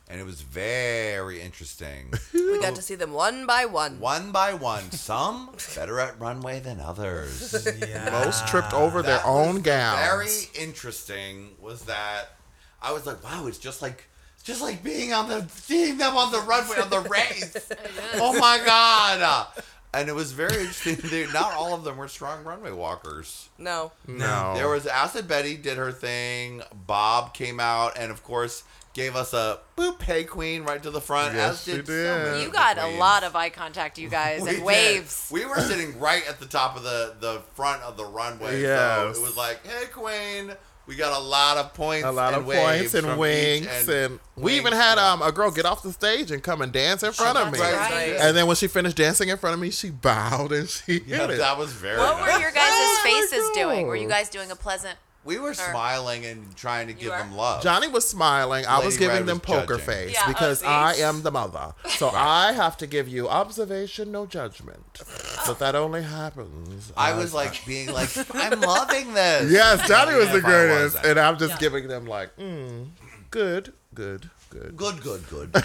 and 0.09 0.21
it 0.21 0.25
was 0.25 0.43
very 0.43 1.41
interesting. 1.41 2.13
we 2.35 2.61
got 2.61 2.75
to 2.75 2.83
see 2.83 2.95
them 2.97 3.13
one 3.13 3.47
by 3.47 3.65
one. 3.65 4.01
one 4.01 4.33
by 4.33 4.53
one, 4.55 4.91
some 4.91 5.51
better 5.77 6.01
at 6.01 6.21
runway 6.21 6.61
than 6.61 6.81
others. 6.81 7.67
Yeah. 7.83 8.23
Most 8.25 8.47
tripped 8.47 8.73
over 8.73 9.03
their 9.03 9.25
own 9.25 9.61
gowns. 9.61 10.01
Very 10.01 10.65
interesting 10.67 11.51
was 11.61 11.83
that 11.85 12.37
I 12.81 12.93
was 12.93 13.07
like, 13.07 13.23
wow, 13.25 13.47
it's 13.47 13.59
just 13.59 13.83
like 13.83 14.05
it's 14.35 14.43
just 14.43 14.61
like 14.61 14.83
being 14.83 15.13
on 15.13 15.29
the 15.29 15.47
seeing 15.49 15.99
them 15.99 16.17
on 16.17 16.33
the 16.33 16.41
runway 16.41 16.77
on 16.79 16.91
the 16.91 17.01
race. 17.01 17.71
oh 18.15 18.39
my 18.39 18.61
god. 18.65 19.47
And 19.95 20.09
it 20.09 20.15
was 20.15 20.33
very 20.33 20.55
interesting. 20.55 20.97
They, 21.11 21.27
not 21.33 21.53
all 21.53 21.75
of 21.75 21.85
them 21.85 21.97
were 21.99 22.09
strong 22.09 22.45
runway 22.45 22.71
walkers. 22.73 23.51
No. 23.59 23.93
no, 24.07 24.55
There 24.55 24.69
was 24.69 24.87
Acid 24.87 25.29
Betty 25.29 25.57
did 25.57 25.77
her 25.77 25.93
thing. 25.93 26.63
Bob 26.87 27.35
came 27.35 27.61
out 27.61 27.99
and 27.99 28.11
of 28.11 28.23
course 28.25 28.65
gave 28.95 29.17
us 29.17 29.33
a 29.33 29.59
boop 29.77 30.03
hey 30.03 30.25
queen 30.25 30.65
right 30.65 30.83
to 30.83 30.91
the 30.91 31.01
front. 31.01 31.35
Yes, 31.35 31.53
as 31.53 31.65
she 31.65 31.73
did. 31.83 31.87
so 31.87 32.35
did. 32.35 32.43
you 32.43 32.51
got 32.51 32.79
a 32.79 32.97
lot 32.99 33.25
of 33.25 33.35
eye 33.37 33.49
contact, 33.51 33.99
you 33.99 34.09
guys, 34.09 34.41
We 34.43 34.49
and 34.49 34.57
did. 34.59 34.65
waves. 34.65 35.29
We 35.33 35.45
were 35.47 35.61
sitting 35.61 35.99
right 35.99 36.27
at 36.29 36.41
the 36.41 36.47
top 36.47 36.77
of 36.77 36.83
the 36.83 37.15
the 37.21 37.41
front 37.55 37.83
of 37.83 37.97
the 37.97 38.05
runway. 38.05 38.61
Yes. 38.63 39.17
So 39.17 39.23
it 39.23 39.27
was 39.27 39.37
like, 39.37 39.67
hey 39.67 39.87
queen. 39.93 40.53
We 40.87 40.97
got 40.97 41.17
a 41.17 41.23
lot 41.25 41.59
of 41.59 41.75
points. 41.75 42.05
a 42.05 42.11
lot 42.11 42.35
and 42.35 42.43
of 42.43 42.53
points 42.55 42.95
and 42.95 43.07
from 43.07 43.19
winks, 43.19 43.85
each, 43.85 43.89
and, 43.95 44.19
we 44.37 44.57
even 44.57 44.73
had 44.73 44.99
um 44.99 45.23
a 45.23 45.31
girl 45.31 45.51
get 45.51 45.65
off 45.65 45.83
the 45.83 45.93
stage 45.93 46.31
and 46.33 46.43
come 46.43 46.61
and 46.61 46.73
dance 46.73 47.03
in 47.05 47.13
front 47.13 47.39
of 47.39 47.53
me. 47.53 47.61
Right. 47.61 47.73
right. 47.91 48.17
And 48.21 48.37
then 48.37 48.47
when 48.49 48.57
she 48.57 48.67
finished 48.67 48.97
dancing 48.97 49.29
in 49.29 49.37
front 49.39 49.55
of 49.55 49.61
me, 49.61 49.71
she 49.71 49.91
bowed 49.91 50.51
and 50.53 50.69
she 50.69 51.03
Yeah, 51.07 51.19
hit 51.19 51.31
it. 51.31 51.39
that 51.39 51.57
was 51.57 51.73
very. 51.73 51.99
What 51.99 52.19
nice. 52.19 52.35
were 52.35 52.41
your 52.41 52.51
guys' 52.51 52.71
Oh 52.73 53.01
faces 53.05 53.51
doing? 53.55 53.87
Were 53.87 53.97
you 53.97 54.09
guys 54.09 54.29
doing 54.29 54.51
a 54.51 54.57
pleasant? 54.57 54.99
We 55.25 55.39
were 55.39 55.55
smiling 55.55 56.25
and 56.27 56.55
trying 56.57 56.89
to 56.89 56.93
give 56.93 57.13
are? 57.13 57.19
them 57.19 57.37
love. 57.37 57.63
Johnny 57.63 57.87
was 57.89 58.09
smiling. 58.09 58.67
I 58.67 58.85
was 58.85 58.97
giving 58.99 59.19
Red 59.19 59.27
them 59.27 59.39
was 59.39 59.47
poker 59.47 59.75
judging. 59.79 59.87
face 59.87 60.13
Yeah, 60.15 60.27
because 60.27 60.61
see? 60.61 60.67
I 60.67 60.95
am 60.95 61.23
the 61.23 61.31
mother. 61.31 61.75
So 61.91 62.09
I 62.13 62.53
have 62.53 62.77
to 62.79 62.87
give 62.89 63.07
you 63.09 63.29
observation, 63.29 64.11
no 64.11 64.27
judgment. 64.27 65.01
But 65.47 65.59
that 65.61 65.75
only 65.77 66.03
happens. 66.03 66.93
I 66.97 67.13
as- 67.13 67.19
was 67.19 67.35
like 67.35 67.65
being 67.67 67.93
like, 67.93 68.11
I'm 68.35 68.61
loving 68.61 69.15
this. 69.15 69.53
Yes, 69.53 69.87
Johnny 69.87 70.17
was 70.17 70.29
the 70.31 70.39
if 70.39 70.45
I 70.45 70.49
greatest. 70.49 70.95
wasn't. 70.97 71.07
And 71.07 71.21
I'm 71.21 71.39
just 71.39 71.59
giving 71.61 71.87
them 71.87 72.07
like, 72.07 72.37
mm, 72.37 72.89
good, 73.31 73.73
good, 73.95 74.29
good. 74.51 74.77
Good, 74.77 75.03
good, 75.03 75.23
good. 75.31 75.55
Um, 75.57 75.63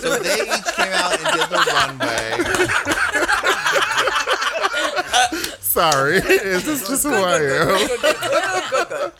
so 0.00 0.18
they 0.18 0.40
each 0.42 0.74
came 0.74 0.92
out 0.92 1.18
and 1.18 1.38
did 1.38 1.48
the 1.50 1.62
runway. 1.72 2.30
Sorry. 5.60 6.16
Is 6.18 6.64
this 6.64 6.82
is 6.82 6.88
just 6.88 7.02
who 7.04 7.12
I 7.14 7.36
am. 7.40 9.14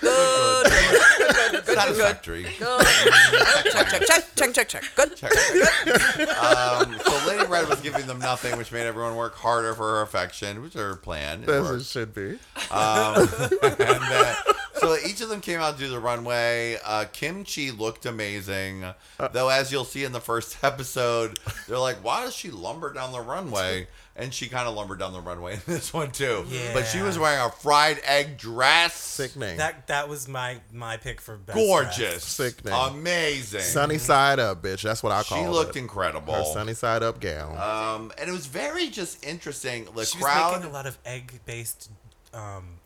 Satisfactory. 1.65 2.45
check, 2.45 3.89
check, 3.89 4.03
check, 4.07 4.35
check, 4.37 4.53
check, 4.55 4.69
check. 4.69 4.85
Good. 4.95 6.29
Um, 6.29 6.97
so 7.05 7.27
Lady 7.27 7.45
Red 7.47 7.69
was 7.69 7.81
giving 7.81 8.07
them 8.07 8.19
nothing, 8.19 8.57
which 8.59 8.73
made 8.73 8.87
everyone 8.87 9.17
work 9.17 9.35
harder 9.35 9.75
for 9.75 9.97
her 9.97 10.03
affection, 10.03 10.63
which 10.63 10.75
was 10.75 10.83
her 10.83 10.97
plan. 10.97 11.43
It 11.43 11.49
As 11.49 11.55
it 11.57 11.63
worked. 11.73 11.85
should 11.87 12.15
be. 12.15 12.39
Um, 12.71 13.29
and 13.63 14.03
then, 14.03 14.37
so 14.77 14.97
each 15.07 15.21
of 15.21 15.29
them 15.29 15.41
came 15.41 15.61
out 15.61 15.75
to 15.77 15.81
do 15.85 15.89
the 15.91 15.99
runway. 16.01 16.79
Uh, 16.85 17.05
Kim 17.13 17.45
Chi 17.45 17.71
looked 17.77 18.07
amazing, 18.07 18.85
though. 19.33 19.49
As 19.49 19.71
you'll 19.73 19.85
see 19.85 20.05
in 20.05 20.13
the 20.13 20.21
first 20.21 20.63
episode, 20.63 21.39
they're 21.69 21.79
like, 21.79 21.97
"Why 22.05 22.25
does 22.25 22.35
she 22.35 22.51
lumber 22.51 22.93
down 22.93 23.13
the 23.13 23.21
runway?" 23.21 23.89
And 24.17 24.33
she 24.33 24.47
kind 24.49 24.69
of 24.69 24.77
lumbered 24.77 25.01
down 25.01 25.13
the 25.13 25.21
runway 25.21 25.55
in 25.55 25.61
this 25.67 25.93
one 25.93 26.13
too. 26.13 26.45
But 26.73 26.85
she 26.85 27.03
was 27.03 27.19
wearing 27.19 27.41
a 27.41 27.51
fried 27.51 28.01
egg 28.05 28.39
dress. 28.39 28.95
Sickening. 28.95 29.57
That 29.57 29.89
that 29.89 30.09
was 30.09 30.29
my 30.29 30.59
my 30.73 30.97
pick 30.99 31.21
for 31.21 31.37
best 31.37 31.57
Gorgeous, 31.57 31.97
dress. 31.97 32.25
Sickening. 32.25 32.73
amazing. 32.73 33.61
Sunny 33.61 33.99
side 33.99 34.39
up, 34.39 34.63
bitch. 34.63 34.83
That's 34.83 35.03
what 35.03 35.11
I 35.13 35.23
call 35.25 35.39
it. 35.39 35.41
she 35.43 35.47
it. 35.47 35.51
looked 35.51 35.77
incredible. 35.77 36.33
Her 36.35 36.45
sunny 36.45 36.75
side 36.75 37.03
up 37.03 37.21
gown. 37.21 37.57
Um, 37.59 38.13
and 38.17 38.29
it 38.29 38.33
was 38.33 38.47
very 38.47 38.89
just 38.89 39.25
interesting. 39.27 39.87
The 39.97 40.05
She 40.05 40.19
was 40.19 40.53
making 40.53 40.71
a 40.71 40.73
lot 40.73 40.87
of 40.87 40.97
egg 41.05 41.41
based 41.45 41.91
um, 42.33 42.79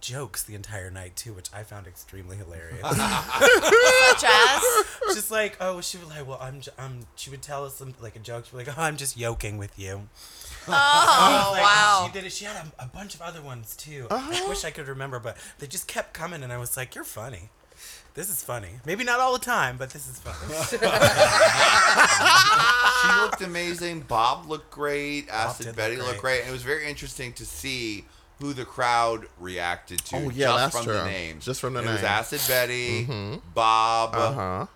jokes 0.00 0.42
the 0.44 0.54
entire 0.54 0.90
night 0.90 1.16
too, 1.16 1.32
which 1.32 1.48
I 1.52 1.62
found 1.64 1.86
extremely 1.88 2.36
hilarious. 2.36 2.80
Such 2.82 4.24
as? 4.24 4.62
just 5.14 5.30
like, 5.30 5.56
oh, 5.60 5.80
she 5.80 5.98
was 5.98 6.08
like, 6.08 6.26
well, 6.26 6.38
I'm, 6.40 6.60
j- 6.60 6.72
I'm. 6.78 7.06
She 7.16 7.30
would 7.30 7.42
tell 7.42 7.64
us 7.64 7.74
some, 7.76 7.94
like 8.00 8.16
a 8.16 8.20
joke. 8.20 8.44
She'd 8.46 8.52
be 8.52 8.58
like, 8.58 8.78
oh, 8.78 8.82
I'm 8.82 8.96
just 8.96 9.16
yoking 9.16 9.58
with 9.58 9.78
you. 9.78 10.08
Oh, 10.68 11.50
Like, 11.52 11.62
wow. 11.62 12.04
She 12.06 12.12
did 12.12 12.24
it. 12.26 12.32
She 12.32 12.44
had 12.44 12.56
a, 12.56 12.84
a 12.84 12.86
bunch 12.86 13.14
of 13.14 13.22
other 13.22 13.42
ones 13.42 13.74
too. 13.76 14.06
I 14.10 14.46
wish 14.48 14.64
I 14.64 14.70
could 14.70 14.88
remember, 14.88 15.18
but 15.18 15.36
they 15.58 15.66
just 15.66 15.88
kept 15.88 16.12
coming, 16.14 16.42
and 16.42 16.52
I 16.52 16.58
was 16.58 16.76
like, 16.76 16.94
you're 16.94 17.04
funny. 17.04 17.48
This 18.14 18.28
is 18.28 18.42
funny. 18.42 18.68
Maybe 18.84 19.04
not 19.04 19.20
all 19.20 19.32
the 19.32 19.38
time, 19.44 19.76
but 19.78 19.90
this 19.90 20.08
is 20.08 20.18
funny. 20.18 20.36
she 23.02 23.20
looked 23.20 23.40
amazing. 23.40 24.00
Bob 24.00 24.48
looked 24.48 24.70
great. 24.70 25.28
Acid 25.28 25.66
did 25.66 25.76
Betty 25.76 25.96
look 25.96 26.06
looked 26.08 26.20
great. 26.20 26.38
great. 26.38 26.40
And 26.42 26.50
it 26.50 26.52
was 26.52 26.62
very 26.62 26.88
interesting 26.88 27.32
to 27.34 27.46
see 27.46 28.04
who 28.40 28.52
the 28.52 28.64
crowd 28.64 29.26
reacted 29.38 30.00
to. 30.06 30.16
Oh, 30.16 30.30
yeah, 30.30 30.46
just 30.48 30.58
that's 30.58 30.76
from 30.76 30.84
true. 30.86 30.94
the 30.94 31.04
names. 31.04 31.44
Just 31.44 31.60
from 31.60 31.74
the 31.74 31.80
it 31.82 31.86
was. 31.86 32.02
Acid 32.02 32.40
Betty, 32.48 33.04
Bob, 33.54 34.10
Uh 34.14 34.32
huh. 34.32 34.66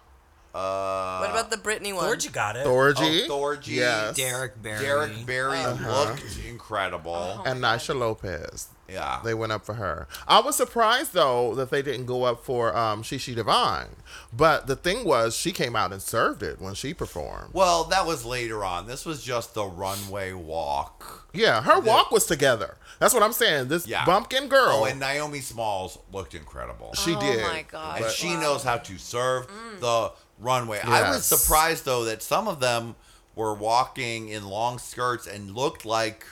Uh, 0.55 1.19
What 1.19 1.31
about 1.31 1.51
the 1.51 1.57
Britney 1.57 1.93
one? 1.95 2.05
George, 2.05 2.31
got 2.33 2.57
it. 2.57 2.65
Thorgy. 2.67 3.27
Oh, 3.29 3.57
Thorgy. 3.57 3.67
Yes. 3.77 4.17
Derrick 4.17 4.63
Barry. 4.63 4.85
Derrick 4.85 5.27
Barry 5.27 5.59
Uh-huh. 5.59 6.05
looked 6.11 6.39
incredible. 6.49 7.43
And 7.45 7.61
Naysha 7.63 7.99
Lopez. 7.99 8.69
Yeah. 8.89 9.21
They 9.25 9.33
went 9.35 9.51
up 9.51 9.65
for 9.65 9.75
her. 9.75 10.07
I 10.29 10.41
was 10.41 10.57
surprised 10.57 11.15
though 11.15 11.55
that 11.55 11.71
they 11.71 11.81
didn't 11.83 12.05
go 12.07 12.25
up 12.25 12.45
for 12.45 12.77
um, 12.77 13.03
Chi 13.03 13.17
Chi 13.17 13.33
DeVayne. 13.33 13.89
But 14.33 14.67
the 14.67 14.77
thing 14.77 15.05
was, 15.05 15.35
she 15.35 15.53
came 15.53 15.75
out 15.75 15.91
and 15.93 16.03
served 16.03 16.43
it 16.43 16.61
when 16.61 16.75
she 16.75 16.93
performed. 16.95 17.51
well, 17.55 17.85
that 17.85 18.07
was 18.07 18.25
later 18.25 18.63
on. 18.65 18.87
This 18.87 19.05
was 19.07 19.23
just 19.25 19.55
the 19.55 19.65
runway 19.65 20.33
walk. 20.35 21.27
Yeah, 21.33 21.63
her 21.63 21.81
walk 21.81 22.11
was 22.13 22.27
together. 22.27 22.77
That's 23.01 23.13
what 23.15 23.23
I'm 23.23 23.33
saying. 23.33 23.69
This 23.69 23.87
Yeah. 23.89 24.05
bumpkin 24.05 24.49
girl, 24.49 24.81
Oh, 24.83 24.85
and 24.85 25.01
Naomi 25.01 25.41
Smalls 25.41 25.99
looked 26.13 26.35
incredible. 26.35 26.93
she 26.95 27.15
oh 27.17 27.21
did. 27.21 27.43
my 27.43 27.63
god. 27.63 28.03
and 28.03 28.11
she 28.13 28.37
knows 28.37 28.63
how 28.63 28.77
to 28.77 28.99
serve 28.99 29.49
the 29.81 30.13
runway. 30.39 30.81
I 30.81 31.11
was 31.11 31.25
surprised 31.25 31.85
though 31.85 32.05
that 32.05 32.23
some 32.23 32.49
of 32.49 32.61
them 32.61 32.97
were 33.35 33.55
walking 33.55 34.29
in 34.29 34.47
long 34.47 34.79
skirts 34.79 35.27
and 35.27 35.55
looked 35.55 35.85
like, 35.85 36.27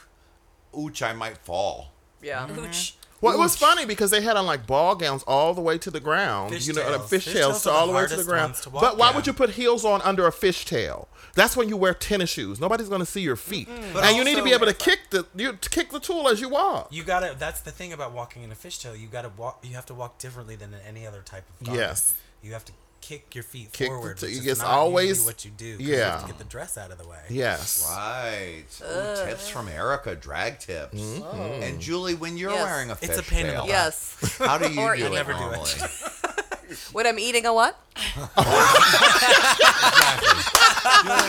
"Ooch, 0.74 1.03
I 1.03 1.12
might 1.12 1.38
fall." 1.38 1.92
Yeah. 2.20 2.46
Ooch. 2.48 2.94
Well, 3.22 3.34
it 3.34 3.38
was 3.38 3.55
funny 3.57 3.86
because 3.86 4.11
they 4.11 4.20
had 4.20 4.36
on 4.36 4.46
like 4.46 4.66
ball 4.66 4.96
gowns 4.96 5.22
all 5.22 5.55
the 5.55 5.61
way 5.61 5.78
to 5.78 5.92
the 5.92 6.00
ground. 6.00 6.66
You 6.66 6.72
know, 6.72 6.82
like 6.82 7.00
uh, 7.00 7.05
Fishtails. 7.05 7.09
fishtails 7.09 7.50
Fishtails 7.50 7.62
to 7.62 7.70
all 7.70 7.86
the 7.86 7.92
the 7.92 7.98
way 7.98 8.07
to 8.09 8.16
the 8.16 8.24
ground. 8.24 8.55
to 8.57 8.70
But 8.70 8.98
why 8.98 9.11
in. 9.11 9.16
would 9.16 9.28
you 9.28 9.32
put 9.32 9.50
heels 9.50 9.84
on 9.84 10.03
under 10.03 10.26
a 10.26 10.32
fishtail? 10.32 11.07
That's 11.34 11.57
when 11.57 11.68
you 11.68 11.76
wear 11.76 11.94
tennis 11.94 12.30
shoes. 12.30 12.61
Nobody's 12.61 12.88
going 12.88 13.00
to 13.00 13.07
see 13.07 13.20
your 13.20 13.36
feet, 13.36 13.68
mm-hmm. 13.68 13.92
But 13.94 14.05
and 14.05 14.16
you 14.16 14.24
need 14.24 14.36
to 14.36 14.42
be 14.42 14.53
able 14.53 14.66
to 14.66 14.74
kick 14.74 14.98
the 15.11 15.24
you 15.36 15.53
kick 15.55 15.90
the 15.90 16.00
tulle 16.00 16.28
as 16.28 16.40
you 16.40 16.48
walk. 16.48 16.88
You 16.90 17.05
gotta. 17.05 17.36
That's 17.38 17.61
the 17.61 17.70
thing 17.70 17.92
about 17.92 18.12
walking 18.12 18.42
in 18.42 18.50
a 18.50 18.57
fishtail. 18.57 18.98
You 18.98 19.07
gotta 19.07 19.30
walk. 19.30 19.64
You 19.64 19.76
have 19.76 19.86
to 19.86 19.94
walk 19.94 20.18
differently 20.18 20.57
than 20.57 20.74
in 20.74 20.80
any 20.80 21.07
other 21.07 21.22
type 21.22 21.44
of. 21.48 21.66
Garment. 21.66 21.86
Yes. 21.88 22.16
You 22.42 22.53
have 22.55 22.64
to 22.64 22.72
kick 23.03 23.34
your 23.34 23.44
feet 23.44 23.70
Kick 23.72 23.88
the 23.88 23.94
forward. 23.94 24.16
t- 24.16 24.26
which 24.26 24.36
is 24.36 24.46
it's 24.46 24.62
always- 24.62 25.24
what 25.26 25.44
you 25.44 25.50
do. 25.50 25.76
'cause 25.76 25.86
You 25.86 25.96
have 25.98 26.14
yeah. 26.14 26.20
to 26.22 26.26
get 26.28 26.38
the 26.38 26.44
dress 26.44 26.78
out 26.78 26.90
of 26.90 26.96
the 26.98 27.07
way. 27.07 27.18
Yes. 27.28 27.84
Right. 27.90 28.64
Ooh, 28.80 29.16
tips 29.26 29.48
from 29.48 29.68
Erica, 29.68 30.14
drag 30.16 30.59
tips. 30.61 30.98
Mm-hmm. 30.98 31.62
And 31.62 31.78
Julie, 31.80 32.14
when 32.14 32.36
you're 32.38 32.50
Yes. 32.53 32.64
wearing 32.64 32.90
a 32.90 32.96
It's 33.03 33.18
a 33.18 33.22
fishtail, 33.22 33.28
pain 33.28 33.46
in 33.46 33.53
the 33.55 33.61
butt. 33.61 33.68
Yes. 33.68 34.14
how 34.38 34.57
do 34.59 34.68
you 34.72 34.80
Or 34.80 34.94
do 34.96 35.00
eating. 35.03 35.12
it 35.12 35.16
Never 35.16 35.32
do 35.34 35.38
it. 35.38 35.42
normally? 35.42 35.70
when 36.92 37.07
I'm 37.07 37.18
eating 37.18 37.44
a 37.44 37.53
what? 37.53 37.76
Julie, 37.96 38.28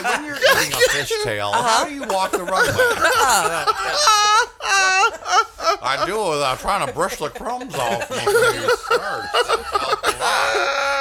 when 0.03 0.25
you're 0.25 0.37
eating 0.37 0.73
a 0.73 0.77
fishtail, 0.93 1.51
Uh-huh. 1.51 1.67
how 1.67 1.83
do 1.85 1.93
you 1.93 2.03
walk 2.07 2.31
the 2.31 2.43
runway? 2.43 2.71
I 5.81 6.05
do 6.05 6.15
it 6.25 6.29
without 6.31 6.59
trying 6.59 6.85
to 6.87 6.93
brush 6.93 7.17
the 7.17 7.29
crumbs 7.29 7.73
off 7.75 8.09
my 8.09 8.17
skirt. 8.77 9.29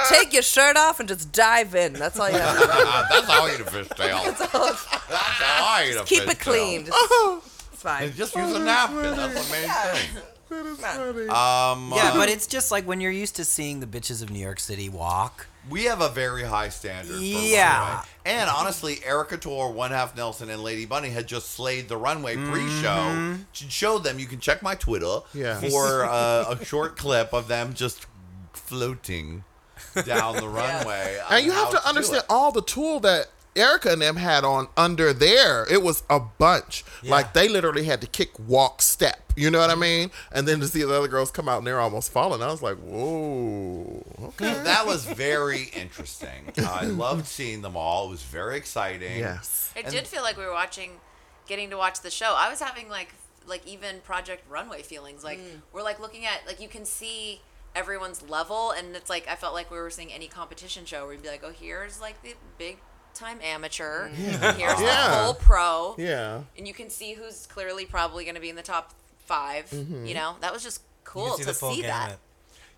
Take 0.08 0.32
your 0.32 0.42
shirt 0.42 0.76
off 0.76 1.00
and 1.00 1.08
just 1.08 1.32
dive 1.32 1.74
in. 1.74 1.92
That's 1.94 2.18
all 2.18 2.30
you 2.30 2.36
have 2.38 2.54
to 2.56 2.60
do. 2.62 2.66
That's 2.72 3.26
how 3.26 3.44
I 3.46 3.54
eat 3.54 3.60
a 3.60 3.64
fishtail. 3.64 4.24
That's 4.24 4.42
how 4.52 5.64
I 5.64 5.88
eat 5.90 5.96
a 5.96 6.04
Keep 6.04 6.22
fishtail. 6.24 6.30
it 6.30 6.40
clean. 6.40 6.86
Just, 6.86 6.98
it's 7.72 7.82
fine. 7.82 8.02
And 8.04 8.14
just 8.14 8.34
use 8.34 8.52
a 8.54 8.58
napkin. 8.58 9.02
That's 9.16 9.46
the 9.46 9.52
main 9.52 9.68
thing. 9.68 10.22
That 10.50 10.66
is 10.66 10.78
funny. 10.78 11.28
Um, 11.28 11.92
Yeah, 11.96 12.10
uh, 12.12 12.14
but 12.16 12.28
it's 12.28 12.46
just 12.46 12.70
like 12.70 12.84
when 12.86 13.00
you're 13.00 13.10
used 13.12 13.36
to 13.36 13.44
seeing 13.44 13.80
the 13.80 13.86
bitches 13.86 14.22
of 14.22 14.30
New 14.30 14.38
York 14.40 14.60
City 14.60 14.88
walk. 14.88 15.46
We 15.70 15.84
have 15.84 16.00
a 16.00 16.08
very 16.08 16.42
high 16.42 16.68
standard. 16.70 17.16
For 17.16 17.20
Yeah. 17.22 17.78
runway. 17.88 18.06
And 18.24 18.50
honestly, 18.50 19.00
Erica 19.04 19.36
Tor, 19.36 19.70
One 19.72 19.90
Half 19.92 20.16
Nelson, 20.16 20.50
and 20.50 20.62
Lady 20.62 20.86
Bunny 20.86 21.10
had 21.10 21.26
just 21.26 21.50
slayed 21.54 21.88
the 21.88 21.96
runway 21.96 22.36
pre-show. 22.36 23.36
She 23.52 23.68
showed 23.68 24.04
them. 24.04 24.18
You 24.18 24.26
can 24.26 24.40
check 24.40 24.62
my 24.62 24.74
Twitter 24.74 25.20
Yeah. 25.34 25.60
for 25.60 26.04
uh, 26.10 26.56
a 26.58 26.64
short 26.64 26.96
clip 26.96 27.32
of 27.32 27.48
them 27.48 27.74
just 27.74 28.06
floating 28.52 29.44
down 30.06 30.36
the 30.36 30.48
runway. 30.60 31.20
and 31.30 31.44
you 31.44 31.52
have 31.52 31.66
how 31.72 31.78
to 31.78 31.88
understand 31.88 32.24
all 32.28 32.52
the 32.52 32.62
tulle 32.62 33.00
that 33.00 33.26
Erica 33.54 33.92
and 33.92 34.02
them 34.02 34.16
had 34.16 34.44
on 34.44 34.68
under 34.76 35.12
there. 35.12 35.66
It 35.70 35.82
was 35.82 36.02
a 36.08 36.18
bunch. 36.20 36.84
Like 37.02 37.32
they 37.32 37.48
literally 37.48 37.84
had 37.84 38.00
to 38.00 38.06
kick, 38.06 38.30
walk, 38.38 38.80
step. 38.82 39.32
You 39.36 39.50
know 39.50 39.60
what 39.60 39.70
I 39.70 39.74
mean? 39.74 40.10
And 40.30 40.46
then 40.46 40.60
to 40.60 40.68
see 40.68 40.82
the 40.82 40.96
other 40.96 41.08
girls 41.08 41.30
come 41.30 41.48
out 41.48 41.58
and 41.58 41.66
they're 41.66 41.80
almost 41.80 42.12
falling, 42.12 42.42
I 42.42 42.46
was 42.48 42.62
like, 42.62 42.76
whoa. 42.78 44.04
Okay. 44.28 44.52
That 44.62 44.86
was 44.86 45.04
very 45.04 45.70
interesting. 45.74 46.52
I 46.58 46.84
loved 46.84 47.26
seeing 47.26 47.62
them 47.62 47.76
all. 47.76 48.08
It 48.08 48.10
was 48.10 48.22
very 48.22 48.56
exciting. 48.56 49.18
Yes. 49.18 49.72
It 49.76 49.84
And- 49.84 49.94
did 49.94 50.06
feel 50.06 50.22
like 50.22 50.36
we 50.36 50.44
were 50.44 50.52
watching, 50.52 51.00
getting 51.46 51.70
to 51.70 51.76
watch 51.76 52.00
the 52.00 52.10
show. 52.10 52.34
I 52.36 52.50
was 52.50 52.60
having 52.60 52.88
like, 52.88 53.14
like 53.46 53.66
even 53.66 54.00
Project 54.00 54.48
Runway 54.50 54.82
feelings. 54.82 55.24
Like 55.24 55.38
mm. 55.38 55.60
we're 55.72 55.82
like 55.82 56.00
looking 56.00 56.24
at, 56.24 56.46
like 56.46 56.60
you 56.60 56.68
can 56.68 56.84
see 56.84 57.40
everyone's 57.74 58.22
level, 58.28 58.70
and 58.70 58.94
it's 58.94 59.10
like 59.10 59.26
I 59.28 59.34
felt 59.34 59.54
like 59.54 59.70
we 59.70 59.78
were 59.78 59.90
seeing 59.90 60.12
any 60.12 60.28
competition 60.28 60.84
show 60.84 61.04
where 61.04 61.14
you'd 61.14 61.22
be 61.22 61.28
like, 61.28 61.42
oh, 61.44 61.52
here's 61.52 62.00
like 62.00 62.22
the 62.22 62.34
big 62.58 62.78
time 63.14 63.38
amateur, 63.42 64.08
here's 64.08 64.40
Yeah. 64.58 64.74
the 64.74 65.24
full 65.24 65.34
pro, 65.34 65.94
Yeah. 65.98 66.42
and 66.56 66.66
you 66.66 66.74
can 66.74 66.90
see 66.90 67.14
who's 67.14 67.46
clearly 67.46 67.84
probably 67.86 68.24
going 68.24 68.34
to 68.34 68.40
be 68.40 68.50
in 68.50 68.56
the 68.56 68.62
top 68.62 68.92
5 69.26 69.70
Mm-hmm. 69.70 70.06
You 70.06 70.14
know, 70.14 70.36
that 70.40 70.52
was 70.52 70.62
just 70.62 70.82
cool 71.04 71.36
see 71.36 71.42
to 71.42 71.46
the 71.48 71.54
full 71.54 71.74
see 71.74 71.82
gamut. 71.82 72.10
that. 72.10 72.18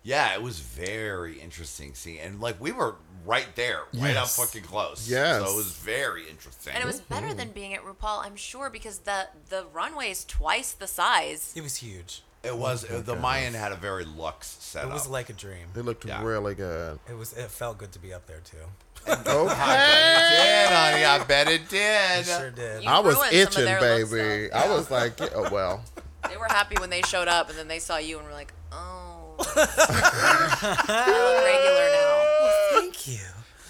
Yeah, 0.02 0.34
it 0.34 0.42
was 0.42 0.60
very 0.60 1.40
interesting 1.40 1.94
seeing, 1.94 2.18
and 2.18 2.38
like 2.38 2.60
we 2.60 2.72
were 2.72 2.96
right 3.24 3.46
there, 3.56 3.84
right 3.94 4.14
up 4.16 4.28
fucking 4.28 4.64
close. 4.64 5.08
Yeah, 5.08 5.38
so 5.38 5.50
it 5.50 5.56
was 5.56 5.70
very 5.72 6.28
interesting. 6.28 6.74
And 6.74 6.82
it 6.84 6.86
was 6.86 7.00
better 7.00 7.32
than 7.32 7.52
being 7.52 7.72
at 7.72 7.82
RuPaul, 7.82 8.22
I'm 8.22 8.36
sure, 8.36 8.68
because 8.68 8.98
the 8.98 9.28
the 9.48 9.64
runway 9.72 10.10
is 10.10 10.26
twice 10.26 10.72
the 10.72 10.86
size. 10.86 11.54
It 11.56 11.62
was 11.62 11.76
huge. 11.76 12.22
It 12.42 12.54
was 12.58 12.82
the 12.86 13.16
Mayan 13.16 13.54
had 13.54 13.72
a 13.72 13.76
very 13.76 14.04
luxe 14.04 14.58
setup. 14.60 14.90
It 14.90 14.92
was 14.92 15.08
like 15.08 15.30
a 15.30 15.32
dream. 15.32 15.68
They 15.72 15.80
looked 15.80 16.04
Yeah. 16.04 16.22
really 16.22 16.54
good. 16.54 16.98
It 17.08 17.16
was. 17.16 17.32
It 17.32 17.50
felt 17.50 17.78
good 17.78 17.92
to 17.92 17.98
be 17.98 18.12
up 18.12 18.26
there 18.26 18.40
too. 18.44 18.58
Okay. 19.34 19.50
did, 19.50 20.68
honey. 20.70 21.04
I 21.04 21.24
bet 21.26 21.48
it 21.48 21.68
did. 21.68 22.20
It 22.20 22.26
sure 22.26 22.50
did. 22.50 22.82
You 22.84 22.88
I 22.88 22.98
was 23.00 23.14
ruined 23.16 23.30
some 23.32 23.40
of 23.42 23.48
itching, 23.48 23.64
their 23.64 23.80
looks, 23.98 24.10
baby. 24.10 24.48
though. 24.48 24.56
I 24.58 24.68
was 24.68 24.90
like, 24.90 25.20
yeah, 25.20 25.28
oh, 25.34 25.48
well. 25.52 25.84
They 26.28 26.36
were 26.38 26.46
happy 26.48 26.76
when 26.80 26.88
they 26.88 27.02
showed 27.02 27.28
up, 27.28 27.50
and 27.50 27.58
then 27.58 27.68
they 27.68 27.78
saw 27.78 27.98
you 27.98 28.16
and 28.18 28.26
were 28.26 28.32
like, 28.32 28.50
"Oh, 28.72 29.34
I 29.38 31.06
look 31.20 31.44
regular 31.44 31.88
now." 31.92 32.80
Thank 32.80 33.08
you. 33.08 33.26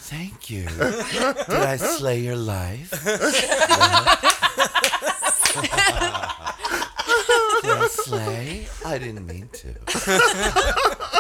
Thank 0.07 0.51
you. 0.51 0.69
Did 1.49 1.63
I 1.67 1.77
slay 1.77 2.21
your 2.21 2.37
life? 2.37 2.93
I 8.07 8.09
slay? 8.09 8.69
I 8.85 8.99
didn't 8.99 9.27
mean 9.27 9.49
to. 9.53 9.75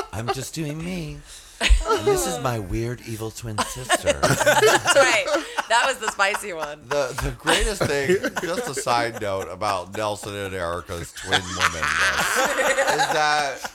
I'm 0.13 0.29
just 0.35 0.55
doing 0.55 0.79
me. 0.85 1.19
And 1.89 2.05
this 2.07 2.27
is 2.27 2.41
my 2.41 2.59
weird 2.59 3.01
evil 3.07 3.31
twin 3.31 3.57
sister. 3.59 4.13
That's 4.21 4.97
right. 4.97 5.25
That 5.69 5.85
was 5.87 5.99
the 5.99 6.11
spicy 6.11 6.53
one. 6.53 6.81
The 6.89 7.15
the 7.23 7.31
greatest 7.39 7.83
thing, 7.83 8.17
just 8.43 8.69
a 8.69 8.75
side 8.75 9.21
note 9.21 9.49
about 9.49 9.97
Nelson 9.97 10.35
and 10.35 10.55
Erica's 10.55 11.13
twin 11.13 11.41
women 11.41 11.85
is 11.85 13.07
that 13.13 13.73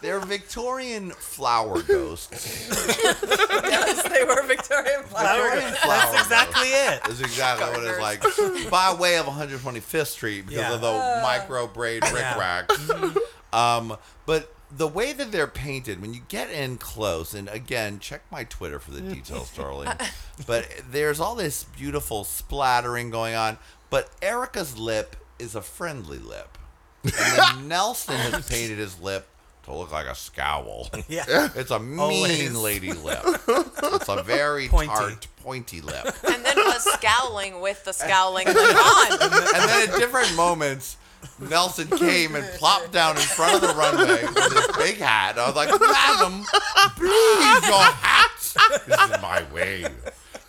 they're 0.00 0.20
Victorian 0.20 1.10
flower 1.10 1.82
ghosts. 1.82 2.68
yes, 3.24 4.02
they 4.08 4.24
were 4.24 4.42
Victorian 4.42 5.02
flower. 5.04 5.42
Victorian 5.50 5.74
flower 5.74 6.12
That's 6.12 6.22
exactly 6.22 6.68
it. 6.68 7.00
That's 7.04 7.20
exactly 7.20 7.70
what 7.70 7.84
it's 7.84 8.00
like 8.00 8.70
by 8.70 8.94
way 8.94 9.18
of 9.18 9.26
125th 9.26 10.06
Street 10.06 10.46
because 10.46 10.58
Yeah. 10.62 10.74
of 10.74 10.80
the 10.80 11.20
micro 11.22 11.66
braid 11.66 12.02
rickrack. 12.02 13.16
um, 13.52 13.96
but 14.26 14.54
the 14.70 14.86
way 14.88 15.12
that 15.14 15.32
they're 15.32 15.46
painted, 15.46 16.02
when 16.02 16.12
you 16.12 16.20
get 16.28 16.50
in 16.50 16.76
close, 16.76 17.32
and 17.32 17.48
again, 17.48 17.98
check 18.00 18.20
my 18.30 18.44
Twitter 18.44 18.78
for 18.78 18.90
the 18.90 19.00
details, 19.00 19.50
darling. 19.56 19.88
But 20.46 20.68
there's 20.90 21.20
all 21.20 21.34
this 21.34 21.64
beautiful 21.64 22.24
splattering 22.24 23.08
going 23.10 23.34
on. 23.34 23.56
But 23.88 24.10
Erica's 24.20 24.76
lip 24.76 25.16
is 25.38 25.54
a 25.54 25.62
friendly 25.62 26.18
lip, 26.18 26.58
and 27.02 27.12
then 27.14 27.68
Nelson 27.68 28.16
has 28.16 28.46
painted 28.46 28.76
his 28.76 29.00
lip 29.00 29.26
to 29.68 29.74
look 29.76 29.92
like 29.92 30.06
a 30.06 30.14
scowl. 30.14 30.88
Yeah. 31.08 31.48
It's 31.54 31.70
a 31.70 31.78
mean 31.78 31.98
Always. 31.98 32.54
lady 32.56 32.92
lip. 33.08 33.20
It's 33.24 34.08
a 34.08 34.22
very 34.22 34.68
Pointy. 34.68 34.88
tart, 34.88 35.26
pointy 35.42 35.80
lip. 35.80 36.06
And 36.28 36.44
then 36.44 36.56
was 36.56 36.84
scowling 36.94 37.60
with 37.60 37.84
the 37.84 37.92
scowling 37.92 38.46
going 38.46 38.58
on. 38.58 39.12
And 39.22 39.32
then 39.32 39.88
at 39.88 39.98
different 39.98 40.34
moments, 40.36 40.96
Nelson 41.40 41.88
came 41.88 42.34
and 42.36 42.44
plopped 42.58 42.92
down 42.92 43.16
in 43.16 43.22
front 43.22 43.54
of 43.56 43.60
the 43.62 43.74
runway 43.74 44.22
with 44.22 44.52
his 44.52 44.76
big 44.76 44.98
hat. 44.98 45.38
I 45.38 45.46
was 45.46 45.56
like, 45.56 45.68
Madam, 45.70 46.44
please, 46.96 47.68
your 47.68 47.82
hat. 47.82 48.30
This 48.86 49.00
is 49.16 49.22
my 49.22 49.44
way. 49.52 49.86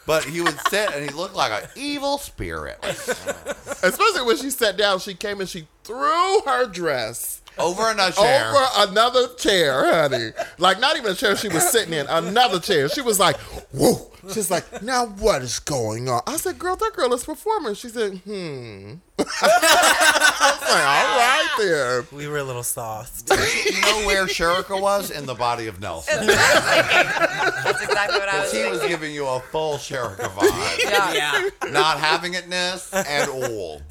But 0.05 0.23
he 0.25 0.41
would 0.41 0.59
sit 0.69 0.91
and 0.93 1.07
he 1.07 1.15
looked 1.15 1.35
like 1.35 1.51
an 1.63 1.69
evil 1.75 2.17
spirit. 2.17 2.77
Especially 2.83 4.23
when 4.23 4.37
she 4.37 4.49
sat 4.49 4.77
down, 4.77 4.99
she 4.99 5.13
came 5.13 5.39
and 5.39 5.47
she 5.49 5.67
threw 5.83 6.41
her 6.45 6.65
dress 6.67 7.41
Over 7.59 7.91
another 7.91 8.11
chair. 8.13 8.49
over 8.49 8.65
another 8.89 9.27
chair, 9.35 9.85
honey. 9.93 10.31
Like 10.57 10.79
not 10.79 10.97
even 10.97 11.11
a 11.11 11.15
chair 11.15 11.35
she 11.35 11.49
was 11.49 11.67
sitting 11.69 11.93
in, 11.93 12.07
another 12.07 12.59
chair. 12.59 12.87
She 12.89 13.01
was 13.01 13.19
like, 13.19 13.37
"Whoa!" 13.71 14.07
She's 14.33 14.49
like, 14.51 14.81
"Now 14.81 15.05
what 15.07 15.41
is 15.41 15.59
going 15.59 16.07
on?" 16.09 16.21
I 16.27 16.37
said, 16.37 16.57
"Girl, 16.59 16.75
that 16.75 16.93
girl 16.93 17.13
is 17.13 17.23
performing." 17.23 17.73
She 17.75 17.89
said, 17.89 18.17
"Hmm." 18.19 18.93
I 19.19 20.57
was 20.61 20.69
like, 20.69 20.85
"All 20.85 21.17
right 21.17 21.49
there." 21.57 22.05
We 22.11 22.27
were 22.27 22.37
a 22.37 22.43
little 22.43 22.63
soft. 22.63 23.29
you 23.29 23.81
know 23.81 24.05
where 24.05 24.25
Sherika 24.27 24.79
was? 24.79 25.11
In 25.11 25.25
the 25.25 25.35
body 25.35 25.67
of 25.67 25.79
Nelson. 25.81 26.27
That's 26.27 27.81
exactly 27.83 28.19
what 28.19 28.29
I 28.29 28.41
was 28.41 28.51
saying. 28.51 28.65
He 28.65 28.71
was 28.71 28.81
giving 28.87 29.13
you 29.13 29.25
a 29.27 29.39
full 29.39 29.75
Sherika 29.75 30.29
vibe. 30.29 30.79
Yeah. 30.83 31.13
Yeah. 31.13 31.71
Not 31.71 31.99
having 31.99 32.33
itness 32.33 32.93
at 32.93 33.27
all. 33.29 33.81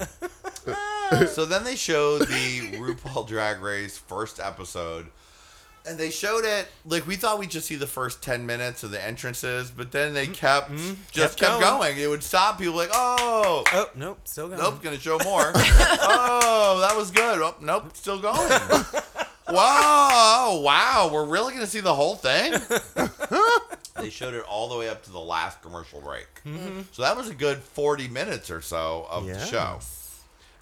so 1.29 1.45
then 1.45 1.65
they 1.65 1.77
showed 1.77 2.23
the 2.23 2.77
RuPaul 2.77 3.27
Drag 3.27 3.61
Race 3.61 3.97
first 3.97 4.41
episode. 4.41 5.07
And 5.87 5.97
they 5.97 6.11
showed 6.11 6.45
it 6.45 6.69
like 6.85 7.07
we 7.07 7.17
thought 7.17 7.39
we'd 7.39 7.51
just 7.51 7.67
see 7.67 7.77
the 7.77 7.87
first 7.87 8.23
ten 8.23 8.45
minutes 8.45 8.83
of 8.83 8.91
the 8.91 9.03
entrances, 9.03 9.71
but 9.71 9.91
then 9.91 10.13
they 10.13 10.25
mm-hmm. 10.25 10.35
kept 10.35 10.71
mm-hmm. 10.71 10.95
just 11.11 11.39
Kept 11.39 11.53
kept 11.53 11.61
going. 11.63 11.95
going. 11.95 11.99
It 11.99 12.11
would 12.11 12.23
stop 12.23 12.59
people 12.59 12.75
like, 12.75 12.91
oh, 12.93 13.65
Oh 13.73 13.91
nope, 13.95 14.21
still 14.25 14.49
going. 14.49 14.61
Nope, 14.61 14.83
gonna 14.83 14.99
show 14.99 15.19
more. 15.25 15.53
oh, 15.55 16.85
that 16.87 16.95
was 16.95 17.11
good. 17.11 17.41
Oh, 17.41 17.55
nope, 17.63 17.97
still 17.97 18.19
going. 18.19 18.37
wow, 19.49 20.61
wow, 20.63 21.09
we're 21.11 21.25
really 21.25 21.55
gonna 21.55 21.67
see 21.67 21.81
the 21.81 21.95
whole 21.95 22.17
thing. 22.17 22.53
they 23.97 24.11
showed 24.11 24.35
it 24.35 24.45
all 24.45 24.69
the 24.69 24.77
way 24.77 24.91
up 24.91 25.05
to 25.05 25.11
the 25.11 25.19
last 25.19 25.63
commercial 25.63 26.03
break. 26.03 26.29
Mm-hmm. 26.45 26.81
So 26.93 27.01
that 27.01 27.17
was 27.17 27.31
a 27.31 27.35
good 27.35 27.59
forty 27.59 28.09
minutes 28.09 28.51
or 28.51 28.61
so 28.61 29.07
of 29.11 29.27
the 29.27 29.43
show. 29.47 29.79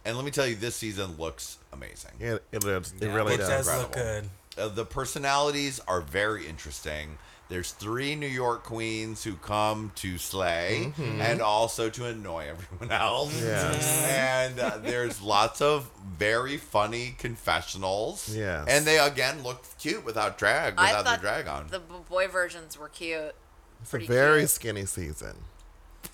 Yes. 0.06 0.08
And 0.08 0.16
let 0.16 0.24
me 0.24 0.30
tell 0.30 0.46
you, 0.46 0.54
this 0.56 0.76
season 0.76 1.16
looks 1.18 1.58
amazing. 1.72 2.12
It, 2.20 2.42
it, 2.52 2.64
is- 2.64 2.94
it 3.00 3.08
really 3.08 3.34
It 3.34 3.38
does. 3.38 3.66
does 3.66 3.78
look 3.82 3.92
good. 3.92 4.24
Uh, 4.58 4.68
the 4.68 4.84
personalities 4.86 5.80
are 5.86 6.00
very 6.00 6.46
interesting. 6.46 7.18
There's 7.48 7.70
three 7.70 8.16
New 8.16 8.26
York 8.26 8.64
queens 8.64 9.22
who 9.22 9.34
come 9.34 9.92
to 9.96 10.18
slay 10.18 10.92
and 10.98 11.40
also 11.40 11.88
to 11.90 12.06
annoy 12.06 12.46
everyone 12.48 12.90
else. 12.90 13.40
Yes. 13.40 14.04
And 14.10 14.58
uh, 14.58 14.78
there's 14.78 15.22
lots 15.22 15.60
of 15.60 15.88
very 16.18 16.56
funny 16.56 17.14
confessionals. 17.18 18.34
Yes. 18.34 18.66
And 18.68 18.84
they 18.84 18.98
again 18.98 19.42
look 19.44 19.62
cute 19.78 20.04
without 20.04 20.38
drag, 20.38 20.74
I 20.76 20.86
without 20.88 21.04
the 21.04 21.10
thought 21.10 21.20
drag 21.20 21.46
on. 21.46 21.68
the 21.68 21.78
boy 21.78 22.26
versions 22.26 22.76
were 22.78 22.88
cute. 22.88 23.34
It's 23.80 23.88
a 23.88 23.90
pretty 23.90 24.06
very 24.06 24.40
cute. 24.40 24.50
skinny 24.50 24.86
season. 24.86 25.36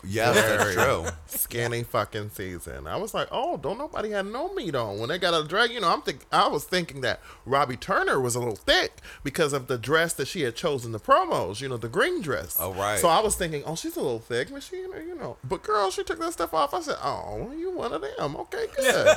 Yes, 0.04 0.34
that's 0.34 0.62
Very 0.62 0.74
true. 0.74 1.06
Skinny 1.26 1.82
fucking 1.82 2.30
season. 2.30 2.86
I 2.86 2.96
was 2.96 3.14
like, 3.14 3.28
oh, 3.30 3.56
don't 3.56 3.78
nobody 3.78 4.10
have 4.10 4.26
no 4.26 4.52
meat 4.54 4.74
on. 4.74 4.98
When 4.98 5.08
they 5.08 5.18
got 5.18 5.34
a 5.34 5.46
drag, 5.46 5.70
you 5.70 5.80
know, 5.80 5.88
I'm 5.88 6.02
think 6.02 6.26
I 6.32 6.48
was 6.48 6.64
thinking 6.64 7.00
that 7.02 7.20
Robbie 7.44 7.76
Turner 7.76 8.20
was 8.20 8.34
a 8.34 8.38
little 8.38 8.56
thick 8.56 8.92
because 9.22 9.52
of 9.52 9.66
the 9.66 9.78
dress 9.78 10.12
that 10.14 10.28
she 10.28 10.42
had 10.42 10.54
chosen 10.56 10.92
the 10.92 11.00
promos. 11.00 11.60
You 11.60 11.68
know, 11.68 11.76
the 11.76 11.88
green 11.88 12.20
dress. 12.22 12.56
Oh, 12.58 12.72
right. 12.72 12.98
So 12.98 13.08
I 13.08 13.20
was 13.20 13.34
thinking, 13.34 13.62
oh, 13.66 13.76
she's 13.76 13.96
a 13.96 14.00
little 14.02 14.18
thick, 14.18 14.48
but 14.52 14.62
she, 14.62 14.76
you 14.76 15.16
know. 15.18 15.36
But 15.44 15.62
girl, 15.62 15.90
she 15.90 16.04
took 16.04 16.18
that 16.20 16.32
stuff 16.32 16.54
off. 16.54 16.74
I 16.74 16.80
said, 16.80 16.96
oh, 17.02 17.52
you 17.56 17.70
one 17.70 17.92
of 17.92 18.02
them. 18.02 18.36
Okay, 18.36 18.66
good. 18.76 19.16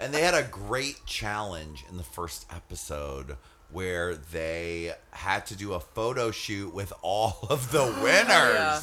And 0.00 0.14
they 0.14 0.22
had 0.22 0.34
a 0.34 0.42
great 0.42 1.04
challenge 1.04 1.84
in 1.90 1.96
the 1.98 2.02
first 2.02 2.46
episode 2.50 3.36
where 3.72 4.14
they 4.16 4.92
had 5.10 5.46
to 5.46 5.56
do 5.56 5.72
a 5.74 5.80
photo 5.80 6.30
shoot 6.30 6.74
with 6.74 6.92
all 7.02 7.38
of 7.50 7.70
the 7.72 7.84
winners. 8.02 8.82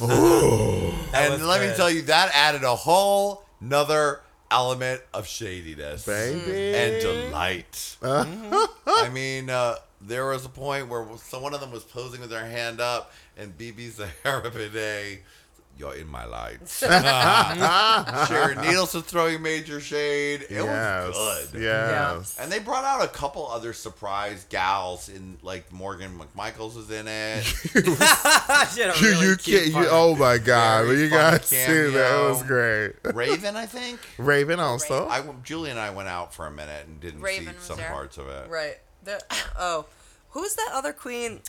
and 1.14 1.32
was 1.32 1.42
let 1.42 1.60
me 1.60 1.74
tell 1.76 1.90
you, 1.90 2.02
that 2.02 2.30
added 2.34 2.62
a 2.64 2.74
whole 2.74 3.44
nother 3.60 4.20
element 4.50 5.00
of 5.12 5.26
shadiness 5.26 6.06
Baby. 6.06 6.74
and 6.74 7.02
delight. 7.02 7.96
I 8.02 9.10
mean, 9.12 9.50
uh, 9.50 9.76
there 10.00 10.26
was 10.26 10.44
a 10.44 10.48
point 10.48 10.88
where 10.88 11.06
so 11.18 11.40
one 11.40 11.54
of 11.54 11.60
them 11.60 11.70
was 11.72 11.84
posing 11.84 12.20
with 12.20 12.30
their 12.30 12.46
hand 12.46 12.80
up, 12.80 13.12
and 13.36 13.56
BeBe 13.58 13.90
Zahara 13.90 14.50
Benet, 14.50 15.20
you're 15.78 15.94
in 15.94 16.08
my 16.08 16.24
lights. 16.24 16.78
Sharon 18.28 18.60
Needles 18.62 18.94
was 18.94 19.04
throwing 19.04 19.40
major 19.42 19.80
shade. 19.80 20.42
It 20.42 20.50
yes. 20.50 21.08
was 21.14 21.50
good. 21.52 21.62
Yes. 21.62 22.36
And 22.40 22.50
they 22.50 22.58
brought 22.58 22.84
out 22.84 23.04
a 23.04 23.08
couple 23.08 23.46
other 23.48 23.72
surprise 23.72 24.46
gals 24.48 25.08
in 25.08 25.38
like 25.42 25.72
Morgan 25.72 26.18
McMichaels 26.18 26.76
was 26.76 26.90
in 26.90 27.06
it. 27.08 27.42
She 27.44 28.80
had 28.80 28.96
a 28.96 29.00
You, 29.00 29.08
really 29.08 29.26
you 29.26 29.36
can't, 29.36 29.66
you, 29.66 29.88
oh 29.90 30.16
my 30.16 30.38
God. 30.38 30.86
Very 30.86 31.02
you 31.02 31.10
funny 31.10 31.38
guys 31.38 31.44
see 31.46 31.56
that. 31.56 32.24
It 32.24 32.28
was 32.28 32.42
great. 32.42 32.92
Raven, 33.14 33.56
I 33.56 33.66
think. 33.66 34.00
Raven 34.18 34.60
also. 34.60 35.08
I 35.08 35.22
Julie 35.44 35.70
and 35.70 35.78
I 35.78 35.90
went 35.90 36.08
out 36.08 36.34
for 36.34 36.46
a 36.46 36.50
minute 36.50 36.86
and 36.86 37.00
didn't 37.00 37.20
Raven 37.20 37.54
see 37.58 37.66
some 37.66 37.76
there. 37.76 37.88
parts 37.88 38.18
of 38.18 38.28
it. 38.28 38.48
Right. 38.48 38.78
There, 39.04 39.20
oh, 39.58 39.86
who's 40.30 40.54
that 40.54 40.70
other 40.74 40.92
queen? 40.92 41.40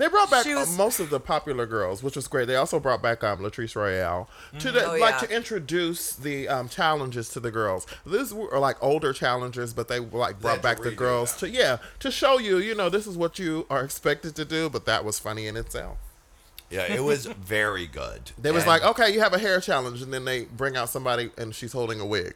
They 0.00 0.08
brought 0.08 0.30
back 0.30 0.46
was- 0.46 0.72
uh, 0.74 0.78
most 0.78 0.98
of 0.98 1.10
the 1.10 1.20
popular 1.20 1.66
girls, 1.66 2.02
which 2.02 2.16
was 2.16 2.26
great. 2.26 2.46
They 2.48 2.56
also 2.56 2.80
brought 2.80 3.02
back 3.02 3.22
um, 3.22 3.40
Latrice 3.40 3.76
Royale 3.76 4.30
to 4.58 4.72
the, 4.72 4.86
Oh, 4.86 4.96
like 4.96 5.20
yeah. 5.20 5.26
to 5.28 5.36
introduce 5.36 6.14
the 6.14 6.48
um, 6.48 6.70
challenges 6.70 7.28
to 7.30 7.40
the 7.40 7.50
girls. 7.50 7.86
These 8.06 8.32
were 8.32 8.58
like 8.58 8.78
older 8.82 9.12
challengers, 9.12 9.74
but 9.74 9.88
they 9.88 10.00
like 10.00 10.40
brought 10.40 10.54
had 10.54 10.62
back 10.62 10.80
the 10.80 10.90
girls 10.90 11.36
them. 11.36 11.50
to 11.52 11.56
yeah 11.58 11.76
to 11.98 12.10
show 12.10 12.38
you, 12.38 12.56
you 12.56 12.74
know, 12.74 12.88
this 12.88 13.06
is 13.06 13.18
what 13.18 13.38
you 13.38 13.66
are 13.68 13.84
expected 13.84 14.34
to 14.36 14.46
do. 14.46 14.70
But 14.70 14.86
that 14.86 15.04
was 15.04 15.18
funny 15.18 15.46
in 15.46 15.54
itself. 15.58 15.98
Yeah, 16.70 16.90
it 16.90 17.04
was 17.04 17.26
very 17.44 17.86
good. 17.86 18.30
They 18.38 18.52
was 18.52 18.66
like, 18.66 18.82
okay, 18.82 19.12
you 19.12 19.20
have 19.20 19.34
a 19.34 19.38
hair 19.38 19.60
challenge, 19.60 20.00
and 20.00 20.14
then 20.14 20.24
they 20.24 20.44
bring 20.44 20.78
out 20.78 20.88
somebody 20.88 21.30
and 21.36 21.54
she's 21.54 21.72
holding 21.74 22.00
a 22.00 22.06
wig. 22.06 22.34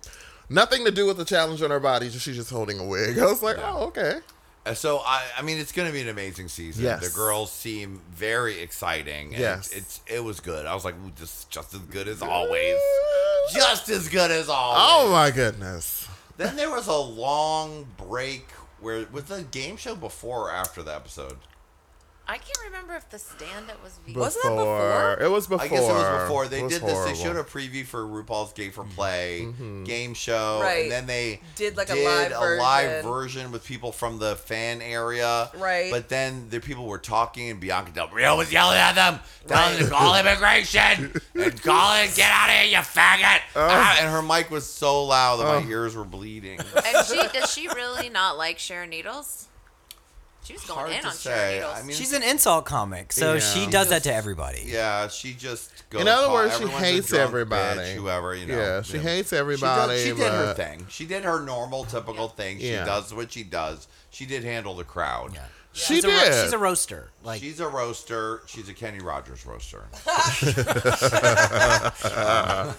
Nothing 0.51 0.85
to 0.85 0.91
do 0.91 1.07
with 1.07 1.17
the 1.17 1.25
challenge 1.25 1.63
on 1.63 1.71
her 1.71 1.81
body. 1.81 2.11
She's 2.11 2.37
just 2.37 2.51
holding 2.51 2.79
a 2.79 2.85
wig. 2.85 3.19
I 3.21 3.25
was 3.25 3.43
like, 3.43 3.57
oh, 3.59 3.87
okay. 3.87 4.19
Uh, 4.67 4.75
So 4.75 4.99
I, 5.05 5.23
I 5.39 5.43
mean, 5.43 5.59
it's 5.59 5.73
going 5.73 5.89
to 5.89 5.93
be 5.93 6.01
an 6.01 6.09
amazing 6.09 6.49
season. 6.49 6.85
Yes. 6.85 7.07
The 7.07 7.15
girls 7.15 7.51
seem 7.53 8.01
very 8.13 8.61
exciting. 8.61 9.29
And 9.35 9.41
Yes. 9.41 9.73
it's 9.73 10.01
it 10.07 10.23
was 10.23 10.41
good. 10.41 10.67
I 10.67 10.75
was 10.75 10.85
like, 10.85 10.95
just 11.17 11.51
just 11.51 11.75
as 11.75 11.81
good 11.81 12.09
as 12.09 12.23
always. 12.23 12.77
Just 13.53 13.89
as 13.91 14.09
good 14.09 14.31
as 14.31 14.49
always. 14.49 14.81
Oh 14.83 15.11
my 15.11 15.31
goodness. 15.31 16.09
Then 16.37 16.57
there 16.57 16.71
was 16.71 16.87
a 16.87 16.97
long 16.97 17.87
break 17.97 18.51
where 18.81 19.07
was 19.13 19.25
the 19.25 19.43
game 19.43 19.77
show 19.77 19.95
before 19.95 20.49
or 20.49 20.53
after 20.53 20.83
the 20.83 20.95
episode? 20.95 21.37
I 22.27 22.39
can't 22.39 22.59
remember 22.65 22.95
if 22.95 23.11
the 23.11 23.19
stand-up 23.19 23.83
was 23.85 23.99
vegan. 24.07 24.19
Wasn't 24.19 24.43
that 24.45 24.49
before? 24.57 25.19
It 25.21 25.31
was 25.31 25.47
before. 25.47 25.65
I 25.65 25.69
guess 25.69 25.83
it 25.83 25.93
was 25.93 26.23
before. 26.23 26.49
They 26.49 26.61
It 26.61 26.63
was 26.65 26.73
did 26.73 26.83
this. 26.83 26.93
They 27.05 27.15
horrible. 27.15 27.23
showed 27.23 27.37
a 27.37 27.45
preview 27.45 27.85
for 27.85 28.03
RuPaul's 28.03 28.55
Gay 28.55 28.71
for 28.71 28.85
Play 28.85 29.47
game 29.85 30.15
show, 30.15 30.61
Right. 30.63 30.85
and 30.85 30.91
then 30.91 31.07
they 31.07 31.41
Did, 31.57 31.77
like, 31.77 31.91
a 31.91 31.95
did 31.95 32.05
live 32.33 32.59
live 32.59 32.91
version. 33.05 33.11
version 33.11 33.53
with 33.53 33.65
people 33.67 33.93
from 33.93 34.19
the 34.19 34.37
fan 34.37 34.81
area. 34.81 35.51
Right. 35.59 35.91
But 35.91 36.09
then 36.09 36.49
the 36.49 36.61
people 36.61 36.87
were 36.87 36.99
talking, 36.99 37.51
and 37.51 37.61
Bianca 37.61 37.93
Del 37.93 38.09
Rio 38.09 38.39
was 38.39 38.51
yelling 38.51 38.79
at 38.79 38.95
them, 38.95 39.21
telling 39.47 39.75
them 39.79 39.85
to 39.85 39.91
call 39.91 40.17
immigration 40.19 41.21
and 41.35 41.63
call 41.63 41.95
it, 42.03 42.15
get 42.17 42.31
out 42.33 42.49
of 42.49 42.55
here, 42.55 42.65
you 42.65 42.79
faggot! 42.79 43.41
Ah, 43.55 43.99
and 44.01 44.11
her 44.11 44.23
mic 44.23 44.51
was 44.51 44.65
so 44.67 45.05
loud 45.05 45.37
that 45.41 45.63
my 45.63 45.69
ears 45.71 45.95
were 45.95 46.05
bleeding. 46.05 46.59
And 46.59 47.07
she 47.07 47.21
does 47.39 47.53
she 47.53 47.69
really 47.69 48.09
not 48.09 48.39
like 48.39 48.59
Sharon 48.59 48.89
Needles? 48.91 49.49
She 50.45 50.53
was 50.53 50.65
going 50.65 50.79
Hard 50.79 50.93
in 50.93 51.01
to 51.03 51.07
on 51.09 51.13
say. 51.15 51.31
Sharon 51.31 51.55
Needles. 51.55 51.75
I 51.79 51.83
mean, 51.83 51.97
She's 51.97 52.13
an 52.13 52.23
insult 52.23 52.65
comic, 52.67 53.13
so 53.13 53.33
Yeah. 53.35 53.41
she 53.41 53.65
She 53.65 53.71
does 53.71 53.89
that 53.89 54.03
to 54.05 54.13
everybody. 54.15 54.63
Yeah, 54.67 55.09
she 55.09 55.33
just 55.35 55.71
goes. 55.91 56.03
In 56.03 56.09
other 56.09 56.27
call- 56.27 56.35
words, 56.35 56.51
she 56.57 56.63
everyone's 56.65 56.83
a 56.83 56.87
hates 56.87 57.09
drunk 57.09 57.23
everybody. 57.23 57.81
bitch, 57.81 57.95
whoever 57.95 58.35
you 58.35 58.47
know. 58.47 58.57
Yeah, 58.59 58.83
she 58.83 58.99
hates 58.99 59.31
She, 59.31 59.37
everybody. 59.37 59.93
does, 59.95 60.03
she 60.03 60.09
did 60.11 60.19
her 60.33 60.47
but- 60.47 60.57
thing. 60.57 60.87
She 60.91 61.07
did 61.07 61.25
her 61.25 61.41
normal, 61.41 61.85
typical 61.85 62.29
thing. 62.29 62.59
She 62.59 62.73
Yeah. 62.73 62.85
does 62.85 63.13
what 63.15 63.33
she 63.33 63.43
does. 63.43 63.89
She 64.11 64.27
did 64.27 64.45
handle 64.45 64.75
the 64.77 64.85
crowd. 64.85 65.33
Yeah. 65.35 65.41
She 65.73 65.95
she's 65.97 66.05
A, 66.05 66.09
ro- 66.09 66.15
did. 66.21 66.45
she's 66.45 66.53
a 66.53 66.59
roaster. 66.59 67.11
Like 67.25 67.41
She's 67.41 67.59
a 67.59 67.67
roaster. 67.67 68.43
She's 68.47 68.69
a 68.69 68.75
Kenny 68.75 69.01
Rogers 69.01 69.45
roaster. 69.45 69.87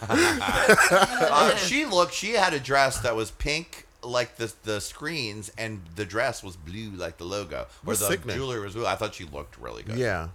Uh, 0.07 1.55
she 1.57 1.86
looked. 1.86 2.13
She 2.13 2.34
had 2.34 2.53
a 2.53 2.59
dress 2.59 2.99
that 2.99 3.16
was 3.16 3.32
pink, 3.32 3.85
like 4.06 4.38
the 4.38 4.53
the 4.64 4.80
screens, 4.80 5.51
and 5.58 5.82
the 5.95 6.06
dress 6.06 6.43
was 6.43 6.56
blue, 6.56 6.91
like 6.91 7.18
the 7.18 7.24
logo. 7.26 7.62
Or 7.62 7.68
That's 7.93 7.99
the 7.99 8.08
sickening. 8.08 8.36
jewelry 8.38 8.60
was 8.62 8.74
blue. 8.74 8.86
I 8.86 8.95
thought 8.95 9.14
she 9.16 9.26
looked 9.26 9.58
really 9.60 9.84
good. 9.84 9.97
Yeah. 9.97 10.30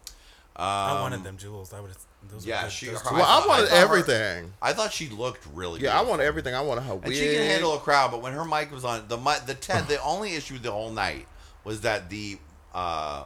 I 0.56 1.00
wanted 1.00 1.24
them 1.24 1.36
jewels. 1.38 1.72
I 1.72 1.80
would. 1.80 1.92
Those 2.30 2.44
Yeah, 2.44 2.58
were 2.58 2.62
good. 2.64 2.72
she- 2.72 2.86
Those 2.86 3.00
her- 3.00 3.14
Well, 3.14 3.22
I 3.22 3.26
thought- 3.40 3.48
wanted 3.48 3.68
thought 3.70 3.76
her- 3.78 3.82
everything. 3.84 4.52
I 4.60 4.72
thought 4.74 4.92
she 4.92 5.08
looked 5.08 5.46
really. 5.54 5.78
Good. 5.80 5.86
Yeah, 5.86 5.92
I 5.92 5.94
beautiful. 6.00 6.10
want 6.10 6.22
everything. 6.22 6.54
I 6.54 6.60
want 6.60 6.82
her 6.82 6.94
wig. 6.96 7.04
And 7.06 7.14
she 7.14 7.32
can 7.34 7.42
handle 7.46 7.74
a 7.74 7.80
crowd, 7.80 8.10
but 8.10 8.20
when 8.20 8.34
her 8.34 8.44
mic 8.44 8.70
was 8.70 8.84
on, 8.84 9.08
the 9.08 9.16
mic, 9.16 9.46
the 9.46 9.54
te- 9.54 9.80
the 9.88 10.02
only 10.02 10.34
issue 10.34 10.58
the 10.58 10.70
whole 10.70 10.90
night 10.90 11.26
was 11.64 11.80
that 11.80 12.10
the 12.10 12.38
uh, 12.74 13.24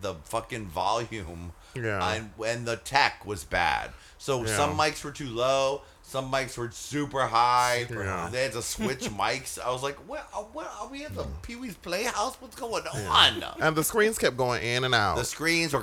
the 0.00 0.14
fucking 0.24 0.66
volume 0.66 1.52
Yeah. 1.74 2.12
and 2.14 2.30
when 2.36 2.64
the 2.64 2.76
tech 2.76 3.24
was 3.26 3.44
bad. 3.44 3.90
So 4.18 4.44
Yeah. 4.44 4.56
some 4.56 4.76
mics 4.78 5.04
were 5.04 5.10
too 5.12 5.28
low, 5.28 5.82
Some 6.06 6.30
mics 6.30 6.56
were 6.56 6.70
super 6.70 7.26
high. 7.26 7.86
high. 7.90 8.28
They 8.30 8.42
had 8.44 8.52
to 8.52 8.62
switch 8.62 9.00
mics. 9.18 9.58
I 9.58 9.70
was 9.72 9.82
like, 9.82 9.96
"What? 10.06 10.28
uh, 10.32 10.42
What 10.52 10.70
are 10.80 10.86
we 10.86 11.04
at 11.04 11.14
the 11.16 11.24
Pee 11.42 11.56
Wee's 11.56 11.74
Playhouse? 11.74 12.36
What's 12.40 12.54
going 12.54 12.84
on?" 12.86 13.42
And 13.60 13.74
the 13.74 13.82
screens 13.82 14.16
kept 14.18 14.36
going 14.36 14.62
in 14.62 14.84
and 14.84 14.94
out. 14.94 15.16
The 15.16 15.24
screens 15.24 15.72
were 15.72 15.82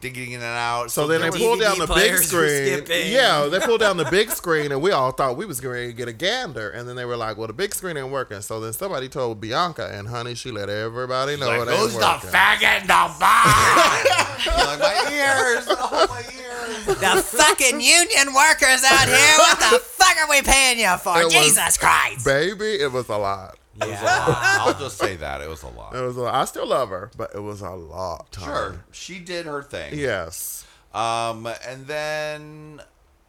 digging 0.00 0.32
in 0.32 0.40
and 0.40 0.44
out. 0.44 0.90
So 0.90 1.06
then 1.06 1.20
they 1.22 1.30
pulled 1.30 1.60
down 1.60 1.78
the 1.78 1.86
big 1.86 2.18
screen. 2.18 2.84
Yeah, 3.12 3.46
they 3.46 3.60
pulled 3.60 3.80
down 3.80 3.96
the 3.96 4.04
big 4.10 4.30
screen, 4.30 4.72
and 4.72 4.82
we 4.82 4.90
all 4.90 5.12
thought 5.12 5.36
we 5.38 5.46
was 5.46 5.60
going 5.60 5.88
to 5.88 5.92
get 5.94 6.08
a 6.08 6.12
gander. 6.12 6.68
And 6.70 6.86
then 6.88 6.96
they 6.96 7.04
were 7.06 7.16
like, 7.16 7.36
"Well, 7.38 7.46
the 7.46 7.52
big 7.54 7.72
screen 7.74 7.96
ain't 7.96 8.10
working." 8.10 8.42
So 8.42 8.60
then 8.60 8.72
somebody 8.74 9.08
told 9.08 9.40
Bianca, 9.40 9.88
and 9.92 10.08
honey, 10.08 10.34
she 10.34 10.50
let 10.50 10.68
everybody 10.68 11.36
know 11.38 11.46
like, 11.46 11.60
it 11.68 11.70
ain't 11.70 11.78
who's 11.80 11.92
the 11.94 11.98
working. 12.00 12.30
faggot 12.30 12.80
in 12.82 12.86
the 12.88 13.14
box? 13.20 14.46
like, 14.46 15.05
my 15.10 15.14
ears. 15.16 15.66
Oh, 15.68 16.06
my 16.08 16.20
ears. 16.20 16.86
The 16.86 17.22
fucking 17.22 17.80
union 17.80 18.34
workers 18.34 18.82
out 18.84 19.08
here. 19.08 19.34
What 19.38 19.58
the 19.58 19.78
fuck 19.82 20.16
are 20.22 20.28
we 20.30 20.42
paying 20.42 20.78
you 20.78 20.96
for? 20.98 21.20
It 21.20 21.24
was- 21.26 21.32
Jesus 21.34 21.76
Christ. 21.78 22.24
Baby, 22.24 22.74
it 22.80 22.90
was 22.92 23.08
a 23.08 23.16
lot. 23.16 23.58
It 23.80 23.88
was 23.88 24.00
a 24.00 24.04
lot. 24.04 24.28
I'll 24.66 24.78
just 24.78 24.98
say 24.98 25.16
that. 25.16 25.40
It 25.42 25.48
was 25.48 25.62
a 25.62 25.68
lot. 25.68 25.94
It 25.94 26.00
was. 26.00 26.16
A, 26.16 26.22
I 26.22 26.44
still 26.46 26.66
love 26.66 26.88
her, 26.90 27.10
but 27.16 27.34
it 27.34 27.40
was 27.40 27.60
a 27.60 27.70
lot. 27.70 28.30
Tom. 28.32 28.44
Sure. 28.44 28.84
She 28.92 29.18
did 29.18 29.44
her 29.46 29.62
thing. 29.62 29.98
Yes. 29.98 30.66
Um, 30.94 31.46
and 31.66 31.86
then, 31.86 32.80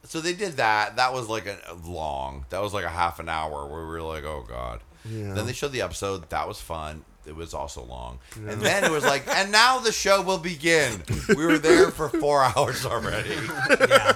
so 0.03 0.21
they 0.21 0.31
did 0.33 0.53
that. 0.53 0.95
That 0.95 1.11
was 1.13 1.27
like 1.27 1.47
a, 1.47 1.57
long. 1.85 2.45
That 2.49 2.61
was 2.61 2.73
like 2.73 2.85
a 2.85 2.89
half 2.89 3.19
an 3.19 3.27
hour 3.27 3.67
where 3.67 3.81
we 3.81 3.87
were 3.87 4.01
like, 4.01 4.23
oh 4.23 4.45
god. 4.47 4.79
Yeah. 5.03 5.33
Then 5.33 5.45
they 5.45 5.53
showed 5.53 5.73
the 5.73 5.81
episode. 5.81 6.29
That 6.29 6.47
was 6.47 6.61
fun. 6.61 7.03
It 7.27 7.35
was 7.35 7.53
also 7.53 7.83
long. 7.83 8.19
And 8.35 8.61
then 8.61 8.83
it 8.83 8.91
was 8.91 9.03
like, 9.03 9.27
and 9.27 9.51
now 9.51 9.79
the 9.79 9.91
show 9.91 10.21
will 10.21 10.37
begin. 10.37 11.03
We 11.29 11.45
were 11.45 11.57
there 11.57 11.91
for 11.91 12.09
four 12.09 12.41
hours 12.55 12.85
already. 12.85 13.35
Yeah. 13.79 14.15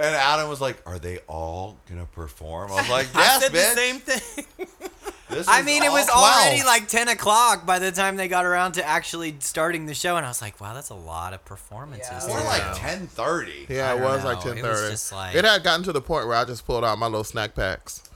And 0.00 0.14
Adam 0.14 0.48
was 0.48 0.60
like, 0.60 0.80
"Are 0.86 0.98
they 1.00 1.18
all 1.26 1.76
gonna 1.90 2.06
perform?" 2.06 2.70
I 2.70 2.76
was 2.76 2.88
like, 2.88 3.08
I 3.16 3.18
"Yes, 3.20 3.42
said 3.42 3.52
bitch." 3.52 3.74
the 3.74 3.80
same 3.80 3.98
thing. 4.00 4.68
This 5.30 5.46
I 5.46 5.60
mean, 5.60 5.82
it 5.82 5.92
was 5.92 6.06
12. 6.06 6.18
already 6.24 6.62
like 6.64 6.88
10 6.88 7.08
o'clock 7.08 7.66
by 7.66 7.78
the 7.78 7.92
time 7.92 8.16
they 8.16 8.28
got 8.28 8.46
around 8.46 8.72
to 8.72 8.88
actually 8.88 9.36
starting 9.40 9.84
the 9.84 9.92
show. 9.92 10.16
And 10.16 10.24
I 10.24 10.30
was 10.30 10.40
like, 10.40 10.58
wow, 10.58 10.72
that's 10.72 10.88
a 10.88 10.94
lot 10.94 11.34
of 11.34 11.44
performances. 11.44 12.26
more 12.26 12.38
to 12.38 12.44
like 12.44 12.62
ten 12.76 13.08
thirty. 13.08 13.66
Yeah, 13.68 13.92
it 13.92 13.98
don't 13.98 14.04
was 14.04 14.24
like 14.24 14.40
ten 14.40 14.54
thirty. 14.54 14.60
It 14.60 14.70
was 14.70 14.90
just 14.90 15.12
like- 15.12 15.34
it 15.34 15.44
had 15.44 15.62
gotten 15.62 15.84
to 15.84 15.92
the 15.92 16.00
point 16.00 16.26
where 16.26 16.34
I 16.34 16.46
just 16.46 16.64
pulled 16.64 16.82
out 16.82 16.98
my 16.98 17.08
little 17.08 17.24
snack 17.24 17.54
packs, 17.54 18.07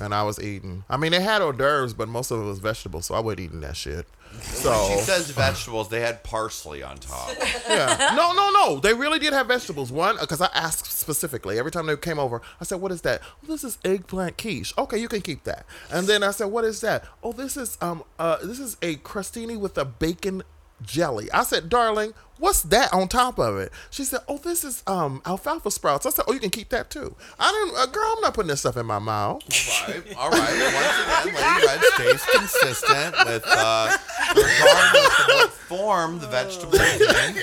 and 0.00 0.14
I 0.14 0.22
was 0.22 0.40
eating. 0.40 0.84
I 0.88 0.96
mean, 0.96 1.12
they 1.12 1.20
had 1.20 1.42
hors 1.42 1.52
d'oeuvres, 1.52 1.94
but 1.94 2.08
most 2.08 2.30
of 2.30 2.40
it 2.40 2.44
was 2.44 2.58
vegetables, 2.58 3.06
so 3.06 3.14
I 3.14 3.20
wasn't 3.20 3.40
eating 3.40 3.60
that 3.60 3.76
shit. 3.76 4.06
So 4.42 4.88
She 4.90 4.98
says 5.00 5.30
vegetables. 5.30 5.88
They 5.88 6.00
had 6.00 6.22
parsley 6.22 6.82
on 6.84 6.98
top. 6.98 7.30
yeah, 7.68 8.14
no, 8.16 8.32
no, 8.32 8.50
no. 8.50 8.78
They 8.80 8.94
really 8.94 9.18
did 9.18 9.32
have 9.32 9.48
vegetables. 9.48 9.90
One, 9.90 10.16
because 10.20 10.40
I 10.40 10.48
asked 10.54 10.86
specifically 10.86 11.58
every 11.58 11.72
time 11.72 11.86
they 11.86 11.96
came 11.96 12.18
over. 12.20 12.40
I 12.60 12.64
said, 12.64 12.80
"What 12.80 12.92
is 12.92 13.02
that?" 13.02 13.22
Well, 13.42 13.50
this 13.56 13.64
is 13.64 13.78
eggplant 13.84 14.38
quiche. 14.38 14.72
Okay, 14.78 14.98
you 14.98 15.08
can 15.08 15.20
keep 15.20 15.44
that. 15.44 15.66
And 15.90 16.06
then 16.06 16.22
I 16.22 16.30
said, 16.30 16.46
"What 16.46 16.64
is 16.64 16.80
that?" 16.82 17.04
Oh, 17.24 17.32
this 17.32 17.56
is 17.56 17.76
um 17.80 18.04
uh 18.18 18.36
this 18.44 18.60
is 18.60 18.76
a 18.82 18.96
crostini 18.96 19.58
with 19.58 19.76
a 19.76 19.84
bacon 19.84 20.42
jelly. 20.82 21.30
I 21.32 21.42
said, 21.42 21.68
"Darling, 21.68 22.14
what's 22.40 22.62
that 22.62 22.92
on 22.92 23.06
top 23.08 23.38
of 23.38 23.56
it?" 23.58 23.72
She 23.90 24.04
said, 24.04 24.20
"Oh, 24.28 24.38
this 24.38 24.64
is 24.64 24.82
um 24.86 25.22
alfalfa 25.24 25.70
sprouts." 25.70 26.06
I 26.06 26.10
said, 26.10 26.24
"Oh, 26.26 26.32
you 26.32 26.40
can 26.40 26.50
keep 26.50 26.70
that 26.70 26.90
too." 26.90 27.14
I 27.38 27.50
don't, 27.52 27.76
uh, 27.76 27.86
girl, 27.92 28.14
I'm 28.16 28.20
not 28.22 28.34
putting 28.34 28.48
this 28.48 28.60
stuff 28.60 28.76
in 28.76 28.86
my 28.86 28.98
mouth. 28.98 29.42
All 29.44 29.86
right, 29.94 30.16
all 30.16 30.30
right. 30.30 30.74
Once 30.74 31.26
again, 31.26 31.34
Lady 31.34 31.66
Red 31.66 31.80
stays 31.94 32.24
consistent 32.34 33.16
with, 33.26 33.44
uh, 33.46 33.96
regardless 34.34 35.20
of 35.20 35.26
what 35.28 35.50
form 35.52 36.18
the 36.18 36.26
vegetable 36.26 36.74
is 36.74 37.00
in. 37.00 37.42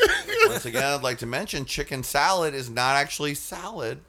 Once 0.49 0.65
again, 0.65 0.83
I'd 0.83 1.03
like 1.03 1.17
to 1.19 1.25
mention 1.25 1.65
chicken 1.65 2.03
salad 2.03 2.53
is 2.53 2.69
not 2.69 2.95
actually 2.95 3.33
salad. 3.35 3.99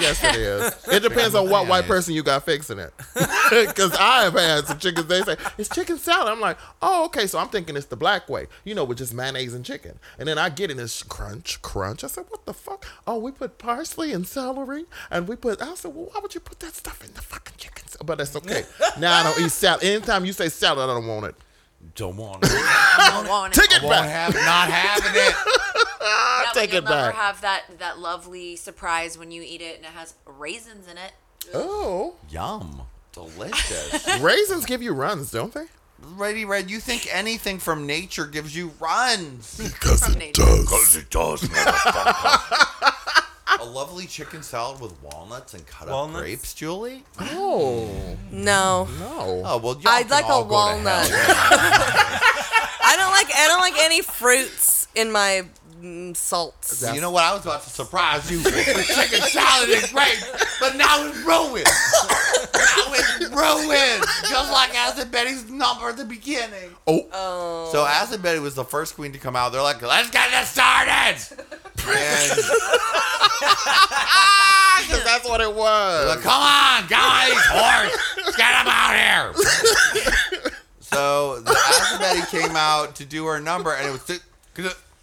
Yes, 0.00 0.22
it 0.22 0.36
is. 0.36 0.86
It 0.92 1.02
depends 1.02 1.34
on 1.34 1.48
what 1.50 1.66
white 1.68 1.84
person 1.86 2.14
you 2.14 2.22
got 2.22 2.44
fixing 2.44 2.78
it. 2.78 2.92
Because 3.50 3.92
I 3.98 4.22
have 4.24 4.34
had 4.34 4.66
some 4.66 4.78
chickens. 4.78 5.06
They 5.06 5.22
say 5.22 5.36
it's 5.58 5.68
chicken 5.68 5.98
salad. 5.98 6.28
I'm 6.28 6.40
like, 6.40 6.56
oh, 6.82 7.06
okay. 7.06 7.26
So 7.26 7.38
I'm 7.38 7.48
thinking 7.48 7.76
it's 7.76 7.86
the 7.86 7.96
black 7.96 8.28
way, 8.28 8.46
you 8.64 8.74
know, 8.76 8.84
with 8.84 8.98
just 8.98 9.12
mayonnaise 9.12 9.54
and 9.54 9.64
chicken. 9.64 9.98
And 10.18 10.28
then 10.28 10.38
I 10.38 10.48
get 10.48 10.70
in 10.70 10.76
this 10.76 11.02
crunch, 11.02 11.62
crunch. 11.62 12.04
I 12.04 12.08
said, 12.08 12.24
what 12.28 12.44
the 12.46 12.54
fuck? 12.54 12.84
Oh, 13.06 13.18
we 13.18 13.30
put 13.32 13.58
parsley 13.58 14.12
and 14.12 14.26
celery, 14.26 14.84
and 15.10 15.26
we 15.28 15.36
put. 15.36 15.62
I 15.62 15.74
said, 15.74 15.94
well, 15.94 16.10
why 16.12 16.20
would 16.20 16.34
you 16.34 16.40
put 16.40 16.60
that 16.60 16.74
stuff 16.74 17.04
in 17.06 17.12
the 17.14 17.22
fucking 17.22 17.54
chicken? 17.56 17.84
But 18.04 18.18
that's 18.18 18.34
okay. 18.36 18.64
now 18.98 19.18
I 19.18 19.22
don't 19.24 19.40
eat 19.44 19.50
salad. 19.52 19.84
Anytime 19.84 20.24
you 20.24 20.32
say 20.32 20.48
salad, 20.48 20.88
I 20.88 20.94
don't 20.94 21.06
want 21.06 21.26
it. 21.26 21.34
Don't 21.94 22.16
want 22.16 22.44
it. 22.44 22.50
I 22.54 23.10
don't 23.14 23.28
want 23.28 23.52
Take 23.54 23.70
it. 23.72 23.78
it 23.78 23.82
Won't 23.82 23.94
back. 23.94 24.08
have 24.10 24.34
not 24.34 24.70
having 24.70 25.20
it. 25.20 25.34
Yeah, 26.02 26.44
but 26.46 26.58
take 26.58 26.70
you'll 26.72 26.78
it 26.78 26.84
never 26.88 27.08
back. 27.12 27.14
have 27.14 27.40
that 27.42 27.64
that 27.78 27.98
lovely 27.98 28.56
surprise 28.56 29.18
when 29.18 29.30
you 29.30 29.42
eat 29.42 29.60
it 29.60 29.76
and 29.76 29.84
it 29.84 29.90
has 29.90 30.14
raisins 30.24 30.86
in 30.90 30.96
it. 30.96 31.12
Oh, 31.52 32.14
Yum. 32.30 32.82
Delicious. 33.12 34.18
raisins 34.20 34.64
give 34.64 34.80
you 34.82 34.92
runs, 34.94 35.30
don't 35.30 35.52
they? 35.52 35.66
Lady 36.16 36.44
Red, 36.44 36.70
you 36.70 36.80
think 36.80 37.08
anything 37.14 37.58
from 37.58 37.86
nature 37.86 38.26
gives 38.26 38.56
you 38.56 38.72
runs? 38.80 39.56
Because 39.58 40.02
From 40.04 40.14
nature. 40.18 40.42
Because 40.42 40.96
it 40.96 41.10
does, 41.10 41.42
motherfucker. 41.42 42.94
A 43.60 43.64
lovely 43.64 44.06
chicken 44.06 44.42
salad 44.42 44.80
with 44.80 44.94
walnuts 45.02 45.54
and 45.54 45.66
cut 45.66 45.88
Walnuts? 45.88 46.16
up 46.16 46.22
grapes, 46.22 46.54
Julie? 46.54 47.02
Oh 47.20 48.16
No. 48.30 48.88
no. 48.98 49.42
Oh 49.44 49.58
well, 49.62 49.74
y'all 49.80 49.88
I'd 49.92 50.02
can 50.02 50.10
like 50.10 50.24
a 50.24 50.28
go 50.28 50.44
walnut. 50.44 51.08
hell. 51.08 51.10
I 52.82 52.94
don't 52.96 53.10
like 53.12 53.26
I 53.36 53.46
don't 53.48 53.60
like 53.60 53.74
any 53.84 54.02
fruits 54.02 54.86
in 54.94 55.10
my 55.12 55.42
mm, 55.82 56.16
salts. 56.16 56.82
you 56.94 57.00
know 57.00 57.10
what? 57.10 57.24
I 57.24 57.34
was 57.34 57.44
about 57.44 57.62
to 57.64 57.70
surprise 57.70 58.30
you 58.30 58.38
with 58.38 58.54
chicken 58.86 59.20
salad 59.20 59.68
and 59.68 59.90
grapes, 59.92 60.56
but 60.60 60.76
now 60.76 61.04
it's 61.06 61.18
ruined. 61.18 61.66
now 62.54 62.94
it's 62.94 63.19
ruined, 63.30 64.04
just 64.28 64.52
like 64.52 64.74
Acid 64.74 65.10
Betty's 65.10 65.48
number 65.50 65.88
at 65.88 65.96
the 65.96 66.04
beginning. 66.04 66.70
Oh. 66.86 67.06
oh. 67.12 67.68
So 67.72 67.84
Acid 67.84 68.22
Betty 68.22 68.38
was 68.38 68.54
the 68.54 68.64
first 68.64 68.94
queen 68.94 69.12
to 69.12 69.18
come 69.18 69.36
out. 69.36 69.52
They're 69.52 69.62
like, 69.62 69.80
"Let's 69.82 70.10
get 70.10 70.30
this 70.30 70.50
started." 70.50 71.16
Because 71.76 72.36
that's 75.04 75.28
what 75.28 75.40
it 75.40 75.54
was. 75.54 76.06
Like, 76.08 76.20
come 76.20 76.42
on, 76.42 76.86
guys, 76.88 77.32
horse, 77.34 78.36
get 78.36 78.60
him 78.60 78.68
out 78.68 78.94
here. 78.94 79.32
so 80.80 81.40
the 81.40 81.50
Acid 81.50 82.00
Betty 82.00 82.22
came 82.30 82.56
out 82.56 82.96
to 82.96 83.04
do 83.04 83.24
her 83.26 83.40
number, 83.40 83.72
and 83.72 83.88
it 83.88 83.92
was 83.92 84.20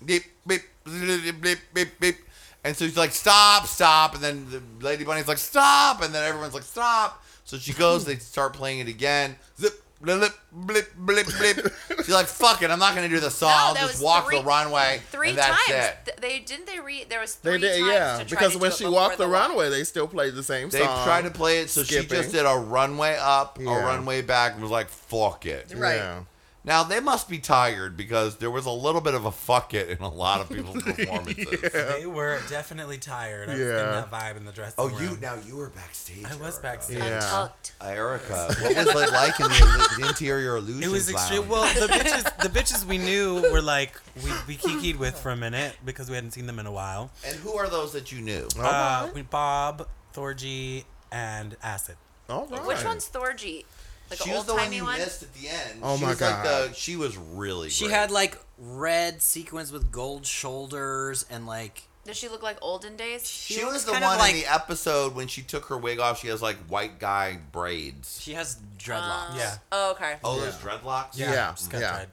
beep, 0.06 0.24
beep, 0.46 0.64
beep, 0.86 1.42
beep, 1.42 1.60
beep, 1.74 2.00
beep. 2.00 2.18
And 2.64 2.76
so 2.76 2.86
she's 2.86 2.98
like, 2.98 3.12
stop, 3.12 3.66
stop. 3.66 4.16
And 4.16 4.24
then 4.24 4.50
the 4.50 4.62
Lady 4.86 5.06
Bunny's 5.06 5.28
like, 5.28 5.38
stop. 5.38 6.02
And 6.02 6.14
then 6.14 6.24
everyone's 6.28 6.54
like, 6.54 6.64
stop. 6.64 7.24
So 7.48 7.58
she 7.58 7.72
goes, 7.72 8.04
they 8.04 8.18
start 8.18 8.54
playing 8.54 8.80
it 8.80 8.90
again. 8.90 9.38
Zip, 9.58 9.74
blip, 10.02 10.34
blip, 10.52 10.94
blip, 10.98 11.26
blip. 11.26 11.74
She's 11.98 12.10
like, 12.10 12.26
fuck 12.26 12.62
it, 12.62 12.70
I'm 12.70 12.78
not 12.78 12.94
going 12.94 13.10
to 13.10 13.16
do 13.16 13.22
the 13.22 13.32
song. 13.32 13.50
No, 13.52 13.56
I'll 13.82 13.88
just 13.88 14.04
walk 14.04 14.28
three- 14.28 14.38
the 14.40 14.44
runway. 14.44 15.00
Three 15.12 15.30
and 15.30 15.38
that's 15.38 15.66
times. 15.68 15.86
it. 16.08 16.20
They 16.22 16.40
didn't 16.40 16.66
they 16.68 16.80
read 16.82 17.10
there 17.10 17.22
was 17.22 17.36
They 17.36 17.52
three 17.52 17.60
did, 17.62 17.80
times 17.80 17.92
yeah. 17.94 18.18
to 18.20 18.26
try 18.26 18.38
Because 18.38 18.52
to 18.54 18.60
when 18.60 18.72
she 18.74 18.86
walked 18.86 19.18
the, 19.18 19.30
walk. 19.30 19.50
runway, 19.50 19.70
they 19.70 19.86
still 19.86 20.08
played 20.10 20.36
the 20.36 20.44
same 20.44 20.70
They've 20.70 20.84
song. 20.84 21.06
tried 21.06 21.22
to 21.24 21.32
play 21.32 21.60
it, 21.62 21.70
so 21.70 21.84
she 21.84 22.06
just 22.06 22.34
did 22.34 22.46
a 22.46 22.56
runway 22.58 23.18
up, 23.18 23.58
Yeah. 23.62 23.82
a 23.82 23.86
runway 23.86 24.22
back, 24.22 24.54
and 24.54 24.62
was 24.62 24.70
like, 24.72 24.90
fuck 24.90 25.46
it. 25.46 25.74
Right. 25.74 25.96
Yeah. 25.96 26.20
Now 26.68 26.84
they 26.84 27.00
must 27.00 27.30
be 27.30 27.40
tired 27.40 27.96
because 27.98 28.36
there 28.38 28.52
was 28.52 28.66
a 28.66 28.72
little 28.72 29.00
bit 29.02 29.14
of 29.14 29.24
a 29.26 29.32
fuck 29.32 29.74
it 29.74 29.88
in 29.90 30.00
a 30.00 30.10
lot 30.10 30.42
of 30.42 30.50
people's 30.50 30.84
performances. 30.84 31.62
They 31.72 32.06
were 32.06 32.40
definitely 32.50 32.98
tired. 32.98 33.48
I 33.50 33.54
was 33.54 33.62
Yeah. 33.62 33.66
getting 33.72 33.92
that 33.94 34.12
vibe 34.12 34.36
in 34.38 34.44
the 34.46 34.52
dressing 34.52 34.76
Oh, 34.78 34.90
room. 34.90 35.02
you 35.02 35.18
now 35.22 35.36
you 35.48 35.56
were 35.56 35.70
backstage. 35.70 36.26
I 36.26 36.36
was 36.36 36.56
Erica. 36.56 36.62
backstage. 36.62 36.98
Yeah. 37.00 37.16
Untucked. 37.16 37.72
Erica, 37.82 38.54
what 38.62 38.76
was 38.76 38.88
it 38.88 39.12
like 39.14 39.40
in 39.40 39.48
the, 39.48 39.96
the 40.02 40.08
interior 40.10 40.58
illusion? 40.58 40.84
It 40.84 40.92
was 40.92 41.10
extreme. 41.10 41.48
Well, 41.48 41.64
the 41.80 41.88
bitches, 41.88 42.24
the 42.44 42.50
bitches 42.50 42.84
we 42.86 42.98
knew 42.98 43.42
were 43.50 43.62
like 43.62 43.94
we 44.24 44.30
we 44.46 44.58
kikied 44.58 44.98
with 45.00 45.18
for 45.18 45.32
a 45.32 45.38
minute 45.38 45.74
because 45.86 46.10
we 46.10 46.16
hadn't 46.16 46.32
seen 46.32 46.48
them 46.48 46.60
in 46.60 46.66
a 46.66 46.72
while. 46.72 47.12
and 47.26 47.38
who 47.38 47.54
are 47.54 47.70
those 47.70 47.94
that 47.94 48.12
you 48.12 48.20
knew? 48.22 48.46
Uh, 48.60 49.08
we 49.16 49.22
Bob, 49.22 49.88
Thorgy, 50.14 50.84
and 51.14 51.56
Acid. 51.64 51.96
All 52.30 52.46
right. 52.48 52.66
Which 52.66 52.84
one's 52.84 53.08
Thorgy? 53.08 53.64
Like 54.10 54.20
she 54.20 54.30
was 54.32 54.46
the 54.46 54.54
one 54.56 54.72
you 54.74 54.84
one? 54.84 54.98
missed 55.00 55.24
at 55.24 55.34
the 55.34 55.50
end. 55.50 55.80
Oh 55.84 55.98
she 55.98 56.04
my 56.04 56.10
was 56.12 56.22
Like 56.22 56.44
God. 56.44 56.70
the, 56.70 56.74
she 56.74 56.96
was 56.96 57.18
really. 57.18 57.70
She 57.70 57.86
great. 57.86 57.96
had 57.96 58.12
like 58.12 58.38
red 58.58 59.22
sequins 59.22 59.72
with 59.72 59.92
gold 59.92 60.26
shoulders 60.26 61.26
and 61.30 61.46
like 61.46 61.84
Does 62.06 62.16
she 62.18 62.28
look 62.30 62.42
like 62.42 62.58
olden 62.62 62.96
days? 62.96 63.28
She 63.30 63.62
looks 63.62 63.74
was 63.74 63.86
the 63.86 63.92
one 63.94 64.02
like- 64.02 64.34
in 64.34 64.40
the 64.40 64.46
episode 64.54 65.14
when 65.16 65.28
she 65.28 65.42
took 65.42 65.66
her 65.66 65.78
wig 65.78 66.00
off. 66.00 66.20
She 66.20 66.28
has 66.30 66.42
like 66.42 66.58
white 66.68 67.00
guy 67.00 67.38
braids. 67.52 68.20
she 68.22 68.34
has 68.34 68.58
dreadlocks. 68.80 69.32
Uh, 69.32 69.36
yeah. 69.38 69.56
Oh, 69.72 69.92
okay. 69.92 70.16
Oh, 70.24 70.40
those 70.40 70.56
dreadlocks. 70.56 71.18
Yeah. 71.18 71.54
She's 71.56 71.70
yeah. 71.74 72.06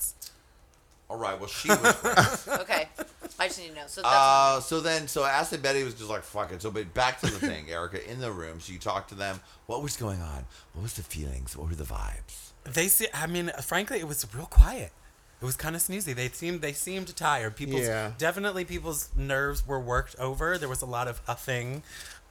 Dreads. 1.09 1.10
All 1.10 1.16
right. 1.18 1.39
Well, 1.39 1.48
she 1.48 1.68
was. 1.68 1.97
great. 2.47 2.60
Okay. 2.60 2.89
I 3.39 3.48
just 3.48 3.59
need 3.59 3.68
to 3.70 3.74
know. 3.74 3.82
So 3.86 4.02
that's 4.02 4.14
Uh, 4.14 4.60
so 4.60 4.81
then, 4.81 5.09
so 5.09 5.24
Acid 5.24 5.62
Betty 5.62 5.82
was 5.82 5.94
just 5.94 6.09
like, 6.10 6.22
fuck 6.22 6.52
it. 6.52 6.62
So, 6.62 6.70
but 6.70 6.93
back 6.94 7.20
to 7.20 7.26
the 7.26 7.39
thing, 7.47 7.68
Erica, 7.70 8.09
in 8.10 8.20
the 8.20 8.31
room. 8.31 8.60
So 8.60 8.72
you 8.72 8.78
talked 8.78 9.09
to 9.10 9.14
them. 9.14 9.40
What 9.66 9.82
was 9.82 9.97
going 9.97 10.20
on? 10.22 10.47
What 10.72 10.82
was 10.82 10.94
the 10.94 11.02
feelings? 11.02 11.56
What 11.56 11.68
were 11.68 11.74
the 11.74 11.85
vibes? 11.85 12.51
They 12.64 12.89
see. 12.89 13.06
I 13.12 13.26
mean, 13.26 13.51
frankly, 13.62 13.98
it 13.98 14.09
was 14.09 14.26
real 14.35 14.47
quiet. 14.47 14.93
It 15.43 15.44
was 15.44 15.56
kind 15.56 15.76
of 15.76 15.82
snoozy. 15.82 16.14
They 16.14 16.28
seemed 16.28 16.62
they 16.62 16.72
seemed 16.72 17.14
tired. 17.16 17.56
People's 17.56 17.82
Yeah. 17.82 18.12
definitely 18.16 18.64
people's 18.64 19.10
nerves 19.14 19.66
were 19.66 19.81
worked 19.81 20.16
over. 20.18 20.56
There 20.56 20.68
was 20.70 20.81
a 20.81 20.86
lot 20.86 21.06
of 21.09 21.20
huffing. 21.26 21.82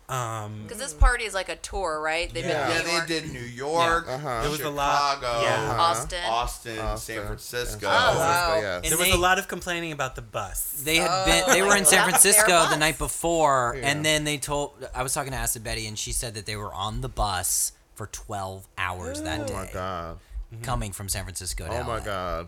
Um, 0.10 0.64
Because 0.64 0.80
this 0.80 0.94
party 0.94 1.24
is 1.24 1.34
like 1.34 1.48
a 1.50 1.56
tour, 1.56 2.02
right? 2.02 2.32
They've 2.34 2.46
Yeah. 2.46 2.68
been 2.68 2.76
Yeah, 2.76 2.82
in 2.82 2.86
New 2.86 2.92
York. 2.94 3.08
they 3.08 3.20
did 3.22 3.32
New 3.34 3.40
York, 3.40 4.06
Uh-huh. 4.10 4.42
There 4.42 4.52
was 4.52 4.60
a 4.62 4.70
lot- 4.70 5.16
Chicago, 5.20 5.42
yeah. 5.44 5.76
Austin. 5.80 6.20
Austin, 6.26 6.80
Austin, 6.80 7.16
San 7.16 7.26
Francisco. 7.26 7.88
Oh, 7.88 7.90
wow. 8.20 8.60
Yes. 8.60 8.82
And 8.84 8.92
there 8.92 8.98
was 8.98 9.08
they- 9.08 9.14
a 9.14 9.18
lot 9.18 9.40
of 9.40 9.48
complaining 9.48 9.92
about 9.94 10.16
the 10.16 10.22
bus. 10.22 10.74
They 10.84 10.98
had 10.98 11.26
been. 11.26 11.44
They 11.54 11.62
were 11.62 11.76
in 11.76 11.84
Oh, 11.84 11.86
San 11.90 12.04
Francisco 12.10 12.68
the 12.70 12.76
night 12.78 12.98
before, 12.98 13.76
Yeah. 13.78 13.88
and 13.90 14.06
then 14.06 14.26
they 14.26 14.38
told. 14.38 14.74
I 14.94 15.04
was 15.04 15.14
talking 15.14 15.32
to 15.32 15.38
Acid 15.38 15.64
Betty, 15.64 15.88
and 15.88 15.98
she 15.98 16.12
said 16.12 16.34
that 16.36 16.46
they 16.46 16.58
were 16.58 16.74
on 16.74 17.02
the 17.02 17.10
bus 17.10 17.72
for 17.96 18.08
12 18.08 18.68
hours 18.78 19.22
that 19.22 19.48
day. 19.48 19.54
Oh 19.54 19.58
my 19.58 19.70
god. 19.72 20.20
coming 20.62 20.92
from 20.92 21.10
San 21.10 21.24
Francisco 21.24 21.66
to 21.66 21.80
Oh 21.80 21.84
my 21.84 22.00
god. 22.00 22.48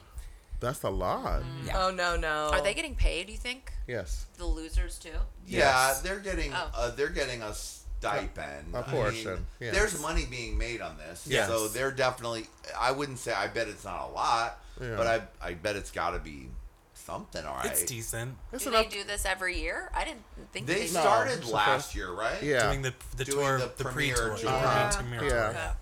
That's 0.66 0.84
a 0.84 0.90
lot. 0.90 1.44
Yeah. 1.66 1.84
Oh 1.86 1.92
no 1.92 2.16
no. 2.16 2.50
Are 2.52 2.62
they 2.62 2.74
getting 2.74 2.96
paid? 2.96 3.28
Do 3.28 3.32
you 3.34 3.38
think 3.38 3.72
Yes. 3.88 4.26
the 4.38 4.46
losers 4.46 4.98
too? 4.98 5.10
Yeah, 5.46 5.60
Yes. 5.90 6.02
they're 6.02 6.20
getting 6.20 6.54
Oh. 6.54 6.72
uh, 6.74 6.90
they're 6.92 7.10
getting 7.10 7.42
a 7.44 7.54
stipend. 7.54 8.74
A 8.74 8.78
I 8.80 8.82
mean, 8.82 8.90
portion, 8.92 9.46
yes. 9.60 9.74
There's 9.76 10.02
money 10.02 10.26
being 10.26 10.58
made 10.58 10.82
on 10.82 10.98
this. 10.98 11.26
Yes. 11.28 11.48
So 11.48 11.68
they're 11.68 11.92
definitely. 11.92 12.48
I 12.78 12.92
wouldn't 12.92 13.20
say. 13.20 13.32
I 13.34 13.48
bet 13.48 13.68
it's 13.68 13.84
not 13.86 14.10
a 14.10 14.12
lot, 14.12 14.60
Yeah. 14.82 14.96
but 14.98 15.08
I 15.08 15.50
I 15.50 15.54
bet 15.54 15.76
it's 15.76 15.92
got 15.92 16.12
to 16.12 16.20
be 16.20 16.50
something. 16.94 17.46
All 17.46 17.56
right. 17.58 17.68
It's 17.68 17.84
decent. 17.84 18.36
It's 18.52 18.64
do 18.64 18.70
enough. 18.72 18.90
they 18.90 18.98
do 18.98 19.04
this 19.04 19.24
every 19.26 19.60
year? 19.62 19.92
I 19.94 20.04
didn't 20.04 20.24
think 20.52 20.66
They 20.66 20.74
they 20.82 20.88
started 20.88 21.38
it's 21.40 21.48
the 21.48 21.54
last 21.54 21.86
first- 21.88 21.96
year, 21.96 22.12
right? 22.12 22.42
Yeah. 22.42 22.64
Doing 22.68 22.82
the 22.82 22.94
the 23.18 23.26
Doing 23.26 23.38
tour, 23.46 23.58
the 23.60 23.72
the, 23.78 23.84
premiere 23.84 24.16
pre-tour, 24.16 24.38
tour. 24.38 24.52
the 24.52 24.58
Uh-huh. 24.58 24.92
premiere 24.98 25.24
Yeah. 25.24 25.30
tour. 25.30 25.52
Yeah. 25.54 25.74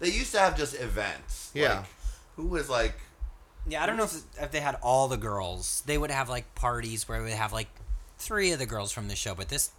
They 0.00 0.08
used 0.08 0.32
to 0.32 0.38
have 0.40 0.56
just 0.56 0.74
events. 0.74 1.50
Yeah. 1.54 1.76
Like, 1.80 1.84
who 2.36 2.46
was 2.46 2.68
like? 2.70 2.94
Yeah, 3.66 3.82
I 3.82 3.86
don't 3.86 3.96
know 3.96 4.04
if, 4.04 4.22
if 4.40 4.50
they 4.50 4.60
had 4.60 4.76
all 4.82 5.08
the 5.08 5.16
girls. 5.16 5.82
They 5.86 5.96
would 5.98 6.10
have 6.10 6.28
like 6.28 6.54
parties 6.54 7.08
where 7.08 7.18
they 7.18 7.30
would 7.30 7.32
have 7.34 7.52
like 7.52 7.68
three 8.18 8.52
of 8.52 8.58
the 8.58 8.66
girls 8.66 8.92
from 8.92 9.08
the 9.08 9.16
show, 9.16 9.34
but 9.34 9.48
this, 9.48 9.70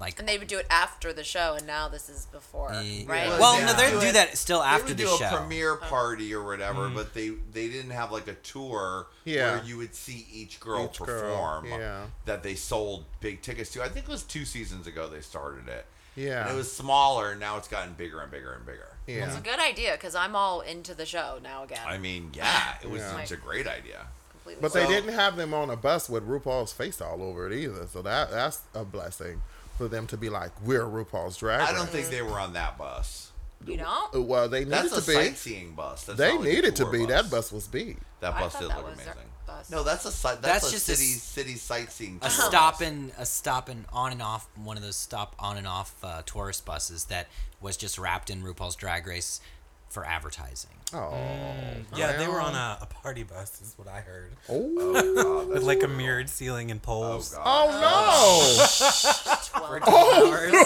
like, 0.00 0.18
And 0.18 0.28
they 0.28 0.38
would 0.38 0.48
do 0.48 0.58
it 0.58 0.66
after 0.70 1.12
the 1.12 1.22
show, 1.24 1.54
and 1.56 1.66
now 1.66 1.88
this 1.88 2.08
is 2.08 2.26
before, 2.26 2.68
right? 2.68 3.04
Well, 3.08 3.38
well, 3.40 3.56
they 3.58 3.64
no, 3.64 3.72
they 3.74 3.90
do 3.92 4.00
do 4.00 4.06
it- 4.08 4.12
that 4.14 4.36
still 4.36 4.60
They 4.60 4.66
after 4.66 4.88
would 4.88 4.96
the 4.98 5.04
do 5.04 5.14
a 5.14 5.18
show. 5.18 5.36
premiere 5.36 5.72
oh. 5.74 5.76
party 5.76 6.34
or 6.34 6.42
whatever, 6.44 6.88
mm. 6.88 6.94
but 6.94 7.14
they 7.14 7.30
they 7.52 7.68
didn't 7.68 7.92
have 7.92 8.10
like 8.12 8.26
a 8.28 8.34
tour 8.34 9.06
Yeah. 9.24 9.56
where 9.56 9.64
you 9.64 9.76
would 9.78 9.94
see 9.94 10.26
each 10.32 10.58
girl 10.60 10.90
Each 10.90 10.98
girl, 10.98 11.06
perform 11.06 11.66
yeah. 11.66 12.06
that 12.24 12.42
they 12.42 12.54
sold 12.56 13.04
big 13.20 13.40
tickets 13.40 13.70
to. 13.72 13.82
I 13.82 13.88
think 13.88 14.06
it 14.06 14.10
was 14.10 14.22
two 14.24 14.44
seasons 14.44 14.86
ago 14.86 15.08
they 15.08 15.20
started 15.20 15.68
it. 15.68 15.86
Yeah. 16.16 16.42
And 16.46 16.54
it 16.54 16.56
was 16.56 16.70
smaller, 16.72 17.30
and 17.32 17.40
now 17.40 17.56
it's 17.56 17.68
gotten 17.68 17.94
bigger 17.94 18.20
and 18.20 18.30
bigger 18.30 18.52
and 18.52 18.64
bigger. 18.64 18.88
yeah. 19.06 19.26
It's 19.26 19.36
a 19.36 19.40
good 19.40 19.58
idea 19.58 19.92
because 19.92 20.14
I'm 20.14 20.34
all 20.36 20.60
into 20.60 20.94
the 20.94 21.06
show 21.06 21.38
now 21.42 21.64
again. 21.64 21.80
I 21.86 21.98
mean, 21.98 22.30
yeah, 22.34 22.74
it 22.82 22.88
was 22.90 23.00
Yeah. 23.02 23.10
such 23.16 23.32
a 23.32 23.36
great 23.36 23.66
idea. 23.66 24.06
completely. 24.30 24.60
But 24.62 24.72
they 24.74 24.86
didn't 24.86 25.14
have 25.14 25.36
them 25.36 25.54
on 25.54 25.70
a 25.70 25.76
bus 25.76 26.08
with 26.10 26.28
RuPaul's 26.28 26.72
face 26.72 27.00
all 27.00 27.22
over 27.22 27.46
it 27.50 27.54
either. 27.54 27.86
So 27.86 28.02
that 28.02 28.30
that's 28.30 28.60
a 28.74 28.84
blessing 28.84 29.42
for 29.78 29.88
them 29.88 30.06
to 30.08 30.16
be 30.18 30.28
like, 30.28 30.50
we're 30.62 30.82
RuPaul's 30.84 31.36
drag. 31.38 31.62
I 31.62 31.72
don't 31.72 31.82
Race." 31.86 31.90
think 31.90 32.08
they 32.08 32.20
were 32.22 32.38
on 32.38 32.52
that 32.52 32.76
bus. 32.78 33.30
you 33.66 33.78
know, 33.78 34.10
Uh, 34.14 34.20
Well, 34.20 34.46
they 34.50 34.58
needed 34.60 34.72
That's 34.74 34.92
a 34.92 35.00
to 35.00 35.06
be. 35.06 35.14
sightseeing 35.14 35.74
bus. 35.74 36.04
That's 36.04 36.18
They 36.18 36.32
not 36.32 36.40
like 36.42 36.48
needed 36.50 36.76
to 36.76 36.86
be. 36.90 36.98
bus. 37.06 37.08
That 37.08 37.30
bus 37.30 37.50
was 37.52 37.66
big. 37.66 37.96
That 38.20 38.38
bus 38.38 38.52
thought 38.52 38.60
did 38.60 38.70
that 38.72 38.76
look 38.76 38.86
amazing. 38.88 39.04
their 39.06 39.14
no, 39.70 39.82
that's 39.82 40.04
a 40.04 40.26
that's, 40.26 40.40
that's 40.40 40.68
a 40.68 40.70
just 40.72 40.86
city 40.86 41.02
a, 41.02 41.18
city 41.18 41.54
sightseeing. 41.54 42.18
A 42.22 42.30
stop 42.30 42.80
and 42.80 43.12
a 43.18 43.26
stop 43.26 43.68
and 43.68 43.84
on 43.92 44.12
and 44.12 44.22
off 44.22 44.48
one 44.56 44.76
of 44.76 44.82
those 44.82 44.96
stop 44.96 45.34
on 45.38 45.56
and 45.56 45.66
off 45.66 45.94
uh, 46.02 46.22
tourist 46.26 46.64
buses 46.64 47.04
that 47.06 47.28
was 47.60 47.76
just 47.76 47.98
wrapped 47.98 48.30
in 48.30 48.42
RuPaul's 48.42 48.76
Drag 48.76 49.06
Race 49.06 49.40
for 49.88 50.04
advertising. 50.04 50.70
Oh, 50.92 50.96
mm. 50.96 51.84
yeah, 51.96 52.16
they 52.16 52.26
were 52.26 52.40
on 52.40 52.54
a, 52.54 52.78
a, 52.82 52.86
party 52.86 53.22
bus, 53.22 53.60
is 53.62 53.74
what 53.76 53.88
I 53.88 54.00
heard. 54.00 54.32
Oh, 54.48 54.72
oh 54.78 55.14
God, 55.14 55.48
with 55.48 55.62
like 55.62 55.82
a 55.82 55.88
mirrored 55.88 56.28
ceiling 56.28 56.70
and 56.70 56.82
poles. 56.82 57.34
Oh, 57.36 57.40
oh 57.44 59.20
no! 59.24 59.34
12 59.58 59.82
oh, 59.86 60.32
hours. 60.32 60.52
No. 60.52 60.60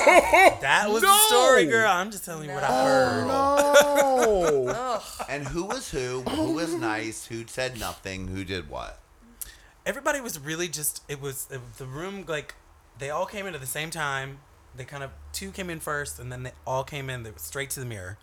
That 0.60 0.86
was 0.89 1.02
no. 1.02 1.09
the 1.09 1.19
story, 1.28 1.66
girl. 1.66 1.90
I'm 1.90 2.10
just 2.10 2.24
telling 2.24 2.48
you 2.48 2.55
what 2.55 2.65
I 2.65 2.85
heard. 2.85 3.27
Oh, 3.28 4.62
no. 4.66 5.01
and 5.28 5.47
who 5.47 5.65
was 5.65 5.90
who? 5.90 6.23
Who 6.23 6.52
was 6.52 6.74
nice? 6.74 7.27
Who 7.27 7.47
said 7.47 7.78
nothing? 7.78 8.28
Who 8.28 8.44
did 8.44 8.69
what? 8.70 9.01
Everybody 9.86 10.20
was 10.20 10.39
really 10.39 10.69
just, 10.69 11.02
it 11.09 11.20
was 11.20 11.48
it, 11.51 11.60
the 11.78 11.86
room, 11.86 12.24
like, 12.27 12.55
they 12.98 13.10
all 13.10 13.27
came 13.27 13.47
in 13.47 13.55
at 13.55 13.60
the 13.60 13.66
same 13.66 13.90
time. 13.90 14.39
They 14.77 14.85
kind 14.85 15.02
of, 15.02 15.10
two 15.32 15.51
came 15.51 15.70
in 15.70 15.81
first, 15.81 16.19
and 16.19 16.31
then 16.31 16.43
they 16.43 16.52
all 16.66 16.85
came 16.85 17.09
in 17.09 17.23
they 17.23 17.31
were 17.31 17.39
straight 17.39 17.70
to 17.70 17.81
the 17.81 17.86
mirror. 17.86 18.19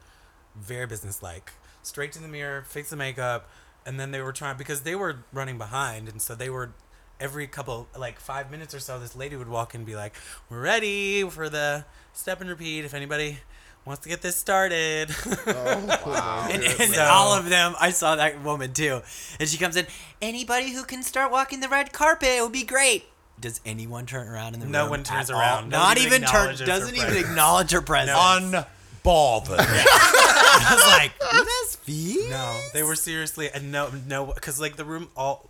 Very 0.55 0.85
businesslike. 0.85 1.51
Straight 1.81 2.11
to 2.13 2.21
the 2.21 2.27
mirror, 2.27 2.63
fix 2.67 2.89
the 2.89 2.95
makeup. 2.95 3.49
And 3.85 3.99
then 3.99 4.11
they 4.11 4.21
were 4.21 4.31
trying, 4.31 4.57
because 4.57 4.81
they 4.81 4.95
were 4.95 5.23
running 5.31 5.57
behind, 5.57 6.07
and 6.07 6.21
so 6.21 6.35
they 6.35 6.49
were 6.49 6.71
every 7.19 7.47
couple 7.47 7.87
like 7.97 8.19
five 8.19 8.51
minutes 8.51 8.73
or 8.73 8.79
so. 8.79 8.99
This 8.99 9.15
lady 9.15 9.35
would 9.35 9.49
walk 9.49 9.73
in 9.75 9.81
and 9.81 9.85
be 9.85 9.95
like, 9.95 10.13
"We're 10.49 10.61
ready 10.61 11.23
for 11.29 11.49
the 11.49 11.85
step 12.13 12.41
and 12.41 12.49
repeat. 12.49 12.85
If 12.85 12.93
anybody." 12.93 13.39
Wants 13.85 14.01
to 14.01 14.09
get 14.09 14.23
this 14.23 14.35
started. 14.35 15.11
oh, 15.45 15.99
Wow. 16.07 16.47
And, 16.49 16.63
and 16.63 16.91
So- 16.91 17.03
all 17.03 17.33
of 17.37 17.49
them, 17.49 17.75
I 17.79 17.91
saw 17.91 18.15
that 18.15 18.41
woman 18.41 18.73
too. 18.73 19.03
And 19.39 19.47
she 19.47 19.59
comes 19.59 19.75
in, 19.75 19.85
anybody 20.23 20.71
who 20.71 20.83
can 20.83 21.03
start 21.03 21.31
walking 21.31 21.59
the 21.59 21.69
red 21.69 21.93
carpet, 21.93 22.29
it 22.29 22.41
would 22.41 22.51
be 22.51 22.63
great. 22.63 23.05
Does 23.39 23.61
anyone 23.63 24.07
turn 24.07 24.27
around 24.27 24.55
in 24.55 24.59
the 24.59 24.65
room? 24.65 24.71
No 24.71 24.89
one 24.89 25.03
turns 25.03 25.29
at 25.29 25.35
around. 25.35 25.69
Doesn't 25.69 25.99
even 25.99 26.13
even 26.23 26.27
turn. 26.27 26.55
Doesn't 26.65 26.95
even 26.95 27.09
presence. 27.09 27.29
acknowledge 27.29 27.71
her 27.73 27.81
presence. 27.83 28.17
Unbothered. 28.17 28.65
I 29.59 30.71
was 30.73 30.87
like, 30.87 31.11
that's 31.19 31.75
fee. 31.75 32.25
No, 32.31 32.59
they 32.73 32.81
were 32.81 32.95
seriously 32.95 33.51
and 33.53 33.71
no, 33.71 33.91
no, 34.07 34.25
because 34.25 34.59
like 34.59 34.77
the 34.77 34.85
room, 34.85 35.09
all, 35.15 35.47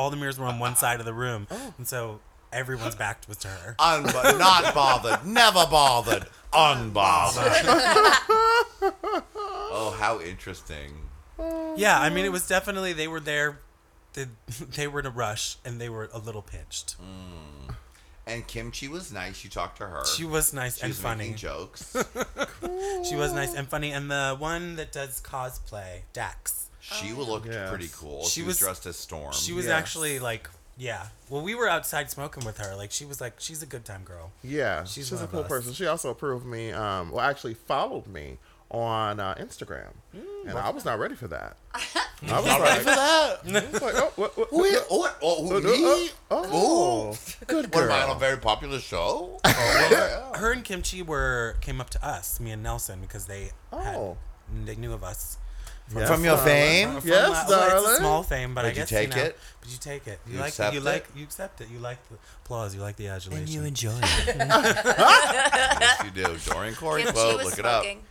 all 0.00 0.10
the 0.10 0.16
mirrors 0.16 0.38
were 0.38 0.46
on 0.46 0.58
one 0.58 0.74
side 0.76 0.98
of 0.98 1.06
the 1.06 1.12
room, 1.12 1.46
oh. 1.50 1.74
and 1.76 1.86
so 1.86 2.20
everyone's 2.52 2.94
back 2.94 3.22
was 3.28 3.36
to 3.38 3.48
her. 3.48 3.76
Unbo- 3.78 4.38
not 4.38 4.74
bothered. 4.74 5.26
Never 5.26 5.66
bothered. 5.70 6.26
Unbothered. 6.52 7.62
oh, 9.72 9.94
how 9.98 10.20
interesting. 10.20 10.92
Yeah, 11.76 11.98
I 12.00 12.08
mean, 12.10 12.24
it 12.24 12.32
was 12.32 12.48
definitely 12.48 12.92
they 12.92 13.08
were 13.08 13.20
there, 13.20 13.60
they, 14.14 14.26
they 14.76 14.88
were 14.88 15.00
in 15.00 15.06
a 15.06 15.10
rush 15.10 15.56
and 15.64 15.80
they 15.80 15.88
were 15.88 16.08
a 16.12 16.18
little 16.18 16.42
pinched. 16.42 16.96
Mm. 16.98 17.74
And 18.26 18.46
Kim 18.46 18.70
Chi 18.70 18.88
was 18.88 19.12
nice. 19.12 19.42
You 19.44 19.50
talked 19.50 19.78
to 19.78 19.86
her. 19.86 20.04
She 20.06 20.24
was 20.24 20.52
nice 20.54 20.76
She 20.76 20.82
and 20.82 20.90
was 20.90 21.00
funny. 21.00 21.24
making 21.24 21.36
jokes. 21.36 21.96
She 23.08 23.16
was 23.16 23.32
nice 23.32 23.54
and 23.54 23.68
funny, 23.68 23.90
and 23.90 24.10
the 24.10 24.36
one 24.38 24.76
that 24.76 24.92
does 24.92 25.20
cosplay, 25.20 26.02
Dax, 26.12 26.69
She 26.94 27.12
looked 27.12 27.46
Yes. 27.46 27.68
pretty 27.68 27.88
cool. 27.94 28.24
She, 28.24 28.40
She 28.40 28.40
was, 28.42 28.48
was- 28.48 28.58
dressed 28.58 28.86
as 28.86 28.96
Storm. 28.96 29.32
she 29.32 29.52
was 29.52 29.66
Yes. 29.66 29.74
actually 29.74 30.18
like, 30.18 30.48
yeah. 30.76 31.06
Well, 31.28 31.42
we 31.42 31.54
were 31.54 31.68
outside 31.68 32.10
smoking 32.10 32.44
with 32.44 32.58
her. 32.58 32.74
Like 32.76 32.90
she 32.90 33.04
was 33.04 33.20
like, 33.20 33.34
she's 33.38 33.62
a 33.62 33.66
good 33.66 33.84
time 33.84 34.02
girl. 34.04 34.32
Yeah, 34.42 34.84
She's 34.84 34.92
she's, 35.08 35.12
one 35.12 35.20
a 35.20 35.24
of 35.24 35.30
cool 35.30 35.40
us. 35.40 35.48
person. 35.48 35.72
She 35.72 35.86
also 35.86 36.10
approved 36.10 36.46
me. 36.46 36.72
Um, 36.72 37.10
well, 37.12 37.20
actually 37.20 37.54
followed 37.54 38.06
me 38.06 38.38
on 38.70 39.18
uh, 39.18 39.34
Instagram, 39.34 39.88
and 40.46 40.56
I 40.56 40.70
was 40.70 40.84
not 40.84 40.98
ready 41.00 41.16
for 41.16 41.26
that. 41.28 41.56
I 41.74 42.38
was 42.40 42.44
like, 42.46 42.84
that. 42.84 43.38
I 43.46 43.70
was 43.72 43.82
like, 43.82 43.94
oh, 43.96 44.12
what, 44.16 44.36
what, 44.38 44.52
Wait, 44.52 44.74
what, 44.88 45.18
oh, 45.22 45.36
oh, 45.40 45.42
what, 45.42 45.64
me? 45.64 46.10
oh, 46.30 47.16
good 47.48 47.74
What 47.74 47.84
am 47.84 47.90
I 47.92 48.02
on 48.04 48.16
a 48.16 48.18
very 48.18 48.36
popular 48.38 48.78
show? 48.78 49.40
Oh, 49.62 49.88
yeah. 49.90 50.38
Her 50.38 50.52
and 50.52 50.64
Kim 50.64 50.82
Chi 50.82 51.02
were 51.02 51.56
came 51.60 51.80
up 51.80 51.90
to 51.90 52.06
us, 52.06 52.38
me 52.40 52.50
and 52.52 52.62
Nelson, 52.62 53.00
because 53.00 53.26
they 53.26 53.50
had, 53.72 53.96
Oh. 53.96 54.16
they 54.64 54.74
knew 54.76 54.92
of 54.92 55.02
us. 55.04 55.36
Yes, 55.94 56.08
From 56.08 56.24
your 56.24 56.36
fame? 56.36 57.00
From, 57.00 57.08
Yes, 57.08 57.26
uh, 57.26 57.44
well, 57.48 57.62
it's 57.62 57.72
darling. 57.74 57.92
a 57.92 57.96
small 57.96 58.22
fame, 58.22 58.54
but 58.54 58.64
I 58.64 58.68
Did 58.68 58.76
you 58.76 58.82
guess 58.82 58.88
take 58.90 59.10
know, 59.16 59.22
it? 59.22 59.38
But 59.60 59.70
you 59.72 59.78
take 59.78 60.06
it. 60.06 60.20
You, 60.26 60.34
You 60.34 60.38
like 60.38 60.48
accept 60.48 60.74
you 60.74 60.80
it? 60.80 60.84
like 60.84 61.06
you 61.16 61.24
accept 61.24 61.60
it. 61.60 61.68
You 61.72 61.78
like 61.80 61.98
the 62.08 62.16
applause. 62.44 62.74
You 62.74 62.80
like 62.80 62.96
the 62.96 63.08
adulation. 63.08 63.42
And 63.44 63.48
you 63.48 63.64
enjoy 63.64 63.90
it. 64.02 64.36
yes, 64.36 66.04
you 66.04 66.10
do. 66.10 66.36
Dorian 66.52 66.74
Corey 66.74 67.02
Kim 67.02 67.12
Chi 67.12 67.18
quote. 67.20 67.36
was 67.38 67.44
Look 67.46 67.58
it 67.58 67.64
up. 67.66 67.82
smoking. 67.84 68.02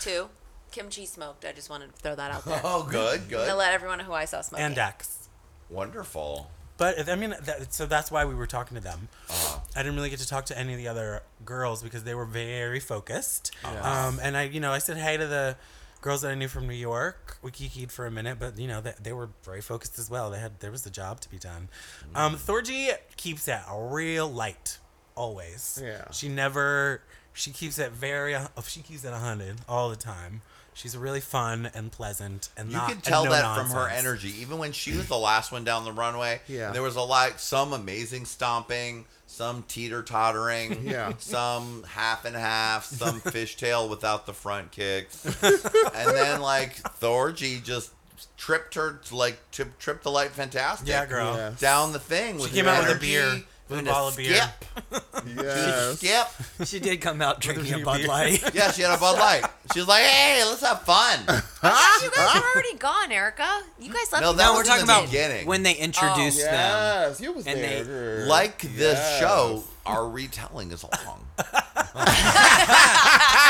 Two. 0.00 0.28
Kim 0.70 0.88
Chi 0.90 1.04
smoked. 1.04 1.44
I 1.44 1.52
just 1.52 1.68
wanted 1.70 1.94
to 1.94 2.00
throw 2.00 2.14
that 2.14 2.30
out 2.32 2.44
there. 2.44 2.60
Oh, 2.64 2.82
good, 2.90 3.28
good. 3.28 3.46
to 3.46 3.54
let 3.54 3.72
everyone 3.74 3.98
know 3.98 4.04
who 4.04 4.12
I 4.14 4.24
saw 4.24 4.40
smoking. 4.40 4.64
and 4.66 4.74
Dax. 4.74 5.28
Wonderful. 5.70 6.50
But 6.78 7.08
I 7.08 7.14
mean, 7.14 7.34
that, 7.42 7.72
so 7.72 7.86
that's 7.86 8.10
why 8.10 8.24
we 8.24 8.34
were 8.34 8.46
talking 8.46 8.76
to 8.76 8.82
them. 8.82 9.08
Uh-huh. 9.30 9.58
I 9.76 9.82
didn't 9.82 9.94
really 9.96 10.10
get 10.10 10.18
to 10.20 10.26
talk 10.28 10.46
to 10.46 10.58
any 10.58 10.72
of 10.72 10.78
the 10.78 10.88
other 10.88 11.22
girls 11.44 11.82
because 11.82 12.04
they 12.04 12.14
were 12.14 12.24
very 12.24 12.80
focused. 12.80 13.52
Uh-huh. 13.64 14.08
Um, 14.08 14.18
and 14.22 14.36
I, 14.36 14.44
you 14.44 14.58
know, 14.60 14.72
I 14.72 14.78
said 14.78 14.96
hey 14.96 15.16
to 15.16 15.26
the 15.26 15.56
girls 16.02 16.20
that 16.22 16.30
I 16.30 16.34
knew 16.34 16.48
from 16.48 16.66
New 16.68 16.74
York. 16.74 17.38
We 17.40 17.50
kikied 17.50 17.90
for 17.90 18.04
a 18.04 18.10
minute, 18.10 18.36
but 18.38 18.58
you 18.58 18.68
know, 18.68 18.82
they, 18.82 18.92
they 19.02 19.12
were 19.14 19.30
very 19.44 19.62
focused 19.62 19.98
as 19.98 20.10
well. 20.10 20.30
They 20.30 20.38
had 20.40 20.60
there 20.60 20.70
was 20.70 20.84
a 20.84 20.90
job 20.90 21.20
to 21.22 21.30
be 21.30 21.38
done. 21.38 21.68
Um, 22.14 22.36
Thorgy 22.36 22.90
keeps 23.16 23.46
that 23.46 23.64
real 23.74 24.28
light 24.30 24.78
always. 25.16 25.80
Yeah. 25.82 26.10
She 26.10 26.28
never. 26.28 27.02
She 27.32 27.50
keeps 27.50 27.78
it 27.78 27.92
very. 27.92 28.34
uh, 28.34 28.48
She 28.66 28.80
keeps 28.80 29.04
it 29.04 29.12
a 29.12 29.16
hundred 29.18 29.56
all 29.68 29.88
the 29.88 29.96
time. 29.96 30.42
She's 30.74 30.96
really 30.96 31.20
fun 31.20 31.70
and 31.74 31.92
pleasant 31.92 32.48
and 32.56 32.70
You 32.70 32.78
not. 32.78 32.88
could 32.88 33.02
tell 33.02 33.24
no 33.26 33.30
that 33.30 33.56
from 33.56 33.70
her 33.70 33.88
energy. 33.88 34.32
Even 34.40 34.56
when 34.56 34.72
she 34.72 34.96
was 34.96 35.06
the 35.06 35.18
last 35.18 35.52
one 35.52 35.64
down 35.64 35.84
the 35.84 35.92
runway, 35.92 36.40
Yeah. 36.48 36.70
there 36.70 36.80
was 36.82 36.96
a 36.96 37.02
lot, 37.02 37.40
some 37.40 37.74
amazing 37.74 38.24
stomping, 38.24 39.04
some 39.32 39.64
teeter 39.66 40.02
tottering, 40.02 40.82
Yeah. 40.88 41.12
some 41.18 41.84
half 41.88 42.24
and 42.24 42.36
half, 42.36 42.84
some 42.84 43.20
fishtail 43.22 43.88
without 43.88 44.26
the 44.26 44.34
front 44.34 44.70
kicks, 44.72 45.24
and 45.42 46.10
then 46.16 46.40
like 46.40 46.76
Thorgy 47.00 47.62
just 47.62 47.90
tripped 48.36 48.74
her 48.74 49.00
to 49.06 49.16
like 49.16 49.38
trip, 49.50 49.78
tripped 49.78 50.02
the 50.04 50.10
light 50.10 50.30
fantastic. 50.30 50.88
Yeah, 50.88 51.06
girl. 51.06 51.34
Yes. 51.34 51.58
Down 51.60 51.92
the 51.92 51.98
thing 51.98 52.36
with 52.36 52.50
She 52.50 52.56
came 52.56 52.68
out 52.68 52.86
with 52.86 52.96
a 52.96 53.00
beer, 53.00 53.42
with 53.72 53.76
a 53.76 53.78
and 53.80 53.88
bottle 53.88 54.08
of 54.08 54.16
beer. 54.16 54.34
skip. 54.34 55.02
Yes. 55.36 55.96
Skip. 55.98 56.68
She 56.68 56.80
did 56.80 57.00
come 57.00 57.20
out 57.22 57.40
drinking 57.40 57.74
a 57.74 57.84
Bud 57.84 57.98
beer. 57.98 58.08
Light. 58.08 58.42
Yeah, 58.54 58.70
she 58.72 58.82
had 58.82 58.94
a 58.94 58.98
Bud 58.98 59.18
Light. 59.18 59.44
She 59.72 59.78
was 59.80 59.88
like, 59.88 60.02
"Hey, 60.04 60.42
let's 60.44 60.60
have 60.64 60.82
fun." 60.82 61.18
You 61.62 62.10
guys 62.10 62.34
are 62.36 62.42
already 62.54 62.74
gone, 62.78 63.12
Erica. 63.12 63.62
You 63.78 63.92
guys 63.92 64.10
left. 64.12 64.22
No, 64.22 64.32
me 64.32 64.38
that 64.38 64.44
No, 64.44 64.52
was 64.52 64.56
we're 64.56 64.62
in 64.62 64.66
talking 64.66 64.86
the 64.86 64.92
about 64.92 65.04
beginning. 65.06 65.46
when 65.46 65.62
they 65.62 65.74
introduced 65.74 66.38
them. 66.42 66.52
Yes, 66.52 67.20
you 67.20 67.32
was 67.32 67.46
And 67.46 67.58
there. 67.60 67.84
they- 67.84 67.88
girl. 67.88 68.28
Like 68.28 68.60
this 68.62 68.98
Yes. 68.98 69.20
show, 69.20 69.62
our 69.86 70.08
retelling 70.08 70.72
is 70.72 70.82
long. 70.84 71.24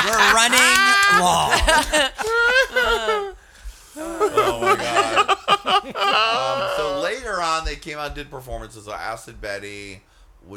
We're 0.05 0.35
running 0.35 0.61
long. 1.21 1.53
Oh 3.95 4.59
my 4.61 4.77
god. 4.77 5.29
um, 5.97 6.71
so 6.77 7.01
later 7.03 7.41
on, 7.43 7.65
they 7.65 7.77
came 7.77 7.99
out 7.99 8.07
and 8.09 8.15
did 8.15 8.31
performances. 8.31 8.85
So 8.87 8.93
Acid 8.93 9.41
Betty 9.41 9.93
would 9.95 10.01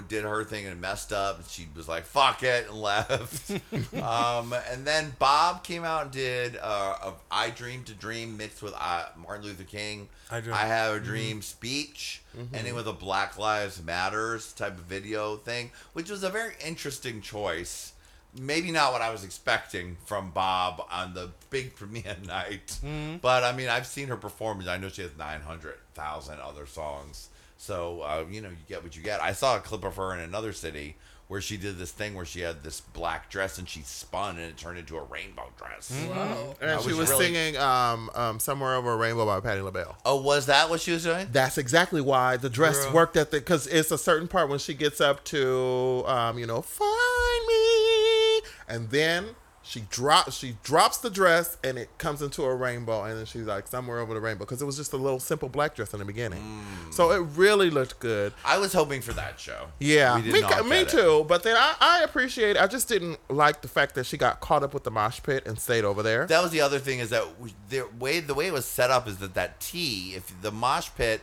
did 0.07 0.23
her 0.23 0.43
thing 0.43 0.65
and 0.65 0.79
messed 0.81 1.13
up, 1.13 1.37
and 1.37 1.47
she 1.47 1.67
was 1.75 1.87
like, 1.87 2.03
"Fuck 2.05 2.43
it," 2.43 2.67
and 2.69 2.81
left. 2.81 3.51
um, 4.01 4.53
and 4.71 4.85
then 4.85 5.15
Bob 5.19 5.63
came 5.63 5.83
out 5.83 6.03
and 6.03 6.11
did 6.11 6.57
uh, 6.61 6.95
a 7.03 7.13
"I 7.31 7.49
Dream 7.49 7.83
to 7.85 7.93
Dream" 7.93 8.37
mixed 8.37 8.61
with 8.61 8.73
uh, 8.79 9.05
Martin 9.17 9.45
Luther 9.45 9.63
King. 9.63 10.09
I 10.31 10.41
Dream- 10.41 10.55
Have 10.55 10.95
a 10.95 10.99
Dream 10.99 11.41
speech, 11.41 12.21
and 12.53 12.67
it 12.67 12.73
was 12.73 12.87
a 12.87 12.93
Black 12.93 13.37
Lives 13.37 13.81
Matters 13.83 14.53
type 14.53 14.77
of 14.77 14.83
video 14.85 15.37
thing, 15.37 15.71
which 15.93 16.09
was 16.09 16.23
a 16.23 16.29
very 16.29 16.53
interesting 16.65 17.21
choice 17.21 17.91
maybe 18.37 18.69
not 18.69 18.91
what 18.91 19.01
I 19.01 19.11
was 19.11 19.23
expecting 19.23 19.95
from 20.05 20.31
Bob 20.31 20.85
on 20.91 21.13
the 21.13 21.29
big 21.49 21.73
premiere 21.77 22.17
night. 22.27 22.77
But 23.21 23.43
I 23.43 23.53
mean, 23.55 23.69
I've 23.69 23.87
seen 23.87 24.09
her 24.09 24.17
perform, 24.17 24.59
and 24.59 24.69
I 24.69 24.75
know 24.77 24.89
she 24.89 25.03
has 25.03 25.11
900,000 25.17 26.39
other 26.41 26.65
songs. 26.65 27.29
So, 27.65 28.01
uh, 28.01 28.25
you 28.29 28.41
know, 28.41 28.49
you 28.49 28.55
get 28.69 28.83
what 28.83 28.95
you 28.95 29.01
get. 29.01 29.21
I 29.21 29.33
saw 29.33 29.57
a 29.57 29.59
clip 29.59 29.83
of 29.83 29.95
her 29.95 30.13
in 30.13 30.19
another 30.19 30.53
city 30.53 30.97
where 31.27 31.41
she 31.41 31.57
did 31.57 31.79
this 31.79 31.89
thing 31.91 32.13
where 32.13 32.23
she 32.25 32.41
had 32.41 32.61
this 32.63 32.79
black 32.81 33.31
dress 33.31 33.57
and 33.57 33.67
she 33.67 33.81
spun 33.81 34.37
and 34.37 34.45
it 34.45 34.57
turned 34.57 34.77
into 34.77 34.95
a 34.95 35.01
rainbow 35.03 35.49
dress. 35.57 35.91
Wow. 36.07 36.55
and 36.61 36.69
I 36.69 36.79
she 36.81 36.89
was 36.89 36.97
was 36.97 37.09
really- 37.09 37.25
singing 37.33 37.57
um, 37.57 38.11
um, 38.13 38.39
"Somewhere 38.39 38.75
Over 38.75 38.93
a 38.93 38.97
Rainbow" 38.97 39.25
by 39.25 39.39
Patti 39.39 39.61
LaBelle. 39.61 39.97
Oh, 40.05 40.21
was 40.21 40.45
that 40.45 40.69
what 40.69 40.81
she 40.81 40.91
was 40.91 41.01
doing? 41.03 41.27
That's 41.31 41.57
exactly 41.57 42.01
why 42.01 42.37
the 42.37 42.51
dress 42.51 42.83
Girl. 42.85 42.93
worked 42.93 43.17
at 43.17 43.31
the 43.31 43.37
because 43.39 43.65
it's 43.65 43.89
a 43.89 43.97
certain 43.97 44.27
part 44.27 44.49
when 44.49 44.59
she 44.59 44.75
gets 44.75 45.01
up 45.01 45.23
to 45.25 46.03
um, 46.05 46.37
you 46.37 46.45
know 46.45 46.61
find 46.61 47.47
me, 47.47 48.41
and 48.69 48.89
then 48.91 49.29
she 49.67 49.81
drops 49.89 50.37
she 50.37 50.55
drops 50.63 50.97
the 50.97 51.09
dress 51.09 51.57
and 51.63 51.77
it 51.77 51.89
comes 51.97 52.21
into 52.21 52.43
a 52.43 52.53
rainbow, 52.55 53.03
and 53.03 53.17
then 53.17 53.25
she's 53.25 53.45
like 53.45 53.67
somewhere 53.67 53.99
over 53.99 54.13
the 54.13 54.19
rainbow 54.21 54.45
because 54.45 54.61
it 54.61 54.65
was 54.65 54.77
just 54.77 54.93
a 54.93 54.97
little 54.97 55.19
simple 55.19 55.49
black 55.49 55.73
dress 55.73 55.91
in 55.93 55.99
the 55.99 56.05
beginning, 56.05 56.63
so 56.91 57.11
it 57.11 57.19
really 57.35 57.71
looked 57.71 57.99
good. 57.99 58.31
I 58.45 58.59
was 58.59 58.73
hoping 58.73 59.01
for 59.01 59.13
that 59.13 59.39
show. 59.39 59.67
Yeah, 59.79 60.17
me, 60.19 60.31
me 60.31 60.81
it. 60.81 60.89
too. 60.89 61.25
But 61.27 61.41
then 61.41 61.55
I, 61.57 61.75
I 61.81 62.03
appreciate. 62.03 62.57
I 62.57 62.67
just 62.67 62.87
didn't 62.87 63.19
like 63.27 63.63
the 63.63 63.67
fact 63.67 63.95
that 63.95 64.05
she 64.05 64.17
got 64.17 64.39
caught 64.39 64.61
up 64.61 64.73
with 64.73 64.83
the 64.83 64.91
mosh 64.91 65.21
pit 65.23 65.47
and 65.47 65.57
stayed 65.57 65.83
over 65.83 66.03
there. 66.03 66.27
That 66.27 66.43
was 66.43 66.51
the 66.51 66.61
other 66.61 66.77
thing 66.77 66.99
is 66.99 67.09
that 67.09 67.23
the 67.69 67.87
way 67.99 68.19
the 68.19 68.35
way 68.35 68.47
it 68.47 68.53
was 68.53 68.65
set 68.65 68.91
up 68.91 69.07
is 69.07 69.17
that 69.17 69.33
that 69.33 69.59
T, 69.59 70.13
if 70.15 70.39
the 70.41 70.51
mosh 70.51 70.89
pit, 70.95 71.21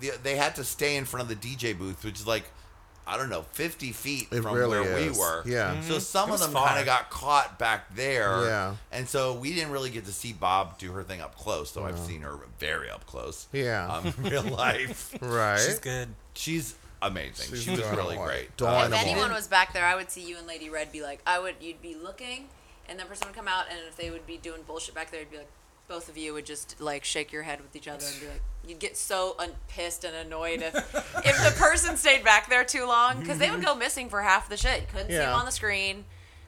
the, 0.00 0.12
they 0.22 0.36
had 0.36 0.54
to 0.54 0.62
stay 0.62 0.96
in 0.96 1.04
front 1.04 1.28
of 1.30 1.40
the 1.40 1.56
DJ 1.56 1.76
booth, 1.76 2.04
which 2.04 2.20
is 2.20 2.26
like 2.28 2.44
I 3.06 3.16
don't 3.16 3.28
know, 3.30 3.42
fifty 3.52 3.90
feet 3.92 4.28
It 4.30 4.42
from 4.42 4.54
really 4.54 4.78
where 4.80 4.96
is. 4.98 5.14
we 5.14 5.18
were. 5.18 5.42
Yeah. 5.44 5.80
So 5.82 5.98
some 5.98 6.30
of 6.30 6.38
them 6.40 6.52
kind 6.52 6.78
of 6.78 6.86
got 6.86 7.10
caught 7.10 7.58
back 7.58 7.94
there. 7.96 8.44
Yeah. 8.44 8.76
And 8.92 9.08
so 9.08 9.34
we 9.34 9.52
didn't 9.54 9.72
really 9.72 9.90
get 9.90 10.04
to 10.04 10.12
see 10.12 10.32
Bob 10.32 10.78
do 10.78 10.92
her 10.92 11.02
thing 11.02 11.20
up 11.20 11.36
close, 11.36 11.72
though 11.72 11.84
I've 11.84 11.98
seen 11.98 12.20
her 12.22 12.38
very 12.58 12.88
up 12.90 13.04
close. 13.06 13.48
Yeah. 13.52 13.88
Um, 13.88 14.14
real 14.18 14.42
life, 14.44 15.14
right. 15.20 15.58
She's 15.58 15.78
good. 15.80 16.08
she's 16.34 16.76
amazing. 17.00 17.48
She's 17.50 17.64
she 17.64 17.70
was 17.72 17.80
really 17.90 18.16
great. 18.16 18.56
Dynamite. 18.56 19.00
If 19.00 19.06
anyone 19.08 19.32
was 19.32 19.48
back 19.48 19.72
there, 19.72 19.84
I 19.84 19.96
would 19.96 20.10
see 20.10 20.22
you 20.24 20.38
and 20.38 20.46
Lady 20.46 20.70
Red 20.70 20.92
be 20.92 21.02
like, 21.02 21.20
I 21.26 21.40
would, 21.40 21.56
you'd 21.60 21.82
be 21.82 21.96
looking, 21.96 22.46
and 22.88 22.98
that 23.00 23.08
person 23.08 23.26
would 23.26 23.34
come 23.36 23.48
out, 23.48 23.64
and 23.68 23.78
if 23.88 23.96
they 23.96 24.10
would 24.10 24.26
be 24.28 24.36
doing 24.36 24.62
bullshit 24.62 24.94
back 24.94 25.10
there, 25.10 25.20
it'd 25.22 25.32
be 25.32 25.38
like, 25.38 25.50
both 25.92 26.08
of 26.08 26.16
you 26.16 26.32
would 26.32 26.46
just 26.46 26.80
like 26.80 27.04
shake 27.04 27.32
your 27.32 27.42
head 27.42 27.60
with 27.60 27.76
each 27.76 27.86
other 27.86 28.04
and 28.10 28.18
be 28.20 28.26
like, 28.26 28.40
you'd 28.66 28.78
get 28.78 28.96
so 28.96 29.34
un- 29.38 29.50
pissed 29.68 30.04
and 30.04 30.14
annoyed 30.16 30.62
if 30.62 30.74
if 30.74 31.36
the 31.44 31.54
person 31.58 31.98
stayed 31.98 32.24
back 32.24 32.48
there 32.48 32.64
too 32.64 32.86
long 32.86 33.20
because 33.20 33.38
they 33.38 33.50
would 33.50 33.62
go 33.62 33.74
missing 33.74 34.08
for 34.08 34.22
half 34.22 34.48
the 34.48 34.56
shit. 34.56 34.88
Couldn't 34.88 35.08
see 35.08 35.14
Yeah. 35.14 35.32
him 35.34 35.38
on 35.40 35.44
the 35.44 35.52
screen, 35.52 36.04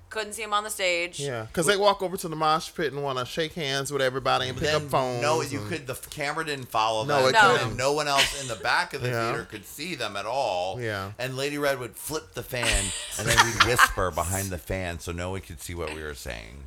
couldn't 0.09 0.33
see 0.33 0.43
him 0.43 0.55
on 0.55 0.65
the 0.65 0.71
stage. 0.71 1.21
Yeah, 1.21 1.43
because 1.43 1.67
they 1.67 1.77
walk 1.77 2.03
over 2.03 2.17
to 2.17 2.29
the 2.29 2.37
mosh 2.37 2.71
pit 2.75 2.93
and 2.95 3.03
want 3.03 3.19
to 3.19 3.27
shake 3.27 3.53
hands 3.53 3.93
with 3.93 4.01
everybody 4.01 4.49
and 4.49 4.57
pick 4.57 4.69
then 4.69 4.77
up 4.77 4.83
phones. 4.89 5.21
no, 5.21 5.43
you 5.43 5.59
and- 5.61 5.69
could. 5.69 5.87
The 5.87 5.95
camera 6.09 6.47
didn't 6.47 6.71
follow 6.71 7.05
No, 7.05 7.19
them. 7.27 7.29
it 7.29 7.33
No. 7.33 7.57
couldn't. 7.59 7.77
No 7.77 7.93
one 7.93 8.09
else 8.09 8.41
in 8.41 8.49
the 8.49 8.57
back 8.57 8.95
of 8.95 9.03
the 9.03 9.09
Yeah. 9.11 9.29
theater 9.29 9.45
could 9.51 9.67
see 9.67 9.95
them 9.95 10.17
at 10.17 10.25
all. 10.25 10.81
Yeah. 10.81 11.13
And 11.19 11.37
Lady 11.37 11.59
Red 11.59 11.79
would 11.81 11.97
flip 11.97 12.33
the 12.33 12.43
fan, 12.43 12.85
and 13.19 13.29
then 13.29 13.37
we'd 13.45 13.65
whisper 13.65 14.11
behind 14.11 14.49
the 14.49 14.59
fan 14.59 15.01
so 15.01 15.13
no 15.13 15.33
one 15.33 15.43
could 15.43 15.61
see 15.61 15.75
what 15.75 15.95
we 15.95 16.03
were 16.03 16.15
saying. 16.15 16.65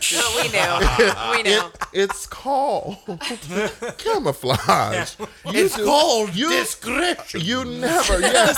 So 0.00 0.20
we 0.36 0.48
knew. 0.48 0.78
we 1.32 1.42
knew. 1.42 1.60
It, 1.66 1.78
it's 1.92 2.26
called 2.26 2.96
camouflage. 3.98 5.14
You 5.18 5.26
It's 5.46 5.76
do- 5.76 5.84
called 5.84 6.34
you. 6.34 6.50
discretion. 6.50 7.40
You 7.42 7.64
never, 7.64 8.20
yes, 8.20 8.56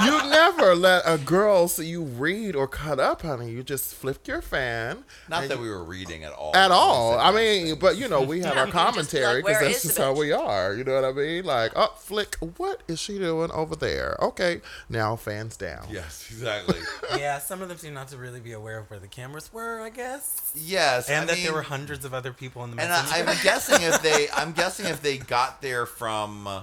you 0.04 0.30
never 0.30 0.74
let 0.74 1.02
a 1.04 1.18
girl 1.18 1.68
see 1.68 1.86
you 1.86 2.02
read 2.02 2.54
or 2.56 2.66
cut 2.68 2.98
up, 3.00 3.22
honey. 3.22 3.50
You 3.50 3.62
just 3.62 3.94
flipped 3.94 4.28
your 4.28 4.40
fan. 4.42 5.04
Not 5.28 5.42
and 5.42 5.50
that 5.50 5.58
we 5.58 5.68
were 5.68 5.84
reading 5.84 6.24
at 6.24 6.32
all. 6.32 6.54
at 6.54 6.70
all. 6.70 7.18
I 7.18 7.30
mean, 7.32 7.66
things. 7.66 7.78
but 7.78 7.96
you 7.96 8.08
know, 8.08 8.22
we 8.22 8.40
have 8.40 8.54
Yeah, 8.54 8.60
our 8.60 8.66
you 8.66 8.72
just 8.72 8.72
be 8.72 8.78
like, 8.78 8.94
commentary 8.94 9.42
because 9.42 9.60
"Where 9.60 9.68
that's 9.68 9.76
is 9.84 9.90
just 9.90 9.98
how 9.98 10.12
we 10.14 10.32
are. 10.32 10.74
You 10.74 10.84
know 10.84 10.94
what 10.94 11.04
I 11.04 11.12
mean? 11.12 11.44
Like, 11.44 11.72
oh, 11.76 11.92
flick, 11.98 12.36
what 12.56 12.82
is 12.88 13.00
she 13.00 13.18
doing 13.18 13.50
over 13.50 13.74
there? 13.76 14.16
Okay, 14.20 14.60
now 14.88 15.16
fans 15.16 15.56
down. 15.56 15.86
Yes, 15.90 16.26
exactly. 16.30 16.78
Yeah, 17.18 17.38
some 17.38 17.62
of 17.62 17.68
them 17.68 17.78
seem 17.78 17.94
not 17.94 18.08
to 18.08 18.16
really 18.16 18.40
be 18.40 18.52
aware 18.52 18.78
of 18.78 18.90
where 18.90 19.00
the 19.00 19.08
cameras 19.08 19.52
were, 19.52 19.80
I 19.80 19.90
guess. 19.90 20.19
Yes, 20.54 21.08
And 21.08 21.22
I 21.22 21.24
that 21.26 21.34
mean, 21.36 21.44
there 21.44 21.52
were 21.52 21.62
hundreds 21.62 22.04
of 22.04 22.12
other 22.12 22.32
people 22.32 22.64
in 22.64 22.74
the 22.74 22.82
And 22.82 22.92
I, 22.92 23.20
I'm 23.20 23.42
guessing 23.42 23.82
if 23.82 24.02
they, 24.02 24.28
I'm 24.34 24.52
guessing 24.52 24.86
if 24.86 25.00
they 25.00 25.16
got 25.18 25.62
there 25.62 25.86
from 25.86 26.46
uh, 26.48 26.62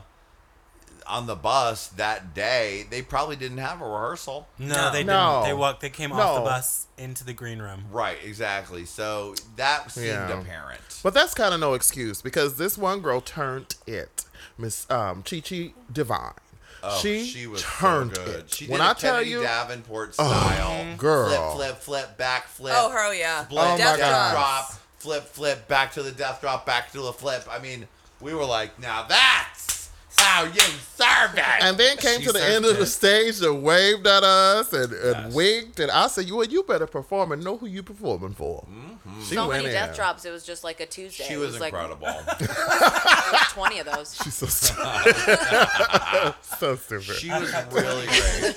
on 1.05 1.25
the 1.25 1.35
bus 1.35 1.87
that 1.89 2.33
day, 2.33 2.85
they 2.89 3.01
probably 3.01 3.37
didn't 3.37 3.59
have 3.59 3.81
a 3.81 3.85
rehearsal. 3.85 4.47
no, 4.59 4.91
they 4.91 5.05
No. 5.05 5.39
didn't. 5.43 5.43
They 5.49 5.53
walked. 5.53 5.79
They 5.81 5.89
came 5.89 6.11
off 6.11 6.35
the 6.35 6.41
bus 6.41 6.87
into 6.97 7.23
the 7.23 7.31
green 7.33 7.59
room. 7.59 7.85
Right, 7.89 8.17
exactly. 8.23 8.83
So 8.83 9.35
that 9.55 9.89
seemed 9.91 10.07
Yeah. 10.07 10.41
apparent. 10.41 10.81
But 11.01 11.13
that's 11.13 11.33
kind 11.33 11.53
of 11.53 11.59
no 11.61 11.73
excuse 11.73 12.21
because 12.21 12.57
this 12.57 12.77
one 12.77 12.99
girl 12.99 13.21
turned 13.21 13.75
it, 13.85 14.25
Miss 14.57 14.89
um, 14.91 15.23
Chi 15.23 15.39
Chi 15.39 15.73
DeVayne. 15.93 16.33
Oh, 16.83 16.99
she, 16.99 17.47
was 17.47 17.61
turned 17.63 18.15
so 18.15 18.23
good. 18.25 18.35
it. 18.35 18.53
She 18.53 18.65
did 18.65 18.71
when 18.71 18.81
a 18.81 18.89
I 18.89 18.93
tell 18.93 19.21
you, 19.21 19.41
Davenport 19.41 20.15
oh, 20.19 20.27
style, 20.27 20.69
mm-hmm. 20.71 20.93
oh, 20.93 20.97
girl. 20.97 21.29
flip, 21.29 21.53
flip, 21.55 21.77
flip, 21.77 22.17
back, 22.17 22.47
flip. 22.47 22.73
Oh, 22.75 22.89
her, 22.91 23.13
yeah. 23.13 23.45
Flip, 23.45 23.63
Oh 23.65 23.71
my 23.71 23.77
death 23.77 23.97
drop, 23.97 24.73
flip, 24.99 25.23
flip, 25.25 25.67
back 25.67 25.93
to 25.93 26.03
the 26.03 26.11
death 26.11 26.41
drop, 26.41 26.65
back 26.65 26.91
to 26.91 26.99
the 27.01 27.13
flip. 27.13 27.47
I 27.49 27.59
mean, 27.59 27.87
we 28.21 28.33
were 28.33 28.45
like, 28.45 28.79
now 28.79 29.03
that's 29.07 29.89
how 30.17 30.45
you 30.45 30.59
serve 30.59 31.35
it. 31.35 31.43
and 31.61 31.77
then 31.77 31.95
came 31.97 32.19
She 32.19 32.25
to 32.25 32.31
the 32.31 32.39
served 32.39 32.53
end 32.55 32.65
of 32.65 32.77
the 32.77 32.85
stage 32.85 33.41
and 33.41 33.61
waved 33.63 34.07
at 34.07 34.23
us 34.23 34.73
and, 34.73 34.91
and 34.93 35.25
Yes. 35.25 35.33
winked. 35.33 35.79
And 35.79 35.91
I 35.91 36.07
said, 36.07 36.25
"You, 36.27 36.37
well, 36.37 36.47
you 36.47 36.63
better 36.63 36.87
perform 36.87 37.31
and 37.31 37.43
know 37.43 37.57
who 37.57 37.67
you 37.67 37.83
performing 37.83 38.33
for." 38.33 38.61
Mm-hmm. 38.63 38.86
She 39.27 39.35
So 39.35 39.47
went 39.47 39.63
many 39.63 39.75
in. 39.75 39.79
death 39.81 39.95
drops. 39.95 40.25
It 40.25 40.31
was 40.31 40.43
just 40.45 40.63
like 40.63 40.79
a 40.79 40.85
Tuesday. 40.85 41.23
she 41.25 41.33
It 41.33 41.37
was, 41.37 41.55
incredible. 41.59 42.05
like 42.05 43.49
20 43.49 43.79
of 43.79 43.85
those. 43.85 44.15
She's 44.23 44.33
so 44.35 44.45
stupid. 44.49 46.35
so 46.59 46.75
stupid. 46.75 47.15
she 47.15 47.29
was 47.29 47.53
really 47.71 48.05
great. 48.07 48.55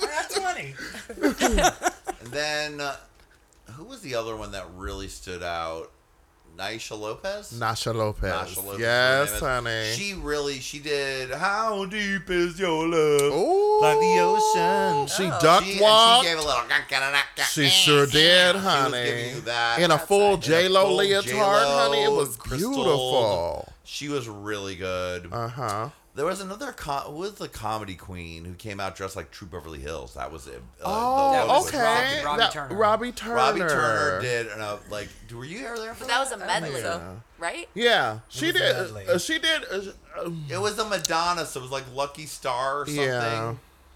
That's 0.00 0.38
funny. 0.38 0.74
And 2.20 2.30
then, 2.32 2.80
uh, 2.80 2.96
who 3.72 3.84
was 3.84 4.00
the 4.00 4.14
other 4.14 4.36
one 4.36 4.52
that 4.52 4.66
really 4.76 5.08
stood 5.08 5.42
out? 5.42 5.90
Naysha 6.56 6.98
Lopez. 6.98 7.52
Naysha 7.58 7.94
Lopez. 7.94 8.30
Naysha 8.32 8.64
Lopez, 8.64 8.78
yes, 8.80 9.40
honey. 9.40 9.92
She 9.94 10.12
really, 10.14 10.60
she 10.60 10.78
did. 10.80 11.30
How 11.30 11.86
deep 11.86 12.28
is 12.28 12.60
your 12.60 12.86
love? 12.86 13.32
Ooh, 13.32 13.80
Like 13.80 13.98
the 13.98 14.18
ocean. 14.20 15.06
She 15.08 15.30
Oh. 15.32 15.38
duck 15.40 15.64
She, 15.64 15.72
and 15.72 15.80
walked. 15.80 16.24
she 16.26 16.28
gave 16.30 16.38
a 16.38 16.42
little. 16.42 16.62
She 17.50 17.68
sure 17.68 18.06
did, 18.06 18.50
She 18.50 18.54
was 18.56 18.64
honey. 18.64 19.04
giving 19.04 19.34
you 19.36 19.40
that. 19.42 19.78
In 19.80 19.90
a 19.90 19.98
full 19.98 20.34
In 20.34 20.38
a 20.38 20.42
J 20.42 20.68
Lo 20.68 20.86
full 20.88 20.96
leotard, 20.96 21.24
J.Lo, 21.24 21.76
honey. 21.88 22.02
It 22.04 22.12
was 22.12 22.36
crystal. 22.36 22.70
beautiful. 22.74 23.71
She 23.84 24.08
was 24.08 24.28
really 24.28 24.76
good. 24.76 25.28
Uh 25.32 25.48
huh. 25.48 25.88
There 26.14 26.26
was 26.26 26.40
another. 26.42 26.72
Com- 26.72 27.04
who 27.12 27.20
was 27.20 27.34
the 27.36 27.48
comedy 27.48 27.94
queen 27.94 28.44
who 28.44 28.52
came 28.54 28.80
out 28.80 28.94
dressed 28.96 29.16
like 29.16 29.30
Troop 29.30 29.50
Beverly 29.52 29.80
Hills? 29.80 30.12
That 30.14 30.30
was 30.30 30.46
it. 30.46 30.62
Uh, 30.80 30.84
Oh, 30.84 31.46
was 31.48 31.68
okay. 31.68 31.78
Robbie- 31.82 32.24
Robbie 32.26 32.38
That- 32.38 32.52
Turner. 32.52 32.74
Robbie 32.76 33.12
Turner. 33.12 33.34
Robbie 33.34 33.60
Turner 33.60 34.20
did. 34.20 34.46
And 34.48 34.60
uh, 34.60 34.76
like, 34.90 35.08
were 35.34 35.44
you 35.44 35.64
ever 35.66 35.78
there 35.78 35.94
for 35.94 36.04
that? 36.04 36.08
that 36.08 36.20
was 36.20 36.32
a 36.32 36.36
medley, 36.36 36.80
so. 36.82 37.16
right? 37.38 37.66
Yeah, 37.74 38.18
she 38.28 38.52
did. 38.52 38.62
Uh, 38.62 39.18
she 39.18 39.38
did. 39.38 39.62
Uh, 39.72 39.80
um, 40.26 40.44
It 40.50 40.60
was 40.60 40.78
a 40.78 40.84
Madonna, 40.84 41.46
so 41.46 41.60
it 41.60 41.62
was 41.62 41.72
like 41.72 41.84
Lucky 41.94 42.26
Star 42.26 42.82
or 42.82 42.86
something. 42.86 43.04
Yeah. 43.04 43.54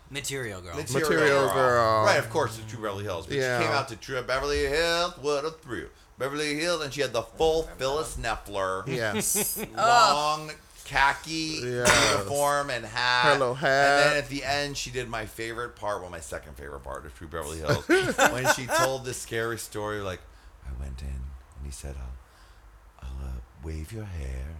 Material 0.08 0.60
girl. 0.60 0.76
Material 0.76 1.48
Girl. 1.52 2.04
Right, 2.04 2.18
of 2.18 2.30
course, 2.30 2.56
it's 2.58 2.70
Troop 2.70 2.82
Beverly 2.82 3.04
Hills. 3.04 3.26
But 3.26 3.36
Yeah. 3.36 3.58
she 3.60 3.66
came 3.66 3.74
out 3.74 3.88
to 3.88 3.96
Troop 3.96 4.26
Beverly 4.26 4.64
Hills. 4.64 5.12
What 5.20 5.44
a 5.44 5.50
thrill. 5.50 5.88
Beverly 6.18 6.54
Hills, 6.58 6.82
and 6.82 6.92
she 6.92 7.00
had 7.02 7.12
the 7.12 7.22
full 7.22 7.64
Phyllis 7.78 8.16
Nefler. 8.16 8.86
yes. 8.86 9.58
Long 9.76 10.50
khaki 10.84 11.60
Yes. 11.64 12.10
uniform 12.12 12.70
and 12.70 12.84
hat. 12.86 13.24
Her 13.24 13.38
little 13.38 13.54
hat. 13.54 13.68
And 14.02 14.10
then 14.12 14.16
at 14.22 14.28
the 14.28 14.44
end, 14.44 14.76
she 14.76 14.90
did 14.90 15.08
my 15.08 15.26
favorite 15.26 15.74
part. 15.76 16.00
Well, 16.00 16.10
my 16.10 16.20
second 16.20 16.56
favorite 16.56 16.84
part 16.84 17.04
of 17.04 17.14
Troop 17.16 17.32
Beverly 17.32 17.58
Hills, 17.58 17.86
when 18.32 18.46
she 18.54 18.66
told 18.66 19.04
this 19.04 19.18
scary 19.20 19.58
story. 19.58 19.98
Like, 20.00 20.20
I 20.64 20.80
went 20.80 21.00
in 21.02 21.08
and 21.08 21.64
he 21.64 21.70
said, 21.72 21.96
"I'll, 21.98 23.08
I'll 23.08 23.26
uh, 23.28 23.32
wave 23.64 23.92
your 23.92 24.04
hair 24.04 24.46
and 24.48 24.56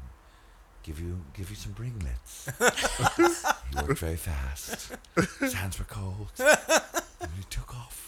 give 0.83 1.01
you 1.01 1.21
give 1.33 1.49
you 1.49 1.57
some 1.57 1.75
ringlets." 1.79 2.49
he 3.71 3.77
worked 3.87 4.01
very 4.01 4.17
fast. 4.17 4.93
His 5.41 5.53
hands 5.55 5.79
were 5.79 5.85
cold. 5.87 6.29
And 6.39 7.31
he 7.39 7.45
took 7.51 7.75
off. 7.75 8.06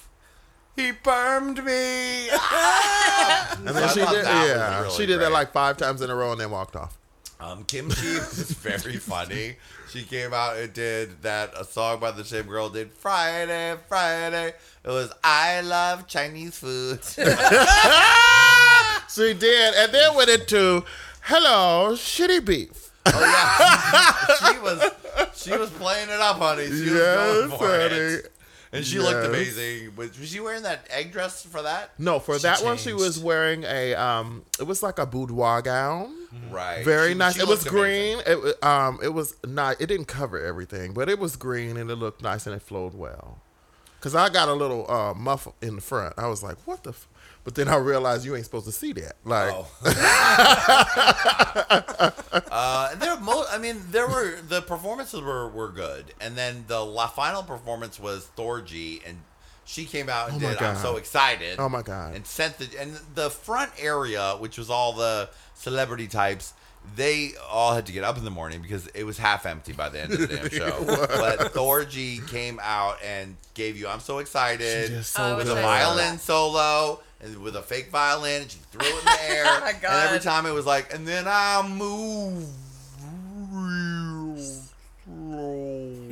He 0.78 0.92
burned 0.92 1.64
me. 1.64 2.28
And 3.58 3.66
then 3.76 3.88
she 3.88 3.96
did, 4.00 4.06
that 4.24 4.40
was 4.40 4.48
yeah, 4.48 4.80
really 4.82 4.90
she 4.96 5.06
did 5.06 5.16
that 5.20 5.24
great. 5.26 5.32
like 5.32 5.52
five 5.52 5.76
times 5.76 6.00
in 6.00 6.10
a 6.10 6.14
row 6.14 6.30
and 6.32 6.40
then 6.40 6.50
walked 6.50 6.76
off. 6.76 6.96
Um, 7.40 7.64
Kim 7.64 7.88
Chi 7.90 8.14
was 8.14 8.50
very 8.52 8.96
funny. 8.98 9.56
She 9.90 10.04
came 10.04 10.32
out 10.32 10.56
and 10.56 10.72
did 10.72 11.22
that 11.22 11.52
a 11.58 11.64
song 11.64 11.98
by 11.98 12.12
the 12.12 12.24
same 12.24 12.46
girl 12.46 12.68
did 12.68 12.92
Friday, 12.92 13.74
Friday. 13.88 14.48
It 14.84 14.88
was 14.88 15.12
I 15.24 15.60
love 15.62 16.06
Chinese 16.06 16.56
food. 16.58 17.00
She 19.10 19.34
did, 19.34 19.74
and 19.74 19.92
then 19.92 20.14
went 20.14 20.28
into 20.30 20.84
"Hello, 21.22 21.92
shitty 21.94 22.44
beef." 22.44 22.90
Oh 23.06 23.20
yeah, 23.20 24.52
she 24.52 24.58
was 24.60 24.90
she 25.34 25.56
was 25.56 25.70
playing 25.70 26.08
it 26.10 26.20
up, 26.20 26.36
honey. 26.36 26.66
She 26.66 26.90
was 26.90 26.92
going 26.92 27.50
Yes, 27.50 27.58
for 27.58 27.66
honey. 27.80 27.94
it, 27.94 28.32
and 28.72 28.84
she 28.84 28.98
looked 28.98 29.26
amazing. 29.26 29.94
Was, 29.96 30.18
was 30.18 30.28
she 30.30 30.40
wearing 30.40 30.62
that 30.62 30.86
egg 30.90 31.12
dress 31.12 31.42
for 31.44 31.62
that? 31.62 31.90
No, 31.98 32.18
for 32.18 32.38
that 32.38 32.62
one, 32.62 32.76
she 32.76 32.92
was 32.92 33.18
wearing 33.18 33.64
a 33.64 33.94
um, 33.94 34.44
it 34.60 34.64
was 34.66 34.82
like 34.82 34.98
a 34.98 35.06
boudoir 35.06 35.62
gown. 35.62 36.14
Right, 36.50 36.84
Very 36.84 37.12
She- 37.12 37.14
nice. 37.18 37.34
she 37.36 37.40
it 37.40 37.48
was 37.48 37.64
looked 37.64 37.74
amazing. 37.74 38.22
green. 38.26 38.38
It 38.46 38.62
um, 38.64 38.98
it 39.02 39.08
was 39.14 39.34
not. 39.46 39.80
It 39.80 39.86
didn't 39.86 40.06
cover 40.06 40.38
everything, 40.44 40.92
but 40.92 41.08
it 41.08 41.18
was 41.18 41.36
green 41.36 41.76
and 41.76 41.90
it 41.90 41.96
looked 41.96 42.22
nice 42.22 42.46
and 42.46 42.54
it 42.54 42.60
flowed 42.62 42.94
well. 42.94 43.38
Cause 44.00 44.14
I 44.14 44.28
got 44.28 44.48
a 44.48 44.52
little 44.52 44.88
uh, 44.90 45.12
muff 45.14 45.48
in 45.60 45.74
the 45.76 45.80
front. 45.80 46.14
I 46.16 46.28
was 46.28 46.40
like, 46.42 46.56
"What 46.66 46.84
the?" 46.84 46.90
F-? 46.90 47.08
But 47.48 47.54
then 47.54 47.66
I 47.68 47.76
realized 47.76 48.26
you 48.26 48.36
ain't 48.36 48.44
supposed 48.44 48.66
to 48.66 48.72
see 48.72 48.92
that. 48.92 49.14
Like, 49.24 49.54
Oh. 49.54 49.66
uh, 52.50 52.94
there, 52.96 53.18
mo- 53.20 53.46
I 53.50 53.56
mean, 53.56 53.80
there 53.90 54.06
were 54.06 54.36
the 54.46 54.60
performances 54.60 55.22
were, 55.22 55.48
were 55.48 55.70
good, 55.70 56.12
and 56.20 56.36
then 56.36 56.66
the 56.68 56.84
la- 56.84 57.06
final 57.06 57.42
performance 57.42 57.98
was 57.98 58.28
Thorgy, 58.36 59.00
and 59.08 59.16
she 59.64 59.86
came 59.86 60.10
out 60.10 60.28
and 60.30 60.44
Oh 60.44 60.48
did 60.50 60.60
"I'm 60.60 60.76
so 60.76 60.96
excited." 60.96 61.58
Oh 61.58 61.70
my 61.70 61.80
God. 61.80 62.14
And 62.16 62.26
sent 62.26 62.58
the 62.58 62.68
and 62.78 62.98
the 63.14 63.30
front 63.30 63.72
area, 63.78 64.36
which 64.38 64.58
was 64.58 64.68
all 64.68 64.92
the 64.92 65.30
celebrity 65.54 66.06
types. 66.06 66.52
They 66.96 67.30
all 67.50 67.74
had 67.74 67.86
to 67.86 67.92
get 67.92 68.04
up 68.04 68.18
in 68.18 68.24
the 68.24 68.30
morning 68.30 68.60
because 68.60 68.88
it 68.88 69.04
was 69.04 69.16
half 69.16 69.46
empty 69.46 69.72
by 69.72 69.88
the 69.88 70.00
end 70.02 70.12
of 70.12 70.20
the 70.20 70.26
damn 70.26 70.48
show. 70.50 70.84
but 70.86 71.52
Thorgy 71.54 72.26
came 72.28 72.60
out 72.62 72.98
and 73.02 73.36
gave 73.54 73.78
you 73.78 73.88
"I'm 73.88 74.00
so 74.00 74.18
excited" 74.18 75.02
so 75.06 75.36
with 75.38 75.48
a 75.50 75.54
violin 75.54 76.18
solo 76.18 77.00
and 77.20 77.38
with 77.38 77.56
a 77.56 77.62
fake 77.62 77.90
violin, 77.90 78.42
and 78.42 78.50
she 78.50 78.58
threw 78.70 78.86
it 78.86 78.98
in 78.98 79.04
the 79.04 79.18
air. 79.30 79.44
Oh 79.46 79.60
my 79.60 79.70
And 79.70 79.84
every 79.84 80.20
time 80.20 80.46
it 80.46 80.52
was 80.52 80.66
like, 80.66 80.92
and 80.94 81.06
then 81.06 81.24
I 81.26 81.66
move 81.66 82.46
real 83.50 84.36
slow. 85.04 86.08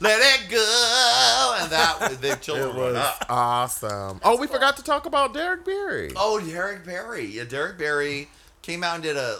Let 0.00 0.20
it 0.20 0.50
go, 0.50 1.56
and 1.60 1.70
that 1.70 1.96
was 2.00 2.18
the 2.18 2.34
children 2.36 2.68
it 2.70 2.74
was 2.92 2.96
up. 2.96 3.26
awesome. 3.28 4.20
Oh, 4.24 4.36
we 4.38 4.46
forgot 4.46 4.76
to 4.76 4.82
talk 4.84 5.06
about 5.06 5.32
Derrick 5.34 5.64
Barry. 5.64 6.12
Oh, 6.16 6.38
Derrick 6.40 6.84
Barry. 6.84 7.24
Yeah, 7.26 7.44
Derrick 7.44 7.78
Barry 7.78 8.28
came 8.62 8.82
out 8.84 8.94
and 8.96 9.02
did 9.02 9.16
a 9.16 9.38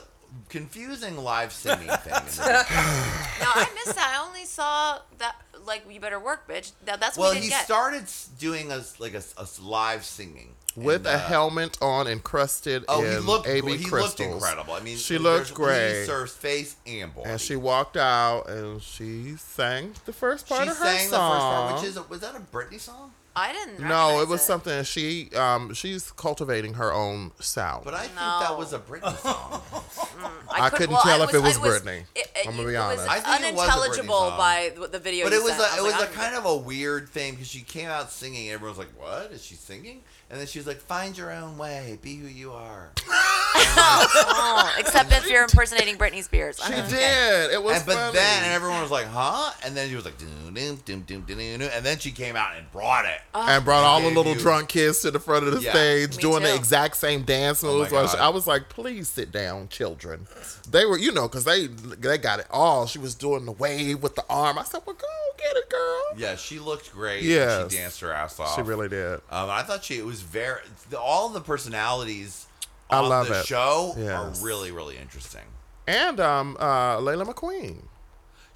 confusing 0.49 1.17
live 1.19 1.53
singing 1.53 1.89
thing. 1.89 2.13
in 2.15 2.23
No, 2.39 3.51
I 3.55 3.69
missed 3.75 3.95
that. 3.97 4.15
I 4.21 4.27
only 4.27 4.45
saw 4.45 4.99
that 5.19 5.37
like 5.67 5.85
you 5.91 6.01
better 6.01 6.19
work, 6.21 6.49
bitch. 6.49 6.73
That, 6.85 7.01
that's 7.01 7.17
what 7.17 7.25
well, 7.25 7.31
we 7.33 7.37
didn't 7.41 7.45
he 7.45 7.51
get. 7.51 7.65
started 7.65 8.05
doing 8.39 8.71
a 8.73 8.77
s- 8.77 8.99
like 9.01 9.15
a, 9.15 9.19
s- 9.19 9.35
a 9.39 9.43
s- 9.43 9.61
live 9.61 10.05
singing 10.05 10.55
with 10.77 11.07
And, 11.07 11.07
a 11.07 11.11
uh, 11.15 11.19
helmet 11.19 11.79
on, 11.81 12.07
encrusted 12.09 12.85
Oh, 12.89 13.03
in 13.05 13.13
he 13.13 13.19
looked 13.19 13.47
AB 13.47 13.77
he 13.77 13.85
crystals. 13.85 14.19
looked 14.19 14.21
incredible. 14.21 14.75
I 14.75 14.81
mean, 14.81 14.97
she 14.97 15.19
looked 15.19 15.55
great. 15.55 16.01
Lee 16.01 16.07
Surf's 16.07 16.35
face 16.35 16.77
and 16.87 17.15
body. 17.15 17.31
And 17.31 17.41
she 17.41 17.57
walked 17.57 17.97
out 17.97 18.49
and 18.49 18.83
she 18.83 19.37
sang 19.37 19.93
the 20.05 20.13
first 20.13 20.49
part 20.49 20.65
she 20.65 20.71
of 20.71 20.77
her 20.77 20.85
sang 20.85 21.11
the 21.11 21.17
song. 21.17 21.33
first 21.33 21.43
part, 21.45 21.75
which 21.81 21.89
is 21.91 21.97
a, 21.97 22.03
was 22.05 22.21
that 22.21 22.35
a 22.35 22.41
Britney 22.41 22.81
song? 22.81 23.13
I 23.37 23.53
didn't. 23.53 23.81
No, 23.89 24.21
it 24.21 24.29
was 24.29 24.43
something 24.43 24.85
she 24.85 25.29
um 25.35 25.75
she's 25.75 26.13
cultivating 26.13 26.75
her 26.75 26.93
own 26.93 27.33
sound. 27.41 27.85
But 27.85 27.95
I 27.95 28.03
think 28.03 28.15
that 28.15 28.57
was 28.57 28.73
a 28.73 28.79
Britney 28.79 29.17
song. 29.19 29.61
I 30.51 30.71
could- 30.71 30.79
couldn't 30.79 30.93
well, 30.95 31.03
tell 31.03 31.21
I 31.21 31.25
if 31.25 31.35
it 31.35 31.41
was 31.41 31.57
I 31.59 31.61
Britney. 31.61 32.05
It, 32.37 32.49
I'm 32.49 32.57
gonna 32.57 32.69
be 32.69 32.77
honest. 32.77 33.07
was 33.07 33.09
I 33.09 33.21
think 33.39 33.53
it 33.53 33.55
was 33.55 33.65
a 33.65 33.71
Britney 33.71 33.75
unintelligible 33.75 34.15
song. 34.31 34.39
by 34.39 34.73
the, 34.79 34.89
the 34.89 34.99
video. 34.99 35.25
But 35.27 35.33
you 35.35 35.41
it 35.41 35.45
was 35.45 35.53
sent. 35.57 35.63
a, 35.73 35.75
I 35.75 35.79
it 35.79 35.83
was 35.83 35.93
like, 35.93 36.01
a 36.01 36.05
I 36.05 36.07
don't 36.07 36.15
kind 36.15 36.35
of 36.37 36.45
a 36.47 36.57
weird 36.57 37.09
thing 37.09 37.33
because 37.35 37.47
she 37.49 37.61
came 37.61 37.89
out 37.89 38.11
singing. 38.11 38.49
and 38.49 38.55
Everyone 38.55 38.77
was 38.77 38.87
like, 38.87 38.99
"What 39.01 39.31
is 39.33 39.45
she 39.45 39.55
singing?" 39.55 40.03
And 40.31 40.41
then 40.41 40.47
she 40.49 40.59
was 40.59 40.67
like, 40.67 40.79
"Find 40.79 41.17
your 41.17 41.31
own 41.31 41.57
way, 41.59 41.99
be 42.03 42.17
who 42.17 42.27
you 42.27 42.53
are." 42.53 42.91
Oh, 43.57 44.75
except 44.79 45.13
if 45.13 45.29
you're 45.29 45.43
impersonating 45.43 45.97
Britney 45.97 46.23
Spears. 46.23 46.59
she 46.65 46.73
Uh-huh. 46.73 46.89
did. 46.91 47.53
It 47.53 47.63
was 47.63 47.77
and, 47.79 47.87
but 47.87 47.95
funny. 47.95 48.13
then 48.15 48.43
and 48.45 48.53
everyone 48.53 48.83
was 48.83 48.91
like, 48.91 49.07
"Huh?" 49.07 49.53
And 49.65 49.77
then 49.77 49.89
she 49.89 49.95
was 49.97 50.05
like, 50.05 50.19
"Doom, 50.19 50.55
doom, 50.55 50.77
doom, 50.85 51.01
doom, 51.03 51.21
doom, 51.23 51.39
doom," 51.39 51.69
and 51.73 51.85
then 51.85 51.99
she 51.99 52.11
came 52.11 52.37
out 52.37 52.57
and 52.57 52.71
brought 52.73 53.05
it. 53.05 53.21
and 53.35 53.65
brought 53.65 53.85
all 53.85 54.01
the 54.01 54.09
gave 54.09 54.17
little 54.17 54.35
you- 54.35 54.41
drunk 54.41 54.69
kids 54.69 55.01
to 55.01 55.11
the 55.11 55.21
front 55.21 55.47
of 55.47 55.55
the 55.55 55.61
Yeah. 55.61 55.71
stage 55.71 56.17
Me 56.17 56.23
doing 56.23 56.43
the 56.43 56.49
too. 56.51 56.55
exact 56.57 56.97
same 56.97 57.23
dance 57.23 57.63
Oh 57.63 57.69
my 57.73 57.79
moves. 57.81 57.93
while 57.93 58.07
God. 58.07 58.19
I 58.19 58.29
was 58.29 58.47
like, 58.47 58.69
please 58.69 59.09
sit 59.09 59.31
down, 59.33 59.69
children. 59.69 60.27
They 60.69 60.85
were, 60.85 60.99
you 60.99 61.13
know, 61.13 61.29
because 61.29 61.45
they 61.45 61.67
they 61.69 62.19
got 62.25 62.41
it 62.41 62.47
all. 62.51 62.87
She 62.87 62.99
was 62.99 63.15
doing 63.15 63.45
the 63.45 63.53
wave 63.53 64.03
with 64.03 64.15
the 64.17 64.25
arm. 64.29 64.59
I 64.59 64.65
said, 64.65 64.81
well, 64.87 64.97
go 64.97 65.07
get 65.39 65.57
it, 65.57 65.69
girl. 65.71 66.03
Yeah, 66.19 66.37
she 66.37 66.59
looked 66.59 66.91
great. 66.93 67.23
Yeah, 67.23 67.69
she 67.69 67.77
danced 67.77 68.01
her 68.01 68.13
ass 68.13 68.41
off. 68.41 68.55
She 68.57 68.63
really 68.63 68.89
did. 68.89 69.15
Um, 69.31 69.51
I 69.51 69.63
thought 69.63 69.85
she 69.85 69.99
it 69.99 70.05
was 70.07 70.23
very 70.23 70.61
all 70.99 71.29
the 71.29 71.41
personalities 71.41 72.47
I 72.91 72.99
on 72.99 73.09
love 73.09 73.29
the 73.29 73.41
it. 73.41 73.47
show 73.47 73.95
Yes. 73.97 74.43
are 74.43 74.45
really 74.47 74.71
really 74.73 74.97
interesting. 74.97 75.43
And 75.87 76.19
um, 76.19 76.57
uh, 76.61 76.99
Laila 76.99 77.27
McQueen. 77.27 77.83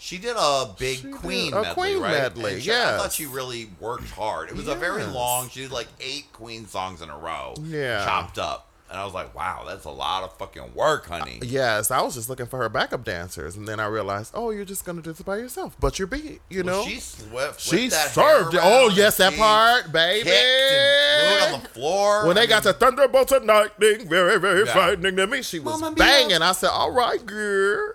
She 0.01 0.17
did 0.17 0.37
a 0.39 0.73
big 0.79 0.99
She 0.99 1.11
Queen 1.11 1.53
a 1.53 1.61
medley, 1.63 1.75
Queen 1.75 2.01
right? 2.03 2.13
medley, 2.13 2.61
she- 2.61 2.71
I 2.73 2.97
thought 2.97 3.13
she 3.13 3.27
really 3.27 3.69
worked 3.81 4.09
hard. 4.11 4.49
It 4.49 4.55
was 4.57 4.69
a 4.69 4.77
very 4.77 5.03
long. 5.05 5.49
She 5.51 5.63
did 5.63 5.73
like 5.73 5.89
eight 6.01 6.33
Queen 6.33 6.67
songs 6.69 7.03
in 7.03 7.11
a 7.11 7.19
row. 7.19 7.55
Yeah. 7.65 8.05
chopped 8.05 8.39
up, 8.39 8.68
and 8.91 8.99
I 8.99 9.05
was 9.05 9.15
like, 9.15 9.35
"Wow, 9.35 9.65
that's 9.67 9.85
a 9.85 9.91
lot 9.91 10.25
of 10.25 10.37
fucking 10.39 10.75
work, 10.75 11.07
honey." 11.07 11.41
Yes, 11.43 11.91
I 11.91 12.01
was 12.03 12.15
just 12.15 12.29
looking 12.29 12.47
for 12.47 12.59
her 12.59 12.69
backup 12.69 13.05
dancers, 13.05 13.57
and 13.57 13.67
then 13.69 13.81
I 13.81 13.87
realized, 13.87 14.33
oh, 14.35 14.51
you're 14.51 14.65
just 14.65 14.85
gonna 14.85 15.03
do 15.03 15.13
this 15.13 15.23
by 15.23 15.37
yourself. 15.37 15.77
But 15.81 15.99
you're 15.99 16.07
beat, 16.09 16.41
you 16.49 16.63
Well, 16.65 16.83
know. 16.85 16.89
she 16.89 17.01
swept. 17.01 17.61
She 17.61 17.89
that 17.89 18.11
served 18.11 18.53
hair 18.55 18.63
it. 18.63 18.65
Oh 18.65 18.89
yes, 18.95 19.17
that 19.19 19.35
part, 19.37 19.93
baby. 19.93 20.31
and 20.31 21.55
on 21.55 21.63
the 21.63 21.69
floor. 21.69 22.27
When 22.27 22.37
I 22.39 22.43
they 22.43 22.47
got 22.47 22.65
mean, 22.65 22.73
to 22.75 22.79
thunderbolts 22.79 23.33
of 23.33 23.45
lightning, 23.45 24.09
very, 24.09 24.39
very 24.39 24.65
Yeah. 24.67 24.73
frightening 24.73 25.17
to 25.17 25.27
me. 25.27 25.43
She 25.43 25.59
was 25.59 25.81
Mamma 25.81 25.95
mia. 25.95 25.99
banging. 26.05 26.43
I 26.43 26.53
said, 26.53 26.71
"All 26.71 26.91
right, 26.93 27.25
girl." 27.25 27.95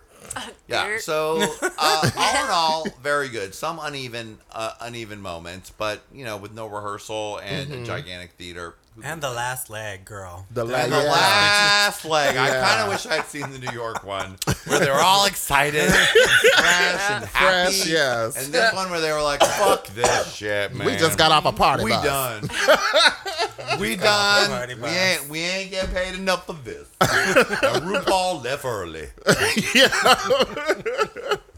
Yeah. 0.68 0.86
Weird. 0.88 1.02
So 1.02 1.38
uh, 1.78 2.10
all 2.18 2.44
in 2.46 2.50
all, 2.50 2.88
very 3.04 3.30
good. 3.30 3.54
Some 3.54 3.80
uneven, 3.80 4.40
uh, 4.52 4.72
uneven 4.82 5.22
moments, 5.22 5.70
but 5.78 6.02
you 6.12 6.26
know, 6.26 6.38
with 6.38 6.54
no 6.54 6.66
rehearsal 6.68 7.38
and 7.44 7.70
Mm-hmm. 7.70 7.84
a 7.84 7.86
gigantic 7.86 8.32
theater. 8.32 8.76
And 9.04 9.22
the 9.22 9.32
last 9.32 9.72
leg, 9.72 10.06
girl. 10.06 10.46
The, 10.52 10.64
la- 10.64 10.78
And 10.78 10.92
the 10.94 10.98
yeah. 10.98 11.12
last 11.12 12.06
leg. 12.06 12.38
I 12.38 12.50
kind 12.50 12.82
of 12.82 12.90
wish 12.90 13.08
I'd 13.08 13.26
seen 13.26 13.50
the 13.52 13.58
New 13.58 13.72
York 13.72 14.04
one 14.06 14.36
where 14.68 14.80
they 14.80 14.90
were 14.90 15.02
all 15.02 15.26
excited, 15.26 15.82
and 15.82 15.92
fresh, 16.56 17.10
and 17.10 17.26
happy. 17.26 17.74
Fresh, 17.74 17.88
yes. 17.90 18.46
And 18.46 18.54
this 18.54 18.72
one 18.74 18.92
where 18.92 19.02
they 19.02 19.12
were 19.12 19.24
like, 19.24 19.42
"Fuck 19.44 19.88
this 19.88 20.34
shit, 20.36 20.76
man. 20.76 20.86
We 20.86 20.96
just 20.98 21.18
got 21.18 21.32
off 21.32 21.46
a 21.46 21.52
party 21.52 21.84
We 21.86 21.90
bus. 21.92 22.04
done. 22.04 22.50
we 23.80 23.96
done. 23.96 24.80
We 24.80 24.88
ain't. 24.90 25.30
We 25.30 25.40
ain't 25.40 25.72
getting 25.72 25.94
paid 25.96 26.14
enough 26.16 26.46
for 26.46 26.54
this. 26.54 26.88
and 27.02 27.82
RuPaul 27.84 28.44
left 28.44 28.64
early. 28.64 29.08
um, 29.26 29.36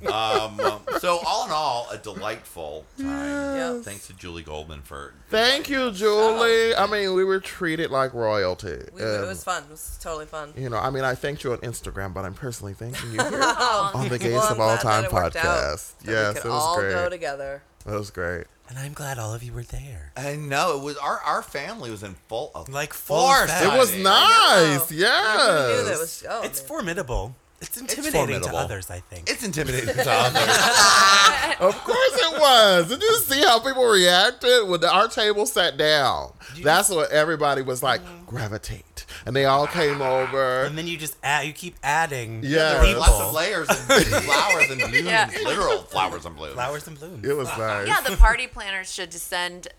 um, 0.07 0.59
so 0.99 1.19
all 1.25 1.45
in 1.45 1.51
all, 1.51 1.87
a 1.91 1.97
delightful 1.97 2.85
time. 2.97 3.07
Yeah. 3.55 3.81
Thanks 3.81 4.07
to 4.07 4.13
Julie 4.13 4.43
Goldman 4.43 4.81
for. 4.81 5.13
Thank 5.29 5.69
you, 5.69 5.91
Julie. 5.91 6.75
I 6.75 6.87
mean, 6.87 7.13
we 7.13 7.23
were 7.23 7.39
treated 7.39 7.91
like 7.91 8.13
royalty. 8.13 8.77
We, 8.93 9.01
it 9.01 9.25
was 9.27 9.43
fun. 9.43 9.63
It 9.63 9.71
was 9.71 9.97
totally 10.01 10.25
fun. 10.25 10.53
You 10.57 10.69
know, 10.69 10.77
I 10.77 10.89
mean, 10.89 11.03
I 11.03 11.15
thanked 11.15 11.43
you 11.43 11.51
on 11.53 11.59
Instagram, 11.59 12.13
but 12.13 12.25
I'm 12.25 12.33
personally 12.33 12.73
thanking 12.73 13.11
you 13.13 13.19
here 13.29 13.29
Oh, 13.41 13.91
on 13.95 14.09
the 14.09 14.19
Gays 14.19 14.33
Well, 14.33 14.51
of 14.51 14.59
All 14.59 14.77
Time 14.77 15.03
that 15.03 15.11
it 15.11 15.13
worked 15.13 15.35
out, 15.37 15.43
podcast. 15.43 15.93
Yes, 16.05 16.07
we 16.07 16.13
it 16.39 16.41
could 16.43 16.51
was 16.51 16.63
all 16.63 16.79
great. 16.79 16.93
go 16.93 17.09
together. 17.09 17.63
It 17.87 17.91
was 17.91 18.09
great. 18.11 18.45
And 18.67 18.79
I'm 18.79 18.93
glad 18.93 19.19
all 19.19 19.31
of 19.33 19.43
you 19.43 19.53
were 19.53 19.61
there. 19.61 20.11
I 20.17 20.35
know 20.35 20.75
it 20.79 20.83
was 20.83 20.97
our 20.97 21.19
our 21.19 21.43
family 21.43 21.91
was 21.91 22.01
in 22.01 22.15
full 22.27 22.49
of 22.55 22.67
Like 22.67 22.93
full 22.95 23.19
force. 23.27 23.43
effect. 23.43 23.63
It 23.75 23.77
was 23.77 23.95
nice. 23.95 24.91
I 24.91 24.95
Yes. 24.95 25.83
knew 25.85 25.99
was. 25.99 26.25
Oh, 26.27 26.41
It's 26.41 26.59
man. 26.61 26.67
formidable. 26.67 27.35
It's 27.65 27.77
intimidating 27.77 28.11
to 28.11 28.17
formidable. 28.17 28.57
others, 28.57 28.89
I 28.89 28.99
think. 28.99 29.29
It's 29.29 29.43
intimidating 29.43 29.95
to 29.95 30.11
others. 30.11 30.57
Of 31.57 31.73
course 31.85 32.15
it 32.15 32.39
was. 32.39 32.89
Did 32.89 33.01
you 33.01 33.17
see 33.19 33.39
how 33.41 33.59
people 33.59 33.85
reacted 33.85 34.67
when 34.67 34.83
our 34.83 35.07
table 35.07 35.45
sat 35.45 35.77
down? 35.77 36.33
That's 36.61 36.89
what 36.89 37.11
everybody 37.11 37.61
was 37.61 37.81
like, 37.81 38.01
mm-hmm. 38.01 38.25
gravitate. 38.25 39.05
and 39.25 39.33
they 39.33 39.45
all 39.45 39.65
came 39.65 40.01
ah. 40.01 40.19
over. 40.19 40.63
And 40.63 40.77
then 40.77 40.85
you 40.85 40.97
just 40.97 41.15
add, 41.23 41.47
you 41.47 41.53
keep 41.53 41.75
adding 41.81 42.41
Yeah. 42.43 42.81
Lots 42.97 43.21
of 43.21 43.33
layers 43.33 43.69
and 43.69 43.77
flowers 44.23 44.69
and 44.69 44.79
blooms. 44.91 45.01
Yeah. 45.01 45.29
Literal 45.45 45.83
flowers 45.83 46.25
and 46.25 46.35
blooms. 46.35 46.55
Flowers 46.55 46.87
and 46.87 46.99
blooms. 46.99 47.25
It 47.25 47.37
was 47.37 47.47
nice. 47.57 47.87
Yeah, 47.87 48.01
the 48.01 48.17
party 48.17 48.47
planners 48.47 48.91
should 48.91 49.11
just 49.11 49.27
send 49.27 49.69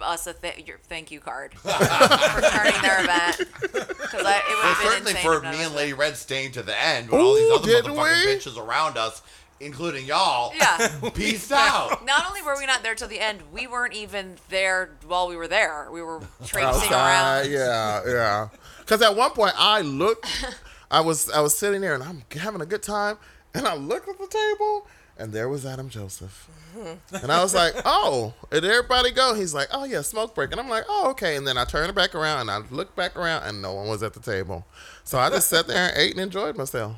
us 0.00 0.26
a 0.26 0.32
th- 0.34 0.66
your 0.66 0.78
thank 0.88 1.10
you 1.10 1.20
card 1.20 1.54
for 1.58 1.68
turning 1.70 2.82
their 2.82 3.02
event. 3.04 3.38
Because 3.60 3.72
it 3.72 4.12
would 4.12 4.22
Well, 4.22 4.32
have 4.32 4.78
been 4.78 4.86
certainly 4.90 5.10
insane 5.12 5.22
for 5.22 5.40
me 5.40 5.62
and 5.64 5.74
Lady 5.74 5.92
Red 5.92 6.16
staying 6.16 6.52
to 6.52 6.62
the 6.62 6.78
end, 6.78 7.10
with 7.10 7.20
all 7.20 7.34
these 7.34 7.50
Ooh, 7.50 7.54
other 7.56 7.66
didn't 7.66 7.92
motherfucking 7.92 8.26
we? 8.26 8.34
bitches 8.34 8.56
around 8.58 8.96
us, 8.98 9.22
including 9.60 10.04
y'all, 10.06 10.52
Yeah. 10.54 10.88
peace 11.14 11.50
out. 11.50 12.04
Not 12.04 12.26
only 12.28 12.42
were 12.42 12.56
we 12.58 12.66
not 12.66 12.82
there 12.82 12.94
till 12.94 13.08
the 13.08 13.20
end, 13.20 13.40
we 13.52 13.66
weren't 13.66 13.94
even 13.94 14.36
there 14.50 14.90
while 15.06 15.28
we 15.28 15.36
were 15.36 15.48
there. 15.48 15.88
We 15.90 16.02
were 16.02 16.20
traipsing 16.44 16.92
outside. 16.92 17.46
around. 17.46 17.50
Yeah, 17.50 18.02
yeah. 18.06 18.48
Because 18.80 19.00
at 19.02 19.16
one 19.16 19.30
point 19.32 19.54
I 19.56 19.80
looked, 19.80 20.26
I 20.90 21.00
was 21.00 21.28
I 21.30 21.40
was 21.40 21.56
sitting 21.58 21.80
there 21.80 21.94
and 21.94 22.02
I'm 22.04 22.22
having 22.38 22.60
a 22.60 22.66
good 22.66 22.82
time, 22.82 23.16
and 23.54 23.66
I 23.66 23.74
looked 23.74 24.08
at 24.08 24.18
the 24.18 24.26
table, 24.28 24.86
and 25.18 25.32
there 25.32 25.48
was 25.48 25.64
Adam 25.66 25.88
Joseph, 25.88 26.48
and 27.22 27.32
I 27.32 27.42
was 27.42 27.54
like, 27.54 27.74
oh, 27.84 28.34
and 28.50 28.64
everybody 28.64 29.10
go? 29.10 29.34
He's 29.34 29.54
like, 29.54 29.68
oh 29.72 29.84
yeah, 29.84 30.02
smoke 30.02 30.34
break, 30.34 30.52
and 30.52 30.60
I'm 30.60 30.68
like, 30.68 30.84
oh 30.88 31.10
okay, 31.10 31.36
and 31.36 31.46
then 31.46 31.56
I 31.56 31.64
turned 31.64 31.90
it 31.90 31.94
back 31.94 32.14
around 32.14 32.40
and 32.40 32.50
I 32.50 32.58
looked 32.70 32.96
back 32.96 33.16
around 33.16 33.44
and 33.44 33.62
no 33.62 33.74
one 33.74 33.88
was 33.88 34.02
at 34.02 34.12
the 34.12 34.20
table, 34.20 34.66
so 35.04 35.18
I 35.18 35.30
just 35.30 35.48
sat 35.48 35.66
there 35.66 35.88
and 35.88 35.96
ate 35.96 36.12
and 36.12 36.20
enjoyed 36.20 36.56
myself. 36.56 36.96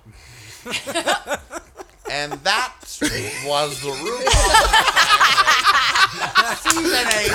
And 2.10 2.32
that 2.32 2.72
was 3.46 3.82
the 3.82 3.90
room. 3.90 4.22
Season 6.56 7.06
eight. 7.18 7.32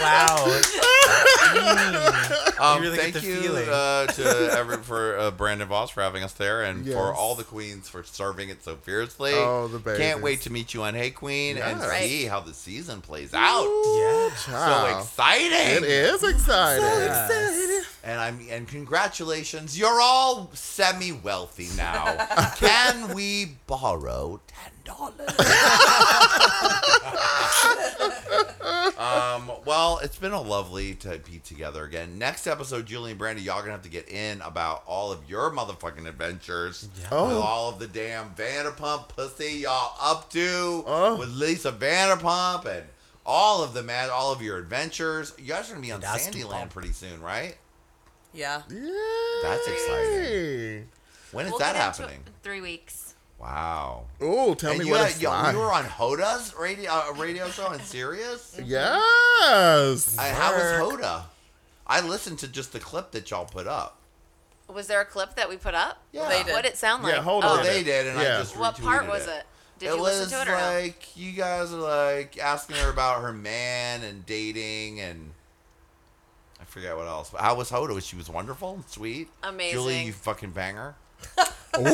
Wow. 0.00 0.60
Um, 2.60 2.80
really 2.82 2.96
get 2.96 3.12
thank 3.12 3.14
the 3.14 3.20
you 3.30 3.40
feeling. 3.40 3.68
uh, 3.68 4.06
to 4.06 4.50
every, 4.52 4.78
for 4.78 5.16
uh, 5.16 5.30
Brandon 5.30 5.68
Voss 5.68 5.90
for 5.90 6.02
having 6.02 6.24
us 6.24 6.32
there, 6.32 6.62
and 6.62 6.84
for 6.88 7.14
all 7.14 7.36
the 7.36 7.44
queens 7.44 7.88
for 7.88 8.02
serving 8.02 8.48
it 8.48 8.64
so 8.64 8.74
fiercely. 8.74 9.32
Oh, 9.34 9.68
the 9.68 9.78
Can't 9.96 10.22
wait 10.22 10.40
to 10.42 10.50
meet 10.52 10.74
you 10.74 10.82
on 10.82 10.94
Hey 10.94 11.12
Qween 11.12 11.50
and 11.52 11.78
Yes. 11.80 12.00
see 12.00 12.24
how 12.24 12.40
the 12.40 12.52
season 12.52 13.00
plays 13.00 13.32
out. 13.32 13.62
Yeah. 13.64 14.34
So 14.34 14.52
Wow. 14.52 14.98
exciting! 14.98 15.50
It 15.76 15.84
is 15.84 16.22
exciting. 16.24 17.84
And 18.04 18.20
I'm 18.20 18.40
and 18.50 18.66
congratulations, 18.66 19.78
you're 19.78 20.00
all 20.00 20.50
semi 20.54 21.12
wealthy 21.12 21.68
now. 21.76 22.26
Can 22.56 23.14
we 23.14 23.56
borrow 23.68 24.40
ten 24.48 24.72
dollars? 24.88 25.28
um, 28.98 29.50
well, 29.64 29.98
it's 30.02 30.18
been 30.18 30.32
a 30.32 30.40
lovely 30.40 30.94
to 30.96 31.18
be 31.18 31.38
together 31.38 31.84
again. 31.84 32.18
Next 32.18 32.46
episode, 32.46 32.86
Julie 32.86 33.10
and 33.12 33.18
Brandy, 33.18 33.42
y'all 33.42 33.60
gonna 33.60 33.72
have 33.72 33.82
to 33.82 33.88
get 33.88 34.08
in 34.08 34.40
about 34.42 34.82
all 34.86 35.12
of 35.12 35.28
your 35.28 35.50
motherfucking 35.50 36.06
adventures 36.08 36.88
Oh. 37.10 37.28
with 37.28 37.36
all 37.36 37.68
of 37.68 37.78
the 37.78 37.86
damn 37.86 38.30
Vanderpump 38.30 39.08
pussy 39.10 39.60
y'all 39.62 39.94
up 40.00 40.30
to 40.30 40.84
Oh. 40.86 41.16
with 41.18 41.30
Lisa 41.30 41.72
Vanderpump 41.72 42.66
and 42.66 42.84
all 43.24 43.62
of 43.62 43.74
the 43.74 43.82
mad, 43.82 44.10
all 44.10 44.32
of 44.32 44.42
your 44.42 44.58
adventures. 44.58 45.32
You 45.38 45.46
guys 45.46 45.68
are 45.68 45.74
gonna 45.74 45.82
be 45.86 45.92
on 45.92 46.00
Dusty 46.00 46.42
Sandyland 46.42 46.70
pretty 46.70 46.92
soon, 46.92 47.20
right? 47.20 47.56
Yeah. 48.32 48.62
Yay. 48.70 48.90
That's 49.42 49.66
exciting. 49.68 50.88
When 51.32 51.46
is 51.46 51.52
We'll 51.52 51.58
that 51.60 51.76
happening? 51.76 52.24
Three 52.42 52.60
weeks. 52.60 53.07
Wow. 53.38 54.04
Oh, 54.20 54.54
tell 54.54 54.70
and 54.70 54.80
me 54.80 54.86
you, 54.86 54.90
what 54.92 55.00
had- 55.02 55.10
it's 55.10 55.22
you, 55.22 55.28
like. 55.28 55.52
you 55.52 55.60
were 55.60 55.72
on 55.72 55.84
Hoda's 55.84 56.54
radio 56.58 56.90
uh, 56.90 57.12
radio 57.16 57.48
show 57.50 57.70
in 57.72 57.80
Sirius. 57.80 58.58
Yes. 58.64 60.16
I, 60.18 60.28
how 60.30 60.52
was 60.52 60.62
Hoda? 60.62 61.22
I 61.86 62.00
listened 62.00 62.38
to 62.40 62.48
just 62.48 62.72
the 62.72 62.80
clip 62.80 63.12
that 63.12 63.30
y'all 63.30 63.44
put 63.46 63.66
up. 63.66 63.96
Was 64.68 64.86
there 64.88 65.00
a 65.00 65.04
clip 65.04 65.34
that 65.36 65.48
we 65.48 65.56
put 65.56 65.74
up? 65.74 66.02
Yeah. 66.12 66.28
They 66.28 66.42
did. 66.42 66.52
What 66.52 66.64
did 66.64 66.72
it 66.72 66.76
sound 66.78 67.02
like? 67.02 67.14
Yeah, 67.14 67.22
hold 67.22 67.44
Oh, 67.44 67.58
on. 67.58 67.62
they 67.64 67.82
did, 67.82 68.06
and 68.08 68.18
I 68.18 68.24
just 68.38 68.56
What 68.56 68.78
part 68.80 69.06
was 69.08 69.26
it? 69.26 69.44
Did 69.78 69.90
it 69.90 69.94
you 69.94 70.00
was 70.02 70.18
listen 70.20 70.36
to 70.38 70.42
it 70.42 70.48
or 70.52 70.58
no? 70.58 70.80
like 70.80 71.16
you 71.16 71.32
guys 71.32 71.72
are 71.72 71.76
like 71.76 72.36
asking 72.38 72.76
her 72.76 72.90
about 72.90 73.22
her 73.22 73.32
man 73.32 74.02
and 74.02 74.26
dating 74.26 74.98
and 75.00 75.30
I 76.60 76.64
forget 76.64 76.96
what 76.96 77.06
else. 77.06 77.30
But 77.30 77.40
how 77.42 77.54
was 77.54 77.70
Hoda? 77.70 77.94
Was 77.94 78.04
she 78.04 78.16
was 78.16 78.28
wonderful, 78.28 78.74
and 78.74 78.84
sweet, 78.88 79.28
Amazing. 79.44 79.72
Julie, 79.72 80.02
you 80.06 80.12
fucking 80.12 80.50
banger. 80.50 80.96
Oh. 81.74 81.82
There 81.82 81.92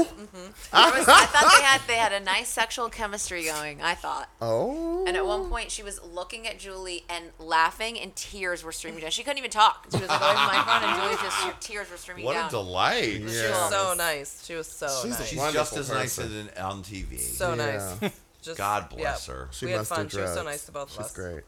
was- 0.99 1.09
I 1.09 1.27
thought 1.27 1.53
they 1.59 1.63
had 1.63 1.81
they 1.87 1.97
had 1.97 2.13
a 2.13 2.21
nice 2.25 2.49
sexual 2.49 2.89
chemistry 2.89 3.45
going. 3.45 3.83
I 3.83 3.95
thought. 3.95 4.31
Oh. 4.41 5.05
And 5.07 5.15
at 5.17 5.27
one 5.27 5.51
point, 5.51 5.71
she 5.71 5.83
was 5.83 6.01
looking 6.03 6.47
at 6.47 6.59
Julie 6.59 7.05
and 7.11 7.27
laughing, 7.39 7.99
and 8.01 8.15
tears 8.17 8.65
were 8.65 8.73
streaming 8.73 9.01
down. 9.03 9.11
She 9.11 9.23
couldn't 9.25 9.39
even 9.39 9.51
talk. 9.51 9.89
She 9.91 9.99
was 10.01 10.09
like 10.09 10.21
away 10.21 10.31
from 10.35 10.47
my 10.47 10.65
phone, 10.65 10.89
and 10.89 11.03
Julie 11.03 11.23
just 11.23 11.37
her 11.43 11.55
tears 11.61 11.91
were 11.91 11.97
streaming 11.99 12.25
What 12.25 12.35
down. 12.35 12.47
a 12.47 12.51
delight! 12.51 13.05
She 13.15 13.23
was 13.25 13.69
so 13.71 13.95
nice. 13.99 14.45
She 14.47 14.55
was 14.55 14.67
so 14.69 14.87
She's 15.03 15.19
nice. 15.19 15.29
She's 15.29 15.53
just 15.53 15.77
as 15.77 15.91
nice 15.91 16.19
as 16.19 16.33
in, 16.33 16.49
on 16.59 16.83
TV. 16.83 17.19
so 17.19 17.51
Yeah. 17.51 17.55
nice. 18.01 18.13
Just, 18.43 18.59
God 18.59 18.91
bless 18.91 19.27
yeah. 19.29 19.35
her. 19.35 19.49
She 19.53 19.65
we 19.67 19.73
had 19.73 19.79
must 19.79 19.91
do 19.91 19.97
fun. 19.97 20.09
She 20.11 20.19
was 20.21 20.35
so 20.35 20.43
nice 20.45 20.67
to 20.67 20.73
both 20.73 20.83
of 20.91 20.91
She's 20.91 20.99
us. 21.07 21.13
great. 21.15 21.45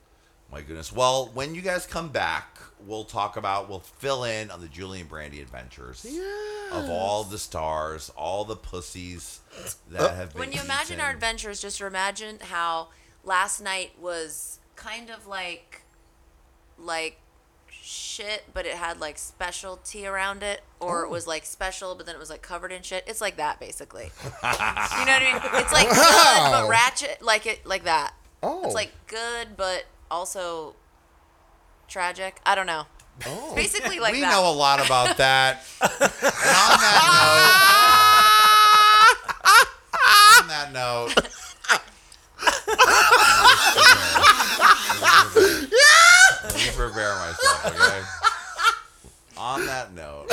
My 0.50 0.62
goodness. 0.62 0.90
Well, 0.92 1.30
when 1.34 1.54
you 1.54 1.60
guys 1.60 1.84
come 1.86 2.08
back, 2.08 2.55
we'll 2.84 3.04
talk 3.04 3.36
about, 3.36 3.68
we'll 3.68 3.80
fill 3.80 4.24
in 4.24 4.50
on 4.50 4.60
the 4.60 4.68
Julie 4.68 5.00
and 5.00 5.08
Brandy 5.08 5.40
adventures 5.40 6.06
of 6.72 6.90
all 6.90 7.24
the 7.24 7.38
stars, 7.38 8.10
all 8.16 8.44
the 8.44 8.56
pussies 8.56 9.40
that 9.90 10.00
oh. 10.00 10.14
have 10.14 10.32
been. 10.32 10.40
when 10.40 10.52
you 10.52 10.60
imagine 10.60 11.00
our 11.00 11.10
adventures, 11.10 11.60
just 11.60 11.80
imagine 11.80 12.38
how 12.40 12.88
last 13.24 13.60
night 13.60 13.92
was 14.00 14.58
kind 14.76 15.10
of 15.10 15.26
like, 15.26 15.82
like 16.78 17.18
shit, 17.70 18.44
but 18.52 18.66
it 18.66 18.74
had 18.74 19.00
like 19.00 19.16
specialty 19.16 20.06
around 20.06 20.42
it, 20.42 20.60
or 20.80 21.02
Oh. 21.02 21.04
it 21.04 21.10
was 21.10 21.26
like 21.26 21.46
special, 21.46 21.94
but 21.94 22.04
then 22.06 22.14
it 22.14 22.18
was 22.18 22.30
like 22.30 22.42
covered 22.42 22.72
in 22.72 22.82
shit. 22.82 23.04
It's 23.06 23.20
like 23.20 23.36
that 23.36 23.60
basically. 23.60 24.10
you 24.24 24.28
know 24.30 24.38
what 24.42 24.52
I 24.52 25.32
mean? 25.32 25.62
It's 25.62 25.72
like 25.72 25.88
good 25.88 26.50
but 26.50 26.68
ratchet, 26.68 27.22
like 27.22 27.46
it, 27.46 27.64
like 27.64 27.84
that. 27.84 28.14
Oh. 28.42 28.64
It's 28.64 28.74
like 28.74 28.92
good 29.06 29.56
but 29.56 29.84
also 30.10 30.74
tragic. 31.88 32.40
I 32.44 32.54
don't 32.54 32.66
know. 32.66 32.84
Oh. 33.26 33.54
Basically 33.54 33.98
like 33.98 34.12
we 34.12 34.20
that. 34.20 34.30
know 34.30 34.50
a 34.50 34.52
lot 34.52 34.84
about 34.84 35.16
that. 35.16 35.64
and 35.80 35.90
on 35.92 36.08
that 40.48 40.70
note, 40.72 41.08
on 41.08 41.14
that 41.14 41.14
note, 41.14 41.14
let 46.44 46.54
me 46.54 46.70
prepare 46.76 47.14
myself, 47.16 47.66
okay? 47.66 48.02
On 49.38 49.64
that 49.66 49.94
note, 49.94 50.26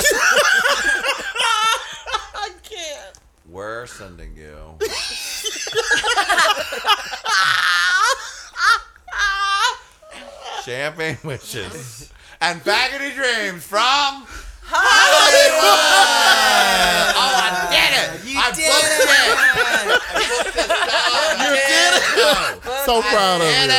I 2.34 2.50
can't. 2.62 3.18
we're 3.48 3.86
sending 3.86 4.36
you. 4.36 4.56
Champagne 10.64 11.18
wishes 11.24 12.10
and 12.40 12.62
faggoty 12.62 13.14
dreams 13.14 13.64
from 13.64 14.24
Hollywood. 14.62 15.60
Oh, 17.16 17.36
I 17.36 17.68
did 17.70 17.92
it! 18.00 18.24
You 18.26 18.38
I 18.38 18.50
did 18.50 18.64
booked 18.72 18.84
it. 18.88 19.08
I 19.76 20.24
booked 20.28 20.54
this. 22.64 22.84
So 22.86 23.02
proud 23.02 23.40
of 23.40 23.46
you. 23.46 23.70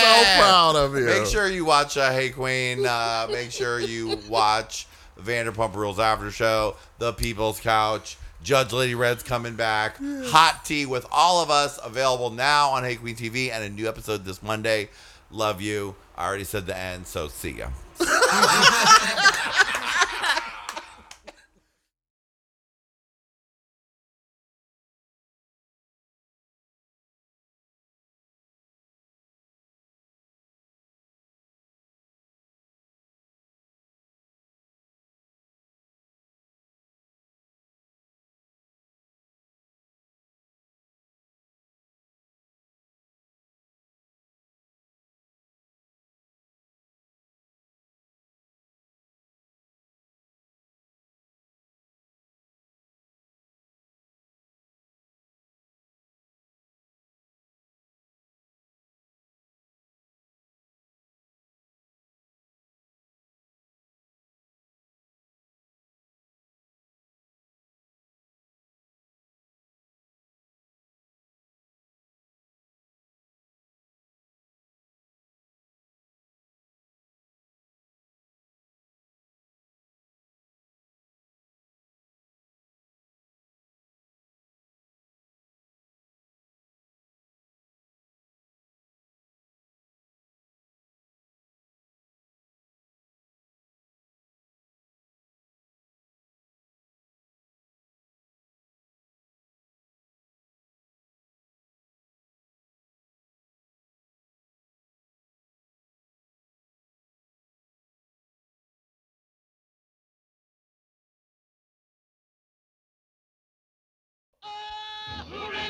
So 0.00 0.24
proud 0.40 0.76
of 0.76 0.96
you. 0.96 1.06
Make 1.06 1.26
sure 1.26 1.48
you 1.48 1.64
watch 1.64 1.96
uh, 1.96 2.10
Hey 2.12 2.30
Qween. 2.30 2.84
Uh, 2.84 3.28
make 3.30 3.50
sure 3.52 3.78
you 3.80 4.18
watch 4.28 4.86
Vanderpump 5.20 5.74
Rules 5.74 5.98
After 6.00 6.30
Show, 6.30 6.76
The 6.98 7.12
People's 7.12 7.60
Couch. 7.60 8.16
Judge 8.42 8.72
Lady 8.72 8.94
Red's 8.94 9.22
coming 9.22 9.54
back. 9.54 9.96
Hot 10.02 10.62
tea 10.64 10.84
with 10.84 11.06
all 11.10 11.42
of 11.42 11.50
us 11.50 11.78
available 11.82 12.28
now 12.30 12.70
on 12.70 12.84
Hey 12.84 12.96
Qween 12.96 13.16
TV 13.16 13.50
and 13.50 13.64
a 13.64 13.70
new 13.70 13.88
episode 13.88 14.24
this 14.24 14.42
Monday. 14.42 14.90
Love 15.30 15.60
you. 15.60 15.94
I 16.16 16.26
already 16.26 16.44
said 16.44 16.66
the 16.66 16.76
end, 16.76 17.06
so 17.06 17.28
see 17.28 17.50
ya. 17.58 17.68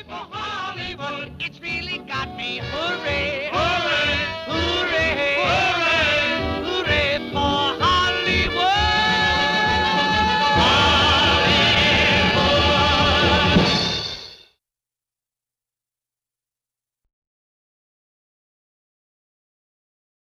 for 0.07 0.13
Hollywood. 0.31 1.33
It's 1.39 1.59
really 1.61 1.99
got 1.99 2.35
me. 2.37 2.59
Hooray 2.61 3.54